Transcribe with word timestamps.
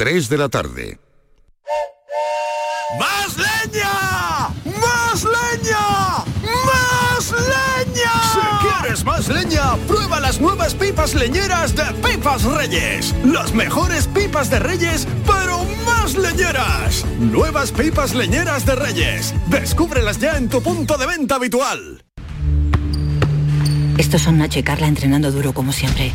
3 0.00 0.30
de 0.30 0.38
la 0.38 0.48
tarde. 0.48 0.98
¡Más 2.98 3.36
leña! 3.36 4.48
¡Más 4.64 5.24
leña! 5.24 6.24
¡Más 6.64 7.30
leña! 7.30 8.12
Si 8.32 8.66
quieres 8.66 9.04
más 9.04 9.28
leña, 9.28 9.76
prueba 9.86 10.18
las 10.18 10.40
nuevas 10.40 10.72
pipas 10.72 11.14
leñeras 11.14 11.76
de 11.76 11.84
Pipas 12.02 12.44
Reyes. 12.44 13.14
Las 13.26 13.52
mejores 13.52 14.06
pipas 14.06 14.48
de 14.48 14.60
Reyes, 14.60 15.06
pero 15.26 15.66
más 15.84 16.16
leñeras. 16.16 17.04
Nuevas 17.18 17.70
pipas 17.70 18.14
leñeras 18.14 18.64
de 18.64 18.76
Reyes. 18.76 19.34
Descúbrelas 19.48 20.18
ya 20.18 20.38
en 20.38 20.48
tu 20.48 20.62
punto 20.62 20.96
de 20.96 21.04
venta 21.08 21.34
habitual. 21.34 22.02
Estos 23.98 24.22
son 24.22 24.38
Nacho 24.38 24.60
y 24.60 24.62
Carla 24.62 24.86
entrenando 24.86 25.30
duro 25.30 25.52
como 25.52 25.72
siempre. 25.74 26.14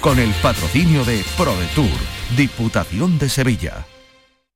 con 0.00 0.18
el 0.18 0.32
patrocinio 0.42 1.04
de 1.04 1.22
ProDetour, 1.36 1.88
Diputación 2.36 3.18
de 3.18 3.28
Sevilla. 3.28 3.89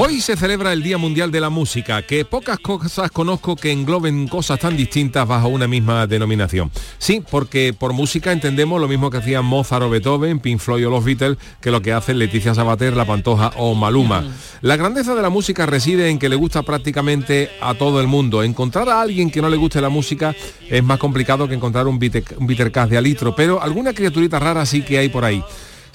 Hoy 0.00 0.20
se 0.20 0.36
celebra 0.36 0.72
el 0.72 0.84
Día 0.84 0.96
Mundial 0.96 1.32
de 1.32 1.40
la 1.40 1.50
Música, 1.50 2.02
que 2.02 2.24
pocas 2.24 2.60
cosas 2.60 3.10
conozco 3.10 3.56
que 3.56 3.72
engloben 3.72 4.28
cosas 4.28 4.60
tan 4.60 4.76
distintas 4.76 5.26
bajo 5.26 5.48
una 5.48 5.66
misma 5.66 6.06
denominación. 6.06 6.70
Sí, 6.98 7.20
porque 7.28 7.74
por 7.76 7.92
música 7.92 8.30
entendemos 8.30 8.80
lo 8.80 8.86
mismo 8.86 9.10
que 9.10 9.16
hacían 9.16 9.44
Mozart 9.44 9.82
o 9.82 9.90
Beethoven, 9.90 10.38
Pink 10.38 10.60
Floyd 10.60 10.86
o 10.86 10.90
los 10.90 11.04
Beatles, 11.04 11.36
que 11.60 11.72
lo 11.72 11.82
que 11.82 11.92
hacen 11.92 12.20
Leticia 12.20 12.54
Sabater, 12.54 12.94
La 12.94 13.06
Pantoja 13.06 13.50
o 13.56 13.74
Maluma. 13.74 14.22
La 14.60 14.76
grandeza 14.76 15.16
de 15.16 15.22
la 15.22 15.30
música 15.30 15.66
reside 15.66 16.08
en 16.10 16.20
que 16.20 16.28
le 16.28 16.36
gusta 16.36 16.62
prácticamente 16.62 17.50
a 17.60 17.74
todo 17.74 18.00
el 18.00 18.06
mundo. 18.06 18.44
Encontrar 18.44 18.88
a 18.88 19.00
alguien 19.00 19.32
que 19.32 19.42
no 19.42 19.48
le 19.48 19.56
guste 19.56 19.80
la 19.80 19.88
música 19.88 20.32
es 20.70 20.84
más 20.84 21.00
complicado 21.00 21.48
que 21.48 21.54
encontrar 21.54 21.88
un 21.88 21.98
cash 21.98 22.88
de 22.88 22.98
alitro, 22.98 23.34
pero 23.34 23.60
alguna 23.60 23.92
criaturita 23.92 24.38
rara 24.38 24.64
sí 24.64 24.82
que 24.82 24.96
hay 24.96 25.08
por 25.08 25.24
ahí. 25.24 25.42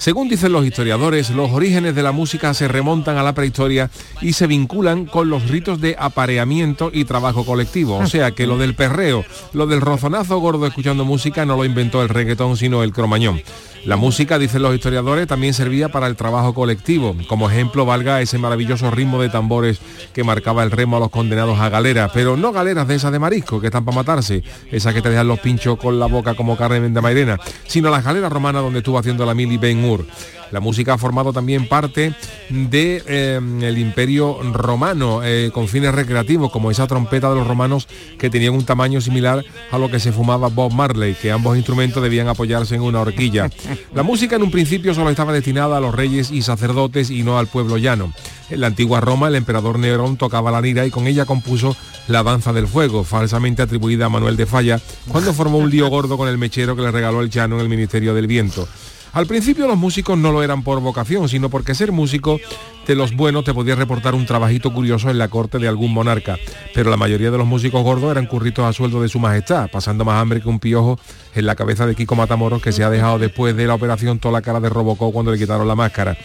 Según 0.04 0.28
dicen 0.28 0.52
los 0.52 0.66
historiadores, 0.66 1.30
los 1.30 1.50
orígenes 1.50 1.94
de 1.94 2.02
la 2.02 2.12
música 2.12 2.52
se 2.52 2.68
remontan 2.68 3.16
a 3.16 3.22
la 3.22 3.32
prehistoria 3.32 3.90
y 4.20 4.34
se 4.34 4.46
vinculan 4.46 5.06
con 5.06 5.30
los 5.30 5.48
ritos 5.48 5.80
de 5.80 5.96
apareamiento 5.98 6.90
y 6.92 7.06
trabajo 7.06 7.46
colectivo. 7.46 7.96
O 7.96 8.06
sea 8.06 8.32
que 8.32 8.46
lo 8.46 8.58
del 8.58 8.74
perreo, 8.74 9.24
lo 9.54 9.66
del 9.66 9.80
rozonazo 9.80 10.36
gordo 10.40 10.66
escuchando 10.66 11.06
música 11.06 11.46
no 11.46 11.56
lo 11.56 11.64
inventó 11.64 12.02
el 12.02 12.10
reggaetón, 12.10 12.58
sino 12.58 12.82
el 12.82 12.92
cromañón. 12.92 13.40
La 13.84 13.96
música, 13.96 14.38
dicen 14.38 14.62
los 14.62 14.74
historiadores, 14.74 15.26
también 15.26 15.52
servía 15.52 15.90
para 15.90 16.06
el 16.06 16.16
trabajo 16.16 16.54
colectivo. 16.54 17.14
Como 17.28 17.50
ejemplo 17.50 17.84
valga 17.84 18.22
ese 18.22 18.38
maravilloso 18.38 18.90
ritmo 18.90 19.20
de 19.20 19.28
tambores 19.28 19.78
que 20.14 20.24
marcaba 20.24 20.62
el 20.62 20.70
remo 20.70 20.96
a 20.96 21.00
los 21.00 21.10
condenados 21.10 21.58
a 21.60 21.68
galeras, 21.68 22.10
pero 22.14 22.34
no 22.38 22.50
galeras 22.50 22.88
de 22.88 22.94
esas 22.94 23.12
de 23.12 23.18
marisco, 23.18 23.60
que 23.60 23.66
están 23.66 23.84
para 23.84 23.96
matarse, 23.96 24.42
esas 24.70 24.94
que 24.94 25.02
te 25.02 25.10
dejan 25.10 25.28
los 25.28 25.38
pinchos 25.40 25.76
con 25.78 25.98
la 25.98 26.06
boca 26.06 26.34
como 26.34 26.56
Carmen 26.56 26.94
de 26.94 27.00
Mairena, 27.02 27.38
sino 27.66 27.90
las 27.90 28.04
galeras 28.04 28.32
romanas 28.32 28.62
donde 28.62 28.78
estuvo 28.78 28.98
haciendo 28.98 29.26
la 29.26 29.34
Mili 29.34 29.58
Ben 29.58 29.84
Hur. 29.84 30.06
La 30.50 30.60
música 30.60 30.94
ha 30.94 30.98
formado 30.98 31.32
también 31.32 31.66
parte 31.66 32.14
del 32.48 32.70
de, 32.70 33.74
imperio 33.76 34.38
romano 34.52 35.20
eh, 35.24 35.50
con 35.52 35.66
fines 35.66 35.92
recreativos, 35.92 36.52
como 36.52 36.70
esa 36.70 36.86
trompeta 36.86 37.28
de 37.28 37.34
los 37.34 37.46
romanos 37.46 37.88
que 38.18 38.30
tenían 38.30 38.54
un 38.54 38.64
tamaño 38.64 39.00
similar 39.00 39.44
a 39.72 39.78
lo 39.78 39.90
que 39.90 39.98
se 39.98 40.12
fumaba 40.12 40.48
Bob 40.48 40.72
Marley, 40.72 41.14
que 41.14 41.32
ambos 41.32 41.56
instrumentos 41.56 42.00
debían 42.00 42.28
apoyarse 42.28 42.76
en 42.76 42.82
una 42.82 43.00
horquilla. 43.00 43.50
La 43.94 44.02
música 44.02 44.36
en 44.36 44.42
un 44.42 44.50
principio 44.50 44.94
solo 44.94 45.10
estaba 45.10 45.32
destinada 45.32 45.76
a 45.76 45.80
los 45.80 45.94
reyes 45.94 46.30
y 46.30 46.42
sacerdotes 46.42 47.10
y 47.10 47.22
no 47.22 47.38
al 47.38 47.46
pueblo 47.46 47.76
llano. 47.76 48.12
En 48.50 48.60
la 48.60 48.66
antigua 48.66 49.00
Roma 49.00 49.28
el 49.28 49.34
emperador 49.34 49.78
Nerón 49.78 50.16
tocaba 50.16 50.50
la 50.50 50.60
lira 50.60 50.86
y 50.86 50.90
con 50.90 51.06
ella 51.06 51.24
compuso 51.24 51.76
la 52.08 52.22
danza 52.22 52.52
del 52.52 52.68
fuego, 52.68 53.04
falsamente 53.04 53.62
atribuida 53.62 54.06
a 54.06 54.10
Manuel 54.10 54.36
de 54.36 54.46
Falla, 54.46 54.80
cuando 55.08 55.32
formó 55.32 55.58
un 55.58 55.70
lío 55.70 55.88
gordo 55.88 56.16
con 56.16 56.28
el 56.28 56.38
mechero 56.38 56.76
que 56.76 56.82
le 56.82 56.90
regaló 56.90 57.20
el 57.20 57.30
llano 57.30 57.56
en 57.56 57.62
el 57.62 57.68
Ministerio 57.68 58.14
del 58.14 58.26
Viento. 58.26 58.68
Al 59.14 59.26
principio 59.26 59.68
los 59.68 59.78
músicos 59.78 60.18
no 60.18 60.32
lo 60.32 60.42
eran 60.42 60.64
por 60.64 60.80
vocación, 60.80 61.28
sino 61.28 61.48
porque 61.48 61.76
ser 61.76 61.92
músico 61.92 62.40
de 62.84 62.96
los 62.96 63.14
buenos 63.14 63.44
te 63.44 63.54
podía 63.54 63.76
reportar 63.76 64.12
un 64.14 64.26
trabajito 64.26 64.72
curioso 64.72 65.08
en 65.08 65.18
la 65.18 65.28
corte 65.28 65.60
de 65.60 65.68
algún 65.68 65.94
monarca. 65.94 66.36
Pero 66.74 66.90
la 66.90 66.96
mayoría 66.96 67.30
de 67.30 67.38
los 67.38 67.46
músicos 67.46 67.84
gordos 67.84 68.10
eran 68.10 68.26
curritos 68.26 68.64
a 68.64 68.72
sueldo 68.72 69.00
de 69.00 69.08
su 69.08 69.20
majestad, 69.20 69.70
pasando 69.70 70.04
más 70.04 70.20
hambre 70.20 70.40
que 70.40 70.48
un 70.48 70.58
piojo 70.58 70.98
en 71.32 71.46
la 71.46 71.54
cabeza 71.54 71.86
de 71.86 71.94
Kiko 71.94 72.16
Matamoros 72.16 72.60
que 72.60 72.72
se 72.72 72.82
ha 72.82 72.90
dejado 72.90 73.20
después 73.20 73.56
de 73.56 73.68
la 73.68 73.74
operación 73.74 74.18
toda 74.18 74.32
la 74.32 74.42
cara 74.42 74.58
de 74.58 74.68
Robocó 74.68 75.12
cuando 75.12 75.30
le 75.30 75.38
quitaron 75.38 75.68
la 75.68 75.76
máscara. 75.76 76.16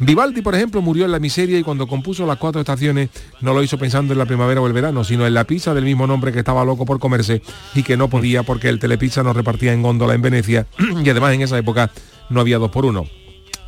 Vivaldi, 0.00 0.42
por 0.42 0.56
ejemplo, 0.56 0.82
murió 0.82 1.04
en 1.04 1.12
la 1.12 1.20
miseria 1.20 1.60
y 1.60 1.62
cuando 1.62 1.86
compuso 1.86 2.26
las 2.26 2.38
cuatro 2.38 2.60
estaciones 2.60 3.10
no 3.40 3.54
lo 3.54 3.62
hizo 3.62 3.78
pensando 3.78 4.14
en 4.14 4.18
la 4.18 4.26
primavera 4.26 4.60
o 4.60 4.66
el 4.66 4.72
verano, 4.72 5.04
sino 5.04 5.28
en 5.28 5.34
la 5.34 5.44
pizza 5.44 5.74
del 5.74 5.84
mismo 5.84 6.08
nombre 6.08 6.32
que 6.32 6.40
estaba 6.40 6.64
loco 6.64 6.84
por 6.84 6.98
comerse 6.98 7.40
y 7.74 7.84
que 7.84 7.96
no 7.96 8.08
podía 8.08 8.42
porque 8.42 8.68
el 8.68 8.80
telepizza 8.80 9.22
no 9.22 9.32
repartía 9.32 9.72
en 9.72 9.82
góndola 9.82 10.14
en 10.14 10.22
Venecia 10.22 10.66
y 11.04 11.08
además 11.08 11.34
en 11.34 11.42
esa 11.42 11.56
época 11.56 11.92
no 12.30 12.40
había 12.40 12.58
dos 12.58 12.70
por 12.70 12.84
uno. 12.84 13.06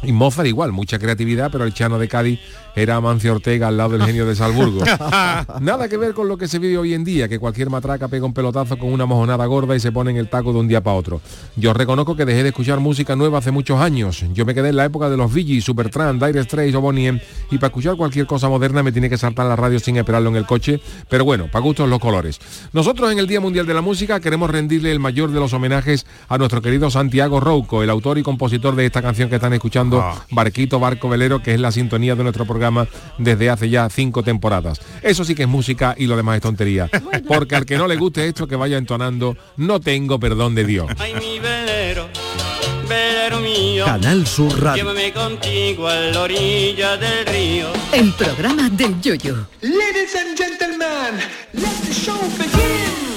Y 0.02 0.12
Mozart 0.12 0.48
igual, 0.48 0.72
mucha 0.72 0.98
creatividad, 0.98 1.50
pero 1.50 1.64
el 1.64 1.74
Chano 1.74 1.98
de 1.98 2.08
Cádiz 2.08 2.40
era 2.76 2.97
Amancio 2.97 3.32
Ortega 3.32 3.69
al 3.69 3.76
lado 3.76 3.91
del 3.91 4.03
genio 4.05 4.26
de 4.26 4.35
Salzburgo. 4.35 4.85
Nada 5.61 5.88
que 5.88 5.97
ver 5.97 6.15
con 6.15 6.29
lo 6.29 6.37
que 6.37 6.49
se 6.49 6.59
vive 6.59 6.76
hoy 6.79 6.94
en 6.94 7.05
día, 7.05 7.29
que 7.29 7.38
cualquier 7.38 7.71
matraca 7.71 8.09
pega 8.09 8.26
un 8.26 8.35
pelotazo 8.35 8.76
con 8.79 8.93
una 8.93 9.06
mojonada 9.06 9.47
gorda 9.47 9.76
y 9.76 9.81
se 9.81 9.93
pone 9.93 10.11
en 10.11 10.17
el 10.17 10.29
taco 10.29 10.53
de 10.53 10.59
un 10.59 10.69
día 10.69 10.82
para 10.82 10.97
otro. 10.97 11.21
Yo 11.56 11.73
reconozco 11.73 12.17
que 12.17 12.25
dejé 12.25 12.43
de 12.43 12.49
escuchar 12.49 12.81
música 12.81 13.15
nueva 13.17 13.38
hace 13.38 13.50
muchos 13.50 13.81
años. 13.81 14.25
Yo 14.32 14.44
me 14.44 14.55
quedé 14.55 14.71
en 14.71 14.76
la 14.76 14.85
época 14.85 15.09
de 15.09 15.17
los 15.17 15.31
Super 15.31 15.61
Supertramp, 15.62 16.23
Dire 16.23 16.43
Straits 16.43 16.75
o 16.75 16.81
Bonnie 16.81 17.06
M, 17.09 17.23
y 17.50 17.59
para 17.59 17.69
escuchar 17.69 17.97
cualquier 17.97 18.26
cosa 18.26 18.49
moderna 18.49 18.82
me 18.82 18.93
tiene 18.93 19.09
que 19.09 19.19
saltar 19.19 19.47
la 19.47 19.56
radio 19.56 19.79
sin 19.79 19.97
esperarlo 19.97 20.31
en 20.31 20.37
el 20.37 20.47
coche, 20.47 20.81
pero 21.09 21.25
bueno, 21.25 21.47
para 21.50 21.62
gustos 21.62 21.88
los 21.88 22.00
colores. 22.00 22.41
Nosotros 22.73 23.12
en 23.12 23.19
el 23.19 23.26
Día 23.26 23.41
Mundial 23.41 23.67
de 23.67 23.75
la 23.75 23.82
Música 23.82 24.19
queremos 24.21 24.50
rendirle 24.50 24.91
el 24.91 24.99
mayor 25.00 25.31
de 25.31 25.38
los 25.41 25.53
homenajes 25.53 26.06
a 26.29 26.38
nuestro 26.38 26.61
querido 26.61 26.91
Santiago 26.91 27.41
Rouco, 27.41 27.82
el 27.82 27.91
autor 27.91 28.19
y 28.19 28.23
compositor 28.23 28.75
de 28.75 28.87
esta 28.87 29.03
canción 29.03 29.29
que 29.29 29.37
están 29.37 29.53
escuchando, 29.53 30.00
Ah. 30.00 30.25
Barquito 30.31 30.81
Barco 30.81 31.09
Velero, 31.09 31.43
que 31.43 31.55
es 31.55 31.61
la 31.61 31.71
sintonía 31.71 32.15
de 32.17 32.23
nuestro 32.23 32.44
programa 32.44 32.63
desde 33.19 33.50
hace 33.50 33.70
ya 33.70 33.88
cinco 33.88 34.22
temporadas. 34.22 34.81
Eso 35.02 35.25
sí 35.25 35.34
que 35.34 35.43
es 35.43 35.49
música 35.49 35.94
y 35.99 36.06
lo 36.06 36.16
demás 36.16 36.37
es 36.37 36.43
tontería. 36.43 36.88
Porque 37.26 37.56
al 37.56 37.66
que 37.66 37.76
no 37.76 37.87
le 37.87 37.96
guste 37.96 38.26
esto, 38.26 38.46
que 38.46 38.56
vaya 38.56 38.78
entonando, 38.78 39.37
no 39.56 39.81
tengo 39.81 40.19
perdón 40.19 40.55
de 40.55 40.64
Dios. 40.64 40.90
Ay, 40.99 41.14
mi 41.14 41.38
velero, 41.38 42.08
velero 42.88 43.40
mío. 43.40 43.84
Canal 43.84 44.26
Sur 44.26 44.61
Radio. 44.61 44.84
Llévame 44.84 45.12
contigo 45.12 45.88
a 45.88 45.94
la 45.94 46.20
orilla 46.20 46.96
del 46.96 47.26
río. 47.26 47.69
El 47.93 48.12
programa 48.12 48.69
del 48.70 49.00
yoyo. 49.00 49.46
Ladies 49.61 50.16
and 50.16 50.37
gentlemen, 50.37 51.20
let 51.52 51.87
the 51.87 51.93
show 51.93 52.19
begin. 52.38 53.14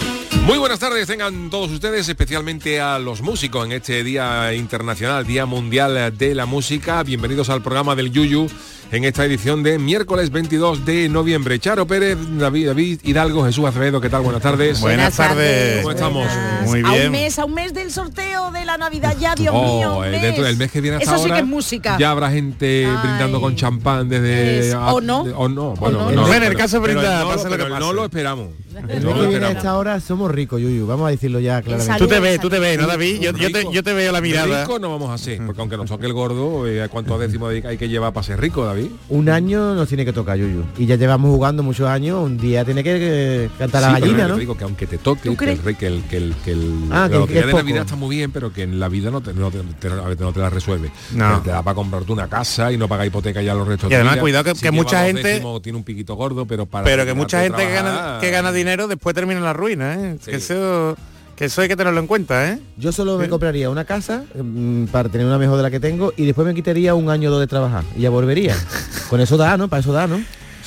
Muy 0.47 0.57
buenas 0.59 0.79
tardes, 0.79 1.07
tengan 1.07 1.49
todos 1.49 1.71
ustedes, 1.71 2.07
especialmente 2.07 2.79
a 2.79 2.99
los 2.99 3.21
músicos 3.21 3.65
en 3.65 3.73
este 3.73 4.01
Día 4.01 4.53
Internacional, 4.53 5.27
Día 5.27 5.45
Mundial 5.45 6.17
de 6.17 6.35
la 6.35 6.45
Música. 6.45 7.03
Bienvenidos 7.03 7.49
al 7.49 7.61
programa 7.61 7.95
del 7.95 8.13
Yuyu 8.13 8.47
en 8.89 9.03
esta 9.03 9.25
edición 9.25 9.63
de 9.63 9.77
miércoles 9.79 10.31
22 10.31 10.85
de 10.85 11.09
noviembre. 11.09 11.59
Charo 11.59 11.85
Pérez, 11.85 12.17
David, 12.37 12.67
David 12.67 12.99
Hidalgo, 13.03 13.45
Jesús 13.45 13.65
Acevedo, 13.65 13.99
¿qué 13.99 14.09
tal? 14.09 14.21
Buenas 14.21 14.41
tardes. 14.41 14.79
Buenas 14.79 15.15
tardes. 15.15 15.77
¿Cómo 15.81 15.91
estamos? 15.91 16.27
Muy 16.65 16.81
A 16.81 16.87
un 16.87 16.93
bien. 16.93 17.11
mes, 17.11 17.37
a 17.37 17.45
un 17.45 17.53
mes 17.53 17.73
del 17.73 17.91
sorteo 17.91 18.49
de 18.51 18.63
la 18.65 18.77
Navidad 18.77 19.15
ya, 19.19 19.35
Dios 19.35 19.53
Oh, 19.57 19.77
mío. 19.77 19.97
un 19.97 20.09
mes. 20.11 20.21
dentro 20.21 20.45
del 20.45 20.55
mes 20.55 20.71
que 20.71 20.79
viene 20.79 20.97
hasta 20.97 21.15
Eso 21.15 21.23
sí 21.25 21.29
que 21.31 21.39
es 21.39 21.45
música. 21.45 21.97
Ya 21.99 22.11
habrá 22.11 22.31
gente 22.31 22.87
brindando 23.03 23.41
con 23.41 23.55
champán 23.57 24.07
desde... 24.07 24.69
Es- 24.69 24.73
a- 24.73 24.93
o 24.93 25.01
no. 25.01 25.23
de- 25.25 25.33
o 25.33 25.49
no. 25.49 25.73
Bueno, 25.75 25.99
no. 26.03 26.11
no, 26.11 26.21
Bueno, 26.21 26.45
en 26.45 26.51
el 26.51 26.57
caso 26.57 26.81
pero 26.81 26.93
brinda, 26.99 27.23
no, 27.23 27.57
lo 27.57 27.79
No 27.79 27.93
lo 27.93 28.05
esperamos. 28.05 28.47
El 28.77 29.03
No 29.03 29.07
mes 29.09 29.15
lo 29.17 29.21
que 29.23 29.27
viene 29.29 29.45
a 29.47 29.51
esta 29.53 29.75
hora 29.75 29.99
somos 29.99 30.29
ricos, 30.29 30.61
Yuyu. 30.61 30.85
Vamos 30.85 31.07
a 31.07 31.09
decirlo 31.09 31.39
ya 31.39 31.63
claramente. 31.63 31.97
Tú 31.97 32.07
te 32.07 32.19
ves, 32.19 32.39
tú 32.39 32.47
te 32.47 32.59
ves, 32.59 32.77
¿no, 32.79 32.85
David? 32.85 33.19
Yo, 33.21 33.31
yo 33.31 33.51
te, 33.51 33.65
yo 33.73 33.81
te 33.83 33.91
veo 33.91 34.11
la 34.11 34.21
mirada. 34.21 34.61
Rico 34.61 34.77
no 34.77 34.91
vamos 34.91 35.09
a 35.09 35.17
ser, 35.17 35.43
porque 35.47 35.61
aunque 35.61 35.77
nos 35.77 35.89
toque 35.89 36.05
el 36.05 36.13
gordo, 36.13 36.67
eh, 36.67 36.87
¿cuántos 36.87 37.19
décimos 37.19 37.51
hay 37.65 37.77
que 37.77 37.89
llevar 37.89 38.13
para 38.13 38.23
ser 38.23 38.39
rico, 38.39 38.63
David? 38.65 38.76
Un 39.09 39.29
año 39.29 39.73
nos 39.75 39.87
tiene 39.87 40.05
que 40.05 40.13
tocar, 40.13 40.37
Yuyu. 40.37 40.63
Y 40.77 40.85
ya 40.85 40.95
llevamos 40.95 41.31
jugando 41.31 41.63
muchos 41.63 41.87
años. 41.87 42.19
Un 42.23 42.37
día 42.37 42.63
tiene 42.65 42.83
que 42.83 43.45
eh, 43.45 43.49
cantar 43.57 43.81
Sí, 43.81 43.87
la 43.87 43.93
pero 43.95 44.05
gallina, 44.05 44.23
yo 44.23 44.27
¿no? 44.29 44.33
te 44.35 44.39
digo 44.39 44.57
que 44.57 44.63
aunque 44.63 44.87
te 44.87 44.97
toque, 44.97 45.29
¿Tú 45.29 45.35
que 45.37 45.51
el, 45.51 45.57
rey- 45.63 45.75
que 45.75 45.87
el, 45.87 46.03
que 46.03 46.17
el, 46.17 46.35
que 46.43 46.51
el- 46.51 46.83
Ah, 46.91 47.07
la 47.11 47.19
que- 47.19 47.33
que 47.33 47.39
es 47.39 47.45
de 47.45 47.51
poco. 47.51 47.63
Navidad 47.63 47.81
está 47.83 47.95
muy 47.95 48.15
bien, 48.15 48.31
pero 48.31 48.51
que 48.53 48.63
en 48.63 48.79
la 48.79 48.87
vida 48.89 49.09
no 49.11 49.21
te, 49.21 49.33
no 49.33 49.49
te, 49.51 49.59
te- 49.79 49.89
no 49.89 50.33
te 50.33 50.39
la 50.39 50.49
resuelve. 50.49 50.91
No. 51.13 51.41
Te 51.41 51.49
da 51.49 51.61
para 51.63 51.75
comprarte 51.75 52.11
una 52.11 52.27
casa 52.27 52.71
y 52.71 52.77
no 52.77 52.87
pagar 52.87 53.07
hipoteca 53.07 53.41
ya 53.41 53.53
los 53.53 53.67
restos 53.67 53.89
Y 53.91 53.93
además, 53.95 54.15
de 54.15 54.21
cuidado 54.21 54.43
que- 54.43 54.55
Si 54.55 54.61
que 54.61 54.65
lleva 54.71 54.75
mucha 54.83 55.05
gente- 55.05 55.23
décimos, 55.27 55.61
tiene 55.61 55.77
un 55.77 55.83
piquito 55.83 56.15
gordo, 56.15 56.45
pero 56.45 56.65
para 56.65 56.85
Pero 56.85 57.05
que 57.05 57.13
mucha 57.13 57.41
gente 57.41 57.57
que 57.61 57.67
de 57.67 57.73
gana, 57.73 57.91
trabajar- 57.93 58.19
que 58.21 58.31
gana 58.31 58.51
dinero 58.51 58.87
después 58.87 59.13
termina 59.15 59.37
en 59.39 59.43
la 59.45 59.53
ruina, 59.53 59.93
¿eh? 59.95 60.17
Sí. 60.21 60.31
Que, 60.31 60.37
eso, 60.37 60.95
que 61.37 61.45
eso 61.45 61.61
hay 61.61 61.67
que 61.67 61.75
tenerlo 61.75 61.99
en 61.99 62.07
cuenta, 62.07 62.51
¿eh? 62.51 62.59
Yo 62.77 62.91
solo 62.91 63.17
me 63.19 63.29
compraría 63.29 63.69
una 63.69 63.85
casa 63.85 64.23
mm, 64.35 64.85
para 64.85 65.07
tener 65.07 65.27
una 65.27 65.37
mejor 65.37 65.57
de 65.57 65.63
la 65.63 65.69
que 65.69 65.79
tengo 65.79 66.11
y 66.17 66.25
después 66.25 66.47
me 66.47 66.55
quitaría 66.55 66.95
un 66.95 67.11
año 67.11 67.29
o 67.29 67.31
dos 67.31 67.39
de 67.39 67.45
trabajar 67.45 67.83
y 67.95 68.01
ya 68.01 68.09
volvería. 68.09 68.55
Con 69.09 69.21
eso 69.21 69.37
da, 69.37 69.55
¿no? 69.55 69.67
Para 69.67 69.81
eso 69.81 69.93
da, 69.93 70.07
¿no? 70.07 70.15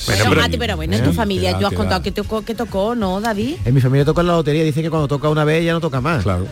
Bueno, 0.07 0.25
pero- 0.29 0.41
Mati, 0.41 0.57
pero 0.57 0.77
bueno, 0.77 0.95
en 0.95 1.03
¿Eh? 1.03 1.05
tu 1.05 1.13
familia 1.13 1.51
Te 1.51 1.55
da, 1.55 1.61
tú 1.61 1.67
has 1.67 1.73
contado 1.75 2.03
que 2.03 2.13
tocó, 2.13 2.43
que 2.43 2.55
tocó, 2.55 2.95
¿no, 2.95 3.21
David? 3.21 3.57
En 3.65 3.75
mi 3.75 3.81
familia 3.81 4.05
toca 4.05 4.23
la 4.23 4.33
lotería. 4.33 4.63
Dicen 4.63 4.85
que 4.85 4.91
cuando 4.91 5.09
toca 5.09 5.29
una 5.29 5.45
vez 5.45 5.65
ya 5.65 5.73
no 5.73 5.81
toca 5.81 6.01
más. 6.01 6.23
Claro. 6.23 6.47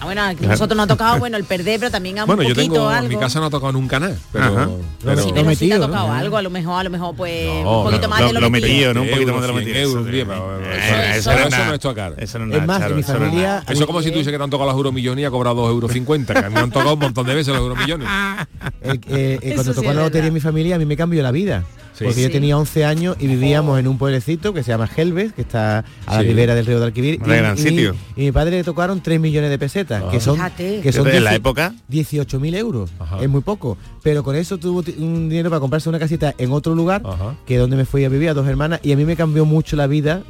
Ah, 0.00 0.04
bueno, 0.04 0.22
aquí 0.22 0.46
nosotros 0.46 0.76
nos 0.76 0.84
ha 0.84 0.86
tocado, 0.88 1.18
bueno, 1.20 1.36
el 1.36 1.44
perder, 1.44 1.78
pero 1.78 1.90
también 1.90 2.18
a 2.18 2.24
un 2.24 2.26
Bueno, 2.26 2.42
yo 2.42 2.54
poquito 2.54 2.74
tengo, 2.74 2.90
en 2.90 2.96
algo. 2.96 3.08
mi 3.08 3.16
casa 3.16 3.38
no 3.40 3.46
ha 3.46 3.50
tocado 3.50 3.72
nunca 3.72 4.00
nada, 4.00 4.16
pero, 4.32 4.80
pero- 5.04 5.22
sí, 5.22 5.30
pero 5.34 5.50
sí 5.54 5.68
te 5.68 5.74
ha 5.74 5.78
¿no? 5.78 5.86
tocado 5.86 6.12
algo, 6.12 6.36
a 6.36 6.42
lo 6.42 6.50
mejor, 6.50 6.80
a 6.80 6.84
lo 6.84 6.90
mejor 6.90 7.14
pues 7.14 7.46
No, 7.62 7.78
un 7.80 7.84
poquito 7.84 8.02
no, 8.02 8.08
más 8.08 8.20
lo- 8.20 8.26
de 8.28 8.32
lo, 8.32 8.40
lo 8.40 8.50
metido. 8.50 8.68
metido, 8.70 8.94
¿no? 8.94 9.02
Un 9.02 9.10
poquito 9.10 9.32
más 9.32 9.42
de 9.42 9.48
lo 9.48 9.58
Euros, 9.60 10.04
metido. 10.04 10.24
100 10.24 10.30
euros, 10.30 10.60
Eso 10.66 10.94
Eh, 10.94 11.10
eso 11.16 11.30
eso 11.32 11.50
no 11.50 11.64
no 11.66 11.74
es 11.74 11.80
tocar. 11.80 12.14
Eso 12.18 12.38
no 12.38 12.54
es 12.56 12.66
más, 12.66 12.82
en 12.82 12.96
mi 12.96 13.02
no 13.02 13.06
familia... 13.06 13.62
Eso 13.68 13.80
es 13.80 13.86
como 13.86 14.00
si 14.02 14.10
tú 14.10 14.18
dices 14.18 14.32
que 14.32 14.38
te 14.38 14.44
han 14.44 14.50
tocado 14.50 14.70
los 14.70 14.76
euromillones 14.76 15.22
y 15.22 15.24
ha 15.26 15.30
cobrado 15.30 15.56
dos 15.56 15.70
euros 15.70 15.92
cincuenta, 15.92 16.32
que 16.34 16.40
a 16.40 16.48
mí 16.48 16.54
me 16.54 16.60
han 16.60 16.70
tocado 16.70 16.94
un 16.94 17.00
montón 17.00 17.26
de 17.26 17.34
veces 17.34 17.48
los 17.54 17.62
euromillones. 17.62 18.08
El- 18.82 19.00
eh, 19.08 19.38
eh, 19.42 19.52
cuando 19.54 19.74
tocó 19.74 19.92
la 19.92 20.02
lotería 20.02 20.28
en 20.28 20.34
mi 20.34 20.40
familia, 20.40 20.76
a 20.76 20.78
mí 20.78 20.86
me 20.86 20.96
cambió 20.96 21.22
la 21.22 21.30
vida. 21.30 21.64
Sí. 22.00 22.04
Porque 22.06 22.22
yo 22.22 22.30
tenía 22.30 22.56
11 22.56 22.84
años 22.84 23.16
y 23.20 23.26
vivíamos 23.26 23.78
en 23.78 23.86
un 23.86 23.98
pueblecito 23.98 24.52
que 24.54 24.62
se 24.62 24.70
llama 24.70 24.86
Gelbes, 24.86 25.32
que 25.34 25.42
está 25.42 25.84
a 26.06 26.14
la 26.16 26.20
Sí. 26.22 26.28
ribera 26.28 26.54
del 26.54 26.64
río 26.66 26.80
de 26.80 26.86
Alquivir. 26.86 27.18
Gran 27.20 27.56
y, 27.56 27.60
sitio. 27.60 27.94
y 28.16 28.22
mi 28.22 28.32
padre 28.32 28.52
le 28.56 28.64
tocaron 28.64 29.02
3 29.02 29.20
millones 29.20 29.50
de 29.50 29.58
pesetas, 29.58 30.02
Ah. 30.06 30.10
que 30.10 30.18
son, 30.18 30.36
Fíjate. 30.36 30.80
que 30.80 30.92
son 30.92 31.04
Desde 31.04 31.20
la 31.20 31.30
10 31.30 31.40
época. 31.40 31.74
18.000 31.88 32.54
euros. 32.54 32.90
Ajá. 32.98 33.18
Es 33.22 33.28
muy 33.28 33.42
poco. 33.42 33.76
Pero 34.02 34.24
con 34.24 34.34
eso 34.34 34.56
tuvo 34.58 34.82
un 34.98 35.28
dinero 35.28 35.50
para 35.50 35.60
comprarse 35.60 35.88
una 35.88 35.98
casita 35.98 36.34
en 36.38 36.50
otro 36.52 36.74
lugar, 36.74 37.02
Ajá. 37.04 37.36
que 37.46 37.54
es 37.56 37.60
donde 37.60 37.76
me 37.76 37.84
fui 37.84 38.02
a 38.04 38.08
vivir 38.08 38.30
a 38.30 38.34
dos 38.34 38.48
hermanas, 38.48 38.80
y 38.82 38.92
a 38.92 38.96
mí 38.96 39.04
me 39.04 39.14
cambió 39.16 39.44
mucho 39.44 39.76
la 39.76 39.86
vida 39.86 40.22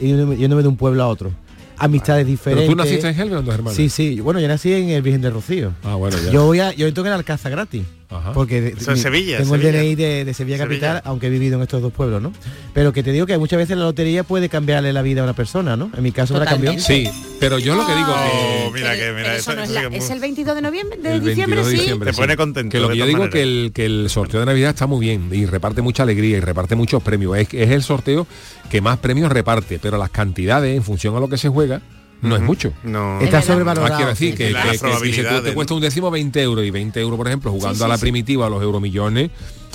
yéndome, 0.00 0.62
de 0.62 0.68
un 0.68 0.76
pueblo 0.76 1.02
a 1.02 1.08
otro. 1.08 1.32
Amistades 1.78 2.24
Pero 2.24 2.30
diferentes. 2.30 2.70
tú 2.70 2.74
naciste 2.76 3.08
en 3.08 3.20
Helve, 3.20 3.42
dos 3.42 3.54
hermanos. 3.54 3.74
Sí, 3.76 3.90
sí. 3.90 4.18
Bueno, 4.20 4.40
yo 4.40 4.48
nací 4.48 4.72
en 4.72 4.88
el 4.88 5.02
Virgen 5.02 5.20
de 5.20 5.28
Rocío. 5.30 5.72
Ah, 5.84 5.94
bueno, 5.96 6.16
ya. 6.24 6.30
Yo 6.30 6.46
voy 6.46 6.60
a, 6.60 6.72
yo 6.72 6.86
entro 6.86 7.04
en 7.04 7.12
Alcázar 7.12 7.52
gratis. 7.52 7.82
Ajá. 8.08 8.32
Porque 8.32 8.60
de- 8.60 8.68
Eso 8.70 8.92
es 8.92 8.98
mi- 8.98 9.02
Sevilla, 9.02 9.38
tengo 9.38 9.56
Sevilla. 9.56 9.70
el 9.70 9.76
DNI 9.86 9.94
de, 9.96 10.24
de 10.24 10.34
Sevilla 10.34 10.58
Capital, 10.58 10.96
Sevilla. 10.98 11.02
aunque 11.10 11.26
he 11.26 11.30
vivido 11.30 11.56
en 11.56 11.62
estos 11.62 11.82
dos 11.82 11.92
pueblos, 11.92 12.22
¿no? 12.22 12.32
Pero 12.72 12.92
que 12.92 13.02
te 13.02 13.10
digo 13.12 13.26
que 13.26 13.36
muchas 13.38 13.58
veces 13.58 13.76
la 13.76 13.84
lotería 13.84 14.22
puede 14.22 14.48
cambiarle 14.48 14.92
la 14.92 15.02
vida 15.02 15.22
a 15.22 15.24
una 15.24 15.32
persona, 15.34 15.76
¿no? 15.76 15.90
En 15.96 16.02
mi 16.02 16.12
caso 16.12 16.34
me 16.34 16.40
la 16.40 16.46
cambió. 16.46 16.78
Sí, 16.78 17.08
pero 17.40 17.58
yo 17.58 17.74
lo 17.74 17.84
que 17.86 17.94
digo 17.96 18.08
Oh, 18.14 18.72
que... 18.72 18.78
mira 18.78 18.94
que 18.94 19.10
eso, 19.10 19.50
eso 19.50 19.54
no 19.56 19.62
es, 19.64 19.70
la- 19.70 19.82
el 20.14 20.20
22 20.20 20.54
de 20.54 20.62
noviembre, 20.62 20.98
de 20.98 21.14
el 21.14 21.24
diciembre, 21.24 21.56
22 21.62 21.86
de 21.88 21.94
sí. 21.94 22.00
Te 22.04 22.12
pone 22.12 22.36
contento, 22.36 22.70
Que 22.72 22.80
lo 22.80 22.88
que 22.90 22.96
yo 22.96 23.06
digo 23.06 23.18
maneras. 23.18 23.34
que 23.34 23.42
el, 23.42 23.70
que 23.74 23.86
el 23.86 24.08
sorteo 24.08 24.40
de 24.40 24.46
Navidad 24.46 24.70
está 24.70 24.86
muy 24.86 25.00
bien 25.00 25.28
y 25.32 25.46
reparte 25.46 25.82
mucha 25.82 26.04
alegría 26.04 26.36
y 26.36 26.40
reparte 26.40 26.76
muchos 26.76 27.02
premios. 27.02 27.36
Es, 27.36 27.48
es 27.52 27.70
el 27.70 27.82
sorteo 27.82 28.26
que 28.70 28.80
más 28.80 28.98
premios 28.98 29.32
reparte, 29.32 29.78
pero 29.80 29.98
las 29.98 30.10
cantidades 30.10 30.76
en 30.76 30.82
función 30.84 31.16
a 31.16 31.20
lo 31.20 31.28
que 31.28 31.38
se 31.38 31.48
juega 31.48 31.82
no 32.22 32.36
es 32.36 32.42
mucho. 32.42 32.72
No. 32.82 33.20
Está 33.20 33.42
sobrevalorado. 33.42 33.94
Ah, 33.94 33.96
quiero 33.96 34.10
decir 34.10 34.34
que, 34.34 34.50
Las 34.50 34.64
que- 34.64 34.70
que 34.70 34.74
si 34.78 34.80
probabilidades, 34.84 35.42
te, 35.42 35.48
te 35.50 35.54
cuesta 35.54 35.74
un 35.74 35.80
décimo 35.80 36.10
20 36.10 36.42
euros 36.42 36.64
y 36.64 36.70
20 36.70 37.00
euros, 37.00 37.16
por 37.16 37.26
ejemplo, 37.28 37.50
jugando 37.52 37.74
Sí, 37.74 37.78
sí, 37.80 37.84
a 37.84 37.88
la 37.88 37.96
sí. 37.96 38.00
primitiva, 38.02 38.46
a 38.46 38.50
los 38.50 38.62
euromillones, 38.62 39.30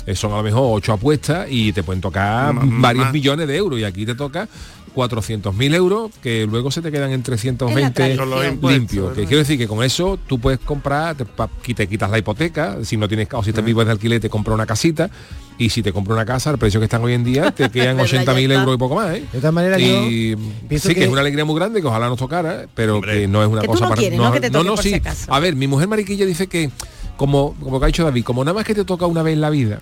eh, 0.06 0.14
son 0.16 0.32
a 0.32 0.36
lo 0.38 0.42
mejor 0.42 0.62
ocho 0.76 0.92
apuestas 0.92 1.46
y 1.50 1.72
te 1.72 1.82
pueden 1.82 2.00
tocar 2.00 2.52
varios 2.54 3.04
más. 3.04 3.12
millones 3.12 3.46
de 3.46 3.56
euros 3.56 3.78
y 3.78 3.84
aquí 3.84 4.04
te 4.04 4.14
toca 4.16 4.48
400.000 4.94 5.74
euros 5.74 6.10
que 6.22 6.46
luego 6.46 6.70
se 6.70 6.82
te 6.82 6.90
quedan 6.92 7.12
en 7.12 7.22
320 7.22 7.90
tradición. 7.92 8.18
Con 8.28 8.30
los 8.38 8.46
impuestos, 8.46 8.78
limpios. 8.80 9.12
Que 9.14 9.22
quiero 9.24 9.38
decir 9.38 9.58
que 9.58 9.66
con 9.68 9.82
eso 9.82 10.18
tú 10.26 10.38
puedes 10.38 10.60
comprar, 10.60 11.14
te, 11.16 11.24
pa- 11.24 11.48
qui- 11.64 11.74
te 11.74 11.86
quitas 11.86 12.10
la 12.10 12.18
hipoteca, 12.18 12.78
si 12.84 12.96
no 12.96 13.08
tienes 13.08 13.28
o 13.32 13.42
si 13.42 13.52
te 13.52 13.62
vives 13.62 13.86
de 13.86 13.92
alquiler 13.92 14.20
te 14.20 14.28
compras 14.30 14.54
una 14.54 14.66
casita 14.66 15.10
y 15.58 15.70
si 15.70 15.82
te 15.82 15.92
compras 15.92 16.16
una 16.16 16.24
casa 16.26 16.50
al 16.50 16.58
precio 16.58 16.80
que 16.80 16.84
están 16.84 17.02
hoy 17.04 17.12
en 17.14 17.24
día 17.24 17.50
te 17.52 17.70
quedan 17.70 17.96
Verdad, 17.96 18.10
80.000 18.12 18.24
ya 18.24 18.40
está. 18.42 18.54
euros 18.60 18.74
y 18.74 18.78
poco 18.78 18.94
más. 18.96 19.14
¿eh? 19.16 19.24
De 19.32 19.38
todas 19.38 19.54
maneras, 19.54 19.80
y 19.80 20.30
yo 20.30 20.38
sí 20.78 20.88
que, 20.88 20.94
que- 20.94 21.04
es 21.04 21.10
una 21.10 21.20
alegría 21.20 21.44
muy 21.44 21.54
grande 21.56 21.80
que 21.80 21.86
ojalá 21.86 22.08
nos 22.08 22.18
tocara 22.18 22.66
pero 22.74 23.00
que 23.00 23.28
no 23.28 23.42
es 23.42 23.48
una 23.48 23.60
Que 23.60 23.66
tú 23.66 23.72
cosa 23.72 23.84
no 23.84 23.88
para 23.90 24.00
quieres, 24.00 24.18
¿no? 24.18 24.32
Que 24.32 24.40
te 24.40 24.50
toque 24.50 24.68
por 24.68 24.82
si 24.82 24.88
sí 24.90 24.94
acaso. 24.96 25.32
a 25.32 25.38
ver 25.40 25.54
mi 25.56 25.66
mujer 25.66 25.88
mariquilla 25.88 26.26
dice 26.26 26.46
que 26.46 26.70
como 27.16 27.54
como 27.62 27.78
que 27.78 27.84
ha 27.84 27.86
dicho 27.88 28.04
David 28.04 28.24
como 28.24 28.44
nada 28.44 28.54
más 28.54 28.64
que 28.64 28.74
te 28.74 28.84
toca 28.84 29.06
una 29.06 29.22
vez 29.22 29.34
en 29.34 29.40
la 29.40 29.50
vida 29.50 29.80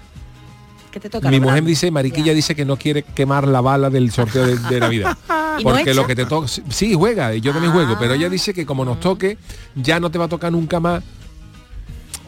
¿Qué 0.91 1.01
te 1.01 1.09
toca? 1.11 1.31
mi 1.31 1.41
mujer 1.41 1.63
dice 1.65 1.91
mariquilla 1.91 2.27
Ya. 2.29 2.35
dice 2.35 2.55
que 2.55 2.65
no 2.65 2.77
quiere 2.77 3.03
quemar 3.03 3.47
la 3.47 3.61
bala 3.61 3.91
del 3.91 4.11
sorteo 4.11 4.47
de, 4.47 4.57
de 4.59 4.81
Navidad 4.81 5.17
¿Y 5.59 5.65
no 5.65 5.71
porque 5.71 5.95
lo 5.95 6.07
que 6.07 6.15
te 6.15 6.25
toca 6.27 6.49
sí 6.49 6.95
juega 6.95 7.35
y 7.35 7.41
yo 7.41 7.53
también 7.53 7.73
juego 7.73 7.97
pero 7.99 8.15
ella 8.15 8.29
dice 8.29 8.53
que 8.55 8.65
como 8.67 8.85
nos 8.85 8.99
toque 9.01 9.39
ya 9.75 10.01
no 10.01 10.11
te 10.11 10.19
va 10.19 10.25
a 10.25 10.29
tocar 10.29 10.51
nunca 10.53 10.81
más 10.81 11.03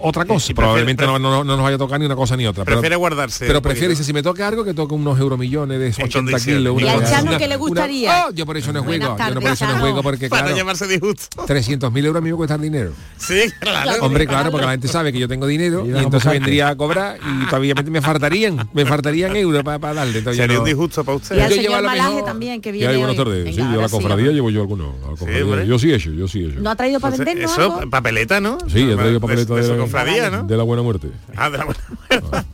otra 0.03 0.25
cosa 0.25 0.53
y 0.53 0.55
prefiere- 0.55 0.55
probablemente 0.57 1.07
no, 1.07 1.19
no- 1.19 1.45
no 1.45 1.57
nos 1.57 1.63
vaya 1.63 1.77
a 1.77 1.79
tocar 1.79 1.99
ni 2.01 2.07
una 2.07 2.17
cosa 2.17 2.37
ni 2.37 2.47
otra 2.47 2.65
pero- 2.65 2.77
Prefiere 2.79 2.97
guardarse. 2.97 3.47
pero 3.47 3.63
prefiere, 3.63 3.89
dice, 3.91 4.05
si 4.05 4.13
me 4.13 4.23
toca 4.23 4.47
algo, 4.49 4.65
que 4.65 4.75
toque 4.75 4.95
unos 4.95 5.19
euromillones 5.19 5.79
de 5.79 5.87
80 5.89 6.13
condiciones. 6.19 6.45
kilos. 6.59 6.81
¿Y 6.81 6.83
una 6.85 6.93
al 6.93 7.01
cosa- 7.01 7.11
Chano 7.13 7.31
qué 7.33 7.39
le 7.41 7.47
una- 7.47 7.57
gustaría? 7.57 8.25
¡Oh! 8.27 8.31
yo 8.33 8.47
por 8.47 8.57
eso 8.57 8.73
no 8.73 8.83
juego. 8.83 9.17
yo 9.17 9.35
no 9.35 9.41
por 9.41 9.51
eso 9.53 9.67
no 9.67 9.79
juego 9.81 10.03
porque, 10.03 10.29
Para 10.29 10.43
claro, 10.43 10.57
llamarse 10.57 10.87
disgusto. 10.87 11.45
300.000 11.47 12.05
euros 12.05 12.21
a 12.21 12.25
mí 12.25 12.31
me 12.31 12.37
cuesta 12.37 12.59
dinero. 12.59 12.93
Sí, 13.17 13.41
claro. 13.61 14.05
Hombre, 14.05 14.27
claro, 14.27 14.51
porque 14.51 14.67
la 14.67 14.73
gente 14.73 14.89
sabe 14.89 15.13
que 15.13 15.19
yo 15.19 15.29
tengo 15.29 15.47
dinero 15.47 15.85
y 15.87 15.97
entonces 15.97 16.31
vendría 16.31 16.69
a 16.69 16.77
cobrar 16.77 17.19
y 17.19 17.47
todavía 17.47 17.75
me, 17.75 18.01
faltarían, 18.01 18.69
me 18.73 18.85
faltarían 18.87 19.37
euros 19.37 19.63
para 19.63 19.95
darle. 19.95 20.19
Entonces 20.19 20.39
yo 20.39 20.43
Sería 20.45 20.57
no- 20.57 20.63
un 20.63 20.67
disgusto 20.67 21.05
para 21.05 21.17
usted. 21.17 21.37
Y 21.37 21.41
al 21.41 21.53
señor 21.53 21.83
Malaje 21.83 22.23
también, 22.25 22.61
que 22.61 22.73
¿Qué 22.73 22.79
viene? 22.79 22.97
Buenas 22.97 23.17
tardes. 23.17 23.45
Venga, 23.45 23.63
sí, 23.69 23.73
yo 23.75 23.81
la 23.81 23.89
cofradía 23.89 24.31
llevo 24.33 24.51
yo 24.51 24.61
alguno. 24.63 24.95
a 25.05 25.11
la 25.13 25.17
cofradía. 25.17 25.45
hombre. 25.45 25.67
yo 25.67 25.79
sí 25.79 25.91
he 25.91 25.95
hecho, 25.97 26.11
yo 26.13 26.27
sí 26.29 26.41
he 26.45 26.49
hecho. 26.49 26.61
¿No 26.61 26.71
ha 26.71 26.77
traído 26.77 27.01
para 27.01 27.17
vendernos 27.17 27.53
eso, 27.53 27.81
papeleta, 27.91 28.41
¿no? 28.41 28.59
Sí, 28.69 28.81
he 28.91 28.95
traído 28.97 29.21
papeleta 29.21 29.55
de, 29.55 29.63
cofradía, 29.93 30.31
¿no? 30.31 30.43
de 30.45 30.57
la 30.57 30.63
buena 30.63 30.83
muerte. 30.83 31.09
Ah, 31.37 31.51
de 31.51 31.59
la 31.59 31.65
buena- 31.65 31.81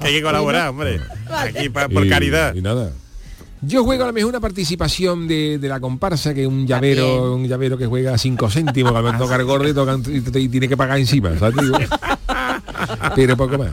que 0.01 0.07
hay 0.07 0.15
que 0.15 0.23
colaborar, 0.23 0.69
hombre. 0.69 1.01
Aquí 1.31 1.69
pa- 1.69 1.89
por 1.89 2.05
Y- 2.07 2.09
caridad. 2.11 2.55
Y 2.55 2.61
nada. 2.63 2.93
Yo 3.61 3.83
juego 3.83 4.05
a 4.05 4.07
lo 4.07 4.13
mejor 4.13 4.29
una 4.31 4.39
participación 4.41 5.27
de, 5.27 5.59
de 5.59 5.69
la 5.69 5.81
comparsa, 5.81 6.33
que 6.33 6.43
es 6.43 6.47
un 6.49 6.65
llavero, 6.65 7.03
También. 7.03 7.33
un 7.43 7.49
llavero 7.49 7.77
que 7.77 7.87
juega 7.87 8.17
5 8.17 8.49
céntimos, 8.51 8.93
que 8.93 9.03
me 9.13 9.19
toca 9.19 9.35
el 9.35 9.45
gordo 9.45 9.69
y, 9.69 9.75
toca- 9.75 9.99
y- 10.09 10.45
y 10.45 10.49
tiene 10.49 10.69
que 10.69 10.77
pagar 10.77 10.97
encima. 10.99 11.37
¿sabes? 11.39 11.57
Pero 13.15 13.37
poco 13.37 13.59
más. 13.59 13.69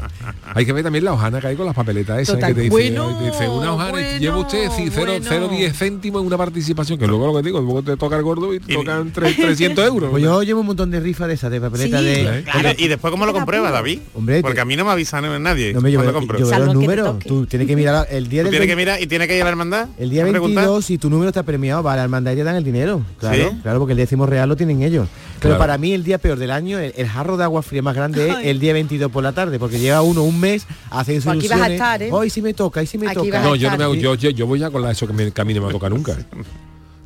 Hay 0.54 0.66
que 0.66 0.74
ver 0.74 0.84
también 0.84 1.04
la 1.06 1.14
hojana 1.14 1.40
que 1.42 1.48
hay 1.48 1.56
con 1.56 1.66
las 1.66 1.76
papeletas 1.76 2.20
esas 2.20 2.36
Total, 2.36 2.50
que 2.50 2.56
te 2.56 2.62
dice, 2.62 2.72
bueno, 2.72 3.08
ay, 3.10 3.16
te 3.20 3.32
dice, 3.32 3.50
una 3.50 3.74
hojana, 3.74 3.92
bueno, 3.92 4.18
lleva 4.20 4.38
usted 4.38 4.70
sí, 4.76 4.90
0, 4.94 5.12
bueno. 5.30 5.50
0,10 5.52 5.72
céntimos 5.74 6.22
en 6.22 6.28
una 6.28 6.38
participación, 6.38 6.98
que 7.00 7.08
luego 7.08 7.28
lo 7.28 7.36
que 7.36 7.42
digo, 7.46 7.60
luego 7.62 7.84
te 7.84 7.98
toca 7.98 8.16
el 8.18 8.24
gordo 8.24 8.54
y 8.54 8.60
te 8.60 8.74
tocan 8.76 9.12
tres- 9.12 9.36
300 9.36 9.86
euros. 9.88 10.10
Pues 10.12 10.24
yo 10.24 10.44
llevo 10.44 10.62
un 10.62 10.68
montón 10.68 10.92
de 10.92 11.00
rifas 11.00 11.28
de 11.28 11.34
esas, 11.34 11.52
de 11.52 11.60
papeletas 11.62 12.00
Sí, 12.02 12.06
de... 12.06 12.44
claro. 12.44 12.70
¿Y 12.78 12.88
después 12.88 13.12
cómo 13.12 13.26
lo 13.26 13.34
compruebas, 13.34 13.72
David? 13.72 14.00
Hombre, 14.14 14.42
Porque 14.42 14.60
a 14.62 14.66
mí 14.66 14.76
no 14.76 14.86
me 14.86 14.92
avisa 14.92 15.22
nadie 15.22 15.74
No 15.74 15.82
me 15.82 15.90
veo- 15.96 16.14
compro. 16.14 16.38
yo 16.40 16.48
veo 16.48 16.60
los 16.60 16.74
números. 16.74 17.20
Tú 17.20 17.46
tienes 17.46 17.68
que 17.68 17.76
mirar 17.76 18.08
el 18.10 18.28
día 18.30 18.44
del 18.44 18.52
tienes 18.52 18.68
que 18.68 18.76
20 18.76 18.92
mirar 18.92 19.02
y 19.02 19.08
tiene 19.08 19.28
que 19.28 19.36
ir 19.36 19.42
a 19.42 19.46
la 19.46 19.52
hermandad. 19.52 19.88
El 19.98 20.10
día 20.10 20.24
a 20.26 20.28
preguntar. 20.30 20.64
22, 20.66 20.86
si 20.86 20.98
tu 20.98 21.10
número 21.10 21.30
está 21.30 21.44
premiado, 21.44 21.84
va 21.84 21.94
a 21.94 21.96
la 21.98 22.04
hermandad 22.04 22.32
y 22.34 22.36
te 22.36 22.44
dan 22.44 22.56
el 22.56 22.64
dinero. 22.64 23.02
Claro, 23.20 23.50
¿Sí? 23.52 23.58
claro, 23.64 23.80
porque 23.80 23.94
el 23.94 23.98
décimo 23.98 24.26
real 24.26 24.50
lo 24.50 24.56
tienen 24.56 24.82
ellos. 24.82 25.08
Pero 25.40 25.56
Claro. 25.56 25.60
para 25.60 25.78
mí 25.78 25.94
el 25.94 26.04
día 26.04 26.18
peor 26.18 26.38
del 26.40 26.50
año, 26.52 26.80
el, 26.80 26.94
el 26.96 27.08
jarro 27.08 27.38
de 27.38 27.44
agua 27.44 27.62
fría 27.62 27.82
más 27.82 27.96
grande 27.96 28.30
es 28.30 28.36
el 28.44 28.60
día 28.60 28.74
22 28.74 29.05
por 29.10 29.24
la 29.24 29.32
tarde, 29.32 29.60
porque 29.60 29.80
lleva 29.80 30.02
uno 30.02 30.24
un 30.24 30.40
mes 30.40 30.66
a 30.90 31.00
hacer 31.02 31.22
Pues 31.22 31.28
aquí 31.38 31.48
vas 31.48 31.60
a 31.60 31.66
soluciones. 31.66 31.72
estar, 31.72 32.04
¿eh? 32.04 32.10
Hoy 32.12 32.30
sí 32.30 32.42
me 32.42 32.54
toca, 32.54 32.80
hoy 32.80 32.88
sí 32.88 32.98
me 32.98 33.08
Aquí 33.08 33.16
toca. 33.16 33.42
No, 33.42 33.56
yo 33.56 33.70
no 33.72 33.78
me 33.78 33.84
hago, 33.84 33.96
yo, 33.96 34.16
yo, 34.16 34.30
yo 34.30 34.48
voy 34.48 34.60
ya 34.60 34.70
con 34.70 34.82
la, 34.82 34.92
eso 34.92 35.08
que, 35.08 35.14
me, 35.14 35.32
que 35.32 35.42
a 35.42 35.46
mí 35.46 35.54
no 35.54 35.66
me 35.66 35.72
toca 35.72 35.90
nunca. 35.90 36.18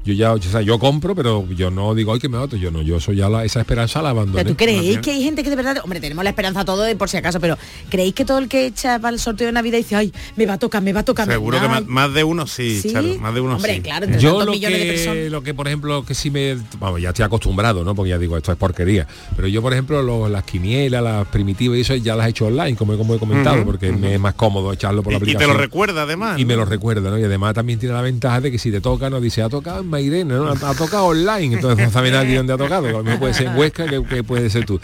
Yo 0.10 0.16
ya, 0.16 0.34
o 0.34 0.42
sea, 0.42 0.62
yo 0.62 0.80
compro, 0.80 1.14
pero 1.16 1.46
yo 1.50 1.70
no 1.70 1.94
digo, 1.94 2.14
ay, 2.14 2.20
que 2.20 2.30
me 2.30 2.38
otro. 2.38 2.58
Yo 2.58 2.72
no, 2.72 2.82
yo 2.82 2.98
eso 2.98 3.14
ya 3.14 3.30
la, 3.30 3.46
esa 3.46 3.60
esperanza 3.60 4.02
la 4.02 4.10
abandoné. 4.10 4.38
Pero 4.44 4.50
tú 4.50 4.58
creéis 4.58 4.98
que 5.00 5.12
hay 5.12 5.24
gente 5.24 5.44
que 5.44 5.50
de 5.52 5.56
verdad, 5.56 5.78
hombre, 5.84 6.00
tenemos 6.00 6.24
la 6.24 6.32
esperanza 6.32 6.66
todo 6.66 6.82
de 6.84 6.96
por 6.96 7.10
si 7.10 7.18
acaso, 7.18 7.40
pero 7.40 7.58
¿creéis 7.90 8.14
que 8.16 8.26
todo 8.26 8.40
el 8.40 8.48
que 8.48 8.66
echa 8.66 8.98
para 9.00 9.14
el 9.14 9.20
sorteo 9.20 9.48
de 9.48 9.54
Navidad 9.54 9.78
dice, 9.78 9.96
ay, 9.96 10.12
me 10.36 10.46
va 10.46 10.54
a 10.54 10.58
tocar, 10.60 10.82
me 10.82 10.94
va 10.94 11.02
a 11.02 11.06
tocar? 11.06 11.28
Seguro 11.28 11.60
que 11.60 11.66
va"? 11.68 11.70
más, 11.82 11.86
más 11.88 12.14
de 12.14 12.24
uno 12.24 12.48
sí, 12.48 12.82
¿Sí? 12.82 12.92
Charo, 12.92 13.08
más 13.20 13.34
de 13.34 13.42
uno 13.42 13.56
Hombre, 13.56 13.76
sí. 13.76 13.82
claro, 13.82 14.06
entre 14.06 14.20
Yo 14.22 14.30
tantos 14.32 14.46
lo 14.48 14.52
millones 14.54 14.80
de 14.80 14.86
que, 14.86 14.92
personas. 14.94 15.32
lo 15.32 15.44
que, 15.44 15.54
por 15.54 15.68
ejemplo, 15.68 16.04
que 16.06 16.16
sí 16.16 16.32
me... 16.32 16.58
Vamos, 16.80 17.02
ya 17.02 17.10
estoy 17.10 17.26
acostumbrado, 17.26 17.84
¿no? 17.84 17.94
Porque 17.96 18.10
ya 18.10 18.18
digo, 18.18 18.36
esto 18.38 18.52
es 18.52 18.58
porquería. 18.58 19.08
Pero 19.36 19.48
yo, 19.48 19.62
por 19.62 19.74
ejemplo, 19.74 20.02
lo- 20.02 20.28
las 20.30 20.44
quinielas, 20.44 21.04
las 21.04 21.28
primitivas 21.28 21.78
y 21.78 21.82
eso 21.82 21.96
ya 21.96 22.16
las 22.16 22.28
he 22.28 22.30
hecho 22.32 22.48
online, 22.48 22.76
como, 22.76 22.98
como 22.98 23.16
he 23.16 23.20
comentado, 23.20 23.64
porque 23.66 23.92
me 23.92 24.16
es 24.16 24.20
más 24.20 24.34
cómodo 24.34 24.74
echarlo 24.74 25.04
por 25.04 25.14
la 25.14 25.20
Y, 25.20 25.32
y 25.32 25.36
te 25.36 25.46
lo 25.48 25.54
recuerda 25.54 26.04
además. 26.04 26.40
Y 26.40 26.46
me 26.46 26.54
¿no? 26.56 26.62
lo 26.62 26.66
recuerda, 26.66 27.10
¿no? 27.10 27.18
Y 27.20 27.24
además 27.24 27.54
también 27.54 27.80
tiene 27.80 27.94
la 27.96 28.02
ventaja 28.02 28.42
de 28.42 28.52
que 28.52 28.58
si 28.58 28.72
te 28.72 28.82
toca, 28.82 29.10
nos 29.10 29.22
dice, 29.22 29.42
ha 29.42 29.50
tocado 29.50 29.84
Mairena, 30.00 30.36
¿no? 30.36 30.50
Ha, 30.50 30.74
tocado 30.76 31.06
online, 31.06 31.56
entonces 31.56 31.86
no 31.86 31.92
sabe 31.92 32.12
nadie 32.12 32.38
dónde 32.38 32.54
ha 32.54 32.58
tocado, 32.58 33.04
mejor 33.04 33.20
puede 33.20 33.34
ser 33.34 33.48
en 33.48 33.58
Huesca, 33.58 33.86
que, 33.86 34.04
que 34.04 34.24
puede 34.24 34.50
ser 34.50 34.66
tú. 34.66 34.80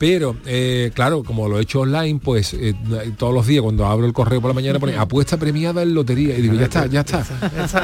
Pero, 0.00 0.34
eh, 0.46 0.92
claro, 0.94 1.22
como 1.22 1.46
lo 1.46 1.58
he 1.58 1.62
hecho 1.62 1.80
online, 1.80 2.20
pues 2.24 2.54
eh, 2.54 2.74
todos 3.18 3.34
los 3.34 3.46
días 3.46 3.60
cuando 3.60 3.84
abro 3.84 4.06
el 4.06 4.14
correo 4.14 4.40
por 4.40 4.48
la 4.48 4.54
mañana 4.54 4.78
pone 4.78 4.96
apuesta 4.96 5.36
premiada 5.36 5.82
en 5.82 5.92
lotería. 5.92 6.38
Y 6.38 6.40
digo, 6.40 6.54
ya 6.54 6.64
está, 6.64 6.86
ya 6.86 7.00
está. 7.00 7.22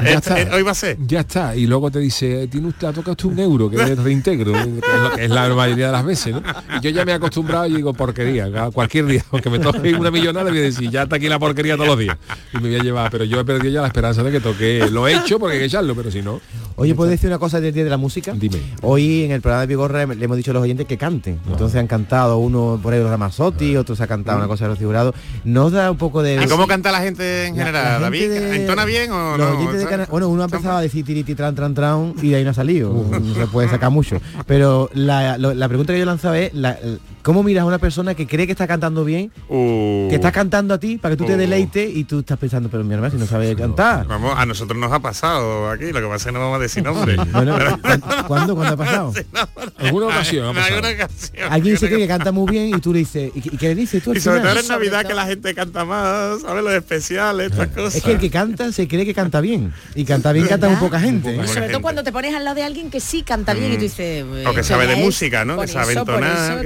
Ya 0.02 0.14
está. 0.14 0.40
Eh, 0.40 0.49
hoy 0.50 0.62
va 0.62 0.71
a 0.71 0.75
ser. 0.75 0.97
Ya 1.07 1.21
está. 1.21 1.55
Y 1.55 1.66
luego 1.66 1.90
te 1.90 1.99
dice, 1.99 2.49
tiene 2.49 2.69
usted, 2.69 2.87
ha 2.87 2.95
tocado 2.95 3.28
un 3.28 3.38
euro, 3.38 3.69
que 3.69 3.76
es 3.76 3.99
reintegro, 3.99 4.55
que 4.55 4.61
es, 4.61 4.66
lo 4.66 5.11
que 5.11 5.25
es 5.25 5.31
la 5.31 5.55
mayoría 5.55 5.87
de 5.88 5.93
las 5.93 6.07
veces, 6.07 6.33
¿no? 6.33 6.43
Y 6.78 6.85
yo 6.85 6.88
ya 6.88 7.05
me 7.05 7.12
he 7.12 7.16
acostumbrado 7.16 7.66
y 7.66 7.75
digo, 7.75 7.93
porquería, 7.93 8.50
cualquier 8.71 9.05
día, 9.05 9.23
aunque 9.31 9.50
me 9.50 9.59
toque 9.59 9.93
una 9.93 10.11
millonada, 10.11 10.49
voy 10.49 10.61
a 10.61 10.62
decir, 10.62 10.90
ya 10.90 11.02
está 11.02 11.16
aquí 11.16 11.28
la 11.28 11.38
porquería 11.38 11.75
todos 11.75 11.88
los 11.88 11.99
días. 11.99 12.16
Y 12.55 12.57
me 12.57 12.71
voy 12.71 12.76
a 12.76 12.83
llevar, 12.83 13.11
pero 13.11 13.25
yo 13.25 13.40
he 13.40 13.45
perdido 13.45 13.75
ya 13.75 13.83
la 13.83 13.88
esperanza 13.88 14.23
de 14.23 14.33
que 14.33 14.40
toque. 14.40 14.88
Lo 14.90 15.07
he 15.07 15.14
hecho 15.14 15.38
porque 15.38 15.57
hay 15.57 15.59
que 15.61 15.66
echarlo, 15.66 15.95
pero 15.95 16.11
si 16.11 16.23
no. 16.23 16.40
Oye, 16.78 16.95
¿puedo 16.95 17.11
decir 17.11 17.28
una 17.30 17.38
cosa 17.38 17.59
del 17.59 17.73
Día 17.73 17.85
de 17.85 17.90
la 17.90 17.97
Música? 17.97 18.33
Dime. 18.37 18.59
Hoy 18.83 19.25
en 19.25 19.30
el 19.30 19.40
programa 19.40 19.62
de 19.62 19.66
Vigorra 19.66 20.04
le 20.04 20.23
hemos 20.23 20.37
dicho 20.37 20.50
a 20.50 20.54
los 20.54 20.62
oyentes 20.62 20.87
que 20.87 20.99
canten. 20.99 21.40
Entonces 21.49 21.80
han 21.80 21.87
cantado 21.87 22.37
uno 22.37 22.78
por 22.83 22.92
ahí 22.92 23.02
Ramazzotti, 23.02 23.76
otros 23.78 23.99
ha 24.02 24.06
cantado 24.06 24.37
una 24.38 24.47
cosa 24.47 24.64
de 24.66 24.71
Rocío 24.75 24.87
Jurado. 24.88 25.14
Nos 25.45 25.73
da 25.73 25.90
un 25.90 25.97
poco 25.97 26.23
de... 26.23 26.38
¿Y 26.42 26.47
cómo 26.47 26.66
canta 26.66 26.92
la 26.92 27.00
gente 27.00 27.47
en 27.47 27.56
La- 27.56 27.64
general, 27.64 28.02
la 28.02 28.11
gente 28.11 28.28
David? 28.28 28.40
de- 28.50 28.56
¿Entona 28.56 28.85
bien 28.85 29.11
o 29.11 29.38
Los 29.38 29.49
no? 29.50 29.56
oyentes 29.59 29.80
de. 29.80 29.87
Cana- 29.87 30.06
bueno, 30.11 30.28
uno 30.28 30.42
ha 30.42 30.45
empezado 30.45 30.76
a 30.76 30.80
decir 30.83 31.02
tiriti 31.04 31.35
tran 31.35 31.54
tran 31.54 31.73
tran 31.73 32.12
y 32.21 32.28
de 32.28 32.37
ahí 32.37 32.45
no 32.45 32.50
ha 32.50 32.54
salido. 32.54 32.92
No 32.92 33.35
se 33.35 33.47
puede 33.47 33.71
sacar 33.71 33.90
mucho. 33.90 34.21
Pero 34.47 34.90
la, 34.92 35.38
lo- 35.38 35.54
la 35.54 35.68
pregunta 35.68 35.95
que 35.95 35.99
yo 35.99 36.02
he 36.02 36.06
lanzado 36.06 36.35
es 36.35 36.52
la- 36.52 36.78
¿cómo 37.26 37.42
miras 37.42 37.62
a 37.62 37.66
una 37.66 37.78
persona 37.78 38.14
que 38.14 38.25
cree 38.28 38.47
que 38.47 38.52
está 38.52 38.68
cantando 38.68 39.04
bien, 39.04 39.33
Uh. 39.49 40.06
que 40.09 40.14
está 40.14 40.30
cantando 40.30 40.75
a 40.75 40.78
ti 40.78 40.97
para 40.97 41.14
que 41.14 41.16
tú 41.18 41.25
te 41.26 41.35
Uh. 41.35 41.38
deleites 41.38 41.90
y 41.92 42.04
tú 42.04 42.21
estás 42.21 42.38
pensando, 42.38 42.68
pero 42.68 42.85
mi 42.85 42.95
hermano, 42.95 43.11
si 43.12 43.18
no 43.18 43.26
sabe 43.26 43.56
cantar? 43.56 44.06
Vamos, 44.06 44.33
a 44.38 44.47
nosotros 44.47 44.78
nos 44.78 44.92
ha 44.92 45.00
pasado 45.00 45.68
aquí, 45.71 45.87
lo 45.90 46.00
que 46.00 46.06
pasa 46.06 46.16
es 46.16 46.25
que 46.26 46.33
no 46.33 46.38
vamos 46.38 46.59
a 46.59 46.62
decir 46.62 46.85
nombre. 46.85 47.16
Bueno, 47.33 47.59
¿cu- 47.83 48.26
¿cuándo, 48.28 48.54
¿cuándo 48.54 48.75
ha 48.75 48.76
pasado? 48.76 49.12
Alguna 49.78 50.06
ocasión 50.06 50.47
ha 50.47 50.50
En 50.50 50.54
pasado. 50.54 50.75
alguna 50.76 51.04
ocasión. 51.04 51.52
Alguien 51.52 51.78
se 51.78 51.88
cree 51.88 51.99
que 51.99 52.06
canta 52.09 52.30
muy 52.33 52.49
bien 52.50 52.68
y 52.76 52.80
tú 52.80 52.92
le 52.92 53.00
dices, 53.00 53.33
¿y, 53.35 53.40
qué- 53.40 53.50
y 53.52 53.56
qué 53.59 53.68
le 53.68 53.75
dices 53.75 54.02
tú 54.04 54.12
Y 54.14 54.21
sobre 54.21 54.38
final? 54.40 54.54
todo 54.54 54.62
en 54.62 54.68
Navidad 54.68 55.04
que 55.04 55.14
la 55.14 55.26
gente 55.26 55.52
canta 55.54 55.85
más, 55.85 56.42
¿sabes? 56.42 56.62
Los 56.62 56.73
especiales, 56.75 57.50
estas 57.50 57.68
cosas. 57.68 57.97
Es 57.97 58.02
que 58.04 58.12
el 58.12 58.18
que 58.18 58.30
canta 58.30 58.71
se 58.71 58.87
cree 58.87 59.04
que 59.04 59.14
canta 59.14 59.40
bien. 59.40 59.73
Y 59.97 60.04
canta 60.04 60.33
bien 60.33 60.47
canta 60.47 60.68
muy 60.68 60.76
poca 60.76 61.00
gente. 61.00 61.35
¿eh? 61.35 61.47
Sobre 61.49 61.68
todo 61.68 61.83
cuando 61.83 62.02
te 62.04 62.12
pones 62.12 62.35
al 62.35 62.45
lado 62.45 62.54
de 62.56 62.62
alguien 62.62 62.90
que 62.90 63.00
sí 63.00 63.23
canta 63.23 63.52
bien 63.54 63.73
y 63.73 63.76
tú 63.76 63.83
dices 63.83 64.25
O 64.47 64.52
que 64.54 64.61
eso 64.61 64.68
sabe 64.71 64.87
de 64.87 64.97
música, 64.97 65.45
¿no? 65.45 65.59
Que 65.59 65.66
sabe 65.68 65.95
entonar, 65.95 66.62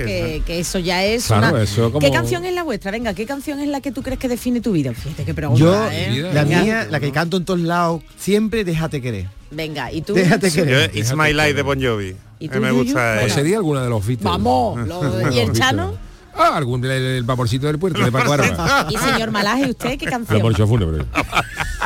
que- 0.52 0.60
eso 0.60 0.78
ya 0.78 1.04
es 1.04 1.26
Claro, 1.26 1.54
una 1.54 1.62
eso 1.62 1.92
como- 1.92 2.04
¿Qué 2.06 2.12
canción 2.12 2.44
es 2.44 2.54
la 2.54 2.62
vuestra? 2.62 2.90
Venga, 2.90 3.14
¿qué 3.14 3.26
canción 3.26 3.60
es 3.60 3.68
la 3.68 3.80
que 3.80 3.92
tú 3.92 4.02
crees 4.02 4.18
que 4.18 4.28
define 4.28 4.60
tu 4.60 4.72
vida? 4.72 4.92
Fíjate 4.92 5.24
qué 5.24 5.34
pregunta, 5.34 5.60
Yo, 5.60 5.90
¿eh? 5.90 6.30
la 6.32 6.44
Venga. 6.44 6.62
mía, 6.62 6.86
la 6.90 7.00
que 7.00 7.12
canto 7.12 7.36
en 7.36 7.44
todos 7.44 7.60
lados, 7.60 8.02
siempre 8.18 8.64
déjate 8.64 9.00
querer. 9.00 9.28
Venga, 9.50 9.90
y 9.92 10.02
tú 10.02 10.14
Déjate 10.14 10.50
Yo, 10.50 10.64
querer. 10.64 10.90
It's 10.94 11.14
My 11.16 11.32
Life 11.32 11.54
de 11.54 11.62
Bon 11.62 11.80
Jovi. 11.82 12.14
¿Y 12.38 12.48
tú, 12.48 12.54
mí 12.54 12.60
me 12.60 12.68
Yuyu? 12.70 12.84
gusta. 12.84 13.20
O 13.22 13.26
eh, 13.26 13.30
sería 13.30 13.56
alguna 13.56 13.82
de 13.82 13.90
los 13.90 14.06
Beatles. 14.06 14.24
Vamos, 14.24 14.86
lo- 14.86 15.30
¿y 15.32 15.38
el 15.40 15.52
Chano? 15.52 15.94
Ah, 16.34 16.56
algún 16.56 16.84
el, 16.84 16.90
el 16.90 17.22
vaporcito 17.24 17.66
del 17.66 17.78
puerto 17.78 18.02
de 18.04 18.12
Paco 18.12 18.32
Arba. 18.32 18.86
Y 18.90 18.96
señor 18.96 19.30
Malaje, 19.30 19.70
¿usted 19.70 19.98
qué 19.98 20.06
canción? 20.06 20.40
fúnebre. 20.68 21.04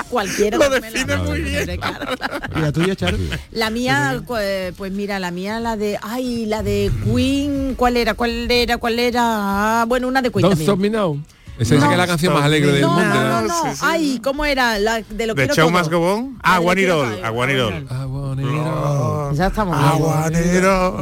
Cualquiera. 0.09 0.59
Lo 0.59 0.71
define 0.71 1.07
la- 1.17 1.23
muy 1.23 1.41
bien. 1.43 1.81
¿Y 2.57 2.61
la 2.61 2.73
tuya, 2.73 2.95
Charo? 2.97 3.17
La 3.53 3.71
mía, 3.71 4.23
cu- 4.27 4.35
pues 4.77 4.93
mira, 4.93 5.19
la 5.19 5.31
mía, 5.31 5.61
la 5.61 5.77
de, 5.77 5.99
ay, 6.03 6.47
la 6.47 6.63
de 6.63 6.91
Queen, 7.05 7.75
¿cuál 7.77 7.97
era? 7.97 8.15
¿Cuál 8.15 8.51
era? 8.51 8.79
¿Cuál 8.79 8.99
era? 8.99 9.21
Ah, 9.23 9.85
bueno, 9.87 10.09
una 10.09 10.23
de 10.23 10.31
Queen 10.31 10.43
Don't. 10.43 10.61
Stop 10.61 10.79
Me 10.79 10.91
Now. 10.91 11.21
Esa 11.57 11.77
que 11.87 11.93
es 11.93 11.99
la 11.99 12.07
canción 12.09 12.35
más 12.35 12.43
alegre 12.43 12.73
del 12.73 12.81
No, 12.83 12.91
mundo. 12.95 13.15
no, 13.15 13.23
no, 13.23 13.41
¿no? 13.43 13.65
no. 13.65 13.73
Ay, 13.83 14.21
¿cómo 14.25 14.45
era? 14.45 14.77
La 14.81 15.03
de 15.03 15.27
lo 15.27 15.35
The 15.37 15.43
quiero 15.43 15.55
Show 15.55 15.69
todo. 15.71 15.79
Must 15.79 15.91
Go 15.93 16.13
On. 16.15 16.39
Ah, 16.43 16.59
de 16.59 16.67
One 16.67 16.83
It 16.83 16.91
All. 16.91 17.75
A 18.43 19.29
all. 19.31 19.37
Ya 19.37 19.47
estamos. 19.49 19.77
All. 19.77 20.33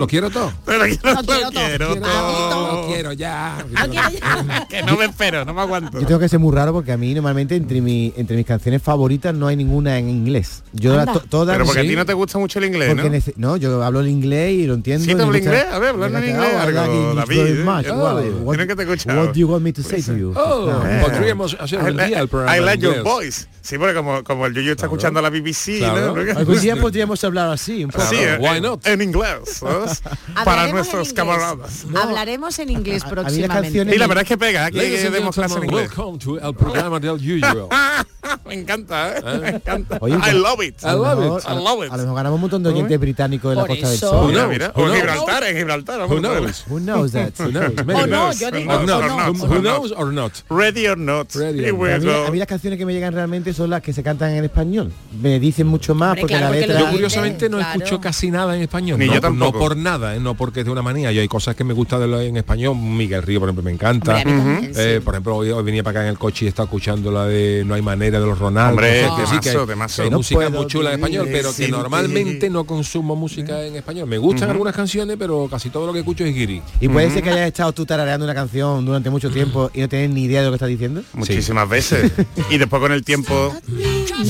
Lo 0.00 0.06
quiero 0.06 0.30
todo. 0.30 0.52
Lo 0.66 0.84
quiero, 0.84 0.98
Lo 1.12 1.22
quiero 1.22 1.50
quiero 1.50 1.94
todo. 1.94 2.00
todo. 2.00 2.72
Lo 2.82 2.86
quiero 2.88 3.12
ya. 3.12 3.58
Ah, 3.58 3.64
quiero 3.88 3.92
ya. 3.92 4.66
Que 4.68 4.82
no 4.82 4.96
me 4.96 5.06
espero, 5.06 5.44
no 5.44 5.54
me 5.54 5.60
aguanto. 5.60 6.00
Yo 6.00 6.06
tengo 6.06 6.20
que 6.20 6.28
ser 6.28 6.38
muy 6.38 6.54
raro 6.54 6.72
porque 6.72 6.92
a 6.92 6.96
mí 6.96 7.14
normalmente 7.14 7.56
entre, 7.56 7.80
mi, 7.80 8.12
entre 8.16 8.36
mis 8.36 8.46
canciones 8.46 8.82
favoritas 8.82 9.34
no 9.34 9.46
hay 9.46 9.56
ninguna 9.56 9.98
en 9.98 10.08
inglés. 10.08 10.62
Yo 10.72 11.04
to- 11.06 11.20
todas... 11.28 11.54
Pero 11.54 11.66
porque 11.66 11.80
a 11.80 11.82
sí, 11.82 11.88
ti 11.90 11.96
no 11.96 12.04
te 12.06 12.12
gusta 12.14 12.38
mucho 12.38 12.58
el 12.58 12.66
inglés, 12.66 12.94
porque 12.94 13.22
¿no? 13.36 13.48
no, 13.48 13.56
yo 13.56 13.82
hablo 13.82 14.00
el 14.00 14.08
inglés 14.08 14.52
y 14.52 14.66
lo 14.66 14.74
entiendo. 14.74 15.04
Sí, 15.04 15.14
te 15.14 15.22
hablo 15.22 15.36
inglés. 15.36 15.64
A 15.72 15.78
ver, 15.78 15.88
hablando 15.90 16.18
en 16.18 16.28
inglés 16.30 16.54
algo, 16.54 17.14
David, 17.14 17.38
¿eh? 17.38 17.64
Oh, 17.92 18.50
tienen 18.50 18.68
que 18.68 18.76
te 18.76 18.82
escuchar. 18.82 19.16
What 19.18 19.26
do 19.28 19.34
you 19.34 19.48
want 19.48 19.62
me 19.62 19.72
to 19.72 19.82
say 19.82 20.02
to 20.02 20.16
you? 20.16 20.32
Oh, 20.36 20.66
No. 20.72 21.06
podríamos 21.06 21.56
hacer 21.58 21.80
I, 21.80 21.90
un 21.90 21.96
día 21.96 22.20
el 22.20 22.28
programa 22.28 22.56
I 22.56 22.60
like 22.60 22.82
your 22.82 23.02
voice. 23.02 23.46
Sí, 23.60 23.78
porque 23.78 23.94
como, 23.94 24.24
como 24.24 24.46
el 24.46 24.54
Yuyu 24.54 24.72
está 24.72 24.86
escuchando 24.86 25.22
la 25.22 25.30
BBC, 25.30 25.78
Claro. 25.78 26.14
¿no? 26.16 26.38
Algún 26.38 26.60
día 26.60 26.74
podríamos 26.76 27.21
hablar 27.26 27.50
así, 27.50 27.84
un 27.84 27.90
poco. 27.90 28.04
Sí, 28.06 28.16
Claro, 28.16 28.34
en- 28.34 28.42
why 28.54 28.60
not? 28.60 28.86
En 28.86 29.02
inglés, 29.02 29.38
¿sabes? 29.60 30.02
Para 30.44 30.68
en 30.68 30.74
nuestros 30.74 31.08
inglés. 31.08 31.12
camaradas. 31.14 31.84
Hablaremos 31.94 32.58
en 32.58 32.70
inglés 32.70 33.02
próximamente. 33.04 33.94
Y 33.94 33.98
la 33.98 34.06
verdad 34.06 34.22
es 34.22 34.28
que 34.28 34.38
pega, 34.38 34.66
aquí 34.66 34.76
Ladies 34.78 35.04
and 35.04 35.14
demos 35.14 35.34
clase 35.34 35.56
en 35.58 35.64
inglés. 35.64 35.88
welcome 35.96 36.18
to 36.18 36.38
el 36.38 36.54
programa 36.54 36.98
del 37.00 37.12
usual. 37.12 37.68
Me 38.46 38.54
encanta, 38.54 39.16
¿eh? 39.18 39.22
Me 39.40 39.48
encanta. 39.50 39.98
Oye, 40.00 40.14
I 40.14 40.32
love 40.34 40.62
it. 40.62 40.76
I 40.82 40.86
love 40.92 41.38
it. 41.38 41.44
a, 41.46 41.52
I 41.54 41.56
love 41.56 41.84
it. 41.84 41.92
a 41.92 41.96
lo 41.96 42.02
mejor 42.04 42.16
ganamos 42.16 42.34
un 42.36 42.40
montón 42.42 42.62
de 42.62 42.70
oyentes 42.70 42.98
británicos 43.00 43.50
de 43.54 43.60
la 43.62 43.66
Costa 43.66 43.88
del. 43.90 43.98
Sol. 43.98 44.48
Mira, 44.48 44.72
O 44.74 44.80
en 44.82 44.86
knows? 44.86 44.96
Gibraltar, 44.96 45.44
en 45.44 45.56
Gibraltar. 45.56 46.00
Who 46.08 46.18
knows? 46.20 46.64
Who 46.68 46.78
knows 46.80 47.12
that? 47.12 47.32
Who 47.40 47.50
knows? 47.50 47.72
O 47.80 47.84
Maybe. 47.84 48.06
no, 48.10 48.32
yo 48.32 48.50
digo, 48.50 48.72
Or 48.72 48.86
not. 48.86 49.02
no, 49.04 49.32
Who- 49.32 49.44
o 49.44 49.46
Who 49.48 49.54
no. 49.54 49.60
knows 49.60 49.92
or 49.96 50.12
not? 50.12 50.32
Ready 50.50 50.86
or 50.86 50.96
not. 50.98 51.34
Ready 51.34 51.68
or 51.70 52.26
A 52.26 52.30
mí, 52.30 52.38
las 52.38 52.46
canciones 52.48 52.78
que 52.78 52.86
me 52.86 52.92
llegan 52.92 53.12
realmente 53.12 53.52
son 53.52 53.70
las 53.70 53.82
que 53.82 53.92
se 53.92 54.02
cantan 54.02 54.30
en 54.32 54.44
español. 54.44 54.92
Me 55.20 55.38
dicen 55.40 55.66
mucho 55.66 55.94
más 55.94 56.18
porque 56.18 56.38
la 56.38 56.50
letra... 56.50 56.78
Curiosamente 57.12 57.48
no 57.48 57.58
Claro. 57.58 57.78
escucho 57.78 58.00
casi 58.00 58.30
nada 58.30 58.56
en 58.56 58.62
español. 58.62 58.98
Ni 58.98 59.06
no, 59.06 59.14
yo 59.14 59.20
tampoco. 59.20 59.52
no 59.52 59.58
por 59.58 59.76
nada, 59.76 60.16
¿eh? 60.16 60.20
no 60.20 60.34
porque 60.34 60.60
es 60.60 60.66
de 60.66 60.72
una 60.72 60.82
manía. 60.82 61.12
Yo 61.12 61.20
hay 61.20 61.28
cosas 61.28 61.54
que 61.54 61.64
me 61.64 61.74
gusta 61.74 61.98
de 61.98 62.06
lo 62.08 62.20
en 62.20 62.36
español. 62.36 62.76
Miguel 62.76 63.22
Río, 63.22 63.40
por 63.40 63.48
ejemplo, 63.48 63.62
me 63.62 63.70
encanta. 63.72 64.16
Hombre, 64.16 64.24
también, 64.34 64.72
Eh, 64.76 64.94
sí. 64.98 65.04
por 65.04 65.14
ejemplo, 65.14 65.36
hoy, 65.36 65.50
hoy 65.50 65.62
venía 65.62 65.82
para 65.82 66.00
acá 66.00 66.02
en 66.06 66.10
el 66.10 66.18
coche 66.18 66.44
y 66.44 66.48
estaba 66.48 66.64
escuchando 66.66 67.10
la 67.10 67.26
de 67.26 67.62
No 67.66 67.74
hay 67.74 67.82
manera 67.82 68.18
de 68.20 68.26
los 68.26 68.38
Ronaldo. 68.38 68.70
Hombre, 68.72 69.06
que 69.16 69.26
sí, 69.26 69.38
que 69.40 69.50
temazo, 69.66 69.96
que 69.96 70.02
hay 70.04 70.10
No 70.10 70.16
música 70.18 70.48
muy 70.50 70.66
chula 70.66 70.90
en 70.90 70.94
español, 71.00 71.28
pero 71.30 71.54
que 71.54 71.68
normalmente 71.68 72.48
no 72.50 72.64
consumo 72.64 73.14
música 73.16 73.62
en 73.64 73.76
español. 73.76 74.08
Me 74.08 74.18
gustan 74.18 74.50
algunas 74.50 74.74
canciones, 74.74 75.16
pero 75.18 75.48
casi 75.50 75.70
todo 75.70 75.86
lo 75.86 75.92
que 75.92 76.00
escucho 76.00 76.24
es 76.24 76.34
guiri. 76.34 76.62
Y 76.80 76.88
puede 76.88 77.10
ser 77.10 77.22
que 77.22 77.30
hayas 77.30 77.46
estado 77.48 77.72
tú 77.72 77.84
tarareando 77.86 78.24
una 78.24 78.34
canción 78.34 78.84
durante 78.84 79.10
mucho 79.10 79.30
tiempo 79.30 79.70
y 79.74 79.80
no 79.80 79.88
tienes 79.88 80.10
ni 80.10 80.24
idea 80.24 80.40
de 80.40 80.46
lo 80.46 80.52
que 80.52 80.56
estás 80.56 80.68
diciendo. 80.68 81.02
Muchísimas 81.14 81.68
veces. 81.68 82.10
Y 82.50 82.58
después 82.58 82.80
con 82.80 82.92
el 82.92 83.04
tiempo 83.04 83.54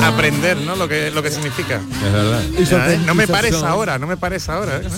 aprender, 0.00 0.56
¿no? 0.58 0.76
Lo 0.76 0.88
que, 0.88 1.10
lo 1.10 1.22
que 1.22 1.30
significa. 1.30 1.76
Es 2.06 2.12
verdad. 2.12 2.42
¿Eh? 2.76 2.98
No 3.04 3.14
me 3.14 3.26
pares 3.26 3.54
ahora, 3.54 3.98
no 3.98 4.06
me 4.06 4.16
pares 4.16 4.48
ahora. 4.48 4.78
¿eh? 4.78 4.88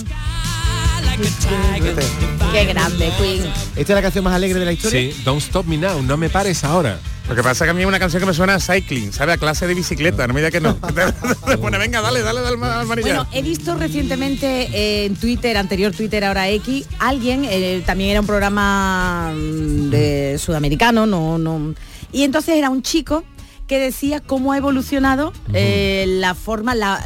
Qué 2.51 2.65
grande, 2.65 3.11
Queen. 3.17 3.43
¿Esta 3.75 3.81
es 3.81 3.89
la 3.89 4.01
canción 4.01 4.23
más 4.23 4.33
alegre 4.33 4.59
de 4.59 4.65
la 4.65 4.73
historia? 4.73 5.13
Sí, 5.13 5.21
Don't 5.23 5.41
Stop 5.41 5.65
Me 5.65 5.77
Now, 5.77 6.01
no 6.01 6.17
me 6.17 6.29
pares 6.29 6.63
ahora. 6.63 6.99
Lo 7.27 7.35
que 7.35 7.41
pasa 7.41 7.63
es 7.63 7.67
que 7.67 7.71
a 7.71 7.73
mí 7.73 7.81
es 7.81 7.87
una 7.87 7.99
canción 7.99 8.19
que 8.19 8.27
me 8.27 8.33
suena 8.33 8.55
a 8.55 8.59
cycling, 8.59 9.11
¿sabe? 9.11 9.33
A 9.33 9.37
clase 9.37 9.65
de 9.65 9.73
bicicleta, 9.73 10.27
no 10.27 10.33
me 10.33 10.41
diga 10.41 10.51
que 10.51 10.61
no. 10.61 10.77
Pone, 11.61 11.77
venga, 11.77 12.01
dale, 12.01 12.21
dale, 12.21 12.41
dale 12.41 12.65
al 12.65 12.85
manillar. 12.85 13.15
Bueno, 13.15 13.27
he 13.31 13.41
visto 13.41 13.75
recientemente 13.75 14.69
eh, 14.73 15.05
en 15.05 15.15
Twitter, 15.15 15.57
anterior 15.57 15.91
Twitter, 15.93 16.23
ahora 16.23 16.49
X, 16.49 16.85
alguien, 16.99 17.45
eh, 17.45 17.81
también 17.85 18.11
era 18.11 18.19
un 18.19 18.27
programa 18.27 19.31
mm, 19.33 19.89
de 19.89 20.37
sudamericano, 20.37 21.05
no, 21.05 21.37
no. 21.37 21.73
Y 22.11 22.23
entonces 22.23 22.57
era 22.57 22.69
un 22.69 22.81
chico 22.83 23.23
que 23.67 23.79
decía 23.79 24.19
cómo 24.19 24.53
ha 24.53 24.57
evolucionado 24.57 25.33
eh, 25.53 26.05
la 26.07 26.35
forma, 26.35 26.75
la, 26.75 27.03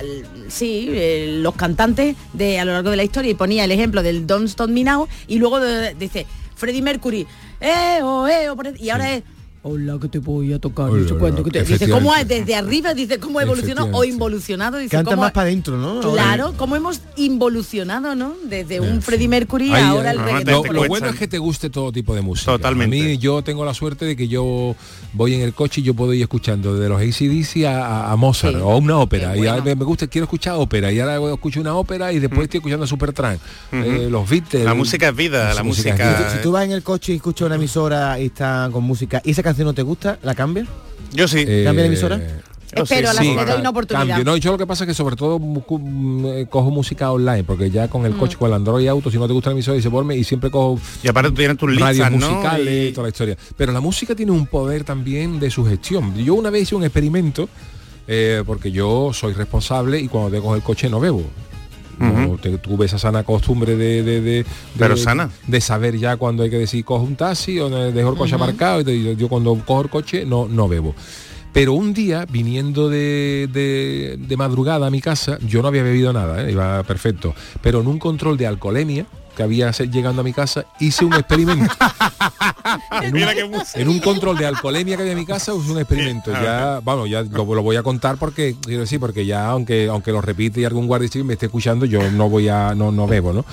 sí, 0.50 0.88
eh, 0.92 1.38
los 1.42 1.56
cantantes 1.56 2.16
de 2.34 2.60
a 2.60 2.66
lo 2.66 2.74
largo 2.74 2.90
de 2.90 2.98
la 2.98 3.04
historia 3.04 3.32
y 3.32 3.36
ponía 3.36 3.64
el 3.64 3.72
ejemplo 3.72 4.04
del 4.04 4.28
Don't 4.28 4.48
Stop 4.50 4.70
Me 4.70 4.84
Now 4.84 5.08
y 5.28 5.38
luego 5.38 5.60
de- 5.60 5.94
dice 5.96 6.26
Freddie 6.56 6.82
Mercury, 6.82 7.26
eh, 7.62 8.00
oh, 8.04 8.28
eh, 8.28 8.50
oh, 8.50 8.58
y 8.78 8.90
ahora 8.90 9.14
es 9.16 9.24
Hola, 9.62 9.98
que 10.00 10.08
te 10.08 10.20
voy 10.20 10.54
a 10.54 10.60
tocar, 10.60 10.90
Hola, 10.90 11.16
cuánto, 11.20 11.44
que 11.44 11.52
te-". 11.52 11.64
Dice, 11.66 11.90
¿cómo 11.90 12.14
desde 12.26 12.56
arriba? 12.56 12.94
Dice, 12.94 13.20
¿cómo 13.20 13.40
ha 13.40 13.44
evolucionado 13.44 13.90
o 13.92 14.04
involucionado? 14.06 14.78
Dice, 14.78 14.92
Canta 14.96 15.12
¿cómo 15.12 15.24
más 15.24 15.32
para 15.34 15.48
adentro, 15.48 15.76
¿no? 15.78 16.00
Claro, 16.14 16.54
cómo 16.56 16.78
hemos 16.78 17.02
involucionado, 17.18 18.16
¿no? 18.16 18.34
Desde 18.46 18.80
un 18.80 19.02
Freddie 19.02 19.28
Mercury 19.28 19.74
Ahí, 19.74 19.84
ahora 19.84 20.12
el 20.12 20.18
lo, 20.18 20.24
reggaetón. 20.24 20.74
lo 20.74 20.88
bueno 20.88 21.08
es 21.08 21.16
que 21.18 21.28
te 21.28 21.38
guste 21.40 21.70
todo 21.70 21.92
tipo 21.92 22.16
de 22.16 22.22
música. 22.22 22.54
Totalmente. 22.54 23.00
A 23.02 23.04
mí 23.04 23.18
yo 23.18 23.42
tengo 23.44 23.66
la 23.66 23.74
suerte 23.74 24.06
de 24.06 24.16
que 24.16 24.28
yo 24.30 24.76
voy 25.14 25.34
en 25.36 25.42
el 25.42 25.54
coche 25.54 25.82
y 25.82 25.84
yo 25.84 25.94
puedo 25.94 26.14
ir 26.14 26.22
escuchando 26.22 26.76
desde 26.76 26.88
los 26.90 27.02
ACDC 27.02 27.66
a, 27.66 28.12
a- 28.12 28.16
Mozart 28.16 28.56
Sí. 28.56 28.62
o 28.64 28.72
a 28.72 28.78
una 28.78 28.98
ópera. 28.98 29.36
Y 29.36 29.46
ahora 29.48 29.62
bueno. 29.62 29.76
me 29.80 29.86
gusta, 29.86 30.08
quiero 30.08 30.24
escuchar 30.24 30.56
ópera. 30.56 30.92
Y 30.92 31.00
ahora 31.00 31.34
escucho 31.34 31.60
una 31.60 31.76
ópera 31.76 32.14
y 32.14 32.20
después 32.20 32.44
estoy 32.44 32.60
escuchando 32.60 32.88
Supertramp. 32.88 33.40
eh, 33.74 34.08
los 34.10 34.30
Beatles. 34.30 34.64
La 34.64 34.74
música 34.74 35.10
es 35.10 35.16
vida, 35.16 35.54
la 35.54 35.64
música- 35.64 35.96
es 36.26 36.32
Si, 36.32 36.38
si 36.38 36.44
tú 36.44 36.52
vas 36.52 36.64
en 36.66 36.72
el 36.72 36.82
coche 36.84 37.12
y 37.14 37.16
escuchas 37.18 37.46
una 37.48 37.56
emisora 37.56 38.20
y 38.20 38.28
está 38.28 38.70
con 38.72 38.84
música 38.84 39.22
y 39.26 39.32
esa 39.32 39.44
canción 39.50 39.66
no 39.68 39.74
te 39.74 39.82
gusta, 39.84 40.18
¿la 40.24 40.34
cambias? 40.36 40.68
Yo 41.14 41.28
sí. 41.28 41.46
¿Cambia 41.64 41.84
de 41.84 41.88
emisora? 41.88 42.22
Espero, 42.72 43.10
a 43.10 43.14
la- 43.14 43.24
le 43.24 43.34
doy 43.46 43.60
una 43.62 43.70
oportunidad. 43.72 44.08
Cambio. 44.08 44.24
No, 44.24 44.38
yo 44.38 44.52
lo 44.52 44.58
que 44.60 44.68
pasa 44.68 44.84
es 44.84 44.90
que 44.90 44.94
sobre 44.94 45.16
todo 45.16 45.40
mm, 45.40 46.26
eh, 46.28 46.46
cojo 46.48 46.70
música 46.70 47.12
online, 47.12 47.44
porque 47.44 47.72
ya 47.72 47.88
con 47.88 48.06
el 48.06 48.16
coche, 48.16 48.38
con 48.38 48.48
el 48.50 48.54
Android 48.54 48.88
Auto, 48.88 49.10
si 49.10 49.18
no 49.18 49.26
te 49.26 49.34
gusta 49.34 49.50
la 49.50 49.54
emisora, 49.54 49.76
dice 49.76 49.90
ponme 49.90 50.16
y 50.16 50.24
siempre 50.24 50.52
cojo 50.52 50.80
Y 51.04 51.08
aparte 51.08 51.30
tú 51.32 51.36
tienes 51.38 51.58
tus 51.58 51.72
listas, 51.72 52.12
¿no? 52.12 52.30
musicales 52.30 52.90
Y- 52.90 52.94
toda 52.94 53.04
la 53.08 53.10
historia. 53.10 53.38
Pero 53.58 53.72
la 53.72 53.80
música 53.82 54.14
tiene 54.14 54.32
un 54.34 54.46
poder 54.46 54.84
también 54.84 55.40
de 55.40 55.50
sugestión. 55.50 56.16
Yo 56.16 56.36
una 56.36 56.52
vez 56.52 56.62
hice 56.64 56.76
un 56.76 56.84
experimento, 56.84 57.50
eh, 58.08 58.44
porque 58.46 58.72
yo 58.72 59.12
soy 59.14 59.34
responsable 59.34 60.00
y 60.00 60.08
cuando 60.08 60.30
tengo 60.30 60.54
el 60.56 60.62
coche 60.62 60.90
no 60.90 61.00
bebo. 61.00 61.24
No, 62.00 62.38
te- 62.38 62.58
tuve 62.58 62.86
esa 62.86 62.98
sana 62.98 63.24
costumbre 63.24 63.76
de, 63.76 64.04
de, 64.04 64.22
de- 64.22 64.44
de- 64.44 64.46
Pero 64.78 64.96
sana. 64.98 65.30
de 65.48 65.62
saber 65.62 65.98
ya 65.98 66.18
cuando 66.18 66.44
hay 66.44 66.50
que 66.50 66.58
decir 66.58 66.84
cojo 66.86 67.04
un 67.04 67.16
taxi 67.16 67.60
o 67.60 67.70
dejo 67.70 68.10
el 68.12 68.18
coche 68.18 68.36
aparcado 68.36 68.82
y 68.82 68.84
te- 68.86 69.04
yo, 69.04 69.12
yo 69.14 69.28
cuando 69.28 69.54
cojo 69.66 69.82
el 69.82 69.90
coche 69.90 70.26
no, 70.26 70.48
no 70.48 70.68
bebo. 70.68 70.96
Pero 71.52 71.74
un 71.74 71.94
día, 71.94 72.26
viniendo 72.32 72.90
de, 72.90 73.50
de- 73.52 74.18
de 74.20 74.38
madrugada 74.38 74.86
a 74.88 74.90
mi 74.92 75.02
casa, 75.02 75.40
yo 75.48 75.62
no 75.64 75.68
había 75.68 75.82
bebido 75.84 76.14
nada, 76.14 76.44
¿eh? 76.48 76.52
iba 76.52 76.84
perfecto. 76.84 77.34
Pero 77.62 77.82
en 77.82 77.88
un 77.88 77.98
control 77.98 78.38
de 78.38 78.46
alcoholemia, 78.48 79.06
que 79.40 79.44
había 79.44 79.72
llegando 79.72 80.20
a 80.20 80.24
mi 80.26 80.34
casa, 80.34 80.66
hice 80.82 81.06
un 81.06 81.14
experimento. 81.14 81.74
en, 83.02 83.16
un, 83.16 83.54
en 83.74 83.88
un 83.88 84.00
control 84.00 84.38
de 84.38 84.46
alcoholemia 84.46 84.98
que 84.98 85.04
había 85.04 85.14
en 85.14 85.20
mi 85.20 85.26
casa, 85.26 85.54
hice 85.56 85.72
un 85.72 85.78
experimento. 85.78 86.30
Ya, 86.34 86.82
vamos, 86.84 87.10
ya 87.10 87.24
lo, 87.24 87.46
lo 87.56 87.64
voy 87.64 87.78
a 87.78 87.84
contar 87.84 88.18
porque, 88.18 88.58
quiero 88.62 88.82
decir, 88.82 89.00
porque 89.00 89.26
ya 89.26 89.48
aunque 89.50 89.88
aunque 89.88 90.12
lo 90.12 90.20
repite 90.20 90.60
y 90.60 90.66
algún 90.66 90.88
guardia 90.88 91.08
civil 91.08 91.26
me 91.26 91.34
esté 91.34 91.46
escuchando, 91.46 91.86
yo 91.86 92.12
no 92.12 92.28
voy 92.30 92.50
a, 92.50 92.76
no, 92.76 92.92
no 92.92 93.08
bebo, 93.08 93.32
¿no? 93.32 93.46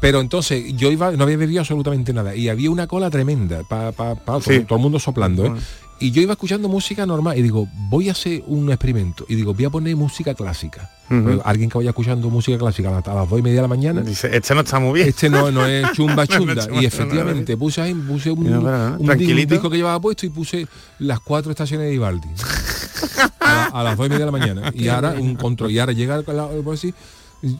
Pero 0.00 0.20
entonces 0.20 0.74
yo 0.74 0.90
iba, 0.90 1.10
no 1.10 1.24
había 1.24 1.36
bebido 1.36 1.60
absolutamente 1.60 2.14
nada. 2.14 2.34
Y 2.34 2.48
había 2.48 2.70
una 2.70 2.86
cola 2.86 3.10
tremenda, 3.10 3.62
para 3.64 3.92
todo, 3.92 4.40
Sí. 4.40 4.60
todo 4.60 4.76
el 4.78 4.82
mundo 4.82 4.98
soplando, 4.98 5.44
¿eh? 5.44 5.52
Y 5.98 6.10
yo 6.10 6.20
iba 6.20 6.32
escuchando 6.32 6.68
música 6.68 7.06
normal 7.06 7.38
y 7.38 7.42
digo, 7.42 7.66
voy 7.88 8.08
a 8.08 8.12
hacer 8.12 8.42
un 8.46 8.70
experimento. 8.70 9.24
Y 9.28 9.34
digo, 9.34 9.54
voy 9.54 9.64
a 9.64 9.70
poner 9.70 9.96
música 9.96 10.34
clásica. 10.34 10.90
Pues, 11.08 11.38
alguien 11.44 11.70
que 11.70 11.78
vaya 11.78 11.90
escuchando 11.90 12.28
música 12.28 12.58
clásica 12.58 12.88
a 12.90 13.14
las, 13.14 13.30
dos 13.30 13.38
y 13.38 13.42
media 13.42 13.56
de 13.56 13.62
la 13.62 13.68
mañana. 13.68 14.00
Dice, 14.02 14.28
este 14.36 14.54
no 14.54 14.60
está 14.60 14.78
muy 14.78 14.92
bien. 14.94 15.08
Este 15.08 15.30
no, 15.30 15.50
no 15.50 15.64
es 15.64 15.90
chumba 15.92 16.14
No, 16.14 16.22
no 16.24 16.26
chunda. 16.26 16.66
chumba 16.66 16.82
y 16.82 16.84
efectivamente 16.84 17.56
puse 17.56 17.80
ahí, 17.80 17.94
puse 17.94 18.30
un, 18.30 18.46
un, 18.46 19.46
disco 19.46 19.70
que 19.70 19.76
llevaba 19.76 19.98
puesto 20.00 20.26
y 20.26 20.28
puse 20.30 20.66
las 20.98 21.20
cuatro 21.20 21.50
estaciones 21.50 21.86
de 21.88 21.94
Ivaldi. 21.94 22.28
a, 23.40 23.46
la- 23.46 23.64
a 23.66 23.82
las 23.84 23.96
dos 23.96 24.06
y 24.06 24.10
media 24.10 24.26
de 24.26 24.32
la 24.32 24.38
mañana. 24.38 24.72
Y 24.74 24.88
ahora 24.88 25.14
un 25.18 25.34
control. 25.36 25.70
Y 25.70 25.78
ahora 25.78 25.92
llega 25.92 26.18
la- 26.26 26.48
por 26.48 26.74
así, 26.74 26.88
y 26.88 26.94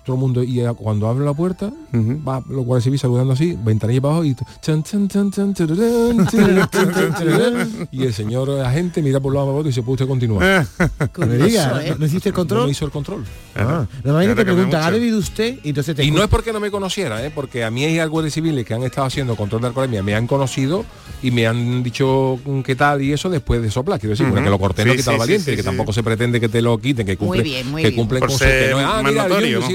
todo 0.05 0.16
el 0.16 0.20
mundo, 0.20 0.42
y 0.42 0.61
eh, 0.61 0.72
cuando 0.77 1.09
abre 1.09 1.25
la 1.25 1.35
puerta, 1.35 1.72
va 2.27 2.42
los 2.49 2.64
guardias 2.64 2.85
civiles 2.85 3.01
saludando 3.01 3.33
así, 3.33 3.57
ventanilla 3.62 4.01
para 4.01 4.14
abajo 4.14 4.25
y 4.27 4.37
chan, 4.61 4.83
y 7.90 8.03
el 8.05 8.12
señor 8.14 8.51
agente 8.61 9.03
mira 9.03 9.20
por 9.20 9.35
lado 9.35 9.61
y 9.61 9.64
dice, 9.64 9.83
puede 9.83 9.94
usted 9.94 10.07
continuar. 10.09 10.66
No 11.18 11.27
me 11.27 11.37
diga, 11.38 11.83
¿no, 11.90 11.96
no 11.96 12.07
hiciste 12.07 12.29
el 12.31 12.35
control? 12.35 12.61
No 12.61 12.66
me 12.66 12.72
hizo 12.72 12.85
el 12.85 12.90
control. 12.90 13.25
Ah, 13.55 13.87
normalmente 14.05 14.44
te 14.44 14.44
preguntan, 14.44 14.83
¿ha 14.83 14.90
bebido 14.90 15.18
usted? 15.18 15.59
Y 15.62 15.70
entonces 15.70 15.96
te 15.96 16.05
Y 16.05 16.11
no 16.11 16.22
es 16.22 16.29
porque 16.29 16.53
no 16.53 16.61
me 16.61 16.70
conociera, 16.70 17.25
¿eh? 17.25 17.31
porque 17.35 17.64
a 17.64 17.70
mí 17.70 17.85
hay 17.85 18.05
guardias 18.07 18.35
civiles 18.35 18.64
que 18.66 18.75
han 18.75 18.83
estado 18.83 19.07
haciendo 19.07 19.37
control 19.37 19.62
de 19.62 19.68
alcoholemia, 19.68 20.03
me 20.03 20.14
han 20.14 20.27
conocido 20.27 20.85
y 21.22 21.31
me 21.31 21.46
han 21.46 21.83
dicho 21.83 22.38
mm, 22.44 22.61
qué 22.61 22.75
tal 22.77 23.03
y 23.03 23.12
eso 23.12 23.31
después 23.31 23.62
de 23.62 23.70
soplar. 23.70 23.99
Quiero 23.99 24.11
decir, 24.11 24.27
Ujú. 24.27 24.35
porque 24.35 24.51
lo 24.51 24.59
corté 24.59 24.83
Sí, 24.83 24.88
no 24.88 24.94
quita 24.94 25.12
sí, 25.12 25.18
valiente, 25.18 25.44
sí, 25.44 25.51
sí, 25.53 25.57
que 25.57 25.62
sí. 25.62 25.66
tampoco 25.66 25.92
se 25.92 26.03
pretende 26.03 26.40
que 26.40 26.49
te 26.49 26.61
lo 26.62 26.79
quiten, 26.79 27.07
que 27.07 27.16
cumple, 27.16 27.42
bien, 27.42 27.70
muy 27.70 27.83
que 27.83 27.88
bien. 27.88 27.99
cumplen 27.99 28.20
con 28.20 28.31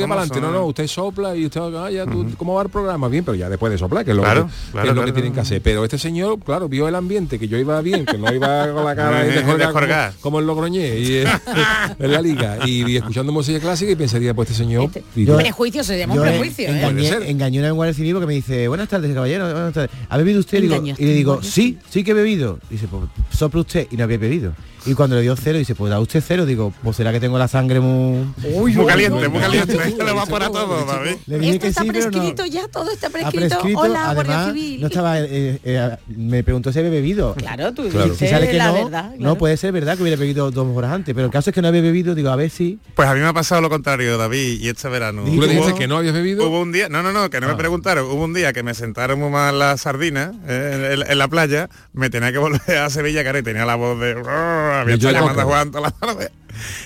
para 0.10 0.22
adelante. 0.22 0.42
No, 0.42 0.52
¿no? 0.52 0.66
usted 0.66 0.88
sopla 0.88 1.36
y 1.36 1.46
usted, 1.46 1.62
ah, 1.76 1.90
ya, 1.92 2.06
tú, 2.06 2.26
¿cómo 2.38 2.54
va 2.56 2.64
el 2.64 2.70
programa? 2.70 3.08
Bien, 3.08 3.24
pero 3.24 3.36
ya 3.36 3.50
después 3.50 3.72
de 3.72 3.78
soplar, 3.78 4.04
que 4.06 4.12
es 4.12 4.18
lo, 4.18 4.24
Claro, 4.24 4.46
que, 4.48 4.52
claro, 4.72 4.72
que 4.74 4.80
es 4.80 4.86
lo 4.88 4.94
claro, 4.94 5.06
que 5.06 5.12
tienen 5.14 5.34
que 5.34 5.40
hacer. 5.40 5.62
Pero 5.62 5.84
este 5.84 5.98
señor, 5.98 6.40
claro, 6.40 6.68
vio 6.70 6.88
el 6.88 6.96
ambiente, 6.96 7.38
que 7.40 7.48
yo 7.48 7.58
iba 7.58 7.80
bien, 7.82 8.06
que 8.06 8.18
no 8.18 8.34
iba 8.34 8.72
con 8.74 8.86
la 8.86 8.96
cara 8.96 9.26
Eh, 9.32 9.44
como, 9.44 9.88
como 10.22 10.40
el 10.40 10.46
Logroñé 10.48 11.00
y, 11.00 11.14
eh, 11.18 11.26
en 12.00 12.12
la 12.12 12.22
liga. 12.22 12.58
Y, 12.66 12.90
y 12.92 12.98
escuchando 12.98 13.32
música 13.32 13.60
clásica 13.60 13.92
y 13.92 13.96
pensaría, 13.96 14.34
pues 14.34 14.50
este 14.50 14.64
señor... 14.64 14.90
y- 15.16 15.26
Yo- 15.26 15.38
Prejuicio, 15.38 15.84
se 15.84 15.98
llama 15.98 16.14
un 16.14 16.20
Yo 16.20 16.26
prejuicio, 16.26 16.66
¿eh? 16.66 16.68
Puede 16.68 16.80
engañé, 16.90 17.10
ser. 17.10 17.24
engañé 17.24 17.68
a 17.68 17.72
un 17.72 17.78
guardia 17.78 17.94
civil 17.94 18.20
que 18.20 18.26
me 18.26 18.34
dice, 18.34 18.68
buenas 18.68 18.88
tardes, 18.90 19.14
caballero, 19.14 19.46
buenas 19.52 19.74
tardes. 19.74 19.90
¿Ha 20.10 20.18
bebido 20.18 20.40
usted? 20.40 20.58
Y, 20.60 20.62
digo- 20.68 20.84
y 20.98 21.06
le 21.06 21.14
digo, 21.14 21.44
sí, 21.44 21.78
sí 21.90 22.04
que 22.04 22.12
he 22.12 22.14
bebido. 22.14 22.60
Dice, 22.70 22.88
pues 22.88 23.04
sopla 23.32 23.62
usted 23.62 23.88
y 23.92 23.98
no 23.98 24.04
había 24.04 24.18
bebido. 24.18 24.54
Y 24.86 24.96
cuando 24.96 25.16
le 25.16 25.22
dio 25.22 25.36
cero, 25.36 25.60
dice, 25.60 25.76
pues 25.76 25.92
da 25.92 26.00
usted 26.00 26.24
cero. 26.28 26.46
Digo, 26.46 26.74
pues 26.84 26.98
será 26.98 27.12
que 27.12 27.20
tengo 27.20 27.38
la 27.38 27.48
sangre 27.48 27.80
muy... 27.80 28.26
muy 28.40 28.74
caliente, 28.88 29.28
muy 29.30 29.40
caliente. 29.40 29.78
Uy, 29.88 29.96
Le 30.06 30.12
va 30.14 30.26
para 30.26 30.48
todo, 30.50 30.86
David. 30.86 31.16
Le 31.28 31.40
dije 31.40 31.52
Esto 31.54 31.62
que 31.62 31.68
está 31.68 31.82
sí, 31.82 31.88
pero 31.92 32.06
no. 32.06 32.12
prescrito 32.12 32.46
ya, 32.46 32.68
todo 32.68 32.92
está 32.92 33.08
Ha 33.08 33.10
prescrito. 33.10 33.48
prescrito, 33.48 33.80
Hola, 33.80 34.14
Guardia 34.14 34.46
Civil. 34.48 34.82
no 34.82 34.88
estaba, 34.88 35.20
eh, 35.20 35.60
eh, 35.64 35.98
me 36.08 36.44
preguntó 36.44 36.72
si 36.72 36.80
había 36.80 36.92
bebido. 36.92 37.34
Claro, 37.36 37.74
tú 37.74 37.90
Si 38.18 38.28
sale 38.28 38.50
que 38.50 38.58
la 38.58 38.68
no, 38.68 38.74
verdad. 38.86 39.14
no 39.18 39.36
puede 39.38 39.58
ser 39.58 39.72
verdad 39.72 39.96
que 39.98 40.04
hubiera 40.04 40.20
bebido 40.20 40.52
dos 40.52 40.68
horas 40.76 40.92
antes, 40.94 41.14
pero 41.16 41.26
el 41.26 41.32
caso 41.32 41.50
es 41.50 41.54
que 41.54 41.62
no 41.62 41.68
había 41.70 41.82
bebido, 41.82 42.16
digo, 42.16 42.30
a 42.30 42.36
ver 42.36 42.50
si... 42.50 42.80
Pues 42.96 43.08
a 43.08 43.14
mí 43.14 43.20
me 43.20 43.28
ha 43.28 43.34
pasado 43.34 43.62
lo 43.62 43.70
contrario, 43.70 44.18
David, 44.18 44.60
y 44.62 44.68
este 44.70 44.88
verano. 44.90 45.24
¿Tú 45.24 45.32
le 45.32 45.38
Hubo- 45.38 45.48
dijiste 45.48 45.74
que 45.76 45.88
no 45.88 45.98
habías 45.98 46.14
bebido? 46.14 46.48
Hubo 46.48 46.62
un 46.62 46.72
día, 46.72 46.90
no, 46.90 47.04
no, 47.04 47.12
no, 47.12 47.30
que 47.30 47.40
no 47.40 47.48
me 47.48 47.54
Ah. 47.54 47.58
preguntaron. 47.58 48.06
Hubo 48.06 48.24
un 48.24 48.34
día 48.34 48.54
que 48.54 48.64
me 48.64 48.74
sentaron 48.74 49.20
muy 49.20 49.30
mal 49.30 49.58
las 49.60 49.82
sardinas 49.82 50.32
eh, 50.48 50.94
en, 50.94 51.12
en 51.12 51.18
la 51.18 51.28
playa, 51.28 51.70
me 51.94 52.10
tenía 52.10 52.32
que 52.32 52.38
volver 52.38 52.78
a 52.78 52.90
Sevilla, 52.90 53.24
cara, 53.24 53.40
y 53.40 53.44
tenía 53.44 53.66
la 53.66 53.76
voz 53.76 54.00
de. 54.00 54.12
Había 54.12 54.96
estado 54.96 55.14
llamando 55.14 55.42
a. 55.42 55.46
Juan 55.46 55.72
toda 55.72 55.82
la 55.82 55.92
tarde. 55.92 56.32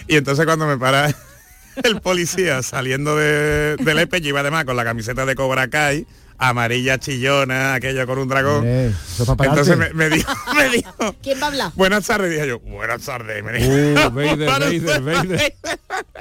Y 0.08 0.16
entonces 0.16 0.46
cuando 0.46 0.68
me 0.68 0.78
para 0.78 1.14
el 1.84 2.02
policía 2.02 2.62
saliendo 2.64 3.16
de, 3.16 3.76
del 3.78 4.00
EPE, 4.00 4.20
iba 4.24 4.40
además 4.42 4.66
con 4.66 4.76
la 4.76 4.84
camiseta 4.84 5.26
de 5.26 5.36
Cobra 5.36 5.68
Kai, 5.70 6.06
amarilla 6.38 6.98
chillona, 7.00 7.76
aquella 7.76 8.06
con 8.06 8.20
un 8.20 8.28
dragón. 8.28 8.66
Para 9.38 9.50
Entonces 9.50 9.78
me, 9.78 9.94
me 9.94 10.10
dijo, 10.10 10.32
me 10.56 10.70
dijo, 10.76 11.16
¿Quién 11.24 11.40
va 11.42 11.46
a 11.46 11.48
hablar? 11.48 11.72
buenas 11.76 12.06
tardes, 12.06 12.32
dije 12.32 12.48
yo, 12.48 12.60
buenas 12.60 13.02
tardes. 13.02 13.44
Me 13.44 13.54
dijo, 13.54 13.72
Uh, 13.72 14.10
Vader, 14.14 14.46
"Para 14.48 14.66
Vader, 14.66 14.80
usted". 14.84 15.02
Vader. 15.04 15.54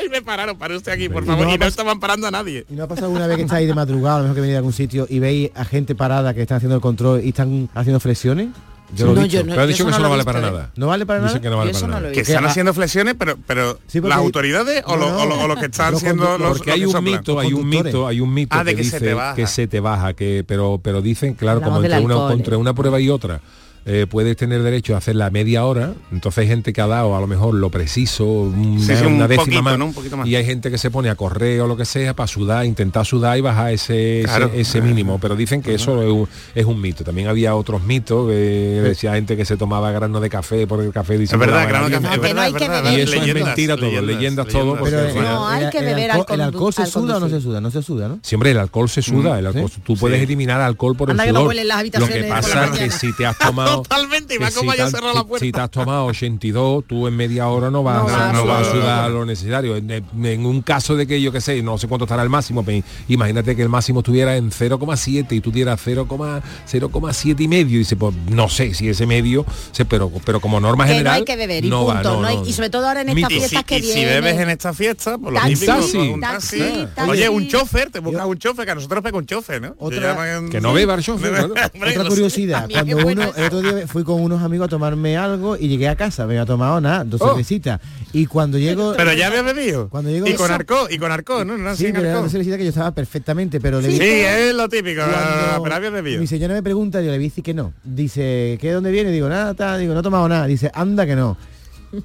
Y 0.04 0.08
me 0.08 0.22
pararon, 0.22 0.56
para 0.58 0.76
usted 0.76 0.92
aquí, 0.92 1.08
por 1.08 1.22
Y 1.24 1.26
favor. 1.26 1.46
no 1.46 1.54
Y 1.54 1.58
no 1.58 1.66
estaban 1.66 1.98
parando 2.00 2.26
a 2.26 2.30
nadie. 2.30 2.64
¿Y 2.68 2.74
no 2.74 2.84
ha 2.84 2.88
pasado 2.88 3.06
alguna 3.06 3.26
vez 3.26 3.36
que 3.36 3.42
estáis 3.44 3.66
de 3.66 3.74
madrugada, 3.74 4.16
a 4.16 4.18
lo 4.18 4.24
mejor 4.24 4.34
que 4.36 4.40
venís 4.42 4.52
de 4.54 4.58
algún 4.58 4.72
sitio 4.72 5.06
y 5.08 5.18
veis 5.18 5.50
a 5.54 5.64
gente 5.64 5.94
parada 5.94 6.34
que 6.34 6.42
están 6.42 6.58
haciendo 6.58 6.76
el 6.76 6.82
control 6.82 7.22
y 7.24 7.30
están 7.30 7.68
haciendo 7.74 7.98
flexiones? 8.00 8.48
Yo 8.96 9.06
lo 9.06 9.12
he 9.12 9.14
No, 9.16 9.22
visto. 9.22 9.36
yo 9.38 9.44
no- 9.44 9.50
Pero 9.50 9.62
ha 9.62 9.66
dicho 9.66 9.78
que 9.78 9.84
no 9.84 9.90
eso 9.90 9.98
lo 9.98 10.04
no 10.04 10.10
vale 10.10 10.24
para 10.24 10.40
nada. 10.40 10.70
¿No 10.76 10.86
vale 10.86 11.06
para 11.06 11.18
nada? 11.20 11.30
Dice 11.32 11.40
que 11.42 11.50
no 11.50 11.56
vale 11.58 11.72
para 11.72 11.86
nada. 11.88 12.00
lo 12.00 12.12
Que 12.12 12.20
están 12.20 12.44
haciendo 12.46 12.74
flexiones, 12.74 13.14
pero, 13.18 13.36
pero 13.46 13.78
Sí, 13.86 14.00
las 14.00 14.18
autoridades 14.18 14.82
o, 14.86 14.96
No, 14.96 15.06
lo- 15.10 15.18
o 15.22 15.26
lo- 15.26 15.40
o 15.40 15.48
los 15.48 15.58
que 15.58 15.66
están 15.66 15.94
condu- 15.94 16.38
los 16.38 16.58
porque 16.58 16.72
hay 16.72 16.80
que 16.80 16.86
un 16.86 17.04
mito, 17.04 17.38
hay 17.40 17.52
un 17.52 17.68
mito, 17.68 18.06
hay 18.06 18.20
un 18.20 18.32
mito 18.34 18.56
Ah, 18.56 18.64
que, 18.64 18.76
que 18.76 18.84
se 18.84 18.96
dice 18.96 19.00
te 19.00 19.14
baja. 19.14 19.34
que 19.36 19.46
se 19.46 19.66
te 19.66 19.80
baja, 19.80 20.12
que 20.14 20.44
pero 20.46 20.80
pero 20.82 21.02
dicen, 21.02 21.34
claro, 21.34 21.60
como 21.60 21.76
Hablamos 21.76 21.92
entre 21.94 22.04
una, 22.04 22.14
alcohol, 22.14 22.32
entre 22.38 22.56
una 22.56 22.74
prueba 22.74 23.00
y 23.00 23.10
otra. 23.10 23.40
Eh, 23.86 24.06
puedes 24.08 24.36
tener 24.36 24.62
derecho 24.62 24.94
a 24.94 24.98
hacer 24.98 25.16
la 25.16 25.30
media 25.30 25.64
hora, 25.66 25.92
entonces 26.12 26.38
hay 26.42 26.48
gente 26.48 26.72
que 26.72 26.80
ha 26.80 26.86
dado 26.86 27.14
a 27.16 27.20
lo 27.20 27.26
mejor 27.26 27.54
lo 27.54 27.70
preciso, 27.70 28.24
una, 28.24 28.80
Sí, 28.80 28.96
sí, 28.96 29.04
un 29.04 29.14
una 29.14 29.28
décima 29.28 29.44
poquito, 29.44 29.62
más, 29.62 29.78
¿no? 29.78 29.84
Un 29.86 29.94
poquito 29.94 30.16
más. 30.16 30.26
y 30.26 30.36
hay 30.36 30.44
gente 30.44 30.70
que 30.70 30.78
se 30.78 30.90
pone 30.90 31.10
a 31.10 31.14
correr 31.16 31.60
o 31.60 31.66
lo 31.66 31.76
que 31.76 31.84
sea 31.84 32.14
para 32.14 32.26
sudar, 32.26 32.64
intentar 32.64 33.04
sudar 33.04 33.36
y 33.36 33.40
bajar 33.40 33.72
ese, 33.72 34.20
ese- 34.20 34.24
Claro. 34.28 34.50
ese, 34.54 34.80
mínimo, 34.80 35.18
pero 35.18 35.36
dicen 35.36 35.60
que 35.62 35.74
eso 35.74 36.02
es 36.02 36.10
un, 36.10 36.28
es 36.54 36.64
un 36.64 36.80
mito. 36.80 37.04
También 37.04 37.28
había 37.28 37.54
otros 37.54 37.82
mitos, 37.82 38.28
eh, 38.32 38.80
decía 38.82 39.14
gente 39.14 39.36
que 39.36 39.44
se 39.44 39.56
tomaba 39.56 39.90
granos 39.92 40.20
de 40.22 40.30
café 40.30 40.66
por 40.66 40.80
el 40.82 40.92
café 40.92 41.14
Es 41.22 41.36
verdad, 41.38 41.68
grano 41.68 41.88
de 41.88 42.00
café, 42.00 42.14
es 42.16 42.20
verdad, 42.22 42.46
es 42.48 42.52
verdad. 42.54 42.92
Y 42.92 43.00
eso 43.00 43.14
es 43.14 43.20
Leyendas, 43.20 43.44
mentira 43.46 43.76
todo, 43.76 44.00
leyendas 44.02 44.46
todo, 44.48 44.76
porque 44.78 44.94
Pero 44.94 45.08
final- 45.10 45.24
No, 45.34 45.48
hay 45.48 45.64
el- 45.64 45.70
que 45.70 45.80
beber 45.80 46.10
alcohol, 46.10 46.40
al 46.40 46.48
¿El 46.48 46.54
alcohol 46.54 46.72
se 46.72 46.86
suda 46.86 47.16
o 47.16 47.20
no 47.20 47.28
se 47.28 47.40
suda? 47.40 47.60
No 47.60 47.70
se 47.70 47.82
suda, 47.82 48.08
¿no? 48.08 48.18
Siempre 48.22 48.50
el 48.50 48.58
alcohol 48.58 48.88
se 48.88 49.02
suda, 49.02 49.34
Mm, 49.34 49.38
el 49.38 49.46
alcohol, 49.46 49.70
¿sí? 49.74 49.80
tú 49.84 49.96
puedes 49.96 50.18
Sí. 50.18 50.24
eliminar 50.24 50.60
alcohol 50.60 50.96
por 50.96 51.10
el 51.10 51.16
que 51.16 51.32
no 51.32 51.40
sudor. 51.40 51.54
Lo 51.54 51.74
habitaciones 51.74 52.16
que 52.16 52.24
pasa 52.28 52.64
es 52.66 52.70
que 52.78 52.90
si 52.90 53.12
te 53.16 53.26
has 53.26 53.36
tomado 53.38 53.73
Totalmente, 53.82 54.34
y 54.34 54.38
que 54.38 54.50
como 54.52 54.72
si 54.72 54.80
haya 54.80 54.90
cerrado 54.90 55.14
la 55.14 55.20
si- 55.20 55.26
puerta. 55.26 55.44
Si 55.46 55.52
te 55.52 55.60
has 55.60 55.70
tomado 55.70 56.06
82, 56.06 56.84
tú 56.86 57.06
en 57.08 57.16
media 57.16 57.48
hora 57.48 57.70
no 57.70 57.82
vas, 57.82 57.98
No 57.98 58.04
vas 58.04 58.14
a 58.14 58.32
no 58.32 58.46
vas 58.46 58.66
a 58.66 58.70
sudar. 58.70 59.10
lo 59.10 59.24
necesario. 59.26 59.76
En, 59.76 59.90
en 59.90 60.46
un 60.46 60.62
caso 60.62 60.96
de 60.96 61.06
que 61.06 61.20
yo 61.20 61.32
que 61.32 61.40
sé, 61.40 61.62
no 61.62 61.78
sé 61.78 61.88
cuánto 61.88 62.04
estará 62.04 62.22
el 62.22 62.28
máximo, 62.30 62.64
pero 62.64 62.84
imagínate 63.08 63.54
que 63.56 63.62
el 63.62 63.68
máximo 63.68 64.00
estuviera 64.00 64.36
en 64.36 64.50
0,7 64.50 65.32
y 65.36 65.40
tú 65.40 65.50
tieras 65.52 65.80
0,0, 65.84 66.42
0,7 66.70 67.40
y 67.40 67.48
medio. 67.48 67.74
Y 67.76 67.78
dice, 67.78 67.96
pues 67.96 68.14
no 68.30 68.48
sé 68.48 68.74
si 68.74 68.88
ese 68.88 69.06
medio, 69.06 69.44
sé, 69.72 69.84
pero, 69.84 70.10
pero 70.24 70.40
como 70.40 70.60
norma 70.60 70.84
Que 70.84 70.90
no 70.90 70.94
general. 70.98 71.14
hay 71.16 71.24
que 71.24 71.36
beber 71.36 71.64
y 71.64 71.68
no 71.70 71.84
va, 71.86 71.94
punto. 71.94 72.14
no, 72.14 72.20
no 72.22 72.28
hay- 72.28 72.36
no. 72.36 72.46
y 72.46 72.52
sobre 72.52 72.70
todo 72.70 72.86
ahora 72.88 73.00
en 73.02 73.08
estas 73.10 73.28
fiestas 73.32 73.64
que 73.64 73.80
si 73.80 73.94
vienen. 73.94 74.06
bebes 74.22 74.40
en 74.40 74.50
esta 74.50 74.72
fiesta, 74.72 75.18
por 75.18 75.32
lo 75.32 75.40
Taxi, 75.40 75.66
taxi, 75.66 75.96
un 75.98 76.20
taxi. 76.20 76.62
Oye, 77.08 77.28
un 77.28 77.48
chofer, 77.48 77.90
te 77.90 78.00
buscas 78.00 78.26
un 78.26 78.38
chofer, 78.38 78.64
que 78.64 78.70
a 78.72 78.74
nosotros 78.74 79.02
pega 79.02 79.18
un 79.18 79.26
chofer, 79.26 79.60
¿no? 79.62 79.74
Otra- 79.78 80.40
Que 80.50 80.60
no 80.60 80.72
beba 80.72 80.94
el 80.94 81.02
chofer, 81.02 81.34
Otra 81.44 81.70
curiosidad, 82.08 82.66
sé. 82.66 82.72
cuando 82.72 82.96
uno, 82.98 83.32
el 83.36 83.44
otro 83.44 83.63
día 83.64 83.86
fui 83.88 84.04
con 84.04 84.20
unos 84.20 84.42
amigos 84.42 84.66
a 84.66 84.68
tomarme 84.68 85.16
algo 85.16 85.56
y 85.56 85.68
llegué 85.68 85.88
a 85.88 85.96
casa, 85.96 86.26
me 86.26 86.34
había 86.34 86.46
tomado 86.46 86.80
nada, 86.80 87.04
dos 87.04 87.20
Oh. 87.22 87.28
cervecitas. 87.30 87.80
Y 88.12 88.26
cuando 88.26 88.58
llego... 88.58 88.94
Pero 88.96 89.12
ya 89.12 89.26
había 89.28 89.42
bebido. 89.42 89.88
Cuando 89.88 90.10
llego... 90.10 90.26
Y 90.26 90.34
con 90.34 90.50
arco, 90.50 90.86
y 90.90 90.98
con 90.98 91.10
arco, 91.10 91.44
¿no? 91.44 91.56
no 91.58 91.74
Sí, 91.74 91.86
pero 91.86 92.00
era 92.00 92.10
arco. 92.12 92.20
una 92.22 92.30
cervecita 92.30 92.56
que 92.58 92.64
yo 92.64 92.68
estaba 92.70 92.92
perfectamente, 92.92 93.60
pero 93.60 93.80
le 93.80 93.90
Sí, 93.90 93.98
es 94.00 94.54
lo 94.54 94.68
típico, 94.68 95.00
Cuando 95.02 95.62
pero 95.62 95.74
había 95.74 95.90
bebido. 95.90 96.20
Mi 96.20 96.26
señora 96.26 96.54
me 96.54 96.62
pregunta, 96.62 97.00
yo 97.02 97.10
le 97.10 97.18
dije 97.18 97.42
que 97.42 97.54
no. 97.54 97.72
Dice, 97.82 98.58
¿qué 98.60 98.68
de 98.68 98.72
dónde 98.74 98.90
viene? 98.90 99.10
Digo, 99.10 99.28
nada. 99.28 99.78
Digo, 99.78 99.94
no 99.94 100.00
he 100.00 100.02
tomado 100.02 100.28
nada. 100.28 100.46
Dice, 100.46 100.70
anda 100.74 101.06
que 101.06 101.16
no. 101.16 101.36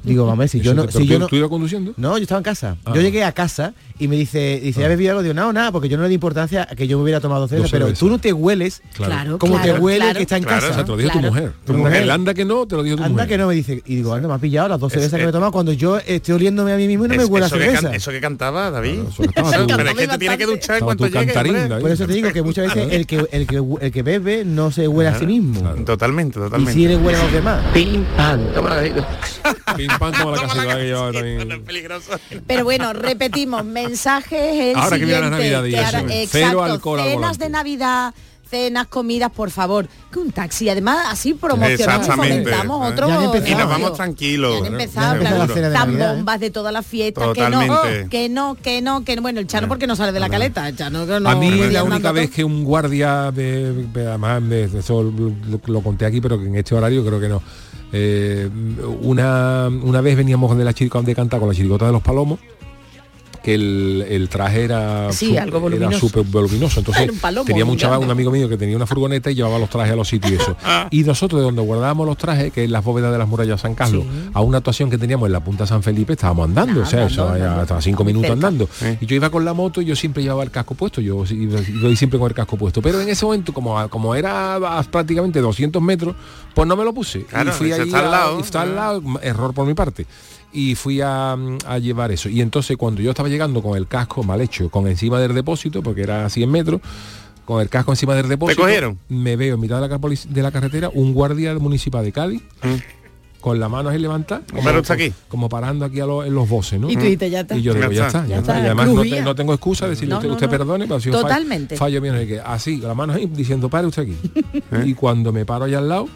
Digo, 0.04 0.26
mamá, 0.26 0.48
si 0.48 0.60
yo 0.62 0.74
no... 0.74 0.90
Si 0.90 1.06
yo 1.06 1.20
no 1.20 1.28
¿Tú 1.28 1.36
ibas 1.36 1.50
conduciendo? 1.50 1.94
no, 1.98 2.18
yo 2.18 2.24
estaba 2.24 2.40
en 2.40 2.44
casa. 2.44 2.78
Ah. 2.86 2.92
Yo 2.96 3.02
llegué 3.02 3.24
a 3.24 3.32
casa 3.32 3.74
y 4.00 4.08
me 4.08 4.16
dice, 4.16 4.60
dice, 4.64 4.80
¿ya 4.82 4.86
has 4.88 4.90
bebido 4.90 5.12
algo? 5.12 5.22
Digo, 5.24 5.34
no, 5.34 5.52
nada, 5.54 5.72
porque 5.72 5.90
yo 5.90 5.98
no 5.98 6.04
le 6.04 6.10
di 6.10 6.16
importancia 6.16 6.68
a 6.70 6.76
que 6.76 6.88
yo 6.88 6.98
me 6.98 7.04
hubiera 7.04 7.20
tomado 7.20 7.48
cerveza, 7.48 7.64
Dos 7.64 7.72
pero 7.72 7.94
tú 7.98 8.10
no 8.10 8.20
te 8.20 8.32
hueles 8.34 8.82
Claro. 8.94 9.38
como 9.40 9.56
claro, 9.56 9.74
te 9.76 9.80
huele 9.80 9.98
claro. 10.00 10.18
que 10.18 10.22
está 10.24 10.38
en 10.38 10.44
Claro, 10.44 10.60
casa. 10.62 10.72
O 10.72 10.76
sea, 10.76 10.84
te 10.86 10.92
lo 10.92 10.98
dijo 10.98 11.12
Claro. 11.12 11.28
tu 11.28 11.34
mujer. 11.34 11.52
Tu 11.66 11.74
mujer. 11.74 12.02
El 12.04 12.12
anda 12.12 12.34
que 12.34 12.46
no, 12.46 12.66
te 12.68 12.76
lo 12.76 12.84
dijo 12.84 12.98
tu 12.98 13.04
Anda 13.04 13.14
mujer. 13.14 13.28
que 13.30 13.38
no 13.38 13.48
me 13.48 13.56
dice. 13.56 13.82
Y 13.86 13.96
digo, 13.98 14.14
anda, 14.14 14.28
me 14.28 14.34
ha 14.36 14.38
pillado 14.38 14.70
las 14.70 14.80
dos 14.80 14.92
Es- 14.92 14.94
cervezas 15.00 15.18
que 15.20 15.24
me 15.26 15.30
he 15.30 15.34
tomado 15.34 15.52
cuando 15.52 15.74
yo 15.74 15.98
estoy 15.98 16.36
oliéndome 16.36 16.74
a 16.74 16.78
mí 16.78 16.88
mismo 16.88 17.06
y 17.06 17.10
no 17.10 17.16
me 17.16 17.26
huele 17.26 17.46
a 17.46 17.50
cerveza. 17.50 17.94
eso 17.96 18.12
que 18.12 18.20
cantaba, 18.22 18.72
David. 18.72 19.00
pero 19.18 19.90
es 19.90 19.96
que 19.96 20.08
te 20.08 20.18
tiene 20.18 20.38
que 20.38 20.46
duchar 20.46 20.82
llegue. 20.82 21.80
Por 21.80 21.92
eso 21.92 22.08
te 22.08 22.14
digo 22.14 22.32
que 22.32 22.42
muchas 22.42 22.74
veces 22.74 22.94
el 22.94 23.06
que, 23.06 23.18
el 23.32 23.48
que, 23.48 23.62
el 23.82 23.92
que 23.92 24.04
bebe 24.04 24.46
no 24.46 24.72
se 24.72 24.88
huele 24.88 25.10
a 25.10 25.20
sí 25.20 25.26
mismo. 25.26 25.62
Totalmente, 25.86 26.40
Y 26.40 26.42
totalmente. 26.44 26.74
si 26.74 26.88
le 26.88 26.98
huele 26.98 27.18
a 27.18 27.24
los 27.24 27.32
demás. 27.34 27.66
Pim 27.74 28.04
pam, 28.16 28.40
toma 29.88 30.32
la 30.36 30.42
caseta 30.42 30.76
que 30.78 30.84
llevaba 30.86 31.12
también. 31.12 31.64
Pero 32.48 32.64
bueno, 32.64 32.94
repetimos, 32.94 33.64
mensajes 33.66 34.56
el 34.56 34.76
Ahora 34.76 34.98
que 35.00 35.06
viene 35.06 35.22
la 35.22 35.38
siguiente, 35.38 35.52
Navidad 35.52 35.66
y 35.66 35.72
que 35.72 35.78
eso, 35.80 35.86
ahora- 35.98 36.14
¿eh? 36.14 36.24
exacto, 36.24 36.48
Cero 36.50 36.64
alcohol 36.64 37.00
al 37.00 37.10
cenas 37.10 37.38
de 37.40 37.50
Navidad, 37.50 38.14
cenas, 38.50 38.88
comidas, 38.88 39.30
por 39.32 39.52
favor, 39.52 39.88
que 40.12 40.18
un 40.18 40.32
taxi, 40.32 40.70
además 40.70 41.06
así 41.12 41.36
promocionamos 41.36 42.08
y 42.08 42.10
Exactamente. 42.10 42.50
fomentamos 42.52 42.88
¿eh? 42.90 42.94
otro 42.94 43.08
Ya 43.08 43.16
han 43.16 43.24
empezado. 43.26 43.52
Y 43.52 43.56
nos 43.56 43.70
vamos 43.70 43.94
tranquilos. 43.94 44.52
Ya 44.52 44.58
han 44.58 44.64
Claro. 44.64 44.82
empezado, 44.82 45.70
Navidad, 45.70 45.90
¿eh? 46.12 46.16
bombas 46.16 46.40
de 46.40 46.50
todas 46.50 46.74
las 46.74 46.84
fiestas, 46.86 47.28
que 47.36 47.42
no, 47.48 47.62
Totalmente. 47.68 48.10
que 48.10 48.28
no, 48.30 48.56
que 48.56 48.82
no, 48.82 49.04
que 49.06 49.16
no. 49.16 49.22
Bueno, 49.22 49.40
el 49.40 49.46
Chano 49.46 49.68
porque 49.68 49.86
no 49.86 49.96
sale 49.96 50.12
de 50.12 50.20
la 50.20 50.30
caleta, 50.30 50.68
el 50.68 50.76
Chano 50.76 51.06
que 51.06 51.20
no 51.20 51.30
a 51.30 51.36
mí 51.36 51.50
no 51.52 51.68
la 51.70 51.84
única 51.84 52.12
vez 52.12 52.32
que 52.32 52.44
un 52.44 52.64
guardia 52.64 53.32
de, 53.32 53.72
de- 53.72 54.08
además 54.08 54.50
de- 54.50 54.64
eso 54.64 55.04
lo, 55.04 55.12
lo- 55.48 55.62
lo 55.68 55.82
conté 55.82 56.06
aquí 56.08 56.20
pero 56.20 56.40
que 56.40 56.48
en 56.48 56.56
este 56.56 56.74
horario 56.74 57.06
creo 57.06 57.20
que 57.20 57.30
no 57.30 57.44
Eh, 57.92 58.50
una 59.02 59.68
una 59.68 60.02
vez 60.02 60.16
veníamos 60.16 60.56
de 60.56 60.64
la 60.64 60.74
chirica 60.74 61.02
de 61.02 61.16
cantar 61.16 61.40
con 61.40 61.50
la 61.50 61.56
chirigota 61.56 61.88
de 61.88 61.92
los 61.92 62.04
palomos 62.04 62.40
que 63.44 63.54
el, 63.56 64.06
el 64.10 64.30
traje 64.30 64.64
era 64.64 65.12
Sí, 65.12 65.36
súper 66.00 66.24
voluminoso. 66.24 66.80
Entonces 66.80 67.04
Era 67.04 67.12
un 67.14 67.20
palomo 67.20 67.46
tenía 67.46 67.66
muy 67.66 67.74
un 67.74 67.78
chaval, 67.80 68.00
grande. 68.00 68.06
un 68.14 68.18
amigo 68.18 68.32
mío 68.32 68.50
que 68.50 68.58
tenía 68.58 68.76
una 68.76 68.86
furgoneta 68.86 69.32
y 69.32 69.36
llevaba 69.36 69.58
los 69.60 69.70
trajes 69.70 69.94
a 69.94 69.96
los 69.96 70.08
sitios 70.08 70.32
y 70.32 70.36
eso. 70.36 70.56
Y 70.92 71.04
nosotros 71.04 71.40
de 71.42 71.46
donde 71.46 71.62
guardábamos 71.62 72.06
los 72.08 72.18
trajes 72.18 72.52
que 72.52 72.64
es 72.64 72.70
las 72.70 72.84
bóvedas 72.84 73.12
de 73.12 73.18
las 73.18 73.28
murallas 73.28 73.58
de 73.58 73.62
San 73.62 73.76
Carlos 73.76 74.04
a 74.34 74.42
una 74.42 74.58
actuación 74.60 74.90
que 74.90 74.98
teníamos 74.98 75.28
en 75.28 75.34
la 75.34 75.44
punta 75.44 75.64
de 75.64 75.68
San 75.68 75.84
Felipe 75.84 76.14
estábamos 76.14 76.46
andando 76.48 76.82
Ah, 76.82 76.84
o 76.84 76.86
sea 76.90 77.04
andando, 77.04 77.24
eso 77.24 77.30
andando. 77.34 77.62
hasta 77.62 77.82
cinco 77.82 78.04
minutos 78.04 78.30
cerca. 78.30 78.48
andando. 78.48 78.70
Y 79.02 79.06
yo 79.06 79.16
iba 79.16 79.30
con 79.30 79.46
la 79.46 79.54
moto 79.54 79.82
y 79.82 79.86
yo 79.86 79.96
siempre 79.96 80.24
llevaba 80.24 80.44
el 80.44 80.52
casco 80.52 80.76
puesto 80.76 81.02
yo 81.02 81.24
iba, 81.30 81.60
iba 81.62 81.96
siempre 81.96 82.20
con 82.20 82.28
el 82.30 82.34
casco 82.36 82.58
puesto. 82.58 82.82
Pero 82.82 83.02
en 83.02 83.10
ese 83.10 83.26
momento 83.26 83.54
como, 83.54 83.88
como 83.90 84.16
era 84.16 84.56
a 84.56 84.84
prácticamente 84.84 85.40
200 85.40 85.82
metros 85.82 86.16
pues 86.54 86.68
no 86.68 86.76
me 86.76 86.84
lo 86.84 86.94
puse. 86.94 87.24
Claro, 87.26 87.50
y 87.52 87.54
fui 87.54 87.72
está 87.72 88.00
al 88.00 88.12
lado. 88.12 88.40
está 88.40 88.62
al 88.64 88.76
lado 88.76 89.02
error 89.22 89.54
por 89.54 89.66
mi 89.66 89.74
parte 89.74 90.06
y 90.52 90.76
fui 90.76 91.00
a, 91.02 91.34
a 91.66 91.78
llevar 91.80 92.12
eso 92.12 92.28
y 92.30 92.42
entonces 92.42 92.76
cuando 92.78 93.02
yo 93.02 93.12
estaba 93.12 93.30
llegando 93.30 93.62
con 93.62 93.78
el 93.78 93.88
casco 93.88 94.24
mal 94.24 94.42
hecho 94.42 94.70
con 94.70 94.88
encima 94.88 95.20
del 95.20 95.34
depósito 95.36 95.84
porque 95.84 96.02
era 96.02 96.26
a 96.26 96.30
100 96.30 96.50
metros 96.50 96.82
con 97.46 97.62
el 97.62 97.70
casco 97.70 97.92
encima 97.92 98.16
del 98.16 98.28
depósito 98.28 98.62
cogieron? 98.64 98.98
me 99.10 99.36
veo 99.36 99.56
en 99.56 99.62
mitad 99.62 99.80
de 99.82 99.88
la, 99.88 99.98
de 100.00 100.42
la 100.42 100.52
carretera 100.52 100.90
un 100.94 101.14
guardia 101.14 101.54
municipal 101.60 102.04
de 102.04 102.12
Cádiz 102.12 102.42
con 103.42 103.58
la 103.60 103.70
mano 103.70 103.88
ahí 103.90 103.98
levantada 104.00 104.42
como, 104.50 104.68
aquí. 104.90 105.14
parando 105.50 105.86
aquí 105.86 106.00
a 106.02 106.06
los- 106.06 106.26
en 106.28 106.34
los 106.36 106.50
voces 106.50 106.78
¿no? 106.80 106.90
Y 106.90 106.96
tú 106.98 107.06
dices, 107.06 107.32
ya 107.32 107.40
está. 107.42 107.56
y 107.56 107.62
yo 107.62 107.74
digo, 107.74 107.90
Ya 107.92 107.94
ya, 108.02 108.08
está. 108.08 108.20
está, 108.20 108.28
ya, 108.30 108.40
está. 108.40 108.52
está, 108.54 108.64
Y 108.64 108.66
además 108.66 108.88
no, 108.88 109.02
te- 109.04 109.36
tengo 109.36 109.54
excusa 109.54 109.86
de 109.86 109.92
decirle 109.92 110.10
No, 110.10 110.18
usted, 110.18 110.28
no, 110.28 110.34
usted 110.34 110.48
no. 110.48 110.52
perdone, 110.52 110.84
pero 110.86 110.96
ha 110.96 111.00
sido 111.00 111.16
un 111.16 111.22
fallo- 111.24 111.28
Totalmente. 111.30 111.78
fallo 111.78 112.02
mío. 112.02 112.14
Así, 112.46 112.78
la 112.78 112.94
mano 112.96 113.14
ahí 113.14 113.28
diciendo, 113.28 113.70
pare 113.70 113.88
usted 113.88 114.02
aquí. 114.04 114.18
y 114.90 114.94
cuando 114.94 115.32
me 115.32 115.46
paro 115.46 115.66
allá 115.66 115.78
al 115.78 115.88
lado, 115.88 116.10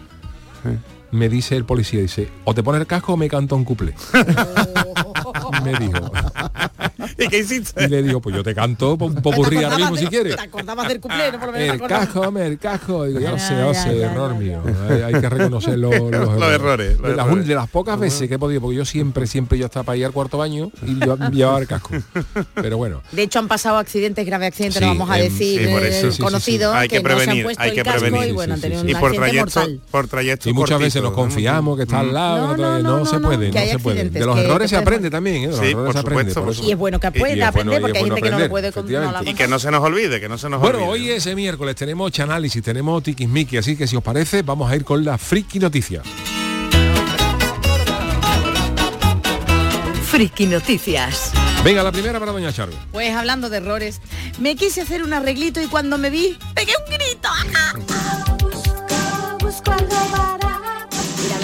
me 1.13 1.30
dice 1.30 1.56
el 1.56 1.63
policía, 1.63 2.02
dice, 2.02 2.28
o 2.43 2.54
te 2.54 2.63
pone 2.63 2.80
el 2.80 2.88
casco 2.88 3.13
o 3.13 3.17
me 3.17 3.30
canta 3.30 3.56
un 3.56 3.63
cuplé. 3.63 3.93
me 5.63 5.78
dijo. 5.78 6.12
¿Y 7.17 7.28
qué 7.28 7.38
hiciste? 7.39 7.84
Y 7.86 7.88
le 7.88 8.04
digo, 8.04 8.19
pues 8.21 8.36
yo 8.36 8.43
te 8.43 8.54
canto 8.56 8.93
un 8.93 9.15
poco 9.15 9.43
¿Te 9.43 9.49
ritmo 9.52 9.67
acordabas 9.67 9.99
si 9.99 10.06
de- 10.06 10.10
quieres. 10.10 10.36
¿Te 10.36 10.41
acordabas 10.41 10.88
del 10.88 10.99
cumple? 10.99 11.32
No, 11.32 11.39
por 11.39 11.47
lo 11.47 11.54
menos 11.54 11.76
El 11.82 11.88
casco, 11.88 12.21
hombre, 12.21 12.47
el 12.47 12.58
casco. 12.58 13.06
Digo, 13.06 13.19
ya 13.19 13.32
lo 13.32 13.38
Ya, 13.38 13.47
sé, 13.47 13.56
ya, 13.56 13.73
sé, 13.73 13.97
ya, 13.99 14.12
error 14.12 14.34
ya, 14.34 14.39
mío. 14.39 14.62
Hay, 14.89 15.02
hay 15.13 15.21
que 15.21 15.30
reconocer 15.30 15.78
los, 15.80 15.93
los 15.95 16.12
Los 16.12 16.52
errores, 16.52 16.99
los 16.99 17.10
de, 17.12 17.15
las, 17.15 17.26
errores. 17.28 17.47
de 17.47 17.56
las 17.56 17.69
pocas 17.69 17.99
veces 17.99 18.28
que 18.28 18.36
he 18.36 18.39
podido, 18.39 18.62
porque 18.62 18.78
yo 18.78 18.86
siempre, 18.86 19.28
siempre 19.28 19.58
yo 19.58 19.65
estaba 19.65 19.84
para 19.84 19.97
ir 19.97 20.06
al 20.06 20.12
cuarto 20.12 20.38
baño 20.38 20.71
y 20.86 20.99
yo 21.06 21.17
llevaba 21.32 21.60
el 21.60 21.67
casco. 21.67 21.89
Pero 22.56 22.78
bueno. 22.78 23.02
De 23.12 23.23
hecho 23.23 23.39
han 23.39 23.47
pasado 23.47 23.78
accidentes, 23.78 24.26
graves 24.26 24.47
accidentes, 24.49 24.80
Sí, 24.80 24.86
no 24.86 24.88
vamos 24.89 25.10
a 25.10 25.19
em, 25.19 25.23
decir 25.32 25.62
sí, 25.62 25.67
por 25.71 25.84
eh. 25.84 25.91
Sí, 25.93 26.08
sí, 26.08 26.12
sí. 26.17 26.21
conocidos 26.23 26.76
Hay 26.76 26.88
que 26.88 26.97
que, 26.97 27.04
no 27.04 27.10
se 27.10 27.13
han 27.13 27.17
prevenir, 27.19 27.43
puesto 27.45 27.63
hay 27.63 27.69
el 27.69 27.76
que 27.76 27.84
casco 27.84 27.99
prevenir. 28.02 28.30
y 28.30 28.32
bueno, 28.32 28.54
han 28.56 28.62
tenido 28.62 28.82
sí. 28.82 28.88
Y 28.89 28.93
un 28.93 28.99
por 28.99 29.12
trayecto, 29.13 29.60
mortal. 29.60 29.82
por 29.91 30.08
trayecto 30.08 30.49
Y 30.49 30.54
muchas 30.54 30.69
cortito, 30.71 30.86
veces 30.86 31.02
nos 31.02 31.12
¿no? 31.12 31.15
confiamos 31.15 31.78
que 31.78 31.84
está 31.84 31.99
al 31.99 32.13
lado, 32.13 32.58
No, 32.58 32.80
no, 32.80 33.06
se 33.06 33.19
puede, 33.19 33.52
no 33.52 33.60
se 33.60 33.80
puede. 33.80 34.10
De 34.10 34.26
los 34.26 34.38
errores 34.38 34.69
se 34.69 34.78
aprende 34.78 35.10
también. 35.10 35.41
De 35.43 35.47
los 35.49 35.60
Sí, 35.60 35.71
errores 35.71 35.93
se 35.93 35.99
aprende. 35.99 36.34
Y 36.63 36.71
es 36.71 36.78
bueno 36.78 36.99
que 37.11 37.43
aprender, 37.43 37.49
bueno- 37.53 37.77
y 37.77 37.81
porque 37.81 37.97
hay 37.97 38.03
bueno 38.03 38.15
gente 38.15 38.21
que 38.21 38.31
no 38.31 38.37
lo 38.39 38.45
aprender, 38.45 38.49
puede 38.49 38.71
con- 38.71 38.85
no 38.85 38.91
la 38.91 38.97
efectivamente. 38.99 39.31
Y 39.31 39.33
que 39.35 39.47
no 39.47 39.59
se 39.59 39.71
nos 39.71 39.83
olvide, 39.83 40.19
que 40.21 40.29
no 40.29 40.37
se 40.37 40.49
nos 40.49 40.59
Bueno, 40.61 40.77
olvide. 40.87 40.89
hoy 40.91 41.09
es 41.11 41.35
miércoles, 41.35 41.75
tenemos 41.75 42.17
análisis, 42.19 42.61
tenemos 42.63 43.01
tiquismiqui, 43.03 43.57
así 43.57 43.75
que 43.75 43.87
si 43.87 43.95
os 43.95 44.03
parece, 44.03 44.41
vamos 44.41 44.71
a 44.71 44.75
ir 44.75 44.83
con 44.83 45.03
la 45.03 45.17
friki 45.17 45.59
noticia. 45.59 46.01
Friki 50.05 50.45
Noticias. 50.45 51.31
Venga, 51.63 51.81
la 51.81 51.91
primera 51.91 52.19
para 52.19 52.31
Doña 52.31 52.53
Charo. 52.53 52.71
Pues 52.91 53.15
hablando 53.15 53.49
de 53.49 53.57
errores, 53.57 53.99
me 54.37 54.55
quise 54.55 54.81
hacer 54.81 55.01
un 55.01 55.11
arreglito 55.11 55.59
y 55.59 55.65
cuando 55.65 55.97
me 55.97 56.11
vi, 56.11 56.37
pegué 56.53 56.73
un 56.85 56.93
grito. 56.93 57.29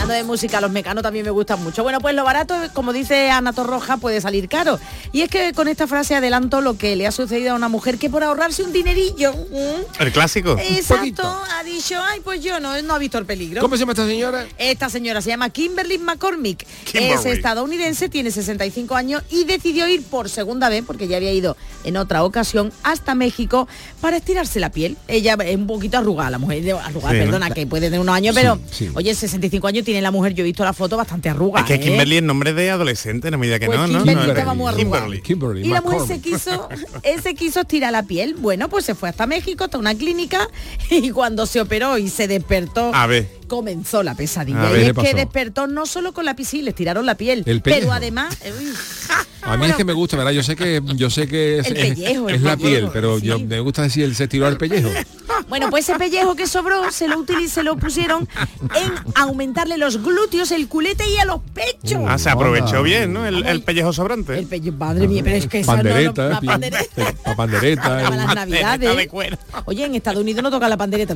Hablando 0.09 0.25
de 0.25 0.31
música, 0.31 0.59
los 0.61 0.71
mecanos 0.71 1.03
también 1.03 1.23
me 1.25 1.31
gustan 1.31 1.61
mucho. 1.63 1.83
Bueno, 1.83 1.99
pues 1.99 2.15
lo 2.15 2.23
barato, 2.23 2.55
como 2.73 2.93
dice 2.93 3.29
Ana 3.29 3.53
Torroja, 3.53 3.97
puede 3.97 4.19
salir 4.21 4.49
caro. 4.49 4.79
Y 5.11 5.21
es 5.21 5.29
que 5.29 5.53
con 5.53 5.67
esta 5.67 5.85
frase 5.87 6.15
adelanto 6.15 6.61
lo 6.61 6.77
que 6.77 6.95
le 6.95 7.05
ha 7.05 7.11
sucedido 7.11 7.51
a 7.51 7.55
una 7.55 7.69
mujer 7.69 7.97
que 7.99 8.09
por 8.09 8.23
ahorrarse 8.23 8.63
un 8.63 8.73
dinerillo, 8.73 9.33
¿m? 9.51 9.83
El 9.99 10.11
clásico. 10.11 10.57
exacto, 10.59 11.23
ha 11.57 11.63
dicho, 11.63 11.95
ay, 12.01 12.21
pues 12.23 12.41
yo 12.43 12.59
no, 12.59 12.81
no 12.81 12.95
ha 12.95 12.97
visto 12.97 13.17
el 13.19 13.25
peligro. 13.25 13.61
¿Cómo 13.61 13.75
se 13.75 13.81
llama 13.81 13.91
esta 13.93 14.07
señora? 14.07 14.47
Esta 14.57 14.89
señora 14.89 15.21
se 15.21 15.29
llama 15.29 15.49
Kimberly 15.49 15.99
McCormick. 15.99 16.65
Kimberly. 16.85 17.13
Es 17.13 17.25
estadounidense, 17.25 18.09
tiene 18.09 18.31
65 18.31 18.95
años 18.95 19.21
y 19.29 19.43
decidió 19.43 19.87
ir 19.87 20.03
por 20.03 20.29
segunda 20.29 20.69
vez, 20.69 20.83
porque 20.85 21.07
ya 21.07 21.17
había 21.17 21.31
ido 21.33 21.55
en 21.83 21.97
otra 21.97 22.23
ocasión, 22.23 22.71
hasta 22.83 23.13
México 23.15 23.67
para 24.01 24.17
estirarse 24.17 24.59
la 24.59 24.71
piel. 24.71 24.97
Ella 25.07 25.37
es 25.45 25.55
un 25.55 25.67
poquito 25.67 25.97
arrugada, 25.97 26.31
la 26.31 26.37
mujer, 26.39 26.63
arrugada, 26.83 27.11
Sí, 27.13 27.19
¿no? 27.19 27.25
perdona, 27.25 27.51
que 27.51 27.67
puede 27.67 27.87
tener 27.87 27.99
unos 27.99 28.15
años, 28.15 28.35
pero 28.35 28.59
Sí, 28.71 28.87
sí. 28.87 28.91
oye, 28.95 29.13
65 29.13 29.67
años 29.67 29.85
tiene 29.85 29.98
la 30.03 30.11
mujer, 30.11 30.33
yo 30.33 30.43
he 30.43 30.45
visto 30.45 30.63
la 30.63 30.73
foto 30.73 30.97
bastante 30.97 31.29
arrugada. 31.29 31.65
Es 31.65 31.67
que 31.67 31.75
¿eh? 31.75 31.79
Kimberly 31.89 32.17
es 32.17 32.23
nombre 32.23 32.53
de 32.53 32.69
adolescente, 32.69 33.29
no 33.31 33.37
me 33.37 33.45
diga 33.47 33.59
que 33.59 33.65
Pues 33.67 33.77
no, 33.77 33.87
¿no? 33.87 33.99
Kimberly 33.99 34.27
no, 34.27 34.33
estaba 34.33 34.53
muy 34.53 34.67
arrugada. 34.67 35.05
Kimberly. 35.05 35.21
Kimberly. 35.21 35.61
Y 35.67 35.69
la 35.69 35.81
mujer 35.81 36.01
se 36.07 36.19
quiso, 36.21 36.69
él 37.03 37.21
se 37.21 37.35
quiso 37.35 37.61
estirar 37.61 37.91
la 37.91 38.03
piel. 38.03 38.35
Bueno, 38.35 38.69
pues 38.69 38.85
se 38.85 38.95
fue 38.95 39.09
hasta 39.09 39.25
México, 39.27 39.63
hasta 39.65 39.77
una 39.77 39.95
clínica, 39.95 40.47
y 40.89 41.09
cuando 41.11 41.45
se 41.45 41.61
operó 41.61 41.97
y 41.97 42.09
se 42.09 42.27
despertó, 42.27 42.91
A 42.93 43.07
ver. 43.07 43.29
comenzó 43.47 44.03
la 44.03 44.15
pesadilla. 44.15 44.67
A 44.69 44.77
y 44.77 44.81
es 44.81 44.93
¿qué 44.93 45.01
que 45.01 45.13
despertó 45.13 45.67
no 45.67 45.85
solo 45.85 46.13
con 46.13 46.25
la 46.25 46.35
piscina, 46.35 46.65
le 46.65 46.73
tiraron 46.73 47.05
la 47.05 47.15
piel, 47.15 47.43
El 47.45 47.61
pero 47.61 47.91
además... 47.93 48.37
uy, 48.45 48.73
A 49.41 49.57
mí 49.57 49.65
es 49.67 49.75
que 49.75 49.85
me 49.85 49.93
gusta, 49.93 50.17
¿verdad? 50.17 50.31
Yo 50.31 50.43
sé 50.43 50.55
que 50.55 50.81
yo 50.95 51.09
sé 51.09 51.27
que 51.27 51.59
es, 51.59 51.67
El 51.67 51.77
es- 51.77 51.83
pellejo, 51.95 52.29
el 52.29 52.35
es 52.35 52.41
la 52.41 52.57
piel, 52.57 52.89
pero 52.93 53.19
sí. 53.19 53.25
yo 53.27 53.39
me 53.39 53.59
gusta 53.59 53.83
decir 53.83 54.03
el 54.03 54.15
se 54.15 54.27
tiró 54.27 54.45
al 54.47 54.57
pellejo. 54.57 54.89
Bueno, 55.49 55.69
pues 55.69 55.89
ese 55.89 55.97
pellejo 55.97 56.35
que 56.35 56.47
sobró 56.47 56.91
se 56.91 57.07
lo 57.07 57.17
utilizó, 57.19 57.55
se 57.55 57.63
lo 57.63 57.75
pusieron 57.77 58.27
en 58.75 58.91
aumentarle 59.15 59.77
los 59.77 60.01
glúteos, 60.03 60.51
el 60.51 60.67
culete 60.67 61.03
y 61.09 61.17
a 61.17 61.25
los 61.25 61.41
pechos. 61.53 62.01
Ah, 62.07 62.17
se 62.17 62.29
aprovechó 62.29 62.83
bien, 62.83 63.11
¿no? 63.13 63.25
El, 63.25 63.45
el 63.45 63.63
pellejo 63.63 63.91
sobrante. 63.91 64.37
El 64.37 64.45
pellejo, 64.45 64.77
madre 64.77 65.07
mía, 65.07 65.21
pero 65.23 65.35
es 65.37 65.47
que 65.47 65.59
esa 65.61 65.71
no- 65.75 65.77
Pandereta, 65.83 66.29
la 66.29 66.37
eh, 66.37 66.41
pandereta. 66.45 67.13
la 67.25 67.35
pandereta. 67.35 67.81
Para 67.81 68.07
el- 68.09 68.17
las 68.17 68.35
navidades. 68.35 69.09
Oye, 69.65 69.85
en 69.85 69.95
Estados 69.95 70.21
Unidos 70.21 70.43
no 70.43 70.51
toca 70.51 70.69
la 70.69 70.77
pandereta. 70.77 71.15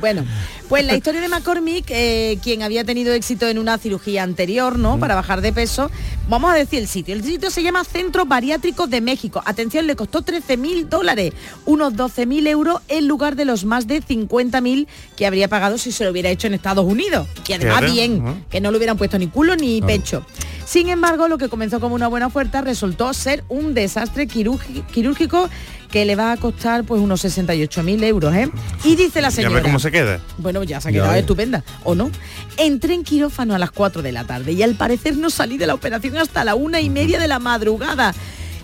Bueno, 0.00 0.24
pues 0.68 0.84
la 0.86 0.96
historia 0.96 1.20
de 1.20 1.28
McCormick, 1.28 1.86
eh, 1.90 2.38
quien 2.42 2.62
había 2.62 2.84
tenido 2.84 3.12
éxito 3.12 3.46
en 3.46 3.58
una 3.58 3.76
cirugía 3.78 4.22
anterior, 4.22 4.78
¿no? 4.78 4.98
Para 4.98 5.14
bajar 5.14 5.40
de 5.40 5.52
peso. 5.52 5.90
Vamos 6.28 6.50
a 6.52 6.54
decir 6.54 6.78
el 6.78 6.88
sitio. 6.88 7.14
El 7.14 7.24
sitio 7.24 7.50
se 7.50 7.62
llama 7.62 7.84
Centro 7.84 8.24
Bariátrico 8.24 8.86
de 8.86 9.00
México. 9.00 9.42
Atención, 9.44 9.86
le 9.86 9.96
costó 9.96 10.22
13 10.22 10.56
mil 10.56 10.88
dólares, 10.88 11.32
unos 11.66 11.96
12 11.96 12.24
mil 12.26 12.46
euros 12.46 12.80
en 12.88 13.08
lugar 13.08 13.36
de 13.36 13.44
los 13.50 13.64
más 13.64 13.86
de 13.86 14.00
50 14.00 14.60
mil 14.60 14.88
que 15.16 15.26
habría 15.26 15.48
pagado 15.48 15.76
si 15.78 15.92
se 15.92 16.04
lo 16.04 16.10
hubiera 16.10 16.30
hecho 16.30 16.46
en 16.46 16.54
Estados 16.54 16.84
Unidos. 16.84 17.28
Y 17.46 17.52
además 17.52 17.92
bien, 17.92 18.44
que 18.50 18.60
no 18.60 18.70
le 18.70 18.76
hubieran 18.78 18.96
puesto 18.96 19.18
ni 19.18 19.26
culo 19.26 19.56
ni 19.56 19.82
pecho. 19.82 20.24
Sin 20.64 20.88
embargo, 20.88 21.26
lo 21.28 21.36
que 21.36 21.48
comenzó 21.48 21.80
como 21.80 21.94
una 21.96 22.06
buena 22.06 22.28
oferta 22.28 22.60
resultó 22.60 23.12
ser 23.12 23.42
un 23.48 23.74
desastre 23.74 24.28
quirúrgi- 24.28 24.84
quirúrgico 24.86 25.50
que 25.90 26.04
le 26.04 26.14
va 26.14 26.30
a 26.30 26.36
costar 26.36 26.84
pues 26.84 27.02
unos 27.02 27.20
68 27.22 27.82
mil 27.82 28.04
euros, 28.04 28.32
¿eh? 28.32 28.48
Y 28.84 28.94
dice 28.94 29.20
la 29.20 29.30
Ya 29.30 29.34
señora... 29.34 29.54
ves 29.56 29.64
cómo 29.64 29.80
se 29.80 29.90
queda. 29.90 30.20
Bueno, 30.38 30.62
ya 30.62 30.80
se 30.80 30.88
ha 30.88 30.90
Ya 30.92 31.00
quedado 31.00 31.14
estupenda, 31.16 31.64
¿o 31.82 31.96
no? 31.96 32.12
Entré 32.56 32.94
en 32.94 33.02
quirófano 33.02 33.56
a 33.56 33.58
las 33.58 33.72
4 33.72 34.00
de 34.00 34.12
la 34.12 34.22
tarde 34.22 34.52
y 34.52 34.62
al 34.62 34.76
parecer 34.76 35.16
no 35.16 35.30
salí 35.30 35.58
de 35.58 35.66
la 35.66 35.74
operación 35.74 36.16
hasta 36.18 36.44
la 36.44 36.54
una 36.54 36.80
y 36.80 36.88
media 36.88 37.18
de 37.18 37.26
la 37.26 37.40
madrugada. 37.40 38.14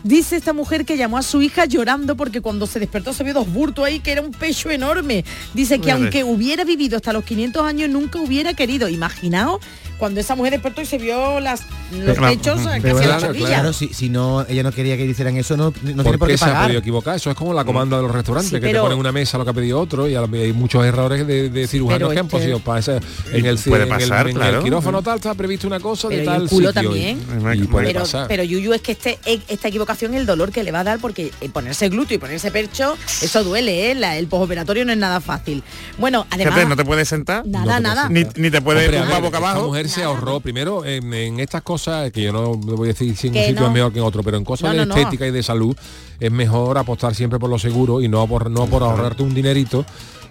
Dice 0.06 0.36
esta 0.36 0.52
mujer 0.52 0.84
que 0.84 0.96
llamó 0.96 1.18
a 1.18 1.22
su 1.22 1.42
hija 1.42 1.64
llorando 1.64 2.16
porque 2.16 2.40
cuando 2.40 2.66
se 2.68 2.78
despertó 2.78 3.12
se 3.12 3.24
vio 3.24 3.34
dos 3.34 3.52
burtos 3.52 3.84
ahí 3.84 3.98
que 3.98 4.12
era 4.12 4.20
un 4.22 4.30
pecho 4.30 4.70
enorme. 4.70 5.24
Dice 5.52 5.80
que 5.80 5.90
aunque 5.90 6.22
hubiera 6.22 6.62
vivido 6.64 6.96
hasta 6.96 7.12
los 7.12 7.24
500 7.24 7.64
años 7.64 7.90
nunca 7.90 8.20
hubiera 8.20 8.54
querido. 8.54 8.88
Imaginaos 8.88 9.60
cuando 9.98 10.20
esa 10.20 10.34
mujer 10.36 10.52
despertó 10.52 10.82
y 10.82 10.86
se 10.86 10.98
vio 10.98 11.40
las, 11.40 11.62
los 11.90 12.16
Claro, 12.18 12.34
pechos 12.36 12.60
casi 12.62 12.80
pero 12.82 12.98
claro, 12.98 13.32
claro, 13.32 13.72
si, 13.72 13.88
si 13.94 14.10
no 14.10 14.44
ella 14.46 14.62
no 14.62 14.70
quería 14.70 14.96
que 14.98 15.06
hicieran 15.06 15.36
eso, 15.38 15.56
no, 15.56 15.72
no 15.82 16.02
tiene 16.04 16.18
¿Por 16.18 16.28
qué 16.28 16.36
se 16.38 16.44
ha 16.44 16.62
podido 16.64 16.80
equivocar? 16.80 17.16
Eso 17.16 17.30
es 17.30 17.36
como 17.36 17.54
la 17.54 17.64
comanda 17.64 17.96
de 17.96 18.02
los 18.02 18.12
restaurantes, 18.12 18.50
Sí, 18.50 18.56
que 18.56 18.60
pero- 18.60 18.80
te 18.80 18.84
ponen 18.84 18.98
una 18.98 19.10
mesa 19.10 19.38
lo 19.38 19.44
que 19.44 19.50
ha 19.50 19.54
pedido 19.54 19.80
otro 19.80 20.06
y 20.06 20.14
hay 20.14 20.52
muchos 20.52 20.84
errores 20.84 21.26
de, 21.26 21.48
de 21.48 21.66
cirujanos 21.66 21.98
Pero 21.98 22.10
que 22.10 22.18
han 22.20 22.28
podido 22.28 22.58
pasar. 22.60 23.02
En 23.32 23.46
el, 23.46 23.56
Puede 23.58 23.84
en 23.84 23.92
el- 23.92 23.98
pasar, 23.98 24.20
en 24.28 24.36
el 24.36 24.42
claro. 24.42 24.62
quirófano 24.62 25.02
tal 25.02 25.16
está 25.16 25.34
previsto 25.34 25.66
una 25.66 25.80
cosa 25.80 26.08
Pero 26.08 26.18
de 26.18 26.22
y 26.24 26.26
tal 26.26 26.42
el 26.42 26.48
culo 26.50 26.68
sitio. 26.68 26.82
también. 26.82 27.18
Y, 27.54 27.62
y 27.62 27.66
puede 27.66 27.86
pero, 27.86 28.00
pasar. 28.00 28.28
pero 28.28 28.44
Yuyu 28.44 28.74
es 28.74 28.82
que 28.82 28.92
este, 28.92 29.18
esta 29.48 29.68
equivocación 29.68 29.95
el 30.04 30.26
dolor 30.26 30.52
que 30.52 30.62
le 30.62 30.72
va 30.72 30.80
a 30.80 30.84
dar 30.84 30.98
porque 30.98 31.32
eh, 31.40 31.48
ponerse 31.48 31.88
glúteo 31.88 32.16
y 32.16 32.18
ponerse 32.18 32.50
percho 32.50 32.96
eso 33.22 33.42
duele 33.44 33.90
¿eh? 33.90 33.94
La- 33.94 34.16
el 34.16 34.26
postoperatorio 34.26 34.84
no 34.84 34.92
es 34.92 34.98
nada 34.98 35.20
fácil 35.20 35.62
bueno 35.98 36.26
además 36.30 36.68
no 36.68 36.76
te 36.76 36.84
puedes 36.84 37.08
sentar. 37.08 37.46
Nada, 37.46 37.80
nada. 37.80 38.08
Ni, 38.08 38.24
ni 38.36 38.50
te 38.50 38.60
puedes 38.60 38.90
tumbar 38.90 39.08
ver, 39.08 39.22
boca 39.22 39.38
abajo. 39.38 39.66
mujer 39.68 39.88
se 39.88 40.02
ahorró 40.02 40.40
primero 40.40 40.84
en, 40.84 41.12
en 41.14 41.40
estas 41.40 41.62
cosas 41.62 42.10
que 42.12 42.22
yo 42.22 42.32
no 42.32 42.54
voy 42.54 42.88
a 42.88 42.92
decir 42.92 43.16
si 43.16 43.28
en 43.28 43.34
un 43.36 43.40
sitio 43.44 43.60
no. 43.62 43.66
es 43.68 43.72
mejor 43.72 43.92
que 43.92 43.98
en 43.98 44.04
otro 44.04 44.22
pero 44.22 44.36
en 44.36 44.44
cosas 44.44 44.64
No, 44.74 44.80
de 44.80 44.86
no, 44.86 44.94
no. 44.94 44.96
estética 45.00 45.26
y 45.26 45.30
de 45.30 45.42
salud 45.42 45.76
es 46.20 46.30
mejor 46.32 46.78
apostar 46.78 47.14
siempre 47.14 47.38
por 47.38 47.50
lo 47.50 47.58
seguro 47.58 48.00
y 48.00 48.08
no 48.08 48.26
por 48.26 48.50
no 48.50 48.66
por 48.66 48.82
ahorrarte 48.82 49.22
un 49.22 49.34
dinerito 49.34 49.84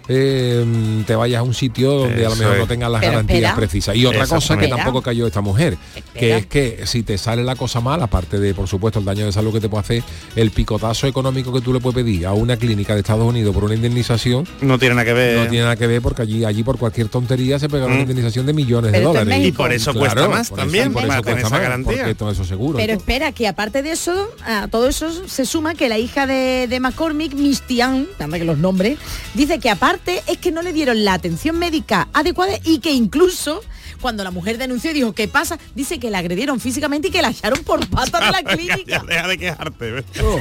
eh, 0.08 0.64
te 1.06 1.14
vayas 1.16 1.40
a 1.40 1.42
un 1.42 1.54
sitio 1.54 1.92
donde 1.92 2.24
a 2.26 2.28
lo 2.30 2.36
mejor 2.36 2.58
no 2.58 2.66
tengas 2.66 2.90
las 2.90 3.00
Pero 3.00 3.12
garantías 3.12 3.38
espera. 3.38 3.56
precisas 3.56 3.96
y 3.96 4.06
otra 4.06 4.26
cosa 4.26 4.56
que 4.56 4.68
tampoco 4.68 5.02
cayó 5.02 5.26
esta 5.26 5.40
mujer 5.40 5.76
que 6.14 6.36
es 6.36 6.46
que 6.46 6.80
si 6.86 7.02
te 7.02 7.18
sale 7.18 7.42
la 7.44 7.56
cosa 7.56 7.80
mal 7.80 8.02
aparte 8.02 8.38
de 8.38 8.54
por 8.54 8.68
supuesto 8.68 8.98
el 8.98 9.04
daño 9.04 9.26
de 9.26 9.32
salud 9.32 9.52
que 9.52 9.60
te 9.60 9.68
puede 9.68 9.80
hacer 9.80 10.02
el 10.36 10.50
picotazo 10.50 11.06
económico 11.06 11.52
que 11.52 11.60
tú 11.60 11.72
le 11.72 11.80
puedes 11.80 11.96
pedir 12.04 12.26
a 12.26 12.32
una 12.32 12.56
clínica 12.56 12.94
de 12.94 13.00
Estados 13.00 13.26
Unidos 13.26 13.52
por 13.54 13.64
una 13.64 13.74
indemnización 13.74 14.46
No 14.60 14.78
tiene 14.78 14.94
nada 14.94 15.04
que 15.04 15.12
ver. 15.12 15.38
no 15.38 15.48
tiene 15.48 15.64
nada 15.64 15.76
que 15.76 15.86
ver 15.86 16.00
porque 16.02 16.22
allí 16.22 16.44
allí 16.44 16.62
por 16.62 16.78
cualquier 16.78 17.08
tontería 17.08 17.58
se 17.58 17.68
pega 17.68 17.86
una 17.86 17.96
Mm. 17.96 18.00
indemnización 18.00 18.46
de 18.46 18.52
millones 18.52 18.92
Pero 18.92 19.12
de 19.12 19.18
dólares. 19.20 19.46
Y 19.46 19.52
por 19.52 19.72
eso 19.72 19.92
cuesta 19.94 20.28
más 20.28 20.50
por 20.50 20.58
también, 20.58 20.92
por 20.92 21.02
eso 21.04 21.22
cuesta 21.22 21.40
esa 21.40 21.50
más, 21.50 21.60
garantía. 21.60 21.96
porque 21.98 22.14
todo 22.14 22.30
eso 22.30 22.44
seguro. 22.44 22.76
pero 22.78 22.92
espera 22.92 23.32
que 23.32 23.48
aparte 23.48 23.82
de 23.82 23.92
eso 23.92 24.28
a 24.44 24.68
todo 24.68 24.88
eso 24.88 25.10
se 25.26 25.44
suma 25.46 25.74
que 25.74 25.88
la 25.88 25.98
hija 25.98 26.26
de, 26.26 26.66
de 26.68 26.80
McCormick 26.80 27.34
Mistian 27.34 28.06
dame 28.18 28.38
que 28.38 28.44
los 28.44 28.58
nombres 28.58 28.98
dice 29.34 29.58
que 29.58 29.70
aparte 29.70 29.95
es 30.04 30.38
que 30.38 30.52
no 30.52 30.62
le 30.62 30.72
dieron 30.72 31.04
la 31.04 31.14
atención 31.14 31.58
médica 31.58 32.08
adecuada 32.12 32.58
y 32.64 32.78
que 32.80 32.92
incluso 32.92 33.62
cuando 34.06 34.22
la 34.22 34.30
mujer 34.30 34.56
denunció 34.56 34.92
y 34.92 34.94
dijo 34.94 35.12
qué 35.14 35.26
pasa 35.26 35.58
dice 35.74 35.98
que 35.98 36.10
la 36.10 36.18
agredieron 36.18 36.60
físicamente 36.60 37.08
y 37.08 37.10
que 37.10 37.22
la 37.22 37.30
echaron 37.30 37.64
por 37.64 37.84
patas 37.88 38.20
de 38.20 38.30
la 38.30 38.42
clínica 38.54 38.76
Ya 38.86 39.02
deja 39.02 39.26
de 39.26 39.36
quejarte. 39.36 39.90
¿ves? 39.90 40.04
Oh. 40.22 40.38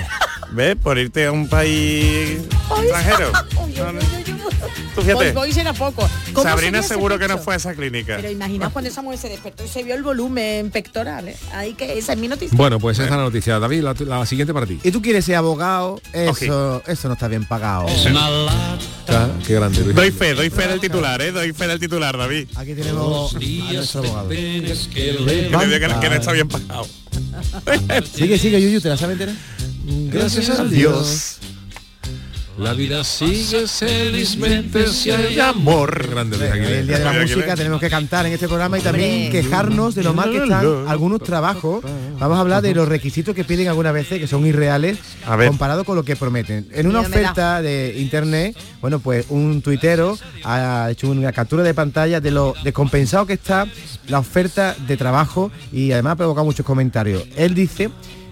¿Ves? 0.51 0.75
Por 0.75 0.99
irte 0.99 1.25
a 1.25 1.31
un 1.31 1.47
país 1.49 2.41
extranjero. 2.79 3.31
Tú 4.93 5.01
fíjate. 5.01 5.31
boys 5.33 5.57
era 5.57 5.73
poco 5.73 6.07
¿Cómo 6.33 6.43
Sabrina 6.47 6.83
seguro 6.83 7.17
que 7.17 7.27
no 7.27 7.37
fue 7.37 7.55
a 7.55 7.57
esa 7.57 7.73
clínica. 7.73 8.17
Pero 8.17 8.29
imaginaos 8.29 8.71
cuando 8.71 8.89
esa 8.89 9.01
mujer 9.01 9.19
se 9.19 9.29
despertó 9.29 9.65
y 9.65 9.67
se 9.67 9.83
vio 9.83 9.95
el 9.95 10.03
volumen 10.03 10.69
pectoral, 10.69 11.27
¿eh? 11.27 11.37
Ahí 11.53 11.73
que 11.73 11.97
esa 11.97 12.13
es 12.13 12.19
mi 12.19 12.27
noticia. 12.27 12.55
Bueno, 12.55 12.79
pues 12.79 12.97
esa 12.99 13.05
es 13.05 13.11
la 13.11 13.17
noticia. 13.17 13.59
David, 13.59 13.81
la, 13.81 13.93
la 13.93 14.25
siguiente 14.25 14.53
para 14.53 14.65
ti. 14.65 14.79
Y 14.83 14.91
tú 14.91 15.01
quieres 15.01 15.25
ser 15.25 15.35
abogado, 15.35 15.99
eso, 16.13 16.83
eso 16.85 17.07
no 17.07 17.15
está 17.15 17.27
bien 17.27 17.45
pagado. 17.45 17.87
Ah, 19.07 19.29
qué 19.45 19.53
grande. 19.53 19.81
Luis. 19.81 19.95
Doy 19.95 20.11
fe, 20.11 20.33
doy 20.33 20.49
fe 20.49 20.67
del 20.67 20.79
titular, 20.79 21.21
¿eh? 21.21 21.31
Doy 21.31 21.53
fe 21.53 21.67
del 21.67 21.79
titular, 21.79 22.17
David. 22.17 22.47
Aquí 22.55 22.73
tenemos 22.73 23.35
a 23.61 23.73
nuestro 23.73 24.03
abogado. 24.03 24.29
Que 24.29 26.09
no 26.09 26.15
está 26.15 26.31
bien 26.31 26.47
pagado. 26.47 26.87
Sigue, 28.13 28.37
sigue, 28.37 28.61
Yuyu, 28.61 28.81
¿te 28.81 28.89
la 28.89 28.97
sabes 28.97 29.13
entera? 29.13 29.33
Gracias 30.11 30.49
a 30.49 30.65
Dios. 30.65 31.37
La 32.57 32.71
vida 32.71 33.03
sigue 33.03 33.67
felizmente 33.67 34.87
si 34.87 35.11
hay 35.11 35.37
amor. 35.39 36.07
Grande 36.09 36.37
Luis 36.37 36.49
Aguilera. 36.49 36.79
el 36.79 36.87
día 36.87 36.99
de 36.99 37.03
la 37.03 37.13
música, 37.13 37.55
tenemos 37.55 37.81
que 37.81 37.89
cantar 37.89 38.25
en 38.25 38.31
este 38.31 38.47
programa 38.47 38.79
y 38.79 38.81
también 38.81 39.29
quejarnos 39.29 39.93
de 39.93 40.03
lo 40.03 40.13
mal 40.13 40.31
que 40.31 40.37
están 40.37 40.87
algunos 40.87 41.21
trabajos. 41.21 41.83
Vamos 42.17 42.37
a 42.37 42.41
hablar 42.41 42.61
de 42.61 42.73
los 42.73 42.87
requisitos 42.87 43.35
que 43.35 43.43
piden 43.43 43.67
algunas 43.67 43.93
veces 43.93 44.19
que 44.19 44.27
son 44.27 44.45
irreales 44.45 44.97
A 45.25 45.35
ver. 45.35 45.49
comparado 45.49 45.83
con 45.83 45.97
lo 45.97 46.03
que 46.03 46.15
prometen. 46.15 46.65
En 46.71 46.87
una 46.87 47.01
oferta 47.01 47.61
de 47.61 47.95
internet, 47.97 48.55
bueno, 48.79 48.99
pues 48.99 49.25
un 49.29 49.61
tuitero 49.61 50.17
ha 50.45 50.87
hecho 50.91 51.09
una 51.09 51.33
captura 51.33 51.61
de 51.61 51.73
pantalla 51.73 52.21
de 52.21 52.31
lo 52.31 52.53
descompensado 52.63 53.25
que 53.25 53.33
está 53.33 53.67
la 54.07 54.19
oferta 54.19 54.75
de 54.87 54.95
trabajo 54.95 55.51
y 55.73 55.91
además 55.91 56.13
ha 56.13 56.17
provocado 56.17 56.45
muchos 56.45 56.65
comentarios. 56.65 57.23
Él 57.35 57.53
dice 57.53 57.89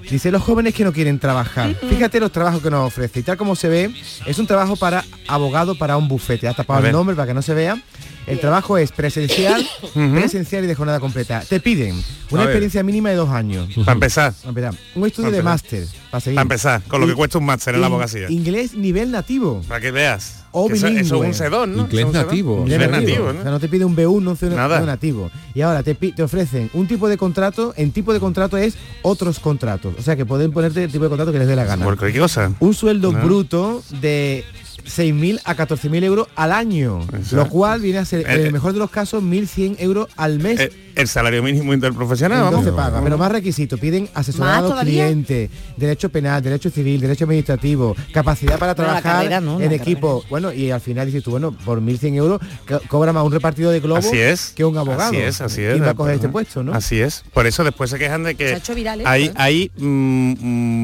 Dice 0.09 0.31
los 0.31 0.41
jóvenes 0.41 0.73
que 0.73 0.83
no 0.83 0.93
quieren 0.93 1.19
trabajar. 1.19 1.75
Fíjate 1.75 2.19
los 2.19 2.31
trabajos 2.31 2.61
que 2.61 2.69
nos 2.69 2.87
ofrece. 2.87 3.19
Y 3.19 3.23
tal 3.23 3.37
como 3.37 3.55
se 3.55 3.69
ve, 3.69 3.93
es 4.25 4.37
un 4.39 4.47
trabajo 4.47 4.75
para 4.75 5.03
abogado 5.27 5.75
para 5.75 5.97
un 5.97 6.07
bufete. 6.07 6.47
Ha 6.47 6.53
tapado 6.53 6.85
el 6.85 6.91
nombre 6.91 7.15
para 7.15 7.27
que 7.27 7.33
no 7.33 7.41
se 7.41 7.53
vea. 7.53 7.81
El 8.25 8.39
trabajo 8.39 8.77
es 8.77 8.91
presencial, 8.91 9.67
presencial 9.93 10.63
y 10.63 10.67
de 10.67 10.75
jornada 10.75 10.99
completa. 10.99 11.41
Te 11.47 11.59
piden 11.59 12.01
una 12.29 12.43
experiencia 12.43 12.81
mínima 12.83 13.09
de 13.09 13.15
dos 13.15 13.29
años. 13.29 13.67
Para 13.75 13.93
empezar. 13.93 14.33
Para 14.33 14.49
empezar. 14.49 14.75
Un 14.95 15.05
estudio 15.07 15.29
Para 15.29 15.37
de 15.37 15.43
máster. 15.43 15.87
Para 16.09 16.21
seguir. 16.21 16.35
Para 16.35 16.43
empezar, 16.43 16.81
con 16.83 17.01
lo 17.01 17.07
que 17.07 17.15
cuesta 17.15 17.37
un 17.37 17.45
máster 17.45 17.75
en 17.75 17.81
la 17.81 17.87
abogacía. 17.87 18.29
Inglés 18.29 18.75
nivel 18.75 19.11
nativo. 19.11 19.61
Para 19.67 19.81
que 19.81 19.91
veas. 19.91 20.42
O 20.55 20.67
Que 20.67 20.75
eso, 20.75 20.85
eso 20.87 20.95
es 20.95 21.03
bilingüe. 21.03 21.27
un 21.27 21.33
sedón, 21.33 21.75
¿no? 21.75 21.81
Inglés 21.83 22.11
nativo. 22.13 22.59
Inglés 22.59 22.73
Inglés 22.81 22.91
nativo. 22.91 23.09
nativo, 23.25 23.27
O 23.27 23.33
sea, 23.33 23.43
¿no? 23.43 23.51
no 23.51 23.59
te 23.59 23.67
pide 23.67 23.85
un 23.85 23.95
B1, 23.95 24.07
un 24.29 24.37
C1 24.37 24.55
Nada. 24.55 24.79
un 24.81 24.85
nativo. 24.85 25.31
Y 25.55 25.61
ahora 25.61 25.81
te, 25.83 25.95
te 25.95 26.21
ofrecen 26.23 26.69
un 26.73 26.87
tipo 26.87 27.09
de 27.09 27.17
contrato, 27.17 27.73
en 27.75 27.91
tipo 27.91 28.13
de 28.13 28.19
contrato 28.19 28.57
es 28.57 28.75
otros 29.01 29.39
contratos. 29.39 29.95
O 29.97 30.01
sea 30.03 30.15
que 30.15 30.25
pueden 30.25 30.51
ponerte 30.51 30.83
el 30.83 30.91
tipo 30.91 31.03
de 31.05 31.09
contrato 31.09 31.31
que 31.31 31.39
les 31.39 31.47
dé 31.47 31.55
la 31.55 31.65
gana. 31.65 31.83
¿Por 31.83 31.97
cosa? 32.19 32.51
Un 32.59 32.73
sueldo 32.73 33.11
No. 33.11 33.19
bruto 33.23 33.83
de 33.99 34.45
6.000 34.85 35.39
a 35.45 35.55
14.000 35.55 36.03
euros 36.03 36.27
al 36.35 36.51
año, 36.51 37.01
Exacto. 37.03 37.35
lo 37.37 37.47
cual 37.49 37.81
viene 37.81 37.99
a 37.99 38.05
ser, 38.05 38.21
Eh, 38.21 38.33
en 38.33 38.39
eh. 38.41 38.43
el 38.47 38.53
mejor 38.53 38.73
de 38.73 38.79
los 38.79 38.89
casos, 38.89 39.23
1.100 39.23 39.75
euros 39.79 40.07
al 40.17 40.39
mes. 40.39 40.59
Eh, 40.59 40.71
el 40.95 41.07
salario 41.07 41.41
mínimo 41.41 41.73
interprofesional, 41.73 42.45
Entonces 42.45 42.71
vamos. 42.73 42.91
paga, 42.91 43.03
pero 43.03 43.17
más 43.17 43.31
requisitos, 43.31 43.79
piden 43.79 44.03
¿Más 44.03 44.11
asesorado 44.29 44.79
cliente, 44.81 45.49
derecho 45.75 46.09
penal, 46.09 46.41
derecho 46.43 46.69
civil, 46.69 47.01
derecho 47.01 47.23
administrativo, 47.25 47.95
capacidad 48.13 48.59
para 48.59 48.75
trabajar 48.75 49.01
carrera, 49.01 49.41
¿no? 49.41 49.59
en 49.59 49.71
equipo. 49.71 50.23
Bueno, 50.29 50.53
y 50.53 50.69
al 50.69 50.81
final 50.81 51.07
dices 51.07 51.23
tú, 51.23 51.31
bueno, 51.31 51.51
por 51.65 51.81
1.100 51.81 52.13
euros 52.15 52.39
co- 52.67 52.79
cobra 52.87 53.11
más 53.11 53.23
un 53.25 53.31
repartido 53.31 53.71
de 53.71 53.79
globos 53.79 54.05
Así 54.05 54.19
es. 54.19 54.51
que 54.55 54.63
un 54.65 54.77
abogado. 54.77 55.09
Así 55.09 55.17
es, 55.17 55.41
así 55.41 55.61
es. 55.63 55.73
¿Quién 55.73 55.85
va 55.85 55.91
a 55.91 55.95
coger 55.95 56.15
este 56.15 56.29
puesto, 56.29 56.61
no? 56.63 56.73
Así 56.73 56.99
es. 57.01 57.23
Por 57.33 57.47
eso 57.47 57.63
después 57.63 57.89
se 57.89 57.97
quejan 57.97 58.21
de 58.23 58.31
Se 58.31 58.35
que 58.37 58.53
ha 58.53 58.57
hecho 58.57 58.75
viral 58.75 58.99
esto, 58.99 59.09
hay, 59.09 59.23
¿eh? 59.25 59.33
hay 59.35 59.71
mm, 59.77 60.33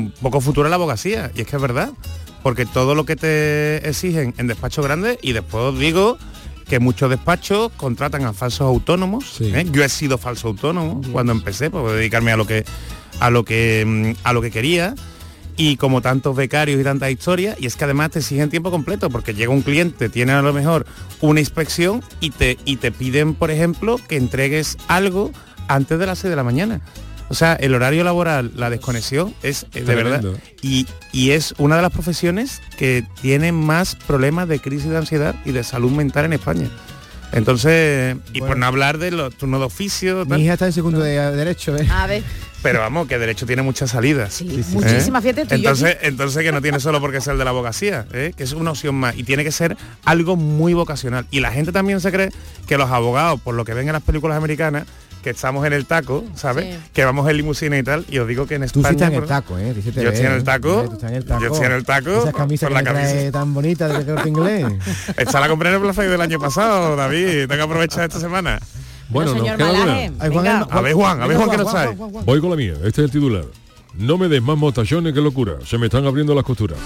mm, 0.04 0.12
poco 0.22 0.42
futuro 0.42 0.66
en 0.68 0.72
la 0.72 0.76
abogacía. 0.78 1.32
Y 1.36 1.42
es 1.42 1.48
que 1.48 1.56
es 1.56 1.62
verdad. 1.62 1.92
Porque 2.44 2.66
todo 2.66 2.96
lo 2.96 3.06
que 3.06 3.16
te 3.16 3.88
exigen 3.88 4.34
en 4.38 4.48
despachos 4.48 4.86
grandes, 4.86 5.18
y 5.22 5.34
después 5.34 5.74
os 5.74 5.80
digo 5.80 6.18
que 6.70 6.80
muchos 6.80 7.10
despachos 7.10 7.72
contratan 7.76 8.24
a 8.24 8.34
falsos 8.34 8.62
autónomos. 8.62 9.26
Sí. 9.38 9.52
¿eh? 9.54 9.66
Yo 9.72 9.84
he 9.84 9.90
sido 9.90 10.18
falso 10.18 10.50
autónomo 10.50 11.02
cuando 11.12 11.34
empecé, 11.34 11.70
por 11.70 11.92
dedicarme 11.92 12.32
a 12.32 12.38
lo 12.38 12.46
que 12.46 12.64
a 13.20 13.30
lo 13.30 13.44
que 13.44 13.84
mm, 13.86 14.22
a 14.24 14.34
lo 14.34 14.42
que 14.42 14.52
quería. 14.52 14.96
Y 15.58 15.76
como 15.76 16.02
tantos 16.02 16.38
becarios 16.38 16.80
y 16.80 16.86
tantas 16.86 17.12
historias, 17.12 17.58
y 17.60 17.66
es 17.66 17.76
que 17.76 17.84
además 17.84 18.12
te 18.12 18.20
exigen 18.20 18.50
tiempo 18.50 18.72
completo, 18.72 19.10
porque 19.10 19.34
llega 19.34 19.52
un 19.52 19.62
cliente, 19.62 20.08
tiene 20.08 20.32
a 20.32 20.42
lo 20.42 20.54
mejor 20.54 20.86
una 21.20 21.42
inspección 21.42 22.02
y 22.22 22.30
te, 22.30 22.58
y 22.64 22.78
te 22.78 22.94
piden, 22.94 23.34
por 23.34 23.52
ejemplo, 23.52 24.00
que 24.08 24.16
entregues 24.16 24.78
algo 24.88 25.32
antes 25.68 26.00
de 26.00 26.06
las 26.06 26.20
6 26.20 26.30
de 26.30 26.36
la 26.38 26.44
mañana. 26.46 26.80
O 27.30 27.36
sea, 27.36 27.54
el 27.54 27.76
horario 27.76 28.04
laboral, 28.04 28.52
la 28.56 28.70
desconexión 28.70 29.34
es 29.44 29.68
eh, 29.74 29.84
de 29.84 29.96
verdad. 29.96 30.24
Y, 30.62 30.88
y 31.12 31.32
es 31.32 31.54
una 31.58 31.76
de 31.76 31.82
las 31.84 31.92
profesiones 31.92 32.62
que 32.78 33.04
tiene 33.22 33.52
más 33.52 33.96
problemas 33.96 34.48
de 34.48 34.60
crisis 34.60 34.90
de 34.90 34.98
ansiedad 34.98 35.36
y 35.46 35.52
de 35.52 35.64
salud 35.64 35.92
mental 35.92 36.26
en 36.26 36.34
España. 36.34 36.70
Entonces, 37.32 38.18
y 38.34 38.42
por 38.42 38.58
no 38.58 38.66
hablar 38.66 38.98
de 38.98 39.12
los 39.12 39.36
turnos 39.36 39.60
de 39.60 39.66
oficio, 39.68 40.26
tal, 40.26 40.40
Mi 40.40 40.46
hija 40.46 40.54
está 40.54 40.66
en 40.66 40.74
segundo 40.74 41.00
de 41.00 41.20
de 41.20 41.36
derecho, 41.36 41.78
¿eh? 41.78 41.88
A 41.92 42.08
ver, 42.08 42.24
pero 42.62 42.80
vamos, 42.80 43.08
que 43.08 43.18
derecho 43.18 43.46
tiene 43.46 43.62
muchas 43.62 43.92
salidas. 43.92 44.34
sí, 44.34 44.64
muchísimas, 44.72 45.24
fíjate, 45.24 45.46
tú 45.46 45.56
y 45.56 45.62
yo 45.62 45.70
Entonces, 45.70 45.98
entonces 46.02 46.44
que 46.44 46.52
no 46.52 46.62
tiene 46.62 46.80
solo 46.80 47.00
porque 47.00 47.22
ser 47.22 47.38
de 47.38 47.46
la 47.46 47.52
abogacía, 47.52 48.06
¿eh? 48.12 48.34
que 48.36 48.44
es 48.44 48.54
una 48.54 48.72
opción 48.72 48.96
más 48.96 49.18
y 49.18 49.24
tiene 49.24 49.44
que 49.44 49.52
ser 49.52 49.78
algo 50.04 50.36
muy 50.36 50.74
vocacional. 50.74 51.26
Y 51.32 51.40
la 51.40 51.52
gente 51.52 51.72
también 51.72 52.02
se 52.02 52.12
cree 52.12 52.32
que 52.68 52.78
los 52.78 52.90
abogados, 52.90 53.40
por 53.42 53.56
lo 53.56 53.64
que 53.64 53.74
ven 53.74 53.88
en 53.88 53.94
las 53.94 54.04
películas 54.04 54.38
americanas, 54.38 54.86
que 55.24 55.32
estamos 55.32 55.66
en 55.66 55.74
el 55.74 55.86
taco, 55.86 56.24
¿sabes? 56.36 56.66
Sí. 56.76 56.82
Que 56.94 57.04
vamos 57.06 57.30
en 57.30 57.38
limusina 57.38 57.78
y 57.78 57.84
tal, 57.84 58.06
y 58.10 58.18
os 58.20 58.28
digo 58.28 58.48
que 58.48 58.56
en 58.56 58.62
Tú 58.70 58.80
España... 58.80 58.90
sí 58.90 58.96
estás 58.96 59.12
en 59.12 59.22
el 59.24 59.28
taco, 59.28 59.58
¿eh? 59.58 59.74
Tú 59.76 59.82
sí 59.82 59.92
te 59.92 60.02
Yo 60.04 60.10
estoy 60.10 60.26
en 60.26 60.32
ves, 60.32 60.40
el 60.40 60.44
taco, 60.46 60.82
¿eh? 60.82 61.08
En 61.08 61.14
el 61.16 61.26
taco. 61.26 61.42
yo 61.42 61.48
estoy 61.48 61.66
en 61.66 61.72
el 61.74 61.86
taco, 61.86 62.10
Esas 62.22 62.34
camisas 62.34 62.72
la 62.72 62.84
camisa. 62.84 63.32
tan 63.32 63.54
bonitas 63.54 63.92
del 63.92 64.06
corte 64.16 64.30
inglés. 64.30 64.66
Esta 65.18 65.40
la 65.40 65.48
compré 65.48 65.70
en 65.70 65.76
el 65.76 65.82
Black 65.82 65.94
Friday 65.96 66.12
del 66.12 66.22
año 66.22 66.40
pasado, 66.40 66.96
David, 66.96 67.48
tengo 67.48 67.56
que 67.56 67.62
aprovechar 67.62 68.04
esta 68.06 68.20
semana. 68.20 68.60
Bueno, 69.10 69.34
nos 69.34 69.44
queda 69.44 69.72
una. 69.72 70.66
A 70.70 70.82
ver, 70.82 70.94
Juan, 70.94 71.22
a 71.22 71.28
ver, 71.28 71.38
Juan, 71.38 71.50
que 71.50 71.58
nos 71.58 71.72
trae. 71.72 71.96
Voy 71.96 72.40
con 72.40 72.50
la 72.52 72.56
mía, 72.56 72.74
este 72.84 73.02
es 73.02 73.06
el 73.06 73.12
titular. 73.12 73.46
No 73.96 74.18
me 74.18 74.28
des 74.30 74.42
más 74.42 74.56
motachones 74.58 75.14
que 75.14 75.20
locura, 75.20 75.54
se 75.66 75.78
me 75.78 75.88
están 75.88 76.06
abriendo 76.06 76.34
las 76.36 76.44
costuras. 76.44 76.78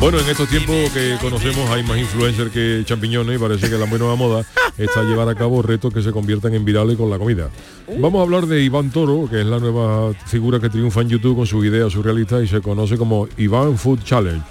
Bueno, 0.00 0.18
en 0.18 0.28
estos 0.30 0.48
tiempos 0.48 0.74
que 0.94 1.16
conocemos 1.20 1.68
hay 1.70 1.82
más 1.82 1.98
influencers 1.98 2.50
que 2.50 2.82
champiñones 2.86 3.36
y 3.36 3.38
parece 3.38 3.68
que 3.68 3.76
la 3.76 3.84
nueva 3.84 4.16
moda 4.16 4.46
está 4.84 5.02
llevar 5.02 5.28
a 5.28 5.34
cabo 5.34 5.62
retos 5.62 5.92
que 5.92 6.02
se 6.02 6.12
conviertan 6.12 6.54
en 6.54 6.64
virales 6.64 6.96
con 6.96 7.10
la 7.10 7.18
comida. 7.18 7.50
Vamos 7.98 8.20
a 8.20 8.22
hablar 8.22 8.46
de 8.46 8.62
Iván 8.62 8.90
Toro, 8.90 9.28
que 9.28 9.40
es 9.40 9.46
la 9.46 9.58
nueva 9.58 10.12
figura 10.26 10.58
que 10.58 10.70
triunfa 10.70 11.02
en 11.02 11.08
YouTube 11.08 11.36
con 11.36 11.46
sus 11.46 11.64
ideas 11.64 11.92
surrealistas 11.92 12.44
y 12.44 12.46
se 12.46 12.60
conoce 12.60 12.96
como 12.96 13.28
Iván 13.36 13.76
Food 13.76 14.02
Challenge. 14.04 14.42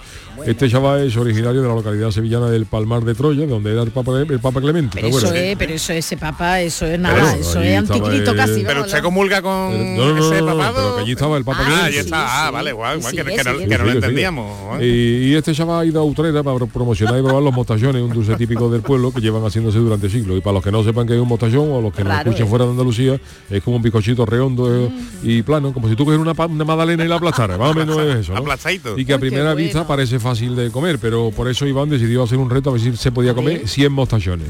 Este 0.46 0.70
chaval 0.70 1.06
es 1.08 1.18
originario 1.18 1.62
de 1.62 1.68
la 1.68 1.74
localidad 1.76 2.12
sevillana 2.12 2.50
del 2.50 2.66
Palmar 2.66 3.04
de 3.04 3.14
Troya, 3.14 3.46
donde 3.46 3.72
era 3.72 3.82
el 3.84 3.92
Papa, 3.92 4.20
el 4.20 4.40
Papa 4.40 4.62
Clemente. 4.62 4.96
¿te 4.96 5.02
Pero 5.02 5.18
eso 5.18 5.34
es, 5.34 5.58
pero 5.58 5.74
eso 5.74 5.94
es 5.94 6.06
ese 6.06 6.18
papa, 6.18 6.62
eso 6.62 6.86
es 6.86 7.00
nada, 7.00 7.16
Pero 7.16 7.28
eso 7.42 7.60
allí 7.60 7.68
es 7.70 7.78
anticristo 7.78 8.36
casi. 8.36 8.64
Pero 8.64 8.82
usted 8.82 9.02
comulga 9.02 9.42
con 9.42 9.96
No, 9.98 10.14
no, 10.14 10.16
no, 10.16 10.34
ese 10.34 10.44
papado. 10.44 10.74
pero 10.76 10.96
que 10.96 11.02
allí 11.02 11.12
estaba 11.12 11.38
el 11.38 11.44
Papa 11.44 11.60
Ah, 11.62 11.66
Clemente. 11.66 11.96
ya 11.96 12.02
está, 12.02 12.48
ah, 12.48 12.52
vale, 12.52 12.72
Juan, 12.72 13.02
Juan, 13.02 13.16
que, 13.16 13.24
que 13.24 13.44
no, 13.44 13.60
Sí, 13.60 13.68
que 13.68 13.78
no 13.78 13.84
lo 13.84 13.92
entendíamos. 13.92 14.82
Y, 14.82 14.86
y 14.86 15.36
este 15.36 15.54
chaval 15.54 15.82
ha 15.82 15.86
ido 15.86 16.00
a 16.00 16.04
Utrera 16.04 16.42
para 16.44 16.58
promocionar 16.66 17.20
y 17.20 17.24
probar 17.24 17.44
los 17.44 17.54
mostachones, 17.54 18.02
un 18.02 18.10
dulce 18.12 18.36
típico 18.36 18.70
del 18.70 18.82
pueblo 18.82 19.12
que 19.12 19.22
llevan 19.22 19.44
haciéndose 19.44 19.78
durante 19.80 20.10
siglos. 20.10 20.38
Y 20.38 20.42
para 20.42 20.54
los 20.56 20.64
que 20.64 20.72
no 20.72 20.84
sepan 20.84 21.06
que 21.08 21.16
es 21.16 21.20
un 21.20 21.28
mostachón 21.28 21.72
o 21.72 21.82
los 21.82 21.94
que 21.94 22.04
no 22.04 22.14
escuchen 22.14 22.46
¿eh? 22.46 22.50
fuera 22.50 22.66
de 22.66 22.72
Andalucía, 22.72 23.20
es 23.50 23.64
como 23.64 23.78
un 23.78 23.82
bizcochito 23.84 24.26
redondo 24.26 24.74
eh, 24.74 24.90
y 25.24 25.42
plano, 25.42 25.74
como 25.74 25.90
si 25.90 25.96
tú 25.96 26.06
cogieras 26.06 26.26
una, 26.26 26.46
una 26.46 26.66
magdalena 26.66 27.04
y 27.06 27.08
la 27.08 27.16
aplastaras. 27.16 27.60
Más 27.60 27.72
o 27.72 27.74
menos 27.74 27.98
es 28.00 28.16
eso. 28.18 28.34
¿no? 28.34 28.40
Aplastadito. 28.40 28.98
Y 28.98 29.06
que 29.06 29.14
a 29.14 29.20
primera 29.20 29.54
vista 29.54 29.80
bueno. 29.80 29.88
Parece 30.20 30.30
fácil 30.46 30.56
de 30.56 30.70
comer, 30.72 31.00
pero 31.00 31.32
por 31.32 31.48
eso 31.50 31.66
Iván 31.66 31.90
decidió 31.90 32.24
hacer 32.24 32.38
un 32.38 32.50
reto 32.50 32.70
a 32.70 32.74
ver 32.74 32.82
si 32.82 32.96
se 32.96 33.12
podía 33.12 33.34
comer 33.34 33.68
100 33.68 33.92
mostachones. 33.92 34.48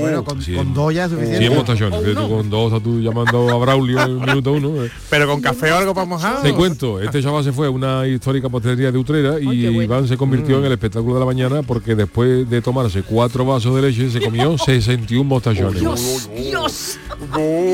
Bueno, 0.00 0.24
con, 0.24 0.40
con 0.42 0.74
dos 0.74 0.94
ya 0.94 1.04
es 1.04 1.10
suficiente. 1.10 1.38
100 1.38 1.54
mostachones. 1.54 2.14
tú 2.14 2.28
con 2.28 2.50
dos 2.50 2.66
estás 2.72 2.82
tú 2.82 3.00
llamando 3.00 3.50
a 3.50 3.58
Braulio 3.58 4.00
en 4.02 4.10
el 4.10 4.16
minuto 4.20 4.52
uno. 4.52 4.84
eh. 4.84 4.90
Pero 5.10 5.26
con 5.26 5.40
café 5.40 5.72
o 5.72 5.76
algo 5.76 5.94
para 5.94 6.06
mojar. 6.06 6.42
Te 6.42 6.52
cuento, 6.52 7.00
este 7.00 7.22
chaval 7.22 7.44
se 7.44 7.52
fue 7.52 7.66
a 7.66 7.70
una 7.70 8.06
histórica 8.06 8.48
pastelería 8.48 8.90
de 8.92 8.98
Utrera 8.98 9.40
y 9.40 9.66
Iván 9.66 10.06
se 10.08 10.16
convirtió 10.16 10.56
Mm. 10.56 10.60
en 10.60 10.64
el 10.66 10.72
espectáculo 10.72 11.14
de 11.14 11.20
la 11.20 11.26
mañana 11.26 11.62
porque 11.62 11.94
después 11.94 12.48
de 12.50 12.60
tomarse 12.60 13.02
cuatro 13.02 13.44
vasos 13.44 13.74
de 13.74 13.82
leche 13.82 14.10
se 14.10 14.20
comió 14.20 14.56
61 14.64 15.24
mostachones. 15.24 15.80
Dios, 15.80 16.28
Dios, 16.36 16.98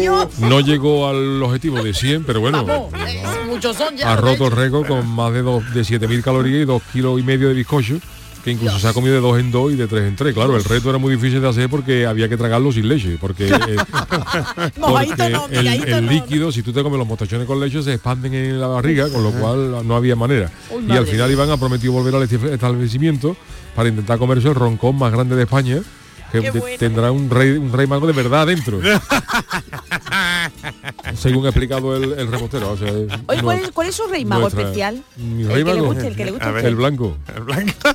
Dios. 0.01 0.39
No 0.41 0.61
llegó 0.61 1.09
al 1.09 1.43
objetivo 1.43 1.83
de 1.83 1.93
100, 1.95 2.25
pero 2.25 2.41
bueno, 2.41 2.65
Vamos, 2.65 2.93
eh, 3.09 3.23
muchos 3.51 3.77
son 3.77 3.97
ya. 3.97 4.13
ha 4.13 4.17
roto 4.17 4.47
el 4.47 4.53
récord 4.53 4.87
con 4.87 5.07
más 5.09 5.33
de, 5.33 5.43
dos, 5.43 5.63
de 5.75 5.81
7.000 5.81 6.18
calorías 6.23 6.63
y 6.63 6.65
2 6.65 6.83
kilos 6.93 7.21
y 7.21 7.23
medio 7.23 7.49
de 7.49 7.55
bizcocho 7.55 7.99
que 8.45 8.53
incluso 8.53 8.79
se 8.79 8.87
ha 8.87 8.93
comido 8.93 9.15
de 9.15 9.21
dos 9.21 9.39
en 9.41 9.51
dos 9.51 9.73
y 9.73 9.75
de 9.77 9.89
tres 9.89 10.05
en 10.05 10.15
tres. 10.15 10.33
Claro, 10.33 10.57
el 10.57 10.63
reto 10.63 10.89
era 10.89 10.99
muy 10.99 11.13
difícil 11.17 11.41
de 11.41 11.49
hacer 11.49 11.69
porque 11.69 12.07
había 12.07 12.29
que 12.29 12.37
tragarlo 12.37 12.71
sin 12.71 12.89
leche, 12.89 13.19
porque, 13.21 13.49
eh, 13.49 13.51
Mojadito 14.79 15.17
porque 15.17 15.31
no, 15.31 15.47
el, 15.51 15.59
milladito 15.59 15.97
el 15.99 16.07
no. 16.07 16.13
líquido, 16.13 16.53
si 16.53 16.63
tú 16.63 16.73
te 16.73 16.83
comes 16.85 16.99
los 16.99 17.07
mostachones 17.07 17.47
con 17.49 17.59
leche, 17.61 17.83
se 17.83 17.95
expanden 17.95 18.33
en 18.35 18.61
la 18.61 18.69
barriga, 18.69 19.11
con 19.11 19.25
lo 19.25 19.33
cual 19.33 19.87
no 19.87 19.97
había 19.97 20.15
manera. 20.15 20.51
Uy, 20.71 20.85
y 20.89 20.93
al 20.93 21.07
final 21.07 21.31
Iván 21.31 21.51
ha 21.51 21.57
prometido 21.57 21.93
volver 21.93 22.15
al 22.15 22.23
establecimiento 22.23 23.37
para 23.75 23.89
intentar 23.89 24.19
comerse 24.19 24.49
el 24.49 24.55
roncón 24.55 24.97
más 24.97 25.13
grande 25.13 25.35
de 25.35 25.43
España, 25.43 25.81
que 26.31 26.41
te- 26.53 26.79
tendrá 26.79 27.11
un 27.11 27.29
rey, 27.29 27.51
un 27.53 27.73
rey 27.73 27.87
mago 27.89 28.07
de 28.07 28.13
verdad 28.13 28.47
dentro. 28.47 28.79
según 31.17 31.47
ha 31.47 31.49
explicado 31.51 31.97
el, 31.97 32.13
el 32.13 32.31
repostero. 32.31 32.73
O 32.73 32.77
sea, 32.77 32.91
Oye, 32.93 33.09
no- 33.39 33.43
¿cuál 33.43 33.59
es, 33.59 33.71
cuál 33.73 33.89
es 33.89 33.95
su 33.95 34.07
rey 34.07 34.25
mago 34.25 34.43
nuestra- 34.43 34.63
especial? 34.63 35.03
Mi 35.17 35.43
El 35.43 35.49
rey 35.49 35.65
que 35.65 35.75
le 35.75 35.81
mago. 35.81 35.87
guste, 35.87 36.07
el 36.09 36.17
que 36.17 36.25
le 36.25 36.31
guste 36.33 36.47
a 36.47 36.51
El 36.51 36.57
usted. 36.57 36.75
blanco. 36.75 37.17
El 37.35 37.43
blanco. 37.45 37.73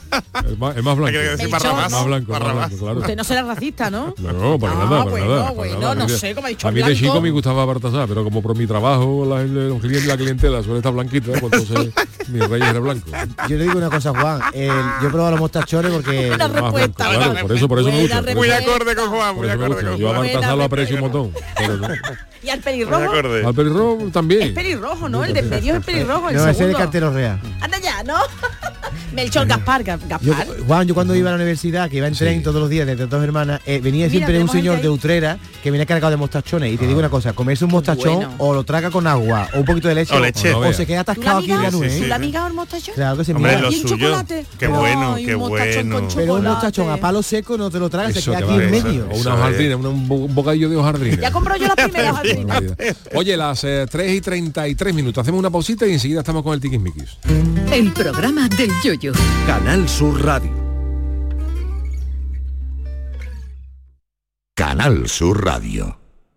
El 0.45 0.58
más, 0.58 0.76
el 0.76 0.84
más 0.84 0.97
blanco. 0.97 1.08
Hay 1.17 1.23
que 1.23 1.30
decir 1.30 1.45
El 1.45 1.52
Barrabás. 1.52 1.91
Más 1.91 2.06
blanco, 2.06 2.32
más 2.32 2.39
Barrabás. 2.41 2.69
blanco, 2.69 2.86
claro. 2.86 2.99
Usted 2.99 3.15
no 3.15 3.23
será 3.23 3.43
racista, 3.43 3.89
¿no? 3.89 4.13
No, 4.17 4.34
no, 4.34 4.60
para 4.60 4.73
Ah, 4.73 4.76
nada, 4.76 4.89
para 4.89 5.04
bueno, 5.12 5.28
nada. 5.28 5.41
para 5.43 5.54
bueno, 5.56 5.80
nada. 5.80 5.95
no 5.95 6.06
Mira, 6.06 6.17
sé, 6.17 6.36
como 6.36 6.47
ha 6.47 6.49
dicho 6.49 6.67
A 6.67 6.71
mí 6.71 6.82
de 6.82 6.95
chico 6.95 7.21
me 7.21 7.32
gustaba 7.32 7.65
Bartasá, 7.65 8.08
pero 8.08 8.23
como 8.23 8.41
por 8.41 8.58
mi 8.58 8.67
trabajo, 8.67 9.26
la, 9.28 9.43
los 9.43 9.80
clientes 9.80 10.06
y 10.06 10.08
la 10.08 10.17
clientela 10.17 10.62
suele 10.63 10.78
estar 10.80 10.91
blanquita, 10.91 11.32
pues 11.39 11.43
entonces 11.43 11.93
mi 12.28 12.39
rey 12.39 12.62
era 12.62 12.80
blanco. 12.80 13.10
Yo 13.47 13.58
le 13.58 13.63
digo 13.63 13.78
una 13.78 13.89
cosa, 13.89 14.10
Juan. 14.12 14.41
el- 14.54 14.67
yo 15.02 15.08
he 15.08 15.12
probado 15.12 15.32
los 15.32 15.39
mostachones 15.39 15.91
porque... 15.93 16.36
Más 16.38 16.52
blanco, 16.52 16.78
claro, 16.95 17.41
por 17.47 17.52
eso, 17.56 17.67
por 17.69 17.80
eso 17.80 17.89
me 17.89 18.02
gusta. 18.02 18.21
Muy 18.36 18.52
acorde 18.52 18.95
con 18.95 19.10
Juan, 19.10 19.36
muy 19.36 19.49
acorde 19.49 19.97
Yo 19.97 20.10
a 20.12 20.15
Juan. 20.15 20.28
Baltasar 20.34 20.58
lo 20.58 20.63
aprecio 20.63 20.95
un 20.95 21.02
montón. 21.02 21.32
No. 22.10 22.16
¿Y 22.44 22.50
al 22.50 22.60
pelirrojo? 22.60 23.12
Al 23.48 23.54
pelirrojo 23.56 24.06
Es 24.08 24.12
también. 24.12 24.54
pelirrojo, 24.54 25.08
¿no? 25.08 25.24
El 25.24 25.34
de 25.34 25.42
medio 25.44 25.76
es 25.78 25.86
pelirrojo, 25.86 26.30
el 26.30 26.36
No, 26.36 26.42
ese 26.42 26.50
es 26.52 26.56
el 26.56 26.56
segundo. 26.58 26.78
cartero 26.80 27.12
real. 27.13 27.39
Anda 27.62 27.80
ya, 27.80 28.04
¿no? 28.04 28.16
Melchor 29.13 29.46
Gaspar, 29.48 29.84
Ga- 29.84 30.00
Yo, 30.22 30.34
Gaspar. 30.34 30.48
Juan, 30.68 30.88
yo 30.88 30.94
cuando 30.94 31.16
iba 31.16 31.30
a 31.30 31.34
la 31.34 31.36
universidad, 31.38 31.89
que 31.89 31.98
iba 31.98 32.08
en 32.08 32.16
tren 32.16 32.42
todos 32.44 32.60
los 32.60 32.70
días 32.70 32.86
desde 32.88 33.06
dos 33.06 33.24
hermanas, 33.24 33.62
eh, 33.66 33.80
venía 33.82 34.08
Mira, 34.08 34.12
siempre 34.28 34.42
un 34.42 34.50
señor 34.50 34.82
de. 34.82 34.89
Utrera 34.89 35.38
que 35.63 35.72
venía 35.72 35.86
cargado 35.86 36.12
de 36.12 36.18
mostachones. 36.18 36.72
Y 36.74 36.78
te 36.78 36.86
digo 36.86 37.00
una 37.00 37.10
cosa, 37.10 37.34
comerse 37.34 37.63
un 37.66 37.72
mostachón 37.72 38.16
bueno. 38.16 38.34
o 38.39 38.54
lo 38.54 38.63
traga 38.63 38.92
con 38.92 39.08
agua 39.08 39.48
o 39.56 39.60
un 39.60 39.66
poquito 39.66 39.88
de 39.88 39.96
leche 39.96 40.16
O 40.16 40.20
leche. 40.20 40.54
o, 40.54 40.63
No 40.63 40.74
se 40.74 40.86
queda 40.86 41.04
¿Tú 41.04 41.12
la 41.12 41.13
atascado 41.13 41.39
aquí 41.39 41.52
en 41.52 41.62
la 41.63 41.72
nube. 41.72 42.00
¿Tú 42.00 42.06
la 42.08 42.16
amigas 42.16 42.48
el 42.48 42.54
mostachón? 42.54 42.94
Claro 42.96 43.18
que 43.18 43.24
se 43.26 43.34
Hombre, 43.34 43.60
lo 43.60 43.72
¿Y 43.72 43.76
un 43.76 43.82
suyo. 43.82 43.96
chocolate? 43.98 44.46
Qué 44.60 44.68
bueno, 44.68 45.13
un 45.13 45.26
qué 45.26 45.36
mostachón 45.38 45.89
bueno. 45.89 46.08
Pero 46.16 46.34
un 46.36 46.44
mostachón 46.44 46.89
a 46.92 46.98
palo 46.98 47.24
seco 47.24 47.58
no 47.58 47.72
te 47.72 47.80
lo 47.80 47.89
tragas, 47.89 48.13
se 48.13 48.22
queda 48.22 48.38
que 48.39 48.44
aquí 48.44 48.54
en 48.56 48.72
medio. 48.72 49.08
O 49.12 49.18
una 49.20 49.34
es. 49.36 49.39
jardina, 49.42 49.76
un, 49.78 49.86
un 49.86 50.08
bo- 50.08 50.16
un 50.16 50.36
bocadillo 50.36 50.70
de 50.70 50.76
hojaldrina. 50.76 51.18
Ya 51.22 51.32
compro 51.32 51.56
yo 51.56 51.68
jardines. 51.68 51.92
Oye, 53.15 53.38
las 53.38 53.63
eh, 53.63 53.86
3 53.89 54.13
y 54.15 54.21
33 54.21 54.93
minutos. 54.93 55.21
Hacemos 55.21 55.39
una 55.39 55.49
pausita 55.49 55.86
y 55.88 55.93
enseguida 55.93 56.19
estamos 56.19 56.43
con 56.43 56.53
el 56.53 56.60
tiquismiquis. 56.60 57.17
El 57.71 57.91
programa 57.91 58.47
del 58.49 58.71
yoyo. 58.84 59.13
Canal 59.45 59.88
Sur 59.88 60.23
Radio. 60.23 60.51
Canal 64.56 65.08
Sur 65.10 65.43
Radio. 65.43 66.03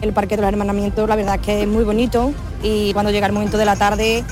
El 0.00 0.12
Parque 0.12 0.36
de 0.36 0.42
los 0.42 0.48
Hermanamientos, 0.48 1.08
la 1.08 1.16
verdad 1.16 1.36
es 1.36 1.40
que 1.42 1.62
es 1.62 1.68
muy 1.68 1.84
bonito 1.84 2.32
y 2.62 2.92
cuando 2.92 3.10
llega 3.10 3.26
el 3.26 3.32
momento 3.32 3.58
de 3.58 3.64
la 3.64 3.76
tarde, 3.76 4.24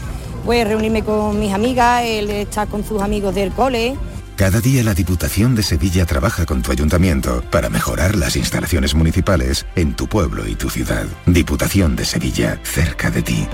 pues 0.44 0.66
reunirme 0.66 1.02
con 1.02 1.38
mis 1.38 1.52
amigas, 1.52 2.02
él 2.04 2.30
está 2.30 2.66
con 2.66 2.84
sus 2.84 3.02
amigos 3.02 3.34
del 3.34 3.52
cole. 3.52 3.96
Cada 4.36 4.60
día 4.60 4.84
la 4.84 4.94
Diputación 4.94 5.56
de 5.56 5.64
Sevilla 5.64 6.06
trabaja 6.06 6.46
con 6.46 6.62
tu 6.62 6.70
ayuntamiento 6.70 7.42
para 7.50 7.70
mejorar 7.70 8.14
las 8.14 8.36
instalaciones 8.36 8.94
municipales 8.94 9.66
en 9.74 9.94
tu 9.94 10.06
pueblo 10.06 10.46
y 10.46 10.54
tu 10.54 10.70
ciudad. 10.70 11.06
Diputación 11.26 11.96
de 11.96 12.04
Sevilla, 12.04 12.60
cerca 12.62 13.10
de 13.10 13.22
ti. 13.22 13.48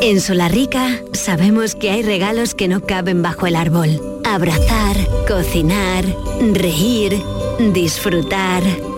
En 0.00 0.20
Solarrica 0.20 1.00
sabemos 1.12 1.74
que 1.74 1.90
hay 1.90 2.02
regalos 2.02 2.54
que 2.54 2.68
no 2.68 2.84
caben 2.84 3.22
bajo 3.22 3.46
el 3.46 3.56
árbol. 3.56 4.20
Abrazar, 4.24 4.96
cocinar, 5.26 6.04
reír, 6.52 7.22
disfrutar, 7.72 8.62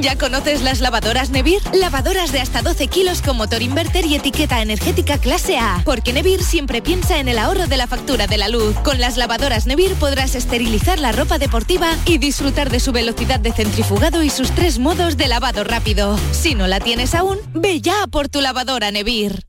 ¿Ya 0.00 0.16
conoces 0.16 0.62
las 0.62 0.80
lavadoras 0.80 1.30
Nevir? 1.30 1.60
Lavadoras 1.72 2.32
de 2.32 2.40
hasta 2.40 2.62
12 2.62 2.88
kilos 2.88 3.22
con 3.22 3.36
motor 3.36 3.62
inverter 3.62 4.06
y 4.06 4.14
etiqueta 4.14 4.62
energética 4.62 5.18
clase 5.18 5.58
A. 5.58 5.82
Porque 5.84 6.12
Nevir 6.12 6.42
siempre 6.42 6.82
piensa 6.82 7.18
en 7.18 7.28
el 7.28 7.38
ahorro 7.38 7.66
de 7.66 7.76
la 7.76 7.86
factura 7.86 8.26
de 8.26 8.38
la 8.38 8.48
luz. 8.48 8.74
Con 8.82 9.00
las 9.00 9.16
lavadoras 9.16 9.66
Nevir 9.66 9.94
podrás 9.94 10.34
esterilizar 10.34 10.98
la 10.98 11.12
ropa 11.12 11.38
deportiva 11.38 11.90
y 12.06 12.18
disfrutar 12.18 12.70
de 12.70 12.80
su 12.80 12.92
velocidad 12.92 13.40
de 13.40 13.52
centrifugado 13.52 14.22
y 14.22 14.30
sus 14.30 14.50
tres 14.50 14.78
modos 14.78 15.16
de 15.16 15.28
lavado 15.28 15.64
rápido. 15.64 16.18
Si 16.32 16.54
no 16.54 16.66
la 16.66 16.80
tienes 16.80 17.14
aún, 17.14 17.38
ve 17.52 17.80
ya 17.80 18.06
por 18.10 18.28
tu 18.28 18.40
lavadora 18.40 18.90
Nevir. 18.90 19.46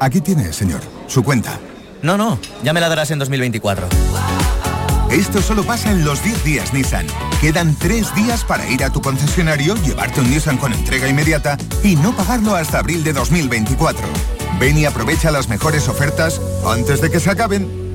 Aquí 0.00 0.20
tiene, 0.20 0.52
señor, 0.52 0.82
su 1.06 1.22
cuenta. 1.22 1.58
No, 2.02 2.16
no, 2.16 2.38
ya 2.62 2.72
me 2.72 2.80
la 2.80 2.88
darás 2.88 3.10
en 3.10 3.18
2024. 3.18 3.88
Esto 5.10 5.40
solo 5.40 5.64
pasa 5.64 5.90
en 5.90 6.04
los 6.04 6.22
10 6.22 6.44
días 6.44 6.74
Nissan. 6.74 7.06
Quedan 7.40 7.74
3 7.74 8.14
días 8.14 8.44
para 8.44 8.68
ir 8.68 8.84
a 8.84 8.90
tu 8.90 9.00
concesionario, 9.00 9.74
llevarte 9.76 10.20
un 10.20 10.30
Nissan 10.30 10.58
con 10.58 10.72
entrega 10.72 11.08
inmediata 11.08 11.56
y 11.82 11.96
no 11.96 12.14
pagarlo 12.14 12.54
hasta 12.54 12.78
abril 12.78 13.02
de 13.02 13.14
2024. 13.14 14.06
Ven 14.60 14.76
y 14.76 14.84
aprovecha 14.84 15.30
las 15.30 15.48
mejores 15.48 15.88
ofertas 15.88 16.40
antes 16.66 17.00
de 17.00 17.10
que 17.10 17.20
se 17.20 17.30
acaben. 17.30 17.87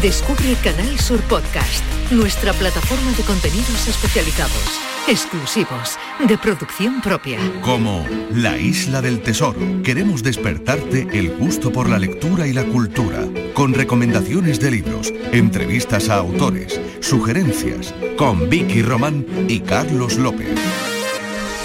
Descubre 0.00 0.56
Canal 0.64 0.98
Sur 0.98 1.20
Podcast, 1.22 1.84
nuestra 2.10 2.52
plataforma 2.54 3.12
de 3.12 3.22
contenidos 3.24 3.86
especializados, 3.86 4.80
exclusivos, 5.06 5.98
de 6.26 6.38
producción 6.38 7.02
propia. 7.02 7.38
Como 7.60 8.04
La 8.34 8.56
Isla 8.56 9.02
del 9.02 9.20
Tesoro, 9.20 9.60
queremos 9.84 10.22
despertarte 10.22 11.06
el 11.12 11.36
gusto 11.36 11.70
por 11.70 11.90
la 11.90 11.98
lectura 11.98 12.46
y 12.46 12.54
la 12.54 12.64
cultura, 12.64 13.28
con 13.52 13.74
recomendaciones 13.74 14.58
de 14.60 14.70
libros, 14.70 15.12
entrevistas 15.30 16.08
a 16.08 16.16
autores, 16.16 16.80
sugerencias, 17.00 17.94
con 18.16 18.48
Vicky 18.48 18.82
Román 18.82 19.26
y 19.46 19.60
Carlos 19.60 20.16
López. 20.16 20.58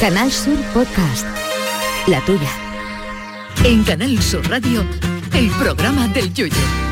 Canal 0.01 0.31
Sur 0.31 0.57
Podcast, 0.73 1.25
la 2.07 2.19
tuya. 2.25 2.51
En 3.63 3.83
Canal 3.83 4.21
Sur 4.21 4.47
Radio, 4.49 4.85
el 5.33 5.49
programa 5.51 6.07
del 6.09 6.33
Yoyo. 6.33 6.86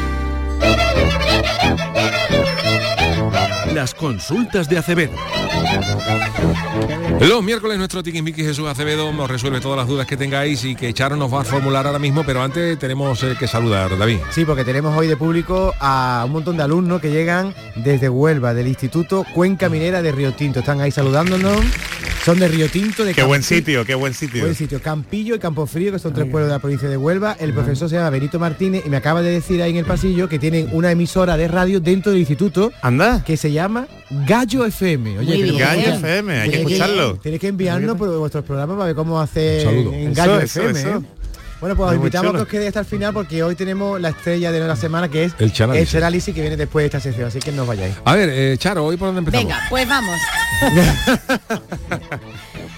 ¡Suscríbete! 0.61 3.04
Las 3.73 3.93
consultas 3.93 4.69
de 4.69 4.77
Acevedo. 4.77 5.13
Los 7.21 7.43
miércoles 7.43 7.77
nuestro 7.77 8.03
Tiquismiqui 8.03 8.43
Jesús 8.43 8.67
Acevedo 8.67 9.11
nos 9.13 9.29
resuelve 9.29 9.61
todas 9.61 9.77
las 9.77 9.87
dudas 9.87 10.05
que 10.05 10.17
tengáis 10.17 10.63
y 10.65 10.75
que 10.75 10.93
Charo 10.93 11.15
nos 11.15 11.33
va 11.33 11.41
a 11.41 11.43
formular 11.43 11.87
ahora 11.87 11.99
mismo, 11.99 12.23
pero 12.25 12.41
antes 12.41 12.77
tenemos 12.77 13.23
eh, 13.23 13.35
que 13.39 13.47
saludar, 13.47 13.97
David. 13.97 14.19
Sí, 14.31 14.45
porque 14.45 14.63
tenemos 14.63 14.95
hoy 14.97 15.07
de 15.07 15.17
público 15.17 15.73
a 15.79 16.23
un 16.25 16.33
montón 16.33 16.57
de 16.57 16.63
alumnos 16.63 17.01
que 17.01 17.11
llegan 17.11 17.53
desde 17.75 18.09
Huelva, 18.09 18.53
del 18.53 18.67
Instituto 18.67 19.25
Cuenca 19.33 19.69
Minera 19.69 20.01
de 20.01 20.11
Río 20.11 20.33
Tinto. 20.33 20.59
Están 20.59 20.81
ahí 20.81 20.91
saludándonos. 20.91 21.63
Son 22.25 22.39
de 22.39 22.47
Río 22.47 22.67
Tinto, 22.69 23.05
de 23.05 23.13
Qué 23.13 23.21
buen 23.21 23.43
sitio, 23.43 23.85
qué 23.85 23.93
buen 23.93 24.15
sitio. 24.15 24.41
Buen 24.41 24.55
sitio. 24.55 24.81
Campillo 24.81 25.35
y 25.35 25.39
Campo 25.39 25.67
Frío, 25.67 25.91
que 25.91 25.99
son 25.99 26.11
tres 26.11 26.25
pueblos 26.25 26.49
de 26.49 26.55
la 26.55 26.59
provincia 26.59 26.89
de 26.89 26.97
Huelva. 26.97 27.37
El 27.39 27.53
profesor 27.53 27.87
se 27.87 27.97
llama 27.97 28.09
Benito 28.09 28.39
Martínez 28.39 28.83
y 28.83 28.89
me 28.89 28.97
acaba 28.97 29.21
de 29.21 29.29
decir 29.29 29.61
ahí 29.61 29.69
en 29.71 29.77
el 29.77 29.85
pasillo 29.85 30.27
que 30.27 30.39
tienen 30.39 30.69
una 30.71 30.89
emisora 30.89 31.37
de 31.37 31.47
radio 31.47 31.79
dentro 31.79 32.11
del 32.11 32.19
instituto. 32.19 32.71
Anda. 32.81 33.04
Que 33.25 33.37
se 33.37 33.51
llama 33.51 33.87
Gallo 34.09 34.65
FM. 34.65 35.19
Bien. 35.19 35.57
Gallo 35.57 35.93
FM, 35.95 36.41
hay 36.41 36.49
que 36.49 36.57
escucharlo. 36.57 37.15
Tenéis 37.17 37.41
que 37.41 37.47
enviarnos 37.47 37.97
por 37.97 38.09
vuestros 38.17 38.43
programas 38.45 38.75
para 38.75 38.87
ver 38.87 38.95
cómo 38.95 39.19
hace 39.19 39.61
en 39.61 40.13
Gallo 40.13 40.39
eso, 40.39 40.61
FM. 40.61 40.79
eso. 40.79 40.89
¿eh? 40.97 41.01
Bueno, 41.61 41.75
pues 41.77 41.89
os 41.91 41.95
invitamos 41.95 42.33
a 42.33 42.35
que 42.37 42.41
os 42.43 42.47
quedéis 42.49 42.67
hasta 42.69 42.81
el 42.81 42.85
final 42.85 43.13
porque 43.13 43.41
hoy 43.41 43.55
tenemos 43.55 43.99
la 43.99 44.09
estrella 44.09 44.51
de 44.51 44.59
la 44.59 44.75
semana 44.75 45.07
que 45.09 45.23
es 45.23 45.33
El. 45.39 45.51
Chanálisis, 45.53 46.35
que 46.35 46.41
viene 46.41 46.57
después 46.57 46.83
de 46.83 46.87
esta 46.87 46.99
sección, 46.99 47.27
así 47.29 47.39
que 47.39 47.51
no 47.53 47.61
os 47.63 47.67
vayáis. 47.67 47.95
A 48.03 48.13
ver, 48.13 48.29
eh, 48.31 48.55
Charo, 48.59 48.85
¿hoy 48.85 48.97
por 48.97 49.07
dónde 49.13 49.19
empezamos? 49.19 49.45
Venga, 49.47 49.65
pues 49.69 49.87
vamos. 49.87 50.19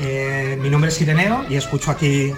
Eh, 0.00 0.56
mi 0.60 0.70
nombre 0.70 0.90
es 0.90 1.00
Ireneo 1.00 1.44
y 1.48 1.56
escucho 1.56 1.90
aquí 1.90 2.32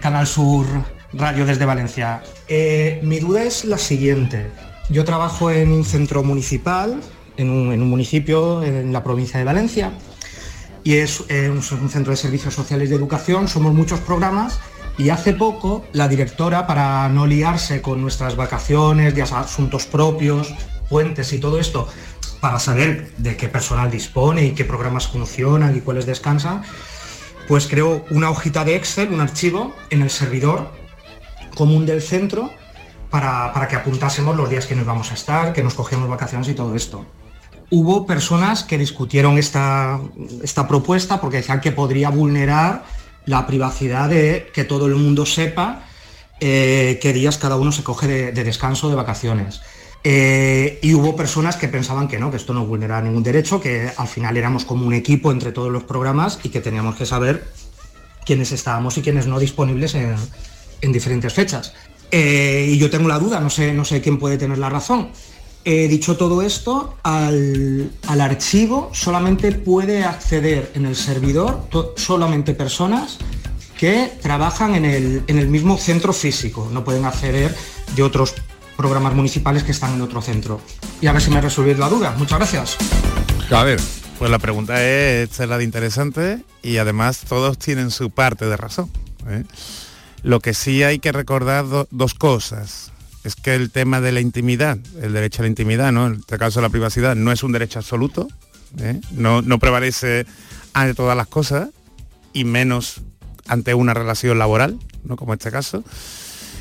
Canal 0.00 0.26
Sur 0.26 0.66
Radio 1.12 1.46
desde 1.46 1.64
Valencia. 1.64 2.22
Eh, 2.48 3.00
mi 3.02 3.18
duda 3.18 3.44
es 3.44 3.64
la 3.64 3.78
siguiente. 3.78 4.50
Yo 4.90 5.04
trabajo 5.04 5.50
en 5.50 5.72
un 5.72 5.84
centro 5.84 6.22
municipal, 6.22 7.00
en 7.36 7.50
un, 7.50 7.72
en 7.72 7.82
un 7.82 7.88
municipio 7.88 8.62
en 8.62 8.92
la 8.92 9.02
provincia 9.02 9.38
de 9.38 9.44
Valencia, 9.44 9.92
y 10.86 10.98
es 10.98 11.24
eh, 11.28 11.50
un, 11.50 11.62
centro 11.62 12.12
de 12.12 12.16
servicios 12.16 12.54
sociales 12.54 12.90
de 12.90 12.94
educación, 12.94 13.48
somos 13.48 13.74
muchos 13.74 13.98
programas, 13.98 14.60
y 14.96 15.08
hace 15.08 15.32
poco 15.32 15.84
la 15.92 16.06
directora, 16.06 16.68
para 16.68 17.08
no 17.08 17.26
liarse 17.26 17.82
con 17.82 18.00
nuestras 18.00 18.36
vacaciones, 18.36 19.12
de 19.12 19.22
asuntos 19.22 19.84
propios, 19.86 20.54
puentes 20.88 21.32
y 21.32 21.40
todo 21.40 21.58
esto, 21.58 21.88
para 22.40 22.60
saber 22.60 23.10
de 23.16 23.36
qué 23.36 23.48
personal 23.48 23.90
dispone 23.90 24.44
y 24.44 24.52
qué 24.52 24.64
programas 24.64 25.08
funcionan 25.08 25.76
y 25.76 25.80
cuáles 25.80 26.06
descansan, 26.06 26.62
pues 27.48 27.66
creó 27.66 28.04
una 28.10 28.30
hojita 28.30 28.64
de 28.64 28.76
Excel, 28.76 29.12
un 29.12 29.20
archivo 29.20 29.74
en 29.90 30.02
el 30.02 30.10
servidor 30.10 30.70
común 31.56 31.84
del 31.84 32.00
centro 32.00 32.52
para, 33.10 33.52
para 33.52 33.66
que 33.66 33.74
apuntásemos 33.74 34.36
los 34.36 34.48
días 34.48 34.66
que 34.66 34.76
nos 34.76 34.86
vamos 34.86 35.10
a 35.10 35.14
estar, 35.14 35.52
que 35.52 35.64
nos 35.64 35.74
cogemos 35.74 36.08
vacaciones 36.08 36.48
y 36.48 36.54
todo 36.54 36.76
esto. 36.76 37.04
Hubo 37.70 38.06
personas 38.06 38.62
que 38.62 38.78
discutieron 38.78 39.38
esta, 39.38 40.00
esta 40.42 40.68
propuesta 40.68 41.20
porque 41.20 41.38
decían 41.38 41.60
que 41.60 41.72
podría 41.72 42.10
vulnerar 42.10 42.84
la 43.24 43.46
privacidad 43.46 44.08
de 44.08 44.50
que 44.54 44.64
todo 44.64 44.86
el 44.86 44.94
mundo 44.94 45.26
sepa 45.26 45.82
eh, 46.38 46.98
qué 47.02 47.12
días 47.12 47.38
cada 47.38 47.56
uno 47.56 47.72
se 47.72 47.82
coge 47.82 48.06
de, 48.06 48.32
de 48.32 48.44
descanso, 48.44 48.88
de 48.88 48.94
vacaciones. 48.94 49.60
Eh, 50.04 50.78
y 50.82 50.94
hubo 50.94 51.16
personas 51.16 51.56
que 51.56 51.66
pensaban 51.66 52.06
que 52.06 52.20
no, 52.20 52.30
que 52.30 52.36
esto 52.36 52.54
no 52.54 52.64
vulneraba 52.64 53.02
ningún 53.02 53.24
derecho, 53.24 53.60
que 53.60 53.90
al 53.96 54.06
final 54.06 54.36
éramos 54.36 54.64
como 54.64 54.86
un 54.86 54.94
equipo 54.94 55.32
entre 55.32 55.50
todos 55.50 55.72
los 55.72 55.82
programas 55.82 56.38
y 56.44 56.50
que 56.50 56.60
teníamos 56.60 56.94
que 56.94 57.06
saber 57.06 57.48
quiénes 58.24 58.52
estábamos 58.52 58.96
y 58.98 59.02
quiénes 59.02 59.26
no 59.26 59.40
disponibles 59.40 59.96
en, 59.96 60.14
en 60.80 60.92
diferentes 60.92 61.32
fechas. 61.32 61.72
Eh, 62.12 62.68
y 62.70 62.78
yo 62.78 62.88
tengo 62.88 63.08
la 63.08 63.18
duda, 63.18 63.40
no 63.40 63.50
sé, 63.50 63.72
no 63.72 63.84
sé 63.84 64.00
quién 64.00 64.18
puede 64.18 64.38
tener 64.38 64.58
la 64.58 64.68
razón. 64.68 65.08
Eh, 65.68 65.88
dicho 65.88 66.16
todo 66.16 66.42
esto, 66.42 66.96
al, 67.02 67.90
archivo 68.06 68.88
solamente 68.94 69.50
puede 69.50 70.04
acceder 70.04 70.70
en 70.76 70.86
el 70.86 70.94
servidor 70.94 71.68
solamente 71.96 72.54
personas 72.54 73.18
que 73.76 74.12
trabajan 74.22 74.76
en 74.76 74.84
el, 74.84 75.24
en 75.26 75.38
el 75.38 75.48
mismo 75.48 75.76
centro 75.76 76.12
físico, 76.12 76.68
no 76.72 76.84
pueden 76.84 77.04
acceder 77.04 77.52
de 77.96 78.02
otros 78.04 78.34
programas 78.76 79.14
municipales 79.14 79.64
que 79.64 79.72
están 79.72 79.94
en 79.94 80.02
otro 80.02 80.22
centro. 80.22 80.60
Y 81.00 81.08
a 81.08 81.12
ver 81.12 81.20
si 81.20 81.30
me 81.32 81.40
resolvéis 81.40 81.80
la 81.80 81.88
duda. 81.88 82.14
Muchas 82.16 82.38
gracias. 82.38 82.76
A 83.50 83.64
ver, 83.64 83.80
pues 84.20 84.30
la 84.30 84.38
pregunta 84.38 84.80
es, 84.80 85.28
esta 85.30 85.42
es 85.42 85.50
la 85.50 85.58
de 85.58 85.64
interesante 85.64 86.44
y 86.62 86.76
además 86.76 87.22
todos 87.28 87.58
tienen 87.58 87.90
su 87.90 88.10
parte 88.10 88.46
de 88.46 88.56
razón. 88.56 88.88
¿eh? 89.28 89.42
Lo 90.22 90.38
que 90.38 90.54
sí 90.54 90.84
hay 90.84 91.00
que 91.00 91.10
recordar 91.10 91.68
do- 91.68 91.88
dos 91.90 92.14
cosas. 92.14 92.92
Es 93.26 93.34
que 93.34 93.56
el 93.56 93.72
tema 93.72 94.00
de 94.00 94.12
la 94.12 94.20
intimidad, 94.20 94.78
el 95.02 95.12
derecho 95.12 95.42
a 95.42 95.46
la 95.46 95.48
intimidad, 95.48 95.90
¿no? 95.90 96.06
En 96.06 96.14
este 96.20 96.38
caso 96.38 96.60
la 96.60 96.68
privacidad, 96.68 97.16
no 97.16 97.32
es 97.32 97.42
un 97.42 97.50
derecho 97.50 97.80
absoluto, 97.80 98.28
¿eh? 98.78 99.00
no, 99.10 99.42
no 99.42 99.58
prevalece 99.58 100.26
ante 100.74 100.94
todas 100.94 101.16
las 101.16 101.26
cosas 101.26 101.70
y 102.32 102.44
menos 102.44 103.00
ante 103.48 103.74
una 103.74 103.94
relación 103.94 104.38
laboral, 104.38 104.78
¿no? 105.02 105.16
Como 105.16 105.34
este 105.34 105.50
caso. 105.50 105.82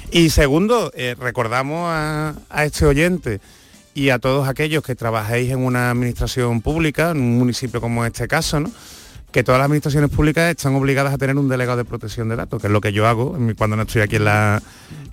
Y 0.09 0.32
segundo, 0.32 0.91
eh, 0.95 1.16
recordamos 1.20 1.86
a, 1.88 2.34
este 2.63 2.88
oyente 2.88 3.41
y 3.93 4.09
a 4.09 4.18
todos 4.18 4.47
aquellos 4.47 4.84
que 4.84 4.95
trabajáis 4.95 5.51
en 5.51 5.59
una 5.59 5.91
administración 5.91 6.61
pública, 6.61 7.11
en 7.11 7.22
un 7.22 7.38
municipio 7.38 7.80
como 7.80 8.03
este 8.05 8.28
caso, 8.28 8.59
¿no? 8.59 8.72
Que 9.36 9.43
todas 9.43 9.59
las 9.59 9.65
administraciones 9.65 10.09
públicas 10.11 10.49
están 10.49 10.75
obligadas 10.75 11.13
a 11.13 11.17
tener 11.17 11.36
un 11.36 11.49
delegado 11.49 11.77
de 11.77 11.83
protección 11.83 12.29
de 12.29 12.38
datos, 12.38 12.61
que 12.61 12.67
es 12.67 12.71
lo 12.71 12.79
que 12.79 12.93
yo 12.93 13.05
hago 13.05 13.38
cuando 13.57 13.75
no 13.75 13.81
estoy 13.81 14.01
aquí 14.01 14.15
en 14.15 14.23
la, 14.23 14.63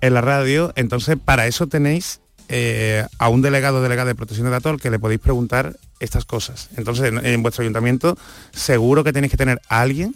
en 0.01 0.15
la 0.15 0.21
radio. 0.21 0.73
Entonces, 0.77 1.17
para 1.19 1.49
eso 1.49 1.67
tenéis 1.67 2.21
eh, 2.49 3.05
a 3.19 3.29
un 3.29 3.43
delegado 3.43 3.79
o 3.79 3.83
delegada 3.83 4.07
de 4.07 4.15
protección 4.15 4.45
de 4.45 4.53
datos 4.53 4.71
al 4.75 4.81
que 4.81 4.93
le 4.93 5.01
podéis 5.01 5.21
preguntar 5.21 5.77
estas 5.99 6.25
cosas. 6.25 6.71
Entonces, 6.77 7.13
en, 7.21 7.43
vuestro 7.43 7.63
ayuntamiento 7.63 8.17
seguro 8.53 9.03
que 9.03 9.13
tenéis 9.13 9.33
que 9.33 9.37
tener 9.37 9.61
a 9.69 9.81
alguien 9.81 10.15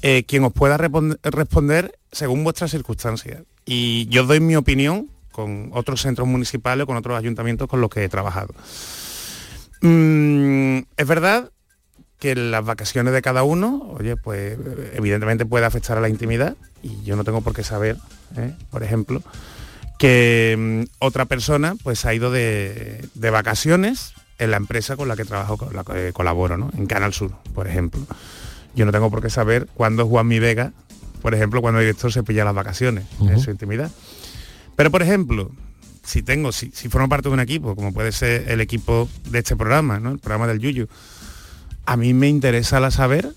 eh, 0.00 0.24
quien 0.26 0.42
os 0.42 0.54
pueda 0.54 0.78
responder 0.78 1.92
según 2.10 2.42
vuestras 2.42 2.70
circunstancias. 2.70 3.42
Y 3.66 4.06
yo 4.06 4.24
doy 4.24 4.40
mi 4.40 4.56
opinión 4.56 5.10
con 5.30 5.68
otros 5.74 6.00
centros 6.00 6.26
municipales 6.26 6.84
o 6.84 6.86
con 6.86 6.96
otros 6.96 7.18
ayuntamientos 7.18 7.68
con 7.68 7.82
los 7.82 7.90
que 7.90 8.02
he 8.02 8.08
trabajado. 8.08 8.54
Mm, 9.82 10.78
es 10.96 11.06
verdad 11.06 11.50
que 12.18 12.34
las 12.34 12.64
vacaciones 12.64 13.12
de 13.12 13.22
cada 13.22 13.42
uno, 13.42 13.94
oye, 13.98 14.16
pues 14.16 14.58
evidentemente 14.94 15.44
puede 15.44 15.66
afectar 15.66 15.98
a 15.98 16.00
la 16.00 16.08
intimidad 16.08 16.56
y 16.82 17.02
yo 17.02 17.16
no 17.16 17.24
tengo 17.24 17.42
por 17.42 17.54
qué 17.54 17.62
saber, 17.62 17.96
¿eh? 18.36 18.54
por 18.70 18.82
ejemplo, 18.82 19.22
que 19.98 20.56
mm, 20.58 21.04
otra 21.04 21.26
persona 21.26 21.74
pues 21.82 22.04
ha 22.06 22.14
ido 22.14 22.30
de, 22.30 23.06
de 23.14 23.30
vacaciones 23.30 24.14
en 24.38 24.50
la 24.50 24.56
empresa 24.56 24.96
con 24.96 25.08
la 25.08 25.16
que 25.16 25.24
trabajo, 25.24 25.56
con 25.56 25.74
la 25.74 25.84
que 25.84 26.12
colaboro, 26.12 26.56
¿no? 26.56 26.70
En 26.76 26.86
Canal 26.86 27.12
Sur, 27.12 27.32
por 27.54 27.66
ejemplo. 27.66 28.02
Yo 28.74 28.84
no 28.84 28.92
tengo 28.92 29.10
por 29.10 29.22
qué 29.22 29.30
saber 29.30 29.66
cuándo 29.74 30.06
Juan 30.06 30.26
Mi 30.26 30.38
Vega, 30.38 30.72
por 31.22 31.34
ejemplo, 31.34 31.62
cuando 31.62 31.80
el 31.80 31.86
director 31.86 32.12
se 32.12 32.22
pilla 32.22 32.44
las 32.44 32.54
vacaciones, 32.54 33.06
en 33.20 33.40
su 33.40 33.50
intimidad. 33.50 33.90
Pero, 34.76 34.90
por 34.90 35.02
ejemplo, 35.02 35.50
si 36.04 36.22
tengo, 36.22 36.52
si, 36.52 36.70
si 36.72 36.88
formo 36.88 37.08
parte 37.08 37.28
de 37.28 37.34
un 37.34 37.40
equipo, 37.40 37.74
como 37.74 37.92
puede 37.92 38.12
ser 38.12 38.50
el 38.50 38.60
equipo 38.60 39.08
de 39.30 39.38
este 39.38 39.56
programa, 39.56 39.98
¿no? 39.98 40.10
El 40.10 40.18
programa 40.18 40.46
del 40.46 40.58
Yuyu, 40.60 40.88
a 41.86 41.96
mí 41.96 42.14
me 42.14 42.28
interesa 42.28 42.80
la 42.80 42.90
saber, 42.90 43.28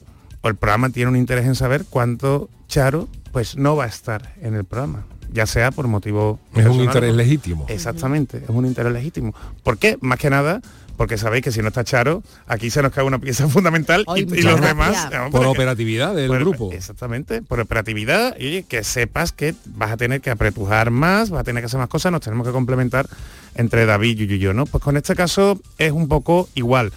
o 0.41 0.47
el 0.49 0.55
programa 0.55 0.89
tiene 0.89 1.09
un 1.09 1.15
interés 1.17 1.45
en 1.45 1.55
saber 1.55 1.85
cuánto 1.89 2.49
Charo 2.67 3.07
pues 3.31 3.55
no 3.55 3.75
va 3.75 3.85
a 3.85 3.87
estar 3.87 4.33
en 4.41 4.55
el 4.55 4.65
programa, 4.65 5.05
ya 5.31 5.45
sea 5.45 5.71
por 5.71 5.87
motivo 5.87 6.39
Es 6.55 6.65
un 6.65 6.81
interés 6.81 7.13
legítimo. 7.13 7.65
Exactamente, 7.69 8.37
es 8.37 8.49
un 8.49 8.65
interés 8.65 8.91
legítimo. 8.91 9.33
¿Por 9.63 9.77
qué? 9.77 9.97
Más 10.01 10.17
que 10.19 10.29
nada 10.29 10.61
porque 10.97 11.17
sabéis 11.17 11.45
que 11.45 11.51
si 11.53 11.61
no 11.61 11.69
está 11.69 11.85
Charo, 11.85 12.23
aquí 12.45 12.69
se 12.69 12.81
nos 12.81 12.91
cae 12.91 13.05
una 13.05 13.19
pieza 13.19 13.47
fundamental 13.49 14.03
y, 14.17 14.25
los 14.41 14.59
demás... 14.59 15.07
Por 15.09 15.31
porque- 15.31 15.47
operatividad 15.47 16.13
del 16.13 16.27
por- 16.27 16.39
grupo. 16.39 16.71
Exactamente, 16.73 17.41
por 17.41 17.61
operatividad 17.61 18.35
y 18.37 18.63
que 18.63 18.83
sepas 18.83 19.31
que 19.31 19.55
vas 19.67 19.91
a 19.91 19.97
tener 19.97 20.19
que 20.19 20.29
apretujar 20.29 20.91
más, 20.91 21.29
vas 21.29 21.39
a 21.39 21.43
tener 21.45 21.61
que 21.61 21.67
hacer 21.67 21.79
más 21.79 21.87
cosas, 21.87 22.11
nos 22.11 22.19
tenemos 22.19 22.45
que 22.45 22.51
complementar 22.51 23.07
entre 23.55 23.85
David, 23.85 24.17
Yuyu 24.17 24.35
y 24.35 24.39
yo, 24.39 24.53
¿no? 24.53 24.65
Pues 24.65 24.83
con 24.83 24.97
este 24.97 25.15
caso 25.15 25.61
es 25.77 25.93
un 25.93 26.09
poco 26.09 26.49
igual. 26.53 26.91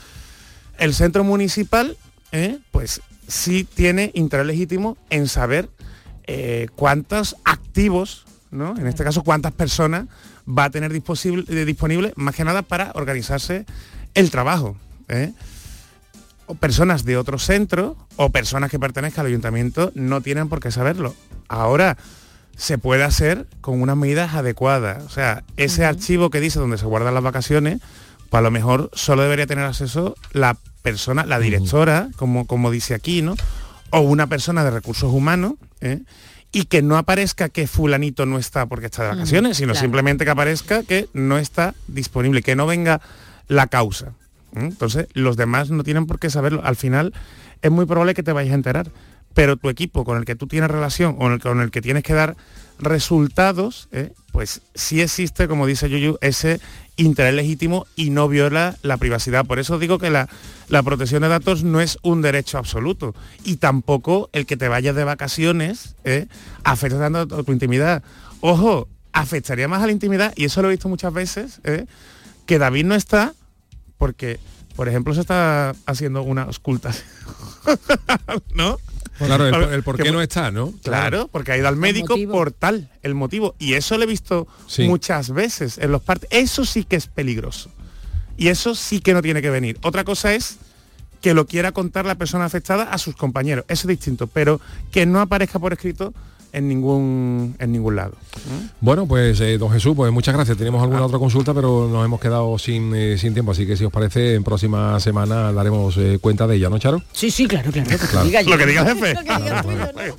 El 0.83 0.95
centro 0.95 1.23
municipal, 1.23 1.97
¿eh? 2.33 2.59
pues 2.73 3.03
sí 3.29 3.63
tiene 3.63 4.11
interés 4.15 4.47
legítimo 4.47 4.97
en 5.11 5.29
saber 5.29 5.71
eh, 6.27 6.67
cuántos 6.75 7.37
activos, 7.45 8.27
¿no? 8.51 8.77
En 8.77 8.89
este 8.89 9.05
caso, 9.05 9.23
cuántas 9.23 9.53
personas 9.53 10.09
va 10.45 10.65
a 10.65 10.71
tener 10.71 10.93
disponible, 10.93 11.45
eh, 11.47 11.65
disponible 11.65 12.13
más 12.17 12.35
que 12.35 12.43
nada 12.43 12.63
para 12.63 12.91
organizarse 12.97 13.65
el 14.15 14.33
trabajo. 14.33 14.77
¿eh? 15.07 15.33
O 16.47 16.57
personas 16.57 17.05
de 17.05 17.17
otro 17.17 17.39
centro 17.39 17.97
o 18.17 18.31
personas 18.31 18.69
que 18.69 18.81
pertenezcan 18.81 19.25
al 19.25 19.29
ayuntamiento 19.31 19.93
no 19.95 20.21
tienen 20.21 20.49
por 20.49 20.59
qué 20.59 20.73
saberlo. 20.73 21.15
Ahora 21.47 21.97
se 22.57 22.77
puede 22.77 23.05
hacer 23.05 23.47
con 23.61 23.83
unas 23.83 23.97
medidas 23.97 24.35
adecuadas. 24.35 25.05
O 25.05 25.11
sea, 25.11 25.45
ese 25.57 25.85
archivo 25.85 26.29
que 26.29 26.41
dice 26.41 26.59
donde 26.59 26.77
se 26.77 26.87
guardan 26.87 27.15
las 27.15 27.23
vacaciones, 27.23 27.79
pues 28.31 28.39
a 28.41 28.43
lo 28.43 28.51
mejor 28.51 28.91
solo 28.95 29.23
debería 29.23 29.47
tener 29.47 29.65
acceso 29.65 30.17
la 30.33 30.59
persona, 30.83 31.25
la 31.25 31.39
directora, 31.39 32.09
como, 32.17 32.47
como 32.47 32.71
dice 32.71 32.95
aquí, 32.95 33.23
¿no? 33.23 33.37
O 33.91 34.01
una 34.01 34.27
persona 34.27 34.65
de 34.65 34.71
recursos 34.71 35.13
humanos, 35.13 35.55
¿eh? 35.81 36.01
y 36.53 36.65
que 36.65 36.83
no 36.83 36.99
aparezca 36.99 37.49
que 37.49 37.67
fulanito 37.67 38.27
no 38.27 38.39
está 38.39 38.67
porque 38.67 38.87
está 38.87 39.05
de 39.05 39.09
vacaciones, 39.11 39.57
sino 39.57 39.73
claro. 39.73 39.81
simplemente 39.81 40.25
que 40.25 40.31
aparezca 40.31 40.83
que 40.83 41.09
no 41.15 41.39
está 41.39 41.75
disponible, 41.89 42.43
que 42.43 42.55
no 42.55 42.67
venga 42.67 43.01
la 43.49 43.69
causa. 43.69 44.13
¿eh? 44.55 44.61
Entonces, 44.61 45.09
los 45.15 45.37
demás 45.37 45.71
no 45.71 45.83
tienen 45.83 46.07
por 46.07 46.19
qué 46.19 46.29
saberlo. 46.29 46.63
Al 46.63 46.77
final, 46.77 47.15
es 47.63 47.71
muy 47.71 47.87
probable 47.87 48.13
que 48.13 48.23
te 48.23 48.33
vayas 48.33 48.53
a 48.53 48.57
enterar. 48.57 48.91
Pero 49.35 49.57
tu 49.57 49.69
equipo 49.69 50.05
con 50.05 50.19
el 50.19 50.25
que 50.25 50.37
tú 50.37 50.47
tienes 50.47 50.71
relación 50.71 51.17
o 51.19 51.39
con 51.39 51.61
el 51.61 51.71
que 51.71 51.83
tienes 51.83 52.03
que 52.03 52.15
dar 52.15 52.37
resultados, 52.79 53.89
¿eh? 53.93 54.13
pues 54.33 54.63
sí 54.75 55.01
existe, 55.01 55.49
como 55.49 55.67
dice 55.67 55.89
Yuyu, 55.89 56.19
ese 56.21 56.61
interés 56.97 57.35
legítimo 57.35 57.87
y 57.97 58.11
no 58.11 58.29
viola 58.29 58.77
la 58.83 58.97
privacidad. 58.97 59.47
Por 59.47 59.59
eso 59.59 59.79
digo 59.79 59.99
que 59.99 60.11
la, 60.11 60.29
la 60.69 60.83
protección 60.83 61.23
de 61.23 61.29
datos 61.29 61.65
no 61.65 61.81
es 61.81 61.99
un 62.03 62.23
derecho 62.23 62.59
absoluto 62.59 63.15
y 63.45 63.57
tampoco 63.57 64.29
el 64.33 64.47
que 64.47 64.57
te 64.57 64.69
vayas 64.69 64.97
de 64.97 65.05
vacaciones 65.05 65.97
¿eh? 66.05 66.27
afecta 66.65 66.99
tanto 66.99 67.37
a 67.39 67.43
tu 67.43 67.53
intimidad. 67.53 68.03
Ojo, 68.41 68.89
afectaría 69.13 69.69
más 69.69 69.83
a 69.83 69.87
la 69.87 69.93
intimidad, 69.93 70.33
y 70.37 70.47
eso 70.47 70.63
lo 70.63 70.69
he 70.69 70.73
visto 70.73 70.89
muchas 70.89 71.13
veces, 71.13 71.61
¿eh? 71.65 71.87
que 72.47 72.59
David 72.59 72.87
no 72.87 72.95
está 72.95 73.35
porque, 73.99 74.41
por 74.75 74.89
ejemplo, 74.89 75.15
se 75.15 75.21
está 75.21 75.75
haciendo 75.87 76.23
una 76.23 76.43
auscultación. 76.43 77.07
¿No? 78.55 78.79
Claro, 79.27 79.73
el, 79.73 79.83
por 79.83 79.97
qué 80.03 80.11
no 80.13 80.21
está, 80.23 80.51
¿no? 80.51 80.73
Claro, 80.83 81.29
porque 81.31 81.53
ha 81.53 81.57
ido 81.57 81.69
al 81.69 81.77
médico 81.77 82.15
por 82.31 82.53
tal, 82.53 82.91
el 83.03 83.15
motivo. 83.15 83.55
Y 83.59 83.75
eso 83.75 83.97
lo 83.97 84.05
he 84.05 84.07
visto 84.07 84.47
Sí. 84.67 84.85
muchas 84.89 85.31
veces 85.31 85.79
en 85.79 85.93
los 85.93 86.03
partes. 86.03 86.29
Eso 86.33 86.65
sí 86.65 86.85
que 86.85 86.97
es 86.97 87.07
peligroso. 87.07 87.71
Y 88.37 88.49
eso 88.49 88.75
sí 88.75 89.01
que 89.01 89.15
no 89.15 89.23
tiene 89.23 89.43
que 89.43 89.51
venir. 89.51 89.79
Otra 89.83 90.05
cosa 90.05 90.35
es 90.35 90.57
que 91.21 91.35
lo 91.35 91.47
quiera 91.47 91.73
contar 91.73 92.05
la 92.05 92.17
persona 92.17 92.45
afectada 92.45 92.85
a 92.85 92.99
sus 92.99 93.15
compañeros. 93.15 93.65
Eso 93.69 93.83
es 93.83 93.97
distinto. 93.99 94.27
Pero 94.27 94.61
que 94.91 95.07
no 95.07 95.21
aparezca 95.21 95.59
por 95.59 95.73
escrito 95.73 96.13
en 96.53 96.69
ningún, 96.69 97.57
en 97.59 97.73
ningún 97.73 97.97
lado. 97.97 98.13
Bueno, 98.81 99.07
pues 99.07 99.41
eh, 99.41 99.59
don 99.59 99.71
Jesús, 99.71 99.95
pues 99.97 100.13
muchas 100.13 100.35
gracias. 100.35 100.57
Tenemos 100.59 100.83
alguna 100.83 101.05
otra 101.05 101.19
consulta, 101.19 101.55
pero 101.55 101.89
nos 101.91 102.05
hemos 102.05 102.21
quedado 102.21 102.59
sin, 102.59 102.95
eh, 102.95 103.17
sin 103.19 103.33
tiempo, 103.33 103.53
así 103.53 103.67
que 103.67 103.77
si 103.77 103.85
os 103.85 103.93
parece, 103.93 104.35
en 104.35 104.45
próxima 104.45 105.01
semana 105.01 105.53
daremos 105.53 105.97
eh, 105.97 106.19
cuenta 106.21 106.47
de 106.47 106.57
ella, 106.57 106.69
¿no, 106.69 106.79
Charo? 106.79 107.03
Sí, 107.13 107.31
sí, 107.31 107.47
claro, 107.47 107.71
claro. 107.71 107.91
Claro. 108.11 108.27
diga. 108.27 108.43
Lo 108.43 108.59
que 108.59 108.67
diga 108.67 108.83
el 108.83 108.97
jefe. 108.97 109.15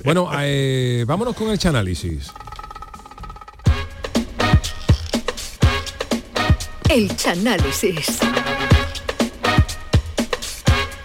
Bueno, 0.04 0.28
eh, 0.40 1.04
vámonos 1.06 1.36
con 1.36 1.50
el 1.50 1.58
chanálisis. 1.58 2.30
El 6.88 7.16
Chanálisis. 7.16 8.20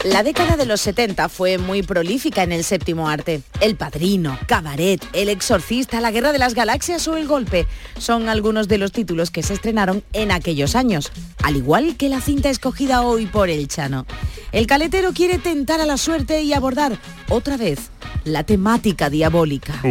La 0.06 0.24
década 0.24 0.56
de 0.56 0.66
los 0.66 0.80
70 0.80 1.28
fue 1.28 1.58
muy 1.58 1.84
prolífica 1.84 2.44
en 2.44 2.54
el 2.54 2.64
séptimo 2.64 3.10
arte. 3.10 3.42
El 3.60 3.76
Padrino, 3.76 4.40
Cabaret, 4.48 5.06
El 5.12 5.28
Exorcista, 5.28 6.00
La 6.00 6.12
Guerra 6.12 6.32
de 6.32 6.40
las 6.40 6.54
Galaxias 6.54 7.06
o 7.10 7.18
El 7.18 7.28
Golpe 7.28 7.68
son 7.98 8.30
algunos 8.30 8.70
de 8.70 8.78
los 8.78 8.94
títulos 8.94 9.30
que 9.30 9.44
se 9.44 9.54
estrenaron 9.54 10.02
en 10.14 10.32
aquellos 10.32 10.78
años, 10.78 11.12
al 11.44 11.58
igual 11.58 11.98
que 11.98 12.08
la 12.08 12.22
cinta 12.22 12.50
escogida 12.50 13.02
hoy 13.02 13.26
por 13.26 13.50
el 13.50 13.68
Chano. 13.68 14.06
El 14.54 14.68
caletero 14.68 15.12
quiere 15.12 15.38
tentar 15.38 15.82
a 15.82 15.86
la 15.86 15.98
suerte 15.98 16.44
y 16.44 16.54
abordar 16.54 16.98
otra 17.28 17.58
vez 17.58 17.92
la 18.24 18.44
temática 18.44 19.10
diabólica. 19.10 19.82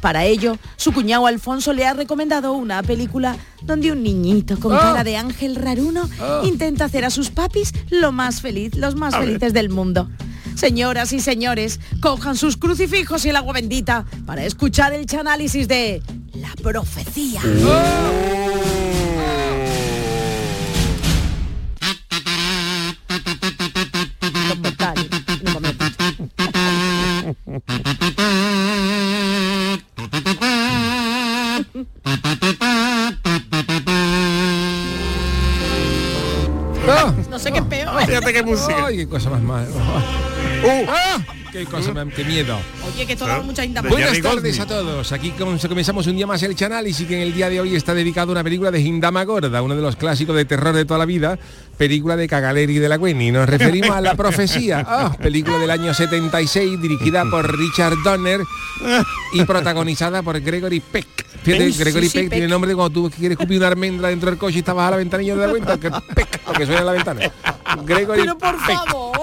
Para 0.00 0.24
ello, 0.24 0.58
su 0.76 0.92
cuñado 0.92 1.26
Alfonso 1.26 1.72
le 1.72 1.86
ha 1.86 1.92
recomendado 1.92 2.52
una 2.52 2.82
película 2.82 3.36
donde 3.62 3.92
un 3.92 4.02
niñito 4.02 4.58
con 4.60 4.74
Ah. 4.74 4.78
cara 4.80 5.04
de 5.04 5.16
ángel 5.16 5.56
raruno 5.56 6.08
Ah. 6.20 6.42
intenta 6.44 6.84
hacer 6.86 7.04
a 7.04 7.10
sus 7.10 7.30
papis 7.30 7.72
lo 7.90 8.12
más 8.12 8.40
feliz, 8.40 8.74
los 8.76 8.94
más 8.96 9.14
A 9.14 9.18
ver. 9.20 9.28
felices 9.28 9.52
del 9.52 9.70
mundo. 9.70 10.08
Señoras 10.54 11.12
y 11.12 11.20
señores, 11.20 11.80
cojan 12.00 12.36
sus 12.36 12.56
crucifijos 12.56 13.24
y 13.26 13.28
el 13.28 13.36
agua 13.36 13.52
bendita 13.52 14.06
para 14.24 14.44
escuchar 14.44 14.92
el 14.94 15.04
chanálisis 15.06 15.68
de 15.68 16.02
La 16.34 16.52
Profecía. 16.62 17.40
Qué 38.36 38.42
música. 38.42 38.86
Ay, 38.86 38.96
qué 38.98 39.08
cosa 39.08 39.30
más 39.30 39.42
mala. 39.42 39.66
¡Ah! 40.88 41.25
¡Qué 41.56 41.64
cosa 41.64 41.94
qué 42.14 42.22
miedo! 42.24 42.58
Oye, 42.86 43.06
que 43.06 43.14
esto 43.14 43.26
da 43.26 43.40
mucha. 43.40 43.62
Buenas 43.88 44.20
tardes 44.20 44.60
a 44.60 44.66
todos. 44.66 45.10
Aquí 45.12 45.30
com- 45.30 45.58
comenzamos 45.58 46.06
un 46.06 46.16
día 46.16 46.26
más 46.26 46.42
el 46.42 46.54
Chanálisis 46.54 47.06
que 47.06 47.16
en 47.16 47.22
el 47.22 47.32
día 47.34 47.48
de 47.48 47.60
hoy 47.60 47.74
está 47.74 47.94
dedicado 47.94 48.30
a 48.30 48.32
una 48.32 48.44
película 48.44 48.70
de 48.70 48.80
Hindama 48.80 49.24
Gorda, 49.24 49.62
uno 49.62 49.74
de 49.74 49.80
los 49.80 49.96
clásicos 49.96 50.36
de 50.36 50.44
terror 50.44 50.74
de 50.74 50.84
toda 50.84 50.98
la 50.98 51.06
vida, 51.06 51.38
película 51.78 52.14
de 52.16 52.28
Cagaleri 52.28 52.78
de 52.78 52.88
la 52.90 52.96
Gwenny. 52.98 53.30
Nos 53.32 53.48
referimos 53.48 53.90
a 53.90 54.00
La 54.02 54.14
Profecía, 54.16 54.84
Ah, 54.86 55.16
película 55.18 55.58
del 55.58 55.70
año 55.70 55.94
76 55.94 56.80
dirigida 56.80 57.24
por 57.30 57.56
Richard 57.58 57.94
Donner 58.04 58.42
y 59.32 59.42
protagonizada 59.44 60.22
por 60.22 60.38
Gregory 60.40 60.80
Peck. 60.80 61.06
Fíjate, 61.42 61.72
sí, 61.72 61.78
Gregory 61.78 62.08
sí, 62.08 62.18
Peck, 62.18 62.28
tiene 62.30 62.44
Peck. 62.46 62.50
nombre 62.50 62.68
de 62.70 62.74
cuando 62.76 62.92
tú 63.02 63.10
quieres 63.10 63.38
escupir 63.38 63.58
una 63.58 63.68
almendra 63.68 64.08
dentro 64.10 64.28
del 64.30 64.38
coche 64.38 64.56
y 64.56 64.58
estabas 64.58 64.88
a 64.88 64.90
la 64.90 64.96
ventanilla 64.98 65.32
y 65.32 65.36
te 65.36 65.40
das 65.40 65.50
cuenta 65.50 65.78
que 65.78 65.90
Peck, 66.14 66.40
porque 66.44 66.66
suena 66.66 66.80
en 66.80 66.86
la 66.86 66.92
ventana. 66.92 67.20
Gregory 67.84 68.20
Pero 68.20 68.36
por 68.38 68.56
Peck. 68.66 68.76
favor. 68.88 69.15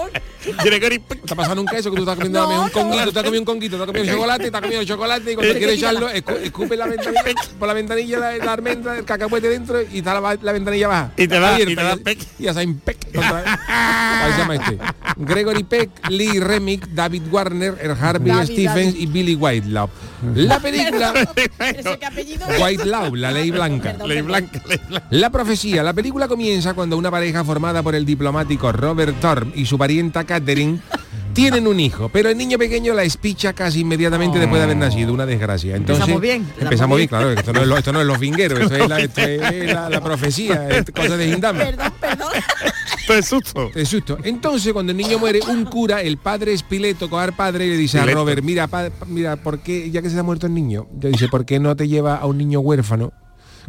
Gregory 0.64 1.02
Está 1.24 1.34
pasando 1.34 1.62
un 1.62 1.66
queso 1.68 1.90
que 1.90 1.96
tú 1.96 2.02
estás 2.02 2.16
comiendo 2.16 2.46
mejor 2.48 2.64
un 2.64 2.70
conguito, 2.70 3.12
te 3.12 3.18
has 3.18 3.24
comido 3.24 3.40
un 3.40 3.46
conguito, 3.46 3.76
te 3.76 3.82
has 3.82 3.86
comido 3.86 4.04
chocolate, 4.14 4.50
te 4.50 4.56
has 4.56 4.62
comido 4.62 4.84
chocolate 4.84 5.32
y 5.32 5.34
cuando 5.34 5.54
quieres 5.54 5.76
echarlo, 5.78 6.10
escu- 6.10 6.36
escupe 6.42 6.76
la 6.76 6.86
ventanilla, 6.86 7.22
por 7.58 7.68
la 7.68 7.74
ventanilla 7.74 8.18
la, 8.18 8.36
la 8.38 8.52
almendra, 8.52 8.98
el 8.98 9.04
cacahuete 9.04 9.48
dentro 9.48 9.80
y 9.82 9.98
está 9.98 10.18
la, 10.20 10.38
la 10.40 10.52
ventanilla 10.52 10.88
baja. 10.88 11.12
Y 11.16 11.26
te 11.28 11.36
Abierta, 11.36 11.72
y 11.72 11.76
te 11.76 11.82
da 11.82 12.12
y 12.38 12.42
ya 12.44 12.54
saben 12.54 12.78
Peck. 12.78 12.98
otra 13.16 13.32
vez. 13.32 13.44
Ahí 13.68 14.32
se 14.32 14.38
llama 14.38 14.54
este. 14.56 14.78
Gregory 15.16 15.62
Peck, 15.64 15.90
Lee 16.08 16.40
Remick, 16.40 16.88
David 16.88 17.22
Warner, 17.30 17.76
el 17.80 17.90
Harvey 17.92 18.32
David, 18.32 18.44
Stephens 18.52 18.92
David. 18.94 19.00
y 19.00 19.06
Billy 19.06 19.34
Whitelove. 19.36 19.92
La 20.34 20.60
película. 20.60 21.12
White 22.60 22.84
Law, 22.86 23.14
la 23.14 23.30
ley 23.30 23.50
blanca. 23.50 23.94
Ley 24.06 24.22
blanca, 24.22 24.60
ley 24.66 24.80
blanca. 24.88 25.06
La 25.10 25.30
profecía. 25.30 25.82
La 25.82 25.92
película 25.92 26.28
comienza 26.28 26.74
cuando 26.74 26.96
una 26.96 27.10
pareja 27.10 27.44
formada 27.44 27.82
por 27.82 27.94
el 27.94 28.04
diplomático 28.04 28.72
Robert 28.72 29.20
Thorne 29.20 29.52
y 29.54 29.66
su 29.66 29.78
parienta 29.78 30.24
Catherine 30.24 30.80
tienen 31.34 31.66
un 31.66 31.80
hijo, 31.80 32.08
pero 32.08 32.28
el 32.30 32.36
niño 32.38 32.56
pequeño 32.58 32.94
la 32.94 33.02
espicha 33.02 33.52
casi 33.52 33.80
inmediatamente 33.80 34.38
después 34.38 34.58
de 34.60 34.64
haber 34.64 34.76
nacido, 34.76 35.12
una 35.12 35.26
desgracia. 35.26 35.76
Entonces, 35.76 36.00
Empezamos 36.08 36.20
bien, 36.22 36.46
empezamos 36.60 36.96
bien, 36.96 37.08
claro, 37.08 37.30
esto 37.32 37.52
no 37.52 37.60
es, 37.62 37.66
lo- 37.66 37.76
esto 37.76 37.92
no 37.92 38.00
es 38.00 38.06
los 38.06 38.18
vingueros, 38.18 38.60
esto 38.60 38.74
es 38.76 38.88
la, 38.88 39.00
esto 39.00 39.20
es 39.20 39.72
la- 39.72 39.90
la 39.90 40.00
profecía, 40.00 40.68
es 40.68 40.84
cosa 40.94 41.16
de 41.16 41.28
Hindama. 41.28 41.58
Perdón, 41.60 41.92
perdón. 42.00 42.28
Esto 43.04 43.14
es 43.18 43.26
susto. 43.26 43.70
De 43.74 43.84
susto. 43.84 44.16
Entonces, 44.24 44.72
cuando 44.72 44.92
el 44.92 44.96
niño 44.96 45.18
muere, 45.18 45.40
un 45.46 45.66
cura, 45.66 46.00
el 46.00 46.16
padre 46.16 46.54
Espileto, 46.54 47.10
coger 47.10 47.34
padre, 47.34 47.66
y 47.66 47.70
le 47.70 47.76
dice 47.76 47.98
a. 48.00 48.06
Robert, 48.06 48.42
mira, 48.42 48.66
pa- 48.66 48.88
mira, 49.06 49.36
¿por 49.36 49.58
qué, 49.58 49.90
ya 49.90 50.00
que 50.00 50.08
se 50.08 50.18
ha 50.18 50.22
muerto 50.22 50.46
el 50.46 50.54
niño? 50.54 50.86
Le 51.02 51.10
dice, 51.10 51.28
¿por 51.28 51.44
qué 51.44 51.60
no 51.60 51.76
te 51.76 51.86
lleva 51.86 52.16
a 52.16 52.24
un 52.24 52.38
niño 52.38 52.60
huérfano 52.60 53.12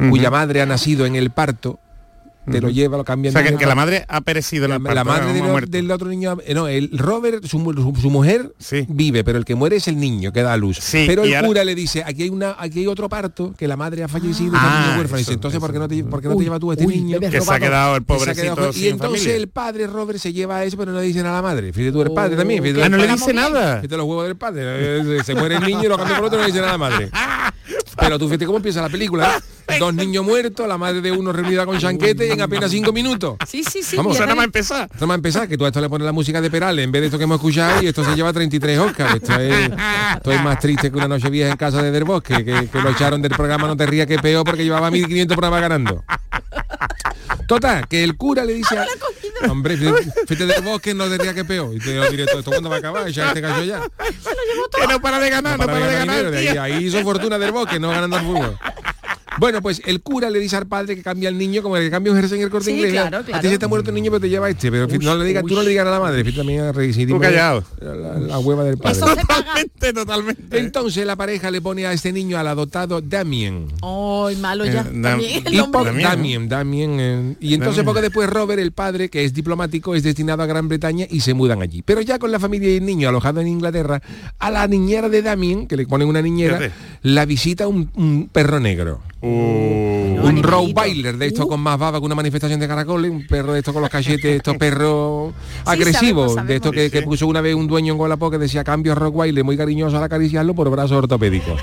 cuya 0.08 0.30
madre 0.30 0.62
ha 0.62 0.66
nacido 0.66 1.04
en 1.04 1.16
el 1.16 1.28
parto? 1.32 1.78
Te 2.50 2.60
lo 2.60 2.70
lleva, 2.70 2.96
lo 2.96 3.04
cambia 3.04 3.30
O 3.30 3.32
sea, 3.32 3.42
que, 3.56 3.66
la 3.66 3.74
madre 3.74 4.04
ha 4.08 4.20
perecido 4.20 4.66
en 4.66 4.72
el 4.72 4.82
la, 4.82 4.94
la 4.94 5.04
madre 5.04 5.32
del, 5.32 5.42
Ha 5.42 5.46
muerto. 5.48 5.70
del 5.70 5.90
otro 5.90 6.08
niño, 6.08 6.38
eh, 6.44 6.54
no, 6.54 6.68
el 6.68 6.90
Robert, 6.96 7.44
su, 7.46 7.58
mu- 7.58 7.72
su- 7.72 7.94
su 8.00 8.10
mujer 8.10 8.52
vive, 8.88 9.24
pero 9.24 9.38
el 9.38 9.44
que 9.44 9.54
muere 9.54 9.76
es 9.76 9.88
el 9.88 9.98
niño 9.98 10.32
que 10.32 10.42
da 10.42 10.52
a 10.52 10.56
luz. 10.56 10.78
Sí, 10.80 11.04
pero 11.06 11.24
el 11.24 11.34
ahora- 11.34 11.48
cura 11.48 11.64
le 11.64 11.74
dice, 11.74 12.02
aquí 12.04 12.22
hay 12.24 12.28
una, 12.30 12.56
aquí 12.58 12.80
hay 12.80 12.86
otro 12.86 13.08
parto, 13.08 13.54
que 13.58 13.66
la 13.68 13.76
madre 13.76 14.02
ha 14.04 14.08
fallecido 14.08 14.52
y 14.54 14.56
Ah, 14.56 14.62
está 14.64 14.76
el 14.78 14.86
niño 14.86 14.98
huérfano. 14.98 15.18
Y 15.18 15.22
dice, 15.22 15.32
entonces, 15.34 15.60
¿por 15.60 15.72
qué 15.72 15.78
no 15.78 15.88
te, 15.88 16.04
por 16.04 16.22
qué 16.22 16.28
no 16.28 16.36
te 16.36 16.44
llevas 16.44 16.60
tú 16.60 16.70
a 16.70 16.74
este 16.74 16.86
uy, 16.86 16.96
niño? 17.00 17.20
Que 17.20 17.40
se 17.40 17.52
ha 17.52 17.58
quedado 17.58 17.96
el 17.96 18.02
Que 18.02 18.06
pobrecito 18.06 18.54
quedado- 18.54 18.72
sin 18.72 18.84
y 18.84 18.88
entonces 18.88 19.20
familia. 19.22 19.36
el 19.36 19.48
padre 19.48 19.86
Robert 19.86 20.18
se 20.18 20.32
lleva 20.32 20.56
a 20.58 20.64
eso 20.64 20.76
pero 20.76 20.92
no 20.92 21.00
le 21.00 21.06
dice 21.06 21.22
nada 21.22 21.38
a 21.38 21.42
la 21.42 21.48
madre 21.48 21.72
fíjate 21.72 21.92
tú 21.92 22.02
el 22.02 22.12
padre 22.12 22.36
también 22.36 22.62
fíjate 22.62 22.82
Ah, 22.84 22.88
no 22.88 22.96
le 22.96 23.08
dice 23.08 23.32
nada. 23.32 23.76
Fíjate 23.80 23.96
los 23.96 24.06
huevos 24.06 24.26
del 24.26 24.36
padre 24.36 24.62
eh, 24.64 25.22
se 25.24 25.34
muere 25.34 25.56
el 25.56 25.64
niño 25.64 25.84
y 25.84 25.88
lo 25.88 25.96
cambia 25.96 26.16
por 26.16 26.26
otro 26.26 26.38
y 26.38 26.40
no 26.42 26.46
le 26.46 26.52
dice 26.52 26.60
nada 26.60 26.74
a 26.74 26.78
la 26.78 26.78
madre 26.78 27.10
pero 27.98 28.18
tú 28.18 28.26
fíjate 28.26 28.46
cómo 28.46 28.58
empieza 28.58 28.82
la 28.82 28.88
película 28.88 29.38
¿eh? 29.68 29.78
dos 29.80 29.94
niños 29.94 30.24
muertos 30.24 30.66
la 30.68 30.78
madre 30.78 31.00
de 31.00 31.12
uno 31.12 31.32
reunida 31.32 31.66
con 31.66 31.78
chanquete 31.78 32.32
en 32.32 32.40
apenas 32.40 32.70
cinco 32.70 32.92
minutos 32.92 33.36
Sí, 33.46 33.62
sí, 33.64 33.82
sí. 33.82 33.96
Vamos, 33.96 34.16
sea, 34.16 34.26
ves. 34.26 34.44
empezar. 34.44 34.88
Esto 34.92 35.06
más 35.06 35.16
empezar, 35.16 35.48
que 35.48 35.56
tú 35.56 35.64
a 35.64 35.68
esto 35.68 35.80
le 35.80 35.88
pones 35.88 36.04
la 36.04 36.12
música 36.12 36.40
de 36.40 36.50
Perales 36.50 36.84
en 36.84 36.92
vez 36.92 37.02
de 37.02 37.06
esto 37.06 37.18
que 37.18 37.24
hemos 37.24 37.36
escuchado 37.36 37.82
y 37.82 37.86
esto 37.86 38.04
se 38.04 38.14
lleva 38.14 38.32
33 38.32 38.78
Oscars. 38.78 39.14
Esto 39.14 39.38
es, 39.40 39.70
esto 40.16 40.32
es 40.32 40.42
más 40.42 40.58
triste 40.58 40.90
que 40.90 40.96
una 40.96 41.08
noche 41.08 41.30
vieja 41.30 41.50
en 41.50 41.56
casa 41.56 41.82
de 41.82 41.90
Del 41.90 42.04
Bosque, 42.04 42.44
que, 42.44 42.68
que 42.68 42.80
lo 42.80 42.90
echaron 42.90 43.22
del 43.22 43.32
programa 43.32 43.66
No 43.66 43.76
te 43.76 43.86
rías 43.86 44.06
que 44.06 44.18
peor 44.18 44.44
porque 44.44 44.64
llevaba 44.64 44.90
1500 44.90 45.36
programas 45.36 45.60
ganando. 45.60 46.04
Total, 47.46 47.86
que 47.88 48.02
el 48.02 48.16
cura 48.16 48.44
le 48.44 48.54
dice 48.54 48.78
a, 48.78 48.86
Hombre, 49.50 49.76
fíjate 49.76 50.46
del 50.46 50.62
bosque 50.62 50.94
no 50.94 51.08
te 51.08 51.18
rías 51.18 51.34
que 51.34 51.44
peor. 51.44 51.74
Y 51.74 51.78
te 51.78 51.92
digo 51.92 52.06
directo, 52.06 52.38
¿esto 52.38 52.50
cuándo 52.50 52.68
va 52.70 52.76
a 52.76 52.78
acabar? 52.78 53.08
Ya 53.08 53.28
este 53.28 53.42
cayó 53.42 53.64
ya. 53.64 53.82
Que 54.78 54.86
no 54.86 55.00
para 55.00 55.18
de 55.18 55.30
ganar, 55.30 55.58
no, 55.58 55.66
para 55.66 55.78
de 55.86 55.92
ganar. 55.92 56.16
dinero. 56.16 56.30
De 56.30 56.38
ahí, 56.38 56.56
ahí 56.56 56.84
hizo 56.84 57.02
fortuna 57.02 57.38
del 57.38 57.52
bosque, 57.52 57.78
no 57.78 57.90
ganando 57.90 58.16
al 58.16 58.24
fútbol. 58.24 58.58
Bueno, 59.38 59.60
pues 59.62 59.82
el 59.84 60.00
cura 60.00 60.30
le 60.30 60.38
dice 60.38 60.56
al 60.56 60.66
padre 60.66 60.96
que 60.96 61.02
cambia 61.02 61.28
al 61.28 61.36
niño 61.38 61.62
como 61.62 61.76
el 61.76 61.84
que 61.84 61.90
cambia 61.90 62.12
un 62.12 62.18
jersey 62.18 62.38
en 62.38 62.44
el 62.44 62.50
corte 62.50 62.66
Sí, 62.66 62.72
inglés. 62.76 62.92
claro, 62.92 63.18
A 63.32 63.40
ti 63.40 63.48
se 63.48 63.58
te 63.58 63.64
ha 63.64 63.68
muerto 63.68 63.90
el 63.90 63.94
niño, 63.94 64.10
pero 64.10 64.20
te 64.20 64.28
lleva 64.28 64.48
este. 64.48 64.70
Pero 64.70 64.86
no 64.86 65.16
le 65.16 65.24
digas, 65.24 65.44
tú 65.46 65.54
no 65.54 65.62
le 65.62 65.70
digas 65.70 65.86
a 65.86 65.90
la 65.90 66.00
madre. 66.00 66.22
Fíjate 66.24 66.38
también 66.38 66.60
a. 66.62 66.72
Tú 66.72 67.20
callado. 67.20 67.64
La, 67.80 67.94
la 68.18 68.38
hueva 68.38 68.64
del 68.64 68.78
padre. 68.78 68.98
Totalmente, 69.00 69.92
totalmente. 69.92 70.58
Entonces 70.58 71.06
la 71.06 71.16
pareja 71.16 71.50
le 71.50 71.60
pone 71.60 71.86
a 71.86 71.92
este 71.92 72.12
niño 72.12 72.38
al 72.38 72.46
adoptado 72.48 73.00
Damien. 73.00 73.66
Ay, 73.82 74.36
malo 74.36 74.64
Eh, 74.64 74.72
ya. 74.72 74.84
Dam- 74.84 75.02
también 75.02 75.42
el 75.46 75.54
Y 75.54 75.56
nombre. 75.56 75.84
Damien. 75.84 76.02
Damien, 76.08 76.48
Damien, 76.48 76.96
eh, 77.00 77.36
y 77.40 77.54
entonces 77.54 77.76
Damien. 77.78 77.86
poco 77.86 78.00
después 78.02 78.28
Robert, 78.30 78.60
el 78.60 78.72
padre, 78.72 79.08
que 79.08 79.24
es 79.24 79.32
diplomático, 79.34 79.94
es 79.94 80.02
destinado 80.02 80.42
a 80.42 80.46
Gran 80.46 80.68
Bretaña 80.68 81.06
y 81.10 81.20
se 81.20 81.34
mudan 81.34 81.62
allí. 81.62 81.82
Pero 81.82 82.00
ya 82.00 82.18
con 82.18 82.30
la 82.32 82.40
familia 82.40 82.70
y 82.72 82.76
el 82.78 82.86
niño 82.86 83.08
alojado 83.08 83.40
en 83.40 83.48
Inglaterra, 83.48 84.00
a 84.38 84.50
la 84.50 84.66
niñera 84.66 85.08
de 85.08 85.22
Damien, 85.22 85.66
que 85.66 85.76
le 85.76 85.86
ponen 85.86 86.08
una 86.08 86.22
niñera, 86.22 86.58
la 87.02 87.24
visita 87.26 87.68
un, 87.68 87.90
un 87.94 88.28
perro 88.32 88.60
negro. 88.60 89.00
Uh, 89.22 89.26
un 89.26 90.18
animalito. 90.18 90.48
Rottweiler 90.48 91.16
de 91.16 91.26
estos 91.26 91.46
con 91.46 91.58
más 91.60 91.78
baba 91.78 91.98
que 91.98 92.04
una 92.04 92.14
manifestación 92.14 92.60
de 92.60 92.68
caracoles, 92.68 93.10
un 93.10 93.26
perro 93.26 93.54
de 93.54 93.60
estos 93.60 93.72
con 93.72 93.80
los 93.80 93.90
cachetes, 93.90 94.36
estos 94.36 94.56
perros 94.58 95.32
agresivos, 95.64 96.34
sabemos, 96.34 96.48
de 96.48 96.56
estos 96.56 96.72
que, 96.72 96.90
Sí, 96.90 96.98
sí. 96.98 97.04
puso 97.04 97.26
una 97.26 97.40
vez 97.40 97.54
un 97.54 97.66
dueño 97.66 97.94
en 97.94 98.00
Wallapop 98.00 98.32
que 98.32 98.38
decía 98.38 98.62
cambio 98.62 98.94
Rottweiler, 98.94 99.42
muy 99.42 99.56
cariñoso 99.56 99.96
al 99.96 100.04
acariciarlo 100.04 100.54
por 100.54 100.68
brazos 100.70 100.98
ortopédicos. 100.98 101.58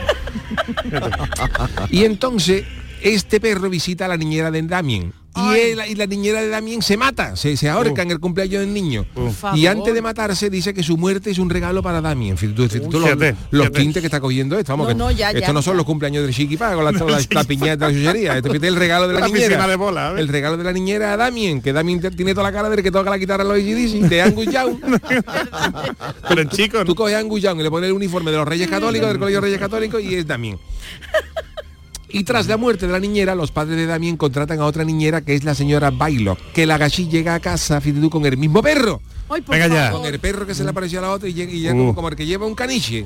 y 1.89 2.05
entonces 2.05 2.65
este 3.03 3.39
perro 3.39 3.69
visita 3.69 4.05
a 4.05 4.07
la 4.07 4.17
niñera 4.17 4.49
de 4.51 4.61
Damien. 4.63 5.13
Y, 5.35 5.57
él- 5.59 5.79
y 5.89 5.95
la 5.95 6.05
niñera 6.05 6.43
de 6.43 6.49
Damien 6.49 6.83
se 6.83 6.95
mata, 6.95 7.35
se, 7.35 7.57
se 7.57 7.67
ahorca 7.67 8.03
en 8.03 8.11
el 8.11 8.19
cumpleaños 8.19 8.61
del 8.61 8.71
niño. 8.71 9.03
Y 9.55 9.65
antes 9.65 9.91
de 9.95 9.99
matarse 9.99 10.51
dice 10.51 10.75
que 10.75 10.83
su 10.83 10.95
muerte 10.95 11.31
es 11.31 11.39
un 11.39 11.49
regalo 11.49 11.81
para 11.81 12.01
Damien. 12.01 12.35
Tú, 12.35 12.45
los, 12.55 12.71
Fíjate, 12.71 13.35
los 13.49 13.63
fíjate. 13.65 13.79
tintes 13.79 14.01
que 14.01 14.05
está 14.07 14.19
cogiendo 14.21 14.59
esto. 14.59 14.73
Vamos, 14.73 14.85
No, 14.85 14.89
que 14.89 14.95
no, 14.95 15.09
ya, 15.09 15.29
estos 15.31 15.41
ya, 15.47 15.51
no 15.53 15.63
son 15.63 15.73
ya. 15.73 15.77
los 15.77 15.85
cumpleaños 15.87 16.23
del 16.23 16.35
chiquipá 16.35 16.75
con 16.75 16.85
la, 16.85 16.91
la, 16.91 17.19
la 17.31 17.43
piñata 17.45 17.87
de 17.87 17.93
la 17.93 17.99
chuchería. 17.99 18.37
Este 18.37 18.47
fíjate 18.49 18.67
el 18.67 18.75
regalo 18.75 19.07
de 19.07 19.13
la, 19.15 19.19
La 19.21 19.27
niñera. 19.27 19.67
de 19.67 19.75
bola, 19.75 20.13
el 20.19 20.27
regalo 20.27 20.55
de 20.55 20.65
la 20.65 20.71
niñera 20.71 21.13
a 21.13 21.17
Damien, 21.17 21.63
que 21.63 21.73
Damien 21.73 21.99
tiene 22.15 22.35
toda 22.35 22.43
la 22.51 22.55
cara 22.55 22.69
de 22.69 22.83
que 22.83 22.91
toca 22.91 23.09
la 23.09 23.17
guitarra 23.17 23.41
a 23.43 23.47
los 23.47 23.57
ACDC, 23.57 24.07
de 24.07 24.21
Angus 24.21 24.45
Young. 24.45 24.77
pero 26.29 26.41
en 26.41 26.49
chico, 26.49 26.85
Tú 26.85 26.93
coges 26.93 27.15
a 27.15 27.19
Angus 27.19 27.41
Young 27.41 27.59
y 27.59 27.63
le 27.63 27.71
pones 27.71 27.87
el 27.89 27.93
uniforme 27.95 28.29
de 28.29 28.37
los 28.37 28.47
Reyes 28.47 28.67
Católicos, 28.69 29.09
del 29.09 29.17
Colegio 29.17 29.37
de 29.41 29.45
Reyes 29.47 29.59
Católicos, 29.59 29.99
y 29.99 30.13
es 30.13 30.27
Damien. 30.27 30.59
Y 32.13 32.23
tras 32.23 32.47
la 32.47 32.57
muerte 32.57 32.85
de 32.87 32.93
la 32.93 32.99
niñera, 32.99 33.33
los 33.35 33.51
padres 33.51 33.75
de 33.75 33.85
Damien 33.87 34.15
contratan 34.17 34.59
a 34.61 34.65
otra 34.65 34.83
niñera 34.85 35.21
que 35.21 35.33
es 35.35 35.43
la 35.43 35.55
señora 35.55 35.89
Bailo, 35.91 36.37
que 36.53 36.65
la 36.65 36.77
gachi 36.77 37.07
llega 37.09 37.33
a 37.35 37.39
casa, 37.39 37.81
fíjate 37.81 37.99
tú, 38.01 38.09
con 38.09 38.25
el 38.25 38.37
mismo 38.37 38.61
perro. 38.61 39.01
Ay, 39.29 39.41
por 39.41 39.55
Venga 39.57 39.67
ya. 39.67 39.91
Con 39.91 40.05
el 40.05 40.19
perro 40.19 40.45
que 40.45 40.53
se 40.53 40.63
le 40.63 40.69
apareció 40.69 40.99
a 40.99 41.01
la 41.01 41.11
otra 41.11 41.27
y 41.27 41.33
llega, 41.33 41.51
y 41.51 41.59
llega 41.61 41.73
Uh. 41.73 41.77
como, 41.77 41.95
como 41.95 42.07
el 42.09 42.15
que 42.15 42.25
lleva 42.25 42.45
un 42.45 42.53
caniche. 42.55 43.05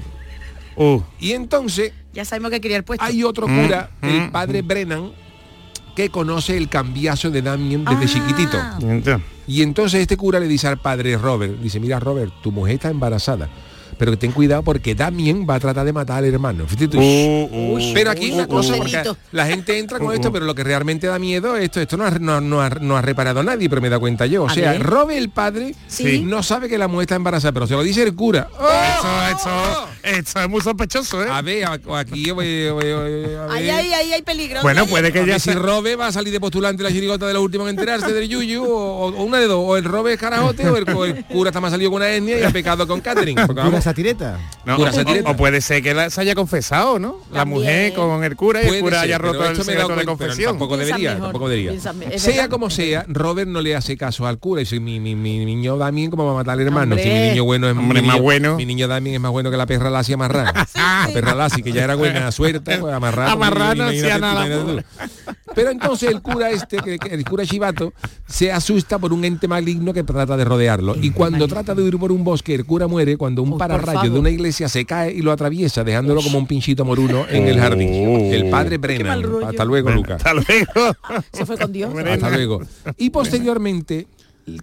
Uh, 0.76 1.02
Y 1.20 1.32
entonces 1.32 1.94
Ya 2.14 2.26
sabemos 2.26 2.52
que 2.52 2.60
quería 2.62 2.78
el 2.78 2.84
puesto. 2.84 3.04
hay 3.04 3.24
otro 3.24 3.48
Mm, 3.48 3.62
cura, 3.64 3.90
el 4.02 4.22
mm, 4.28 4.32
padre 4.32 4.62
Brennan, 4.62 5.12
que 5.96 6.10
conoce 6.10 6.58
el 6.58 6.68
cambiazo 6.70 7.32
de 7.32 7.42
Damien 7.42 7.86
desde 7.86 8.04
Ah. 8.04 8.08
chiquitito. 8.08 9.22
Y 9.48 9.62
entonces 9.62 10.02
este 10.02 10.18
cura 10.18 10.40
le 10.40 10.48
dice 10.48 10.68
al 10.68 10.80
padre 10.80 11.18
Robert, 11.18 11.60
dice, 11.62 11.80
mira 11.80 12.00
Robert, 12.00 12.34
tu 12.44 12.52
mujer 12.52 12.76
está 12.76 12.90
embarazada. 12.90 13.48
Pero 13.98 14.18
ten 14.18 14.32
cuidado 14.32 14.62
porque 14.64 14.94
Damien 14.96 15.46
va 15.50 15.56
a 15.56 15.60
tratar 15.60 15.86
de 15.86 15.94
matar 15.94 16.18
al 16.20 16.26
hermano. 16.26 16.66
Uh, 16.94 17.50
uh, 17.52 17.94
pero 17.94 18.12
aquí 18.12 18.32
una 18.32 18.44
uh, 18.44 18.48
cosa, 18.48 18.76
porque 18.78 19.02
la 19.32 19.46
gente 19.48 19.78
entra 19.80 19.98
con 20.00 20.08
Uh, 20.10 20.12
esto, 20.12 20.30
uh. 20.30 20.32
pero 20.32 20.46
lo 20.46 20.54
que 20.56 20.64
realmente 20.64 21.08
da 21.08 21.18
miedo, 21.20 21.56
esto, 21.58 21.82
esto 21.82 21.98
no 21.98 22.06
ha, 22.06 22.12
no, 22.12 22.40
no 22.42 22.62
ha- 22.62 22.70
no 22.70 22.96
ha 22.98 23.02
reparado 23.02 23.42
nadie, 23.44 23.70
pero 23.70 23.82
me 23.82 23.90
da 23.90 24.00
cuenta 24.00 24.26
yo. 24.26 24.44
O 24.44 24.50
sea, 24.50 24.74
ver. 24.74 24.84
Robert 24.84 25.18
el 25.18 25.30
padre 25.30 25.76
Sí. 25.88 26.22
no 26.24 26.44
sabe 26.44 26.70
que 26.70 26.78
la 26.78 26.88
mujer 26.88 27.04
está 27.04 27.16
embarazada, 27.16 27.52
pero 27.52 27.68
se 27.68 27.74
lo 27.74 27.84
dice 27.84 28.04
el 28.04 28.14
cura. 28.16 28.48
¡Oh! 28.60 28.68
Eso, 28.68 29.38
eso, 29.40 29.88
eso 30.20 30.40
es 30.42 30.50
muy 30.50 30.62
sospechoso, 30.62 31.24
¿eh? 31.24 31.28
A 31.32 31.42
ver, 31.42 31.66
aquí, 31.66 32.30
Ahí, 32.30 32.32
ver. 32.32 32.74
ahí, 33.52 33.70
ahí 33.94 34.14
hay 34.14 34.22
peligro. 34.22 34.62
Bueno, 34.62 34.82
Ahí, 34.84 34.88
puede 34.88 35.12
que 35.12 35.26
ya 35.26 35.40
si. 35.40 35.52
Robe 35.54 35.96
va 35.96 36.08
a 36.08 36.12
salir 36.12 36.32
de 36.32 36.40
postulante 36.40 36.84
la 36.84 36.90
chirigota 36.92 37.26
de 37.28 37.34
los 37.34 37.42
últimos 37.44 37.68
en 37.70 37.78
enterarse 37.78 38.14
del 38.14 38.28
Yuyu 38.30 38.64
o, 38.64 39.08
o 39.08 39.24
una 39.24 39.40
de 39.40 39.48
dos, 39.48 39.60
o 39.66 39.76
el 39.78 39.84
Robe 39.84 40.14
es 40.14 40.20
carajote 40.20 40.68
o 40.70 40.78
el, 40.78 40.90
o 40.96 41.06
el 41.06 41.26
cura 41.26 41.50
está 41.50 41.60
más 41.60 41.72
salido 41.72 41.90
con 41.92 41.98
una 42.02 42.10
etnia 42.12 42.40
y 42.40 42.44
ha 42.44 42.52
pecado 42.52 42.88
con 42.88 43.02
Catherine. 43.02 43.36
Porque, 43.46 43.62
Pura 43.62 43.64
vamos, 43.66 43.87
satireta. 43.90 44.38
No, 44.66 44.76
Cura 44.78 44.92
o- 44.92 44.94
satireta. 44.94 45.30
o, 45.30 45.34
o 45.34 45.38
puede 45.38 45.62
ser 45.62 45.82
que 45.82 45.94
la- 45.94 46.10
se 46.10 46.22
haya 46.22 46.36
confesado, 46.36 47.00
¿no? 47.00 47.18
La 47.32 47.46
mujer 47.46 47.94
con 47.94 48.24
el 48.24 48.36
cura 48.36 48.62
y 48.64 48.68
el 48.68 48.80
cura 48.82 48.98
ser, 48.98 49.06
haya 49.06 49.18
roto 49.18 49.46
el 49.50 49.56
secreto 49.56 49.96
de 49.96 50.06
confesión. 50.06 50.52
Tampoco 50.52 50.78
debería, 50.78 51.12
mejor, 51.14 51.24
tampoco 51.28 51.50
debería. 51.50 52.20
sea 52.20 52.50
como 52.50 52.70
sea, 52.70 53.06
Robert 53.08 53.50
no 53.50 53.62
le 53.62 53.76
hace 53.76 53.96
caso 53.98 54.28
al 54.28 54.40
cura 54.40 54.62
y 54.62 54.66
dice, 54.66 54.80
mi, 54.80 55.00
mi, 55.00 55.16
mi 55.16 55.46
niño 55.46 55.78
Damien 55.78 56.12
como 56.12 56.26
va 56.26 56.32
a 56.32 56.36
matar 56.36 56.54
al 56.54 56.62
hermano. 56.62 56.96
Hombre. 56.96 57.04
Si 57.04 57.10
mi 57.10 57.30
niño 57.30 57.44
bueno 57.46 57.70
es 57.70 57.78
Hombre, 57.78 58.02
mi 58.02 58.08
más 58.08 58.20
bueno. 58.22 58.56
Mi 58.58 58.66
niño 58.66 58.88
Damien 58.88 59.16
es 59.16 59.22
más 59.22 59.32
bueno 59.32 59.50
que 59.52 59.58
la 59.58 59.66
perra 59.66 59.90
Lassie 59.90 60.16
amarrada. 60.16 60.54
La 60.76 61.10
perra 61.14 61.34
Lassie, 61.36 61.64
que 61.64 61.72
ya 61.72 61.84
era 61.84 61.96
buena 61.96 62.32
suerte, 62.32 62.78
pues 62.78 62.94
amarrada. 62.94 63.32
Amarrada 63.32 63.76
no 63.76 63.92
imagínate 63.94 64.84
Pero 65.58 65.72
entonces 65.72 66.12
el 66.12 66.22
cura 66.22 66.52
este, 66.52 66.78
el 67.10 67.26
cura 67.26 67.44
Chivato, 67.44 67.92
se 68.28 68.52
asusta 68.52 69.00
por 69.00 69.12
un 69.12 69.26
ente 69.26 69.48
maligno 69.48 69.92
que 69.92 70.04
trata 70.04 70.38
de 70.38 70.46
rodearlo. 70.46 70.96
Y 71.02 71.10
cuando 71.10 71.48
trata 71.48 71.74
de 71.74 71.82
huir 71.82 71.98
por 71.98 72.12
un 72.12 72.24
bosque, 72.24 72.54
el 72.54 72.64
cura 72.64 72.86
muere 72.86 73.18
cuando 73.18 73.42
un 73.42 73.58
pararrayo 73.58 74.12
de 74.12 74.20
una 74.20 74.30
iglesia 74.30 74.70
se 74.70 74.86
cae 74.86 75.12
y 75.14 75.24
lo 75.24 75.32
atraviesa, 75.32 75.84
dejándolo 75.84 76.22
como 76.22 76.38
un 76.38 76.46
pinchito 76.46 76.86
moruno 76.86 77.26
en 77.28 77.48
el 77.48 77.60
jardín. 77.60 77.92
El 78.32 78.52
padre 78.52 78.78
Brennan. 78.78 79.26
Hasta 79.48 79.66
luego, 79.66 79.90
Lucas. 79.90 80.24
Hasta 80.24 80.36
luego. 80.36 80.96
Se 81.34 81.44
fue 81.44 81.58
con 81.58 81.72
Dios. 81.72 81.92
Hasta 82.08 82.30
luego. 82.30 82.62
Y 82.96 83.10
posteriormente, 83.10 84.06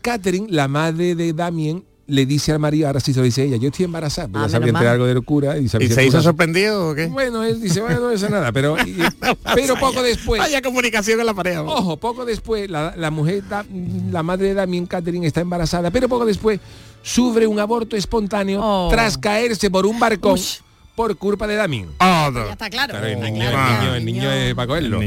Catherine, 0.00 0.46
la 0.48 0.68
madre 0.68 1.16
de 1.16 1.32
Damien, 1.32 1.82
le 2.06 2.26
dice 2.26 2.52
al 2.52 2.58
marido, 2.58 2.86
ahora 2.86 3.00
sí 3.00 3.12
se 3.14 3.18
lo 3.20 3.24
dice 3.24 3.44
ella, 3.44 3.56
yo 3.56 3.68
estoy 3.68 3.86
embarazada, 3.86 4.28
porque 4.28 4.44
Ah, 4.44 4.48
ya 4.48 4.52
sabía 4.58 4.72
mal. 4.72 4.86
algo 4.86 5.06
del 5.06 5.22
cura 5.24 5.56
y, 5.58 5.68
sabía 5.68 5.86
¿Y 5.86 5.88
que 5.88 5.94
se 5.94 6.06
hizo 6.06 6.20
sorprendido 6.20 6.90
o 6.90 6.94
qué? 6.94 7.06
Bueno, 7.06 7.42
él 7.42 7.60
dice, 7.60 7.80
bueno, 7.80 8.00
no 8.00 8.10
pasa 8.12 8.28
nada, 8.28 8.52
pero, 8.52 8.76
y- 8.86 8.96
pero 9.54 9.76
poco 9.76 10.02
después, 10.02 10.38
Vaya 10.40 10.60
comunicación 10.60 11.18
en 11.20 11.26
la 11.26 11.34
pareja. 11.34 11.62
ojo, 11.62 11.96
poco 11.96 12.24
después, 12.24 12.68
la, 12.68 12.94
la 12.96 13.10
mujer, 13.10 13.42
da- 13.48 13.64
la 14.10 14.22
madre 14.22 14.48
de 14.48 14.54
Damien, 14.54 14.86
Catherine, 14.86 15.26
está 15.26 15.40
embarazada, 15.40 15.90
pero 15.90 16.08
poco 16.08 16.26
después 16.26 16.60
sufre 17.02 17.46
un 17.46 17.58
aborto 17.58 17.96
espontáneo 17.96 18.60
Oh. 18.62 18.88
tras 18.90 19.16
caerse 19.18 19.70
por 19.70 19.86
un 19.86 19.98
barcón 19.98 20.34
Ush. 20.34 20.58
Por 20.94 21.16
culpa 21.16 21.46
de 21.46 21.56
Damien. 21.56 21.88
Oh, 21.98 22.30
Ya 22.34 22.52
está 22.52 22.70
claro. 22.70 22.96
El 23.04 23.20
niño, 23.20 23.50
claro, 23.50 23.94
el 23.96 24.04
niño, 24.04 24.22
ya, 24.22 24.30
el 24.30 24.30
niño 24.30 24.30
es 24.30 24.54
para 24.54 24.66
cogerlo. 24.68 25.00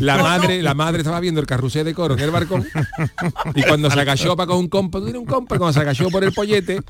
La 0.00 0.18
madre, 0.18 0.62
la 0.62 0.74
madre 0.74 0.98
estaba 0.98 1.18
viendo 1.20 1.40
el 1.40 1.46
carrusel 1.46 1.84
de 1.84 1.94
coro 1.94 2.14
en 2.14 2.20
el 2.20 2.30
barcón 2.30 2.66
y 3.54 3.62
cuando 3.62 3.90
se 3.90 4.00
agachó 4.00 4.36
para 4.36 4.46
con 4.46 4.58
un 4.58 4.68
compa, 4.68 4.98
tú 5.00 5.06
eres 5.08 5.18
un 5.20 5.26
compa, 5.26 5.58
cuando 5.58 5.72
se 5.72 5.80
agachó 5.80 6.08
por 6.10 6.22
el 6.24 6.32
pollete, 6.32 6.80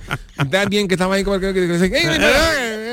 también 0.51 0.89
que 0.89 0.95
estaba 0.95 1.14
ahí 1.14 1.24
como 1.24 1.37
el 1.37 1.41
que 1.41 1.55
que- 1.55 1.91
que- 1.91 2.88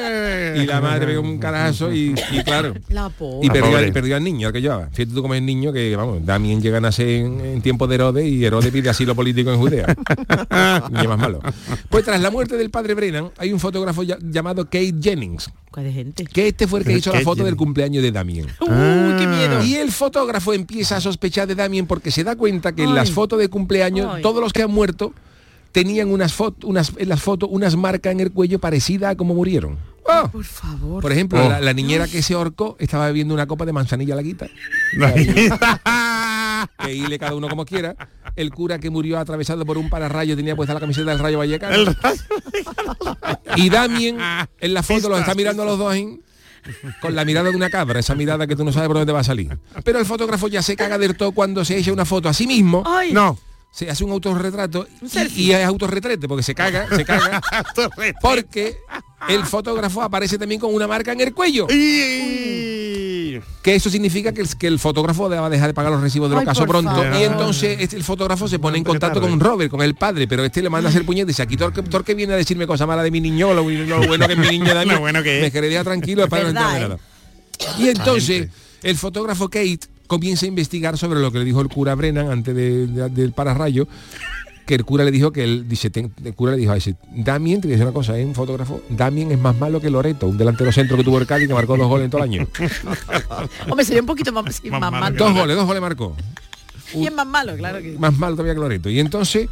y 0.58 0.66
la 0.66 0.82
madre 0.82 1.08
pegó 1.08 1.22
un 1.22 1.38
carajazo 1.38 1.92
y, 1.94 2.14
y 2.32 2.44
claro. 2.44 2.74
La 2.90 3.12
Y 3.42 3.50
perdió, 3.50 3.86
y 3.88 3.92
perdió 3.92 4.16
al 4.16 4.24
niño, 4.24 4.48
al 4.48 4.54
que 4.54 4.62
llevaba. 4.62 4.88
Fíjate 4.92 5.14
tú 5.14 5.22
como 5.22 5.34
es 5.36 5.42
niño 5.42 5.72
que, 5.74 5.96
vamos, 5.96 6.26
Damien 6.26 6.62
llega 6.62 6.78
a 6.78 6.82
nacer 6.82 7.08
en, 7.08 7.40
en 7.42 7.62
tiempo 7.62 7.88
de 7.88 7.96
Herodes 7.96 8.26
y 8.26 8.44
Herodes 8.46 8.72
pide 8.72 8.90
asilo 8.90 9.16
político 9.16 9.52
en 9.52 9.60
Judea. 9.60 9.88
Niño 10.92 11.10
más 11.10 11.20
malo. 11.20 11.40
Pues 11.90 12.04
tras 12.06 12.20
la 12.22 12.32
muerte 12.32 12.58
del 12.58 12.70
padre 12.70 12.94
Brennan, 12.94 13.32
hay 13.38 13.52
un 13.54 13.60
fotógrafo 13.60 14.04
ya- 14.04 14.18
llamado 14.22 14.66
Kate 14.66 14.94
Jennings. 15.02 15.50
de 15.76 15.92
gente? 15.92 16.26
Que 16.26 16.48
este 16.48 16.68
fue 16.68 16.80
el 16.80 16.86
que 16.86 16.94
hizo 16.94 17.10
la 17.10 17.16
Kate 17.16 17.26
foto 17.26 17.38
del 17.44 17.46
Jennings. 17.54 17.58
cumpleaños 17.58 18.04
de 18.04 18.12
Damien. 18.12 18.46
Uy, 18.62 19.16
qué 19.20 19.28
miedo. 19.28 19.64
Y 19.64 19.76
el 19.76 19.92
fotógrafo 19.92 20.54
empieza 20.54 20.98
a 20.98 21.02
sospechar 21.02 21.48
de 21.48 21.56
Damien 21.56 21.86
porque 21.88 22.12
se 22.12 22.24
da 22.24 22.36
cuenta 22.36 22.74
que 22.74 22.84
en 22.84 22.96
las 22.96 23.12
fotos 23.12 23.40
de 23.40 23.50
cumpleaños, 23.50 24.10
Ay. 24.16 24.22
todos 24.22 24.42
los 24.42 24.54
que 24.54 24.64
han 24.64 24.72
muerto 24.72 25.14
tenían 25.72 26.10
unas 26.10 26.34
fotos, 26.34 26.70
unas, 26.70 26.94
en 26.98 27.10
las 27.10 27.22
fotos, 27.22 27.50
unas 27.52 27.76
marcas 27.76 28.14
en 28.14 28.22
el 28.22 28.32
cuello 28.32 28.60
parecidas 28.60 29.12
a 29.12 29.16
como 29.16 29.34
murieron. 29.34 29.78
¡Oh! 30.08 30.30
Por 30.30 30.44
favor. 30.44 31.02
Por 31.02 31.12
ejemplo, 31.12 31.44
Oh. 31.44 31.50
la, 31.50 31.60
la 31.62 31.74
niñera 31.74 32.08
que 32.08 32.22
se 32.22 32.34
ahorcó 32.36 32.76
estaba 32.80 33.08
bebiendo 33.08 33.34
una 33.34 33.48
copa 33.48 33.66
de 33.66 33.74
manzanilla 33.74 34.14
a 34.14 34.18
la 34.18 34.22
guita. 34.24 34.48
que 36.80 36.94
hile 36.96 37.20
cada 37.20 37.36
uno 37.36 37.48
como 37.50 37.66
quiera. 37.66 37.96
El 38.36 38.52
cura 38.52 38.80
que 38.80 38.90
murió 38.90 39.20
atravesado 39.20 39.66
por 39.66 39.78
un 39.78 39.90
pararrayo 39.90 40.36
tenía 40.36 40.56
puesta 40.56 40.74
la 40.74 40.80
camiseta 40.80 41.10
del 41.12 41.20
Rayo 41.20 41.38
Vallecano. 41.40 41.92
y 43.56 43.70
Damien 43.70 44.18
en 44.60 44.74
la 44.74 44.84
foto 44.84 45.10
los 45.10 45.20
está 45.20 45.36
mirando 45.36 45.64
a 45.64 45.66
los 45.66 45.78
dos 45.78 45.96
con 47.00 47.14
la 47.16 47.24
mirada 47.26 47.50
de 47.52 47.56
una 47.56 47.70
cabra, 47.70 48.00
esa 48.00 48.16
mirada 48.16 48.48
que 48.48 48.56
tú 48.56 48.66
no 48.66 48.72
sabes 48.72 48.88
por 48.88 48.98
dónde 48.98 49.14
va 49.14 49.20
a 49.20 49.24
salir. 49.24 49.56
Pero 49.84 50.00
el 50.00 50.06
fotógrafo 50.06 50.48
ya 50.48 50.62
se 50.64 50.76
caga 50.76 50.98
del 50.98 51.16
todo 51.16 51.32
cuando 51.32 51.64
se 51.64 51.78
echa 51.78 51.94
una 51.94 52.06
foto 52.06 52.28
a 52.28 52.34
sí 52.34 52.48
mismo. 52.48 52.84
No. 53.12 53.38
Se 53.76 53.90
hace 53.90 54.06
un 54.06 54.12
autorretrato 54.12 54.88
y, 55.36 55.42
y 55.42 55.52
es 55.52 55.66
autorretrete 55.66 56.30
porque 56.30 56.44
se 56.44 56.56
caga, 56.56 56.88
se 56.96 57.04
caga. 57.04 57.42
porque 58.22 58.78
el 59.28 59.44
fotógrafo 59.44 60.02
aparece 60.02 60.38
también 60.38 60.62
con 60.62 60.74
una 60.74 60.88
marca 60.88 61.12
en 61.12 61.20
el 61.20 61.34
cuello. 61.34 61.68
Que 61.68 63.42
eso 63.76 63.90
significa 63.90 64.32
que 64.32 64.40
el, 64.42 64.56
que 64.56 64.68
el 64.68 64.80
fotógrafo 64.80 65.30
va 65.30 65.46
a 65.46 65.50
dejar 65.50 65.68
de 65.68 65.74
pagar 65.74 65.92
los 65.92 66.00
recibos 66.02 66.30
de 66.30 66.36
los 66.36 66.42
Ay, 66.42 66.46
casos 66.46 66.66
pronto. 66.66 66.90
favor. 66.90 67.20
Y 67.20 67.24
entonces 67.24 67.78
este, 67.82 67.98
el 67.98 68.04
fotógrafo 68.06 68.48
se 68.48 68.60
pone 68.60 68.78
en 68.78 68.86
contacto 68.86 69.20
tarde. 69.20 69.30
con 69.30 69.42
Robert, 69.42 69.70
con 69.70 69.82
el 69.82 69.96
padre, 69.96 70.26
pero 70.26 70.46
este 70.46 70.62
le 70.62 70.70
manda 70.70 70.88
a 70.88 70.92
hacer 70.92 71.06
puñete 71.06 71.24
y 71.24 71.34
dice, 71.34 71.42
aquí 71.42 71.58
Torque, 71.58 71.82
Torque 71.84 72.14
viene 72.14 72.32
a 72.34 72.38
decirme 72.38 72.66
cosas 72.68 72.88
malas 72.88 73.04
de 73.04 73.12
mi 73.12 73.20
niño, 73.20 73.54
lo, 73.54 73.70
lo 73.70 74.08
bueno 74.08 74.26
que 74.26 74.34
es 74.34 74.40
mi 74.40 74.48
niño 74.48 74.74
de 74.74 74.86
Lo 74.86 75.00
bueno 75.02 75.22
que 75.22 75.40
es. 75.40 75.44
Me 75.44 75.52
quedé 75.52 75.68
dejar 75.68 75.84
tranquilo, 75.84 76.24
el 76.24 76.30
padre 76.30 76.46
no 76.46 76.54
Verdad, 76.54 76.72
entiende 76.72 76.98
nada. 76.98 77.78
Y 77.78 77.90
entonces 77.90 78.48
el 78.84 78.96
fotógrafo 78.96 79.50
Kate 79.50 79.80
comienza 80.08 80.46
a 80.46 80.50
investigar 80.50 80.98
sobre 80.98 81.20
lo 81.20 81.32
que 81.32 81.40
le 81.40 81.46
dijo 81.46 81.62
el 81.62 81.68
cura 81.70 81.96
Brennan 81.96 82.30
antes 82.32 82.56
de- 82.56 82.88
de- 82.88 83.10
del 83.10 83.32
pararrayo 83.34 83.88
que 84.66 84.74
el 84.76 84.84
cura 84.84 85.04
le 85.04 85.12
dijo 85.12 85.32
que 85.32 85.44
él 85.44 85.68
dice 85.68 85.90
ten- 85.92 86.12
el 86.24 86.34
cura 86.34 86.54
le 86.54 86.58
dijo 86.58 86.72
a 86.72 86.78
ese 86.78 86.96
Damien 87.16 87.62
te 87.62 87.68
voy 87.68 87.74
a 87.74 87.76
decir 87.78 87.86
una 87.86 87.94
cosa 87.94 88.18
es 88.18 88.26
un 88.26 88.34
fotógrafo 88.34 88.82
Damien 88.90 89.32
es 89.32 89.40
más 89.40 89.56
malo 89.58 89.80
que 89.80 89.90
Loreto 89.92 90.26
un 90.28 90.38
delantero 90.40 90.72
centro 90.72 90.98
que 90.98 91.04
tuvo 91.04 91.20
el 91.20 91.28
Cádiz 91.28 91.48
que 91.48 91.54
marcó 91.54 91.78
dos 91.78 91.88
goles 91.88 92.06
en 92.06 92.12
todo 92.12 92.24
el 92.24 92.30
año 92.32 92.48
Hombre, 93.70 93.86
sería 93.86 94.02
un 94.02 94.08
poquito 94.08 94.32
más, 94.32 94.56
sí, 94.56 94.70
más, 94.72 94.92
malo. 94.92 95.16
dos 95.18 95.34
goles 95.34 95.56
dos 95.56 95.66
goles 95.66 95.82
marcó. 95.82 96.16
Y 96.96 97.06
es 97.08 97.14
más 97.14 97.28
malo, 97.28 97.56
claro 97.58 97.80
que 97.82 97.98
más 97.98 98.18
malo 98.18 98.36
todavía 98.36 98.54
que 98.54 98.60
Loreto. 98.60 98.90
Y 98.90 99.00
entonces 99.00 99.50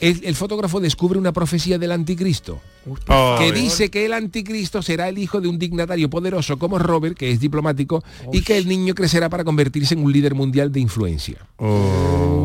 el, 0.00 0.20
el 0.24 0.34
fotógrafo 0.34 0.80
descubre 0.80 1.18
una 1.18 1.32
profecía 1.32 1.78
del 1.78 1.92
anticristo 1.92 2.60
Oh, 3.08 3.36
que 3.38 3.52
dice 3.52 3.90
que 3.90 4.04
el 4.04 4.12
anticristo 4.12 4.82
será 4.82 5.08
el 5.08 5.16
hijo 5.18 5.40
de 5.40 5.48
un 5.48 5.58
dignatario 5.58 6.10
poderoso 6.10 6.58
como 6.58 6.78
Robert, 6.78 7.16
que 7.16 7.30
es 7.30 7.40
diplomático, 7.40 8.04
y 8.32 8.42
que 8.42 8.58
el 8.58 8.68
niño 8.68 8.94
crecerá 8.94 9.28
para 9.30 9.44
convertirse 9.44 9.94
en 9.94 10.04
un 10.04 10.12
líder 10.12 10.34
mundial 10.34 10.70
de 10.70 10.80
influencia. 10.80 11.38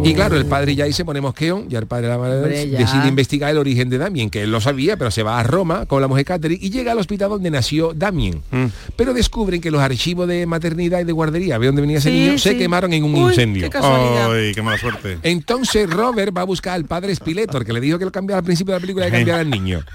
Y 0.03 0.13
claro, 0.13 0.37
el 0.37 0.45
padre 0.45 0.75
ya 0.75 0.85
ahí 0.85 0.93
se 0.93 1.03
pone 1.03 1.19
mosqueón, 1.19 1.67
ya 1.67 1.79
el 1.79 1.87
padre 1.87 2.03
de 2.07 2.13
la 2.13 2.17
madre 2.17 2.37
Hombre, 2.37 2.69
ya. 2.69 2.79
decide 2.79 3.07
investigar 3.07 3.51
el 3.51 3.57
origen 3.57 3.89
de 3.89 3.97
Damien, 3.97 4.29
que 4.29 4.43
él 4.43 4.51
lo 4.51 4.61
sabía, 4.61 4.95
pero 4.95 5.11
se 5.11 5.23
va 5.23 5.39
a 5.39 5.43
Roma 5.43 5.85
con 5.87 6.01
la 6.01 6.07
mujer 6.07 6.23
Catherine 6.25 6.59
y 6.63 6.69
llega 6.69 6.93
al 6.93 6.99
hospital 6.99 7.29
donde 7.29 7.51
nació 7.51 7.93
Damien. 7.93 8.41
Mm. 8.51 8.65
Pero 8.95 9.13
descubren 9.13 9.59
que 9.59 9.71
los 9.71 9.81
archivos 9.81 10.27
de 10.27 10.45
maternidad 10.45 11.01
y 11.01 11.03
de 11.03 11.11
guardería, 11.11 11.57
ve 11.57 11.65
dónde 11.65 11.81
venía 11.81 11.97
ese 11.97 12.11
Sí, 12.11 12.17
niño, 12.17 12.37
se 12.37 12.57
quemaron 12.57 12.93
en 12.93 13.03
un 13.03 13.13
Uy, 13.15 13.29
incendio. 13.31 13.63
qué 13.63 13.69
casualidad. 13.69 14.31
Ay, 14.31 14.53
qué 14.53 14.61
mala 14.61 14.77
suerte. 14.77 15.17
Entonces 15.23 15.89
Robert 15.89 16.35
va 16.35 16.41
a 16.41 16.45
buscar 16.45 16.75
al 16.75 16.85
padre 16.85 17.11
Spiletor, 17.43 17.65
que 17.65 17.73
le 17.73 17.81
dijo 17.81 17.97
que 17.99 18.05
lo 18.05 18.11
cambiara 18.11 18.39
al 18.39 18.45
principio 18.45 18.73
de 18.73 18.79
la 18.79 18.81
película 18.81 19.05
de 19.05 19.11
cambiar 19.11 19.39
al 19.39 19.49
niño. 19.49 19.81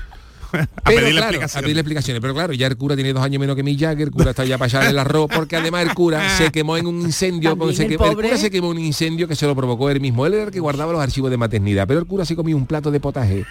Pero 0.54 0.66
pedirle 0.84 1.10
claro, 1.12 1.26
explicaciones. 1.30 1.56
a 1.56 1.60
pedirle 1.62 1.80
explicaciones. 1.80 2.20
Pero 2.20 2.32
claro, 2.34 2.52
ya 2.52 2.68
el 2.68 2.76
cura 2.76 2.94
tiene 2.94 3.12
dos 3.12 3.24
años 3.24 3.40
menos 3.40 3.56
que 3.56 3.64
mi 3.64 3.76
Jagger, 3.76 4.02
el 4.06 4.10
cura 4.12 4.30
está 4.30 4.44
ya 4.44 4.56
para 4.56 4.68
echarle 4.68 4.90
el 4.90 4.98
arroz, 5.00 5.28
porque 5.34 5.56
además 5.56 5.82
el 5.82 5.94
cura 5.94 6.30
se 6.38 6.52
quemó 6.52 6.76
en 6.76 6.86
un 6.86 7.00
incendio, 7.00 7.58
con- 7.58 7.74
se 7.74 7.86
el 7.86 7.90
quemó- 7.98 8.08
el 8.10 8.14
cura 8.14 8.36
se 8.36 8.50
quemó 8.52 8.70
en 8.70 8.78
un 8.78 8.84
incendio 8.84 9.26
que 9.26 9.34
se 9.34 9.46
lo 9.46 9.56
provocó 9.56 9.90
él 9.90 10.00
mismo. 10.00 10.24
Él 10.26 10.34
era 10.34 10.44
el 10.44 10.50
que 10.52 10.60
guardaba 10.60 10.92
los 10.92 11.00
archivos 11.02 11.30
de 11.30 11.36
maternidad, 11.38 11.88
pero 11.88 11.98
el 11.98 12.06
cura 12.06 12.24
se 12.24 12.36
comió 12.36 12.56
un 12.56 12.66
plato 12.66 12.92
de 12.92 13.00
potaje. 13.00 13.44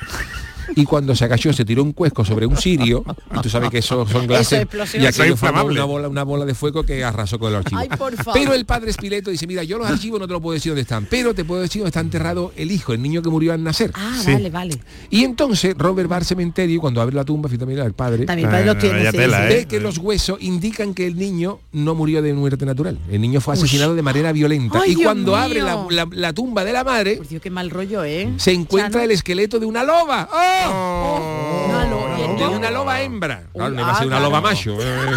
Y 0.75 0.85
cuando 0.85 1.15
se 1.15 1.25
agachó 1.25 1.51
se 1.53 1.65
tiró 1.65 1.83
un 1.83 1.91
cuesco 1.93 2.23
sobre 2.25 2.45
un 2.45 2.57
sirio, 2.57 3.03
y 3.35 3.39
tú 3.41 3.49
sabes 3.49 3.69
que 3.69 3.79
eso 3.79 4.07
son 4.07 4.27
gases, 4.27 4.65
y 4.93 5.05
aquello 5.05 5.31
inflamable. 5.31 5.73
una 5.73 5.85
bola, 5.85 6.07
una 6.09 6.23
bola 6.23 6.45
de 6.45 6.53
fuego 6.55 6.83
que 6.83 7.03
arrasó 7.03 7.39
con 7.39 7.49
el 7.51 7.57
archivo. 7.57 7.79
Ay, 7.79 7.89
por 7.89 8.15
favor. 8.15 8.33
Pero 8.33 8.53
el 8.53 8.65
padre 8.65 8.91
Espileto 8.91 9.29
dice, 9.31 9.47
mira, 9.47 9.63
yo 9.63 9.77
los 9.77 9.87
archivos 9.89 10.19
no 10.19 10.27
te 10.27 10.33
lo 10.33 10.41
puedo 10.41 10.53
decir 10.53 10.71
dónde 10.71 10.81
están, 10.81 11.05
pero 11.09 11.33
te 11.33 11.45
puedo 11.45 11.61
decir 11.61 11.81
dónde 11.81 11.89
está 11.89 11.99
enterrado 11.99 12.51
el 12.55 12.71
hijo, 12.71 12.93
el 12.93 13.01
niño 13.01 13.21
que 13.21 13.29
murió 13.29 13.53
al 13.53 13.63
nacer. 13.63 13.91
Ah, 13.95 14.21
vale, 14.25 14.49
vale. 14.49 14.79
Y 15.09 15.23
entonces 15.23 15.75
Robert 15.77 16.11
va 16.11 16.17
al 16.17 16.25
cementerio 16.25 16.79
cuando 16.81 17.01
abre 17.01 17.15
la 17.15 17.23
tumba, 17.25 17.49
fíjate, 17.49 17.65
mira, 17.65 17.85
el 17.85 17.93
padre, 17.93 18.25
También 18.25 18.47
el 18.49 18.53
padre 18.53 18.65
los 18.67 18.77
tiene, 18.79 18.97
vaya 18.99 19.11
sí, 19.11 19.17
tela, 19.17 19.37
sí. 19.37 19.43
¿eh? 19.43 19.55
ve 19.57 19.65
que 19.65 19.79
los 19.79 19.97
huesos 19.97 20.37
indican 20.41 20.93
que 20.93 21.07
el 21.07 21.17
niño 21.17 21.59
no 21.71 21.95
murió 21.95 22.21
de 22.21 22.33
muerte 22.33 22.65
natural. 22.65 22.97
El 23.11 23.21
niño 23.21 23.41
fue 23.41 23.53
asesinado 23.55 23.95
de 23.95 24.01
manera 24.01 24.31
violenta. 24.31 24.79
Ay, 24.83 24.91
y 24.91 24.95
Dios 24.95 25.05
cuando 25.05 25.35
abre 25.35 25.61
la, 25.61 25.75
mío. 25.77 25.87
la- 25.91 26.07
la 26.11 26.33
tumba 26.33 26.63
de 26.63 26.73
la 26.73 26.83
madre, 26.83 27.17
Por 27.17 27.27
Dios, 27.27 27.41
qué 27.41 27.49
mal 27.49 27.69
rollo, 27.69 28.03
¿eh? 28.03 28.31
se 28.37 28.51
encuentra 28.51 28.91
Chano. 28.91 29.03
el 29.05 29.11
esqueleto 29.11 29.59
de 29.59 29.65
una 29.65 29.83
loba. 29.83 30.29
¡Oh! 30.31 30.52
Una 30.69 31.85
lo- 31.85 32.13
y 32.17 32.21
De 32.21 32.25
entonces- 32.25 32.57
una 32.57 32.71
loba 32.71 33.01
hembra. 33.01 33.43
Claro, 33.53 33.71
Uy, 33.71 33.77
no 33.77 33.85
va 33.85 33.91
a 33.91 33.95
ser 33.95 34.03
ah, 34.03 34.07
una 34.07 34.15
claro. 34.17 34.23
loba 34.23 34.41
macho. 34.41 34.77
Eh, 34.79 35.11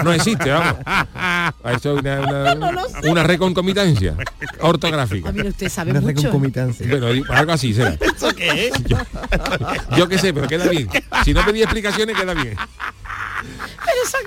No, 0.04 0.12
existe, 0.12 0.50
vamos. 0.50 0.74
Eso 1.76 1.94
es 1.94 2.00
una, 2.00 2.20
una, 2.54 2.84
una 3.10 3.22
reconcomitancia 3.22 4.14
ortográfica. 4.60 5.28
Ah, 5.28 5.32
mira, 5.32 5.48
usted 5.48 5.68
sabe 5.68 5.90
Una 5.90 6.00
mucho. 6.00 6.16
reconcomitancia. 6.16 6.86
Bueno, 6.88 7.24
algo 7.30 7.52
así 7.52 7.74
será. 7.74 7.96
¿Eso 8.00 8.30
qué 8.34 8.68
es? 8.68 8.72
Yo 9.96 10.08
qué 10.08 10.18
sé, 10.18 10.32
pero 10.32 10.46
queda 10.48 10.66
bien. 10.68 10.88
Si 11.24 11.32
no 11.34 11.44
pedí 11.44 11.62
explicaciones, 11.62 12.16
queda 12.16 12.34
bien. 12.34 12.56
¿Pero 13.84 13.98
eso 14.04 14.18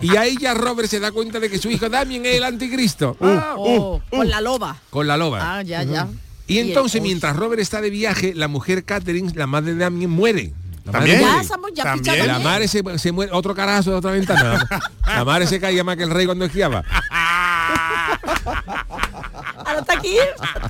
qué? 0.00 0.06
Y 0.06 0.16
ahí 0.16 0.36
ya 0.38 0.54
Robert 0.54 0.88
se 0.88 1.00
da 1.00 1.10
cuenta 1.10 1.40
de 1.40 1.50
que 1.50 1.58
su 1.58 1.68
hijo 1.70 1.88
Damien 1.88 2.24
es 2.26 2.36
el 2.36 2.44
anticristo. 2.44 3.16
Ah, 3.20 3.54
Oh, 3.56 4.00
con 4.10 4.28
la 4.28 4.40
loba. 4.40 4.76
Con 4.90 5.06
la 5.06 5.16
loba. 5.16 5.58
Ah, 5.58 5.62
ya, 5.62 5.82
ya. 5.82 6.06
Y 6.50 6.58
entonces, 6.58 6.96
el- 6.96 7.02
mientras 7.02 7.36
Robert 7.36 7.60
está 7.60 7.80
de 7.80 7.90
viaje, 7.90 8.32
la 8.34 8.48
mujer 8.48 8.84
Catherine, 8.84 9.30
la 9.34 9.46
madre 9.46 9.74
de 9.74 9.78
Damien, 9.80 10.10
muere. 10.10 10.52
La 10.84 10.92
madre 10.92 11.12
¿También? 11.12 11.20
muere. 11.20 11.34
Ya, 11.36 11.40
estamos 11.42 11.70
ya 11.74 11.84
También. 11.84 12.14
pichando 12.14 12.26
La 12.32 12.38
madre 12.40 12.68
se, 12.68 12.82
se 12.98 13.12
muere, 13.12 13.32
otro 13.32 13.54
carajo 13.54 13.90
de 13.90 13.96
otra 13.96 14.10
ventana. 14.12 14.66
La 15.06 15.24
madre 15.24 15.46
se 15.46 15.60
caía 15.60 15.84
más 15.84 15.96
que 15.96 16.02
el 16.04 16.10
rey 16.10 16.26
cuando 16.26 16.44
esquiaba. 16.44 16.84
Ahora 19.64 19.80
está 19.80 19.94
aquí. 19.94 20.16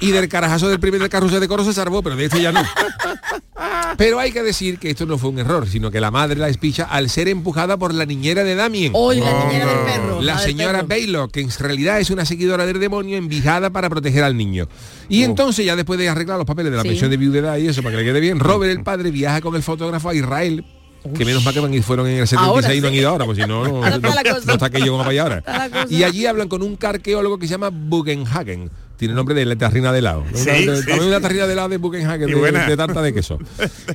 Y 0.01 0.11
del 0.11 0.29
carajazo 0.29 0.69
del 0.69 0.81
primer 0.81 1.09
carrusel 1.09 1.41
de 1.41 1.49
coro 1.49 1.65
se 1.65 1.73
salvó, 1.73 2.03
pero 2.03 2.17
de 2.17 2.25
este 2.27 2.41
ya 2.43 2.53
no. 2.53 2.63
Pero 3.97 4.19
hay 4.19 4.33
que 4.33 4.43
decir 4.43 4.79
que 4.79 4.91
esto 4.91 5.07
no 5.07 5.19
fue 5.19 5.31
un 5.31 5.39
error, 5.39 5.67
sino 5.69 5.91
que 5.91 6.01
la 6.01 6.11
madre 6.11 6.37
la 6.39 6.47
despicha 6.47 6.85
al 6.85 7.11
ser 7.11 7.29
empujada 7.29 7.77
por 7.77 7.93
la 7.95 8.07
niñera 8.07 8.45
de 8.45 8.55
Damien. 8.55 8.93
Hoy 8.95 9.21
la 9.21 9.45
niñera 9.47 9.67
del 9.67 9.79
perro. 9.85 10.21
La 10.23 10.39
señora. 10.39 10.83
Baylock, 10.83 11.31
que 11.33 11.41
en 11.41 11.51
realidad 11.59 12.01
es 12.01 12.11
una 12.11 12.25
seguidora 12.25 12.67
del 12.67 12.81
demonio 12.81 13.17
envijada 13.17 13.71
para 13.71 13.89
proteger 13.91 14.25
al 14.25 14.37
niño. 14.37 14.69
Y 15.09 15.23
entonces, 15.23 15.65
ya 15.67 15.77
después 15.77 15.99
de 15.99 16.09
arreglar 16.09 16.39
los 16.39 16.47
papeles 16.47 16.71
de 16.73 16.77
la 16.77 16.83
Sí. 16.83 16.89
pensión 16.89 17.11
de 17.11 17.17
viudedad 17.17 17.57
y 17.59 17.69
eso, 17.69 17.83
para 17.83 17.97
que 17.97 18.03
le 18.03 18.09
quede 18.09 18.21
bien, 18.21 18.39
Robert, 18.41 18.71
el 18.73 18.83
padre, 18.83 19.11
viaja 19.11 19.41
con 19.41 19.55
el 19.57 19.63
fotógrafo 19.63 20.09
a 20.09 20.15
Israel. 20.15 20.65
Que 21.17 21.25
menos 21.25 21.43
mal 21.43 21.55
que 21.55 21.61
van 21.61 21.73
y 21.73 21.81
fueron 21.81 22.07
en 22.09 22.19
el 22.19 22.29
76 22.29 22.65
Ahora 22.67 22.75
y 22.75 22.81
no 22.83 22.89
han 22.89 22.95
ido 22.95 23.09
ahora, 23.09 23.25
pues 23.25 23.39
si 23.39 23.45
no, 23.47 23.65
no, 23.69 23.85
está 23.87 23.99
no- 23.99 24.15
la 24.15 24.23
cosa. 24.23 24.43
no 24.47 24.53
está 24.53 24.67
aquello 24.67 24.93
como 24.93 24.99
para 24.99 25.11
allá 25.11 25.23
ahora. 25.23 25.43
Y 25.89 26.03
allí 26.03 26.27
hablan 26.27 26.47
con 26.49 26.63
un 26.63 26.79
arqueólogo 26.83 27.39
que 27.39 27.47
se 27.47 27.53
llama 27.53 27.71
Bugenhagen. 27.73 28.71
Tiene 29.01 29.15
nombre 29.15 29.35
de 29.35 29.47
la 29.47 29.57
tarrina 29.57 29.93
de 29.93 29.99
helado. 30.01 30.25
Sí, 30.35 30.43
una, 30.43 30.53
de- 30.53 30.77
sí, 30.83 30.87
también 30.87 31.09
una 31.09 31.17
sí. 31.17 31.23
tarrina 31.23 31.47
de 31.47 31.53
helado 31.55 31.69
de 31.71 31.77
Bugenhagen, 31.79 32.29
Y 32.29 32.33
de, 32.33 32.39
buena. 32.39 32.67
de 32.69 32.77
tarta 32.77 33.01
de 33.01 33.15
queso. 33.15 33.39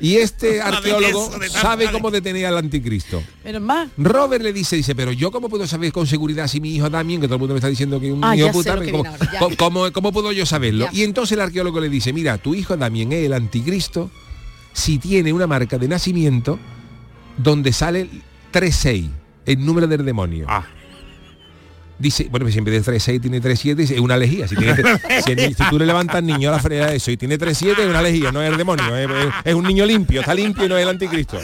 Y 0.00 0.16
este 0.16 0.54
de 0.54 0.60
arqueólogo 0.62 1.28
queso, 1.28 1.38
de 1.38 1.46
tarta 1.48 1.62
sabe 1.62 1.86
de 1.86 1.92
cómo 1.92 2.10
detener 2.10 2.44
al 2.46 2.58
anticristo. 2.58 3.22
Menos 3.44 3.62
mal. 3.62 3.88
Robert 3.96 4.42
le 4.42 4.52
dice, 4.52 4.74
dice, 4.74 4.96
pero 4.96 5.12
yo 5.12 5.30
cómo 5.30 5.48
puedo 5.48 5.64
saber 5.66 5.92
con 5.92 6.08
seguridad 6.08 6.48
si 6.48 6.60
mi 6.60 6.74
hijo 6.74 6.90
también, 6.90 7.20
que 7.20 7.28
todo 7.28 7.36
el 7.36 7.40
mundo 7.40 7.54
me 7.54 7.58
está 7.58 7.68
diciendo 7.68 8.00
que 8.00 8.08
es 8.08 8.12
un 8.12 8.24
Ah, 8.24 8.34
hijo 8.36 8.50
puta, 8.50 8.74
¿cómo, 8.76 9.04
cómo- 9.38 9.56
cómo- 9.56 9.92
cómo 9.92 10.12
puedo 10.12 10.32
yo 10.32 10.44
saberlo? 10.44 10.86
Ya. 10.86 10.98
Y 10.98 11.04
entonces 11.04 11.32
el 11.36 11.40
arqueólogo 11.40 11.80
le 11.80 11.88
dice, 11.88 12.12
mira, 12.12 12.36
tu 12.38 12.56
hijo 12.56 12.76
también 12.76 13.12
es 13.12 13.24
el 13.26 13.32
anticristo 13.32 14.10
si 14.72 14.98
tiene 14.98 15.32
una 15.32 15.46
marca 15.46 15.78
de 15.78 15.86
nacimiento 15.86 16.58
donde 17.38 17.72
sale 17.72 18.08
36, 18.50 19.06
el 19.46 19.64
número 19.64 19.86
del 19.86 20.04
demonio. 20.04 20.46
Ah. 20.48 20.66
Dice, 21.98 22.26
bueno, 22.30 22.44
pues 22.44 22.52
si 22.54 22.58
en 22.58 22.64
vez 22.64 22.84
de 22.84 22.92
3-6 22.98 23.20
tiene 23.22 23.40
3-7, 23.40 23.74
dice, 23.74 23.94
es 23.94 24.00
una 24.00 24.16
lejía. 24.18 24.46
Si, 24.46 24.54
tiene 24.56 24.74
si, 25.24 25.32
el 25.32 25.56
si 25.56 25.64
tú 25.70 25.78
le 25.78 25.86
levantas 25.86 26.22
niño 26.22 26.50
a 26.50 26.52
la 26.52 26.58
frega 26.58 26.86
de 26.88 26.96
eso 26.96 27.10
y 27.10 27.16
tiene 27.16 27.38
3-7, 27.38 27.78
es 27.78 27.86
una 27.88 28.02
lejía, 28.02 28.30
no 28.32 28.42
es 28.42 28.50
el 28.50 28.56
demonio. 28.58 28.94
Es, 28.96 29.08
es- 29.10 29.34
es 29.44 29.54
un 29.54 29.64
niño 29.64 29.86
limpio, 29.86 30.20
está 30.20 30.34
limpio 30.34 30.66
y 30.66 30.68
no 30.68 30.76
es 30.76 30.82
el 30.82 30.88
anticristo. 30.90 31.38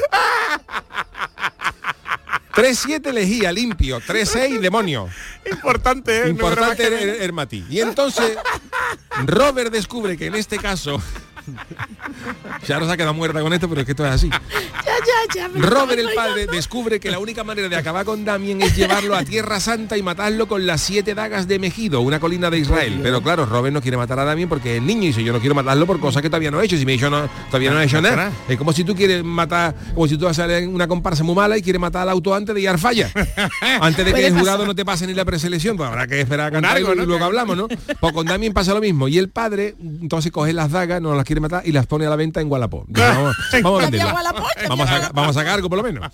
3-7 2.55 3.13
lejía, 3.13 3.51
limpio. 3.51 3.99
3-6, 4.01 4.61
demonio. 4.61 5.09
Importante, 5.51 6.25
¿eh? 6.27 6.29
Importante 6.29 6.91
No 6.91 6.97
el, 6.99 7.09
el, 7.09 7.23
el 7.23 7.33
matiz. 7.33 7.65
Y 7.71 7.81
entonces, 7.81 8.37
Robert 9.25 9.73
descubre 9.73 10.17
que 10.19 10.27
en 10.27 10.35
este 10.35 10.59
caso... 10.59 11.01
Ya 12.69 12.79
no 12.79 12.87
se 12.87 12.93
ha 12.93 12.97
quedado 12.97 13.15
muerta 13.15 13.41
con 13.41 13.53
esto, 13.53 13.69
pero 13.69 13.81
es 13.81 13.85
que 13.85 13.91
esto 13.93 14.07
es 14.07 14.13
así. 14.13 14.31
Robert 15.55 15.99
el 15.99 16.09
padre 16.15 16.47
descubre 16.47 17.01
que 17.01 17.11
la 17.11 17.19
única 17.19 17.45
manera 17.45 17.69
de 17.69 17.77
acabar 17.77 18.05
con 18.05 18.25
Damien 18.25 18.63
es 18.63 18.77
llevarlo 18.77 19.15
a 19.15 19.25
Tierra 19.25 19.61
Santa 19.61 19.97
y 19.97 20.03
matarlo 20.03 20.47
con 20.47 20.67
las 20.67 20.81
siete 20.81 21.15
dagas 21.15 21.49
de 21.49 21.59
Megido, 21.59 22.01
una 22.01 22.21
colina 22.21 22.51
de 22.51 22.59
Israel. 22.59 23.01
Pero 23.03 23.23
claro, 23.23 23.47
Robert 23.47 23.73
no 23.73 23.81
quiere 23.81 23.97
matar 23.97 24.19
a 24.19 24.25
Damien 24.25 24.49
porque 24.49 24.77
es 24.77 24.83
niño 24.83 25.05
y 25.05 25.07
dice 25.09 25.25
yo 25.25 25.33
no 25.33 25.41
quiero 25.41 25.55
matarlo 25.55 25.87
por 25.87 26.01
cosas 26.01 26.23
que 26.23 26.29
todavía 26.29 26.51
no 26.51 26.61
he 26.61 26.65
hecho. 26.65 26.77
Si 26.77 26.87
me 26.87 26.93
he 26.93 26.95
hecho 26.97 27.11
no, 27.11 27.29
todavía 27.47 27.71
no 27.71 27.81
he 27.81 27.85
hecho 27.85 28.01
nada. 28.01 28.31
Es 28.49 28.57
como 28.57 28.73
si 28.73 28.85
tú 28.85 28.95
quieres 28.95 29.25
matar, 29.25 29.75
como 29.95 30.09
si 30.09 30.17
tú 30.17 30.25
vas 30.25 30.39
a 30.39 30.43
salir 30.43 30.57
en 30.59 30.75
una 30.75 30.89
comparsa 30.89 31.25
muy 31.25 31.35
mala 31.35 31.57
y 31.57 31.63
quieres 31.63 31.81
matar 31.81 32.03
al 32.03 32.11
auto 32.11 32.35
antes 32.35 32.55
de 32.55 32.61
ir 32.61 32.69
al 32.69 32.79
falla. 32.79 33.11
Antes 33.81 34.05
de 34.05 34.13
que 34.13 34.27
el 34.27 34.39
jurado 34.39 34.67
no 34.67 34.75
te 34.75 34.85
pase 34.85 35.07
ni 35.07 35.15
la 35.15 35.25
preselección, 35.25 35.77
pues 35.77 35.89
habrá 35.89 36.07
que 36.07 36.21
esperar 36.21 36.49
a 36.49 36.51
cantar 36.51 36.77
algo, 36.77 36.93
y 36.93 36.97
¿no? 36.97 37.07
luego 37.07 37.25
hablamos, 37.25 37.57
¿no? 37.57 37.69
Pues 37.69 38.13
con 38.13 38.27
Damien 38.27 38.53
pasa 38.53 38.75
lo 38.75 38.81
mismo. 38.81 39.09
Y 39.09 39.19
el 39.19 39.29
padre 39.29 39.75
entonces 39.81 40.31
coge 40.33 40.53
las 40.53 40.71
dagas, 40.71 41.01
no 41.01 41.15
las 41.15 41.25
quiere 41.25 41.41
matar 41.41 41.63
y 41.65 41.73
las 41.73 41.87
pone 41.87 42.07
a 42.07 42.11
la 42.11 42.17
venta 42.17 42.41
en 42.41 42.51
Wallapop. 42.51 42.87
Dice, 42.89 43.07
Vamos, 43.07 43.37
vamos 43.63 43.81
a 43.81 43.85
venderlas. 43.85 44.15
Vamos 44.69 44.91
a, 44.91 44.92
vamos 45.13 45.37
a 45.37 45.41
sacar 45.41 45.55
algo 45.55 45.69
por 45.69 45.79
lo 45.79 45.85
menos. 45.85 46.11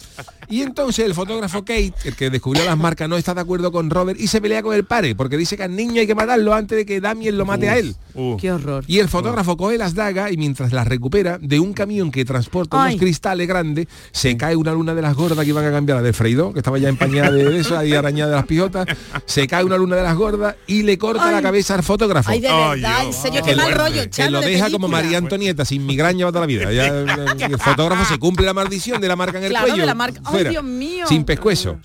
Y 0.49 0.63
entonces 0.63 1.05
el 1.05 1.15
fotógrafo 1.15 1.61
Kate, 1.65 1.93
el 2.05 2.17
que 2.17 2.31
descubrió 2.31 2.65
las 2.65 2.79
marcas, 2.79 3.09
no 3.09 3.17
está 3.17 3.35
de 3.35 3.41
acuerdo 3.41 3.71
con 3.73 3.91
Robert 3.91 4.19
y 4.19 4.27
se 4.29 4.41
pelea 4.41 4.63
con 4.63 4.75
el 4.75 4.85
padre, 4.85 5.15
porque 5.15 5.37
dice 5.37 5.57
que 5.57 5.63
al 5.65 5.75
niño 5.77 6.01
hay 6.01 6.07
que 6.07 6.15
matarlo 6.15 6.55
antes 6.55 6.77
de 6.79 6.87
que 6.87 7.01
Damien 7.01 7.37
lo 7.37 7.45
mate 7.45 7.69
a 7.69 7.77
él. 7.79 7.95
Qué 8.41 8.51
horror. 8.51 8.85
Y 8.87 8.99
el 8.99 9.09
fotógrafo 9.09 9.57
coge 9.57 9.79
las 9.79 9.95
dagas 9.95 10.33
y 10.33 10.37
mientras 10.37 10.73
las 10.73 10.87
recupera 10.89 11.39
de 11.41 11.61
un 11.61 11.73
camión 11.73 12.11
que 12.11 12.25
transporta 12.25 12.83
Ay. 12.83 12.95
unos 12.95 13.01
cristales 13.01 13.47
grandes, 13.47 13.87
se 14.13 14.37
cae 14.37 14.57
una 14.57 14.73
luna 14.73 14.95
de 14.95 15.03
las 15.03 15.15
gordas 15.15 15.45
que 15.45 15.51
iban 15.51 15.65
a 15.65 15.71
cambiar 15.71 15.99
la 15.99 16.03
de 16.03 16.13
Freidó, 16.13 16.53
que 16.53 16.59
estaba 16.61 16.79
ya 16.79 16.89
empañada 16.89 17.31
de 17.31 17.59
eso, 17.59 17.77
ahí 17.79 17.93
arañada 17.93 18.31
de 18.31 18.37
las 18.37 18.47
pijotas, 18.47 18.87
se 19.27 19.47
cae 19.47 19.65
una 19.65 19.77
luna 19.77 19.97
de 19.97 20.03
las 20.03 20.17
gordas 20.17 20.57
y 20.67 20.83
le 20.83 20.99
corta 20.99 21.31
la 21.31 21.43
cabeza 21.43 21.75
al 21.75 21.83
fotógrafo. 21.83 22.31
Ay, 22.31 22.41
de 22.41 22.49
verdad, 22.49 23.05
en 23.05 23.13
serio, 23.13 23.43
qué 23.45 23.51
Que 23.51 23.57
mal 23.57 23.71
lo- 23.71 23.77
rollo, 23.79 24.03
que 24.03 24.11
Chano, 24.11 24.31
lo 24.33 24.41
de 24.41 24.49
deja 24.51 24.71
como. 24.71 24.89
María 24.89 25.19
Antonieta, 25.19 25.65
sin 25.67 25.85
migraña 25.87 26.27
toda 26.29 26.41
la 26.41 26.47
vida. 26.47 26.73
Ya, 26.73 26.87
el 27.47 27.59
fotógrafo 27.59 28.05
se 28.07 28.19
cumple 28.19 28.47
la 28.47 28.55
maldición 28.59 29.01
de 29.01 29.09
la 29.09 29.17
marca 29.17 29.39
en 29.39 29.45
el 29.45 29.51
Claro, 29.51 29.67
de 29.67 29.71
cuello. 29.73 29.87
la 29.87 29.95
marca. 29.95 30.21
Ay, 30.25 30.45
Dios 30.45 30.65
mío. 30.65 31.07
Sin 31.09 31.25
pescuezo. 31.25 31.79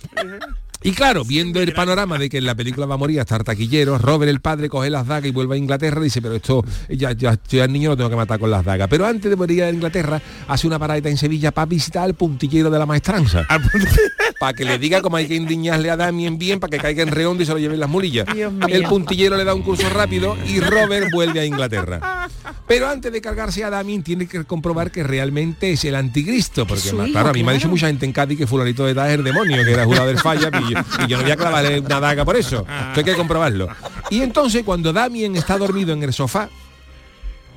Y 0.83 0.91
claro, 0.91 1.23
viendo 1.23 1.61
el 1.61 1.73
panorama 1.73 2.17
de 2.17 2.29
que 2.29 2.39
en 2.39 2.45
la 2.45 2.55
película 2.55 2.85
va 2.85 2.95
a 2.95 2.97
morir 2.97 3.21
hasta 3.21 3.37
el 3.37 3.43
taquillero, 3.43 3.97
Robert 3.97 4.29
el 4.29 4.41
padre 4.41 4.67
coge 4.67 4.89
las 4.89 5.07
dagas 5.07 5.29
y 5.29 5.31
vuelve 5.31 5.55
a 5.55 5.57
Inglaterra 5.57 6.01
y 6.01 6.05
dice, 6.05 6.21
pero 6.21 6.35
esto 6.35 6.63
ya, 6.89 7.13
ya 7.13 7.31
estoy 7.31 7.61
al 7.61 7.71
niño 7.71 7.91
lo 7.91 7.97
tengo 7.97 8.09
que 8.09 8.15
matar 8.15 8.37
con 8.37 8.51
las 8.51 8.65
dagas. 8.65 8.87
Pero 8.89 9.05
antes 9.05 9.29
de 9.29 9.35
morir 9.37 9.63
a 9.63 9.69
Inglaterra, 9.69 10.21
hace 10.47 10.67
una 10.67 10.77
paradita 10.77 11.09
en 11.09 11.17
Sevilla 11.17 11.51
para 11.51 11.65
visitar 11.65 12.03
al 12.03 12.15
puntillero 12.15 12.69
de 12.69 12.79
la 12.79 12.85
maestranza. 12.85 13.47
para 14.39 14.53
que 14.53 14.65
le 14.65 14.77
diga 14.77 15.01
cómo 15.01 15.15
hay 15.15 15.27
que 15.27 15.35
indiñarle 15.35 15.89
a 15.89 15.95
Damien 15.95 16.37
bien 16.37 16.59
para 16.59 16.69
que 16.71 16.77
caiga 16.77 17.01
en 17.01 17.09
redondo 17.09 17.43
y 17.43 17.45
se 17.45 17.53
lo 17.53 17.59
lleven 17.59 17.79
las 17.79 17.89
mulillas. 17.89 18.27
El 18.67 18.83
puntillero 18.83 19.37
le 19.37 19.45
da 19.45 19.53
un 19.53 19.61
curso 19.61 19.89
rápido 19.89 20.35
y 20.45 20.59
Robert 20.59 21.11
vuelve 21.13 21.39
a 21.39 21.45
Inglaterra. 21.45 22.29
Pero 22.67 22.87
antes 22.87 23.11
de 23.11 23.21
cargarse 23.21 23.63
a 23.63 23.69
Damien 23.69 24.03
tiene 24.03 24.25
que 24.25 24.43
comprobar 24.45 24.89
que 24.91 25.03
realmente 25.03 25.71
es 25.71 25.83
el 25.85 25.95
anticristo, 25.95 26.65
porque 26.65 26.87
hijo, 26.87 27.03
claro, 27.11 27.29
a 27.29 27.33
mí 27.33 27.43
me 27.43 27.51
ha 27.51 27.53
dicho 27.55 27.67
mucha 27.67 27.87
gente 27.87 28.05
en 28.05 28.13
Cádiz 28.13 28.37
que 28.37 28.47
fulanito 28.47 28.85
de 28.85 28.95
tal 28.95 29.09
es 29.09 29.15
el 29.15 29.23
demonio, 29.23 29.63
que 29.63 29.71
era 29.71 29.85
jurado 29.85 30.07
del 30.07 30.17
falla, 30.17 30.49
y 30.69 30.72
yo, 30.73 31.05
y 31.05 31.07
yo 31.07 31.17
no 31.17 31.23
voy 31.23 31.31
a 31.31 31.37
clavarle 31.37 31.79
una 31.79 31.99
daga 31.99 32.25
por 32.25 32.35
eso. 32.35 32.59
Esto 32.59 32.99
hay 32.99 33.03
que 33.03 33.15
comprobarlo. 33.15 33.67
Y 34.09 34.21
entonces 34.21 34.63
cuando 34.63 34.91
Damien 34.93 35.35
está 35.35 35.57
dormido 35.57 35.93
en 35.93 36.03
el 36.03 36.13
sofá, 36.13 36.49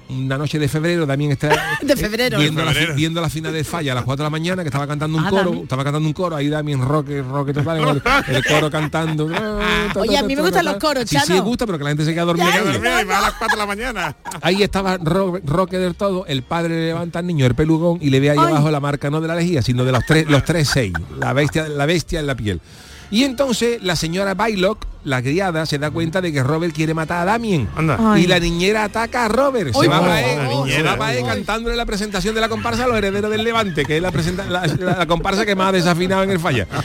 una 0.09 0.39
noche 0.39 0.61
de 0.61 0.69
febrero, 0.69 1.05
Damien 1.05 1.33
está 1.33 1.49
De 1.83 1.97
febrero. 1.97 2.39
viendo, 2.39 2.65
la, 2.65 2.71
Febrero. 2.73 2.95
viendo 2.95 3.21
la 3.21 3.29
final 3.29 3.53
del 3.53 3.65
falla 3.65 3.91
a 3.91 3.95
las 3.97 4.05
4 4.05 4.23
de 4.23 4.27
la 4.27 4.31
mañana 4.31 4.63
que 4.63 4.69
estaba 4.69 4.87
cantando 4.87 5.19
un 5.19 5.27
Ah, 5.27 5.31
coro, 5.31 5.43
Damien. 5.47 5.63
estaba 5.65 5.83
cantando 5.83 6.07
un 6.09 6.13
coro, 6.13 6.37
ahí 6.37 6.49
Damien 6.49 6.81
roque, 6.81 7.23
roque 7.23 7.53
total, 7.53 7.79
el, 8.29 8.37
el 8.37 8.45
coro 8.45 8.71
cantando. 8.71 9.25
Oye, 9.97 10.17
a 10.17 10.23
mí 10.23 10.37
me 10.37 10.43
gustan 10.43 10.65
los 10.65 10.77
coros, 10.77 11.11
Sí, 11.11 11.17
sí, 11.19 11.33
me 11.33 11.39
Chano. 11.39 11.43
gusta, 11.43 11.67
pero 11.67 11.77
que 11.79 11.83
la 11.83 11.91
gente 11.91 12.05
se 12.05 12.15
queda 12.15 12.25
dormida. 12.25 12.51
Ya, 12.51 12.59
en 12.59 12.65
ya, 12.67 12.71
ello. 12.71 12.83
ya, 12.85 13.03
y 13.03 13.05
va 13.05 13.19
a 13.19 13.23
las 13.23 13.33
4 13.33 13.57
de 13.57 13.61
la 13.61 13.67
mañana. 13.67 14.17
Ahí 14.43 14.63
estaba 14.63 14.97
Ro- 14.97 15.41
Roque 15.45 15.77
del 15.79 15.97
todo, 15.97 16.25
el 16.27 16.45
padre 16.45 16.77
le 16.77 16.87
levanta 16.87 17.19
al 17.19 17.27
niño 17.27 17.45
el 17.45 17.57
pelugón 17.57 17.99
y 18.01 18.11
le 18.11 18.21
ve 18.21 18.31
ahí 18.31 18.39
Ay. 18.41 18.47
abajo 18.53 18.71
la 18.71 18.79
marca 18.79 19.11
no 19.11 19.21
de 19.21 19.27
la 19.27 19.35
lejía, 19.35 19.61
sino 19.61 19.85
de 19.85 19.91
los 19.91 20.07
tres, 20.07 20.29
los 20.31 20.45
tres 20.45 20.69
seis, 20.69 20.93
la 21.19 21.33
bestia, 21.33 21.67
la 21.67 21.85
bestia 21.85 22.21
en 22.21 22.29
la 22.29 22.37
piel. 22.37 22.61
Y 23.11 23.25
entonces 23.25 23.83
la 23.83 23.97
señora 23.97 24.35
Bylock, 24.35 24.87
la 25.07 25.23
criada, 25.23 25.65
se 25.67 25.79
da 25.79 25.91
cuenta 25.91 26.21
de 26.21 26.33
que 26.33 26.43
Robert 26.43 26.75
quiere 26.75 26.93
matar 26.95 27.23
a 27.23 27.25
Damien. 27.25 27.69
Anda. 27.77 28.19
Y 28.19 28.27
la 28.27 28.39
niñera 28.41 28.85
ataca 28.85 29.25
a 29.25 29.29
Robert. 29.29 29.73
Se 29.75 29.89
va 29.89 30.01
para 30.01 30.21
él, 30.21 30.39
La 30.39 30.49
se 30.49 30.55
niñera. 30.55 30.91
va 30.93 30.97
para 30.99 31.15
él 31.15 31.25
cantándole 31.25 31.77
la 31.77 31.87
presentación 31.87 32.35
de 32.35 32.41
la 32.41 32.49
comparsa 32.49 32.85
a 32.85 32.89
los 32.89 32.97
herederos 32.99 33.31
del 33.31 33.45
Levante, 33.45 33.85
que 33.85 33.97
es 33.97 34.03
la, 34.03 34.11
presenta- 34.13 34.45
la, 34.47 34.67
la- 34.67 34.99
la 34.99 35.07
comparsa 35.07 35.47
que 35.47 35.55
más 35.55 35.69
ha 35.69 35.73
desafinado 35.73 36.23
en 36.25 36.31
el 36.31 36.41
falla. 36.41 36.67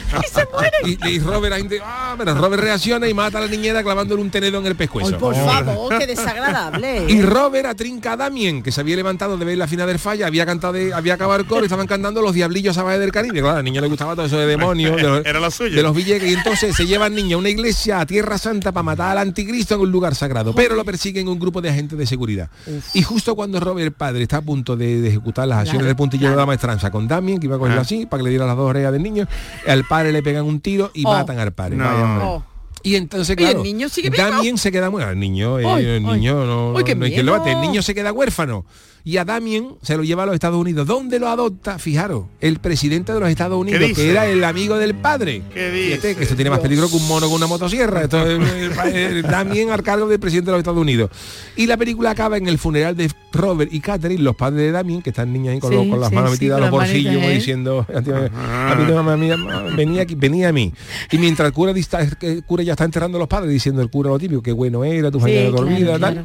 Y, 0.84 0.98
y 1.08 1.18
Robert, 1.20 1.54
ahí, 1.54 1.66
ah, 1.84 2.14
pero 2.18 2.34
Robert 2.34 2.60
reacciona 2.62 3.06
y 3.08 3.14
mata 3.14 3.38
a 3.38 3.42
la 3.42 3.46
niñera 3.46 3.82
clavándole 3.84 4.20
un 4.20 4.30
tenedor 4.30 4.60
en 4.62 4.66
el 4.66 4.74
pescuezo. 4.74 5.10
Ay, 5.14 5.14
por 5.20 5.34
favor, 5.34 5.96
qué 5.98 6.06
desagradable. 6.08 7.04
Y 7.08 7.22
Robert 7.22 7.66
atrinca 7.66 8.12
a 8.12 8.16
Damien, 8.16 8.62
que 8.62 8.72
se 8.72 8.80
había 8.80 8.96
levantado 8.96 9.36
de 9.36 9.44
ver 9.44 9.56
la 9.58 9.66
final 9.68 9.86
del 9.86 9.98
falla, 9.98 10.26
había 10.26 10.44
cantado, 10.44 10.72
de- 10.72 10.92
había 10.92 11.14
acabado 11.14 11.38
el 11.40 11.46
coro 11.46 11.62
y 11.62 11.64
estaban 11.66 11.86
cantando 11.86 12.20
los 12.20 12.34
diablillos 12.34 12.74
salvajes 12.74 13.00
del 13.00 13.12
Caribe. 13.12 13.40
Claro, 13.40 13.50
a 13.50 13.56
la 13.56 13.62
niña 13.62 13.80
le 13.80 13.86
gustaba 13.88 14.14
todo 14.16 14.26
eso 14.26 14.38
de 14.38 14.46
demonios, 14.46 14.96
de 14.96 15.02
los, 15.02 15.18
Era 15.26 15.40
de 15.40 15.82
los 15.82 15.94
billetes. 15.94 16.28
Y 16.30 16.34
entonces 16.34 16.74
se 16.74 16.84
lleva 16.86 17.06
al 17.06 17.14
niño 17.14 17.36
a 17.36 17.40
una 17.40 17.48
iglesia, 17.48 18.00
a 18.00 18.06
Tierra 18.12 18.36
Santa, 18.36 18.72
para 18.72 18.82
matar 18.82 19.12
al 19.12 19.18
anticristo 19.26 19.74
en 19.74 19.80
un 19.80 19.90
lugar 19.90 20.14
sagrado. 20.14 20.54
Pero 20.54 20.74
lo 20.74 20.84
persiguen 20.84 21.28
un 21.28 21.38
grupo 21.38 21.62
de 21.62 21.70
agentes 21.70 21.96
de 21.98 22.04
seguridad. 22.06 22.50
Y 22.92 23.02
justo 23.02 23.34
cuando 23.34 23.58
Robert, 23.58 23.86
el 23.86 23.92
padre, 23.92 24.22
está 24.22 24.36
a 24.36 24.42
punto 24.42 24.76
de, 24.76 25.00
de 25.00 25.08
ejecutar 25.08 25.48
las 25.48 25.58
acciones 25.60 25.78
Claro, 25.80 25.86
del 25.86 25.96
puntillero 25.96 26.30
de 26.32 26.36
la 26.36 26.44
maestranza 26.46 26.90
con 26.90 27.08
Damien, 27.08 27.40
que 27.40 27.46
iba 27.46 27.56
a 27.56 27.58
cogerlo 27.58 27.80
así, 27.80 28.04
para 28.04 28.20
que 28.20 28.24
le 28.24 28.30
diera 28.30 28.44
las 28.46 28.56
dos 28.56 28.68
orejas 28.68 28.92
del 28.92 29.02
niño, 29.02 29.26
al 29.66 29.84
padre 29.84 30.12
le 30.12 30.22
pegan 30.22 30.44
un 30.44 30.60
tiro 30.60 30.90
y 30.92 31.04
Oh. 31.06 31.10
matan 31.12 31.38
al 31.38 31.52
padre. 31.52 31.76
No. 31.76 31.84
Vaya. 31.84 32.18
Oh. 32.26 32.44
Y 32.82 32.96
entonces, 32.96 33.36
¿Y 33.38 33.42
el 33.44 33.48
claro, 33.50 33.62
niño 33.62 33.88
sigue? 33.88 34.10
Damien 34.10 34.58
se 34.58 34.70
queda 34.72 34.88
bueno, 34.90 35.08
el 35.10 35.18
niño, 35.18 35.56
Ay, 35.56 35.84
el 35.86 36.04
ay. 36.06 36.14
niño 36.16 36.44
no, 36.44 36.76
Ay, 36.76 36.84
qué 36.84 36.94
no 36.94 37.04
hay 37.06 37.12
quien 37.14 37.24
lo 37.24 37.32
bate, 37.32 37.52
el 37.52 37.60
niño 37.60 37.80
se 37.80 37.94
queda 37.94 38.12
huérfano. 38.12 38.66
Y 39.04 39.16
a 39.16 39.24
Damien 39.24 39.74
se 39.82 39.96
lo 39.96 40.04
lleva 40.04 40.22
a 40.22 40.26
los 40.26 40.34
Estados 40.36 40.56
Unidos. 40.60 40.86
¿Dónde 40.86 41.18
lo 41.18 41.26
adopta? 41.28 41.78
Fijaros, 41.80 42.26
el 42.40 42.60
presidente 42.60 43.12
de 43.12 43.18
los 43.18 43.28
Estados 43.28 43.58
Unidos, 43.58 43.80
que 43.96 44.10
era 44.10 44.26
el 44.28 44.44
amigo 44.44 44.78
del 44.78 44.94
padre. 44.94 45.42
¿Qué 45.52 45.70
Fíjate 45.72 46.08
dice? 46.08 46.16
que 46.16 46.22
esto 46.22 46.36
tiene 46.36 46.50
más 46.50 46.60
peligro 46.60 46.88
que 46.88 46.94
un 46.96 47.08
mono 47.08 47.26
con 47.26 47.34
una 47.36 47.48
motosierra. 47.48 48.02
Esto 48.02 48.24
es 48.24 48.38
el- 48.38 48.94
el- 48.96 49.22
Damien 49.22 49.70
al 49.70 49.82
cargo 49.82 50.06
del 50.06 50.20
presidente 50.20 50.46
de 50.46 50.52
los 50.52 50.58
Estados 50.60 50.80
Unidos. 50.80 51.10
Y 51.56 51.66
la 51.66 51.76
película 51.76 52.10
acaba 52.10 52.36
en 52.36 52.46
el 52.46 52.58
funeral 52.58 52.96
de 52.96 53.10
Robert 53.32 53.72
y 53.74 53.80
Catherine, 53.80 54.22
los 54.22 54.36
padres 54.36 54.58
de 54.60 54.70
Damien, 54.70 55.02
que 55.02 55.10
están 55.10 55.32
niñas 55.32 55.54
ahí 55.54 55.58
con, 55.60 55.70
Sí, 55.70 55.76
los- 55.76 55.86
con 55.88 55.98
las 56.00 56.08
sí, 56.10 56.14
manos 56.14 56.30
sí, 56.30 56.34
metidas 56.36 56.58
a 56.58 56.60
los 56.60 56.70
bolsillos, 56.70 57.22
¿eh? 57.24 57.34
diciendo, 57.34 57.86
a 57.92 58.74
mí 58.76 58.84
no, 58.86 58.98
a 59.00 59.16
mí, 59.16 59.30
a 59.32 59.36
mí, 59.36 59.46
venía 59.76 60.02
aquí, 60.02 60.14
venía 60.14 60.50
a 60.50 60.52
mí. 60.52 60.72
Y 61.10 61.18
mientras 61.18 61.46
el 61.48 61.52
cura, 61.52 61.72
dista- 61.72 62.00
el 62.20 62.44
cura 62.44 62.62
ya 62.62 62.72
está 62.74 62.84
enterrando 62.84 63.18
a 63.18 63.20
los 63.20 63.28
padres, 63.28 63.50
diciendo 63.52 63.82
el 63.82 63.90
cura 63.90 64.10
lo 64.10 64.18
típico, 64.18 64.42
qué 64.42 64.52
bueno 64.52 64.84
era, 64.84 65.10
tu 65.10 65.18
Sí, 65.18 65.24
mañana 65.24 65.40
claro, 65.50 65.56
dormida, 65.64 65.98
tal. 65.98 66.24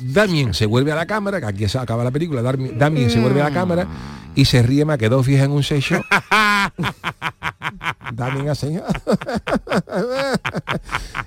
Damien 0.00 0.54
se 0.54 0.66
vuelve 0.66 0.92
a 0.92 0.94
la 0.94 1.06
cámara, 1.06 1.40
que 1.40 1.46
aquí 1.46 1.68
se 1.68 1.78
acaba 1.78 2.04
la 2.04 2.10
película, 2.10 2.42
Damien 2.42 3.10
se 3.10 3.20
vuelve 3.20 3.40
a 3.40 3.44
la 3.44 3.54
cámara 3.54 3.86
y 4.34 4.44
se 4.44 4.62
ríe 4.62 4.84
más 4.84 4.98
que 4.98 5.08
dos 5.08 5.26
fijas 5.26 5.46
en 5.46 5.50
un 5.50 5.62
sello. 5.62 6.00
Damien 8.12 8.48
hace... 8.48 8.68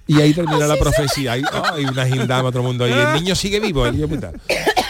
y 0.08 0.22
ahí 0.22 0.34
termina 0.34 0.68
la 0.68 0.78
profecía. 0.78 1.34
Hay, 1.34 1.44
hay 1.74 1.86
una 1.86 2.06
gindama 2.06 2.50
otro 2.50 2.64
mundo. 2.64 2.88
Y 2.88 2.92
el 2.92 3.14
niño 3.14 3.36
sigue 3.36 3.60
vivo, 3.60 3.86
el 3.86 3.96
niño 3.96 4.08
puta. 4.08 4.32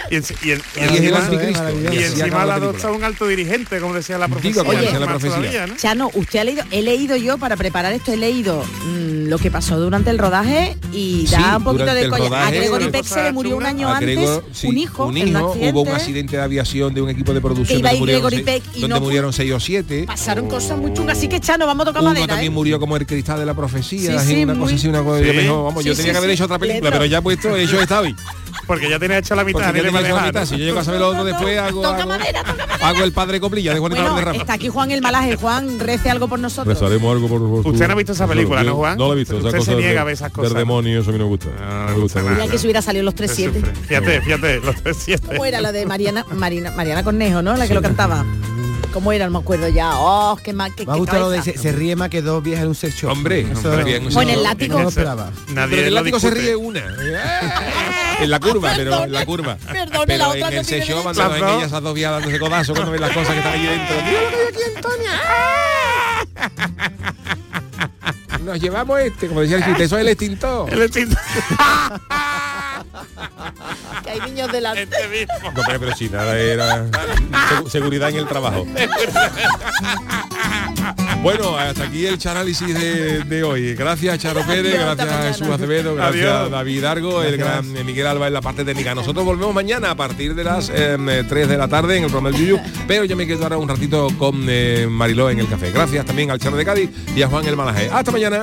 Y, 0.12 0.16
en- 0.18 0.24
y 0.44 0.52
en- 0.52 0.60
y 0.60 0.80
Y 0.80 0.84
es 0.84 0.92
el 0.92 0.96
encima- 1.06 1.18
anticristo. 1.26 1.94
y 1.94 1.98
encima 1.98 2.46
la 2.46 2.56
adopta 2.56 2.92
un 2.92 3.04
alto 3.04 3.28
dirigente, 3.28 3.80
como 3.80 3.94
decía 3.94 4.18
la 4.18 4.28
profecía. 4.28 4.52
Digo, 4.64 4.64
la 5.00 5.08
profecía. 5.08 5.36
todavía, 5.38 5.68
¿no? 5.68 5.76
Chano, 5.78 6.12
usted 6.14 6.40
ha 6.40 6.44
leído, 6.44 6.64
he 6.72 6.82
leído 6.82 7.16
yo 7.16 7.38
para 7.38 7.56
preparar 7.58 7.92
esto, 7.94 8.12
he 8.14 8.18
leído 8.18 8.64
mm, 8.86 9.28
lo 9.28 9.38
que 9.40 9.50
pasó 9.52 9.80
durante 9.80 10.10
el 10.12 10.18
rodaje 10.18 10.78
y 10.92 11.26
da 11.28 11.38
Sí, 11.38 11.44
un 11.58 11.64
poquito 11.64 11.84
durante 11.84 11.94
de 12.00 12.02
el 12.06 12.10
coña. 12.12 12.26
A 12.26 12.30
rodaje, 12.30 12.58
Gregory 12.60 12.90
Peck 12.92 13.06
se 13.06 13.24
le 13.24 13.32
murió 13.32 13.58
un 13.58 13.66
año 13.66 13.90
antes 13.92 14.08
Gregor- 14.18 14.44
sí, 14.54 14.68
un 14.68 14.78
hijo, 14.78 15.06
un 15.08 15.18
hijo, 15.18 15.38
accidente. 15.48 15.72
hubo 15.72 15.82
un 15.82 15.90
accidente 15.90 16.38
de 16.38 16.44
aviación 16.44 16.94
de 16.94 17.02
un 17.02 17.10
equipo 17.10 17.34
de 17.34 17.42
producción 17.42 17.68
Que 17.68 17.80
iba 17.80 17.90
donde 17.90 18.00
murieron, 18.00 18.30
Gregory 18.30 18.44
seis, 18.46 18.62
Peck 18.64 18.76
y 18.78 18.82
donde 18.82 18.96
no 18.96 19.02
murieron 19.02 19.34
seis 19.34 19.52
o 19.52 19.60
siete. 19.60 20.04
Pasaron 20.06 20.48
cosas 20.48 20.78
muy 20.78 20.94
chungas, 20.94 21.18
así 21.18 21.28
que 21.28 21.40
Chano, 21.40 21.66
vamos 21.66 21.84
a 21.84 21.86
tocar 21.90 22.02
Uno 22.02 22.12
madera. 22.12 22.28
también 22.28 22.52
¿eh? 22.52 22.56
murió 22.56 22.80
como 22.80 22.96
el 22.98 23.06
cristal 23.06 23.40
de 23.40 23.46
la 23.46 23.54
profecía, 23.54 24.12
Sí, 24.12 24.16
así, 24.16 24.36
sí, 24.36 24.44
una 24.44 24.54
muy- 24.54 24.64
cosa 24.64 24.76
así, 24.76 24.88
una 24.88 25.04
cosa. 25.04 25.22
yo 25.24 25.64
vamos, 25.64 25.84
tenía 25.84 26.12
que 26.12 26.18
haber 26.18 26.30
hecho 26.30 26.46
otra 26.46 26.60
película, 26.60 26.92
pero 26.92 27.06
ya 27.06 27.18
he 27.18 27.22
puesto, 27.22 27.56
hecho 27.58 27.80
está 27.82 28.02
hoy. 28.02 28.16
Porque 28.68 28.90
ya 28.90 28.98
tiene 29.00 29.18
hecho 29.18 29.36
la 29.36 29.44
mitad. 29.44 29.72
Tenía 29.72 29.90
hecho 29.90 30.16
la 30.16 30.22
mitad, 30.26 30.40
¿no? 30.42 30.46
si 30.46 30.58
yo 30.58 30.66
llego 30.66 30.80
a 30.80 30.84
saber 30.84 31.00
lo 31.00 31.10
otro 31.10 31.24
después, 31.24 31.58
hago, 31.60 31.82
Toca 31.82 31.98
hago, 32.00 32.10
madera, 32.10 32.44
toca 32.44 32.66
madera. 32.68 32.88
hago 32.88 33.04
el 33.04 33.12
padre 33.12 33.40
coplilla 33.40 33.74
de 33.74 33.80
Juan 33.80 33.92
y 33.92 33.96
Bueno, 33.96 34.16
de 34.16 34.22
Rafa. 34.22 34.38
está 34.40 34.54
aquí 34.54 34.70
Juan 34.70 34.92
el 34.92 35.02
malaje. 35.02 35.36
Juan, 35.36 35.80
rece 35.80 36.10
algo 36.10 36.28
por 36.28 36.40
nosotros. 36.40 36.74
Rezaremos 36.80 37.12
algo 37.14 37.28
por, 37.28 37.40
por 37.64 37.74
Usted 37.74 37.88
no 37.88 37.94
ha 37.94 37.96
visto 37.96 38.12
esa 38.14 38.28
película, 38.28 38.64
¿no, 38.64 38.76
Juan? 38.76 38.98
No 38.98 39.08
la 39.10 39.14
he 39.14 39.18
visto. 39.18 39.38
Usted 39.38 39.60
se 39.60 39.76
niega 39.76 39.92
de- 39.92 40.00
a 40.00 40.04
ver 40.04 40.14
esas 40.14 40.32
cosas, 40.32 40.52
Del 40.52 40.60
demonio, 40.60 41.02
eso 41.02 41.10
a 41.10 41.14
mí 41.14 41.20
no 41.20 41.26
me 41.26 41.30
gusta. 41.30 41.50
No, 41.60 41.84
No 41.90 41.96
me 41.96 42.02
gusta. 42.02 42.22
gusta. 42.22 42.48
que 42.48 42.58
si 42.58 42.66
hubiera 42.66 42.82
salido 42.82 43.04
los 43.04 43.16
3-7. 43.16 43.64
Fíjate, 43.88 44.22
fíjate, 44.22 44.60
los 44.62 44.76
tres 44.82 44.98
siete. 45.00 45.28
¿Cómo 45.28 45.46
era 45.46 45.62
la 45.62 45.72
de 45.72 45.86
Mariana, 45.86 46.26
Marina, 46.34 46.72
Mariana 46.72 47.04
Cornejo, 47.04 47.42
no? 47.42 47.56
La 47.58 47.68
que 47.68 47.74
lo 47.74 47.82
cantaba. 47.82 48.26
¿Cómo 48.96 49.12
era? 49.12 49.26
No 49.26 49.32
me 49.32 49.40
acuerdo 49.40 49.68
ya. 49.68 49.92
Oh, 49.96 50.38
qué 50.42 50.54
mal, 50.54 50.74
qué, 50.74 50.86
Me 50.86 50.94
ha 50.94 50.96
gustado 50.96 51.26
lo 51.26 51.30
de 51.30 51.42
se, 51.42 51.58
se 51.58 51.74
ríe 51.74 51.98
más 51.98 52.10
que 52.10 52.22
dos 52.22 52.42
viejas 52.42 52.64
en 52.64 52.70
un 52.70 52.76
sex 52.76 52.96
shop. 52.96 53.12
Hombre, 53.12 53.42
Eso- 53.42 53.68
hombre, 53.70 53.84
bien, 53.84 54.08
Bueno, 54.14 54.32
el 54.32 54.42
látigo. 54.42 54.80
No 54.80 54.88
esperaba. 54.88 55.32
Nadie 55.50 55.76
pero 55.76 55.88
el 55.90 55.94
lo 55.94 56.00
látigo 56.00 56.18
se 56.18 56.32
ríe 56.32 56.56
una. 56.56 56.80
en 58.22 58.30
la 58.30 58.40
curva, 58.40 58.72
pero 58.78 59.04
en 59.04 59.12
la 59.12 59.26
curva. 59.26 59.58
perdone, 59.58 60.06
pero 60.06 60.18
la 60.18 60.30
otra 60.30 60.48
en 60.48 60.54
no 60.56 60.60
el 60.62 60.66
session 60.66 60.80
derecho. 60.80 61.04
cuando 61.04 61.30
ven 61.30 61.32
Las 61.32 61.42
dos. 61.42 61.50
ellas 61.58 61.68
esas 61.68 61.84
dos 61.84 61.94
vías 61.94 62.12
dándose 62.14 62.40
codazo 62.40 62.74
cuando 62.74 62.92
ven 62.94 63.02
las 63.02 63.12
cosas 63.12 63.32
que 63.34 63.38
están 63.40 63.54
allí 63.54 63.66
dentro. 63.68 63.96
Mira 64.06 64.22
lo 64.22 64.30
que 64.30 64.36
hay 64.38 64.48
aquí, 64.48 64.62
Antonia. 64.78 65.12
Nos 68.46 68.62
llevamos 68.62 68.98
este, 69.02 69.28
como 69.28 69.42
decía 69.42 69.58
el 69.58 69.66
chiste, 69.66 69.84
eso 69.84 69.98
es 69.98 70.02
el 70.04 70.08
extintor. 70.08 70.72
El 70.74 70.84
extintor. 70.84 71.20
Que 74.06 74.12
hay 74.12 74.20
niños 74.22 74.52
delante. 74.52 74.84
Este 74.86 75.28
No, 75.44 75.52
pero, 75.66 75.80
pero 75.80 75.94
nada, 76.12 76.38
era 76.40 76.86
segu- 76.86 77.70
seguridad 77.70 78.10
en 78.10 78.18
el 78.18 78.28
trabajo. 78.28 78.66
Bueno, 81.24 81.58
hasta 81.58 81.86
aquí 81.86 82.06
el 82.06 82.20
análisis 82.28 82.68
de, 82.80 83.24
de 83.24 83.44
hoy. 83.44 83.74
Gracias, 83.74 84.20
Charo 84.20 84.46
Pérez, 84.46 84.76
gracias 84.80 85.10
a 85.10 85.24
Jesús 85.24 85.48
Acevedo, 85.48 85.96
gracias 85.96 86.24
Adiós. 86.24 86.52
David 86.52 86.84
Argo, 86.84 87.24
el 87.24 87.38
gran 87.38 87.72
Miguel 87.84 88.06
Alba 88.06 88.28
en 88.28 88.34
la 88.34 88.42
parte 88.42 88.64
técnica. 88.64 88.94
Nosotros 88.94 89.26
volvemos 89.26 89.52
mañana 89.56 89.90
a 89.90 89.96
partir 89.96 90.36
de 90.36 90.44
las 90.44 90.70
eh, 90.72 91.24
3 91.28 91.48
de 91.50 91.58
la 91.58 91.68
tarde 91.68 91.98
en 91.98 92.04
el 92.04 92.12
programa 92.12 92.30
del 92.38 92.40
Yuyu, 92.48 92.60
pero 92.88 93.06
yo 93.06 93.16
me 93.16 93.26
quedo 93.26 93.42
ahora 93.42 93.58
un 93.58 93.68
ratito 93.68 94.08
con 94.20 94.46
eh, 94.48 94.86
Mariló 94.88 95.32
en 95.32 95.40
el 95.40 95.48
café. 95.50 95.72
Gracias 95.72 96.06
también 96.06 96.30
al 96.30 96.38
Charo 96.38 96.58
de 96.58 96.66
Cádiz 96.66 96.92
y 97.16 97.24
a 97.24 97.28
Juan 97.28 97.44
el 97.48 97.56
Malaje. 97.56 97.90
Hasta 97.92 98.12
mañana. 98.12 98.42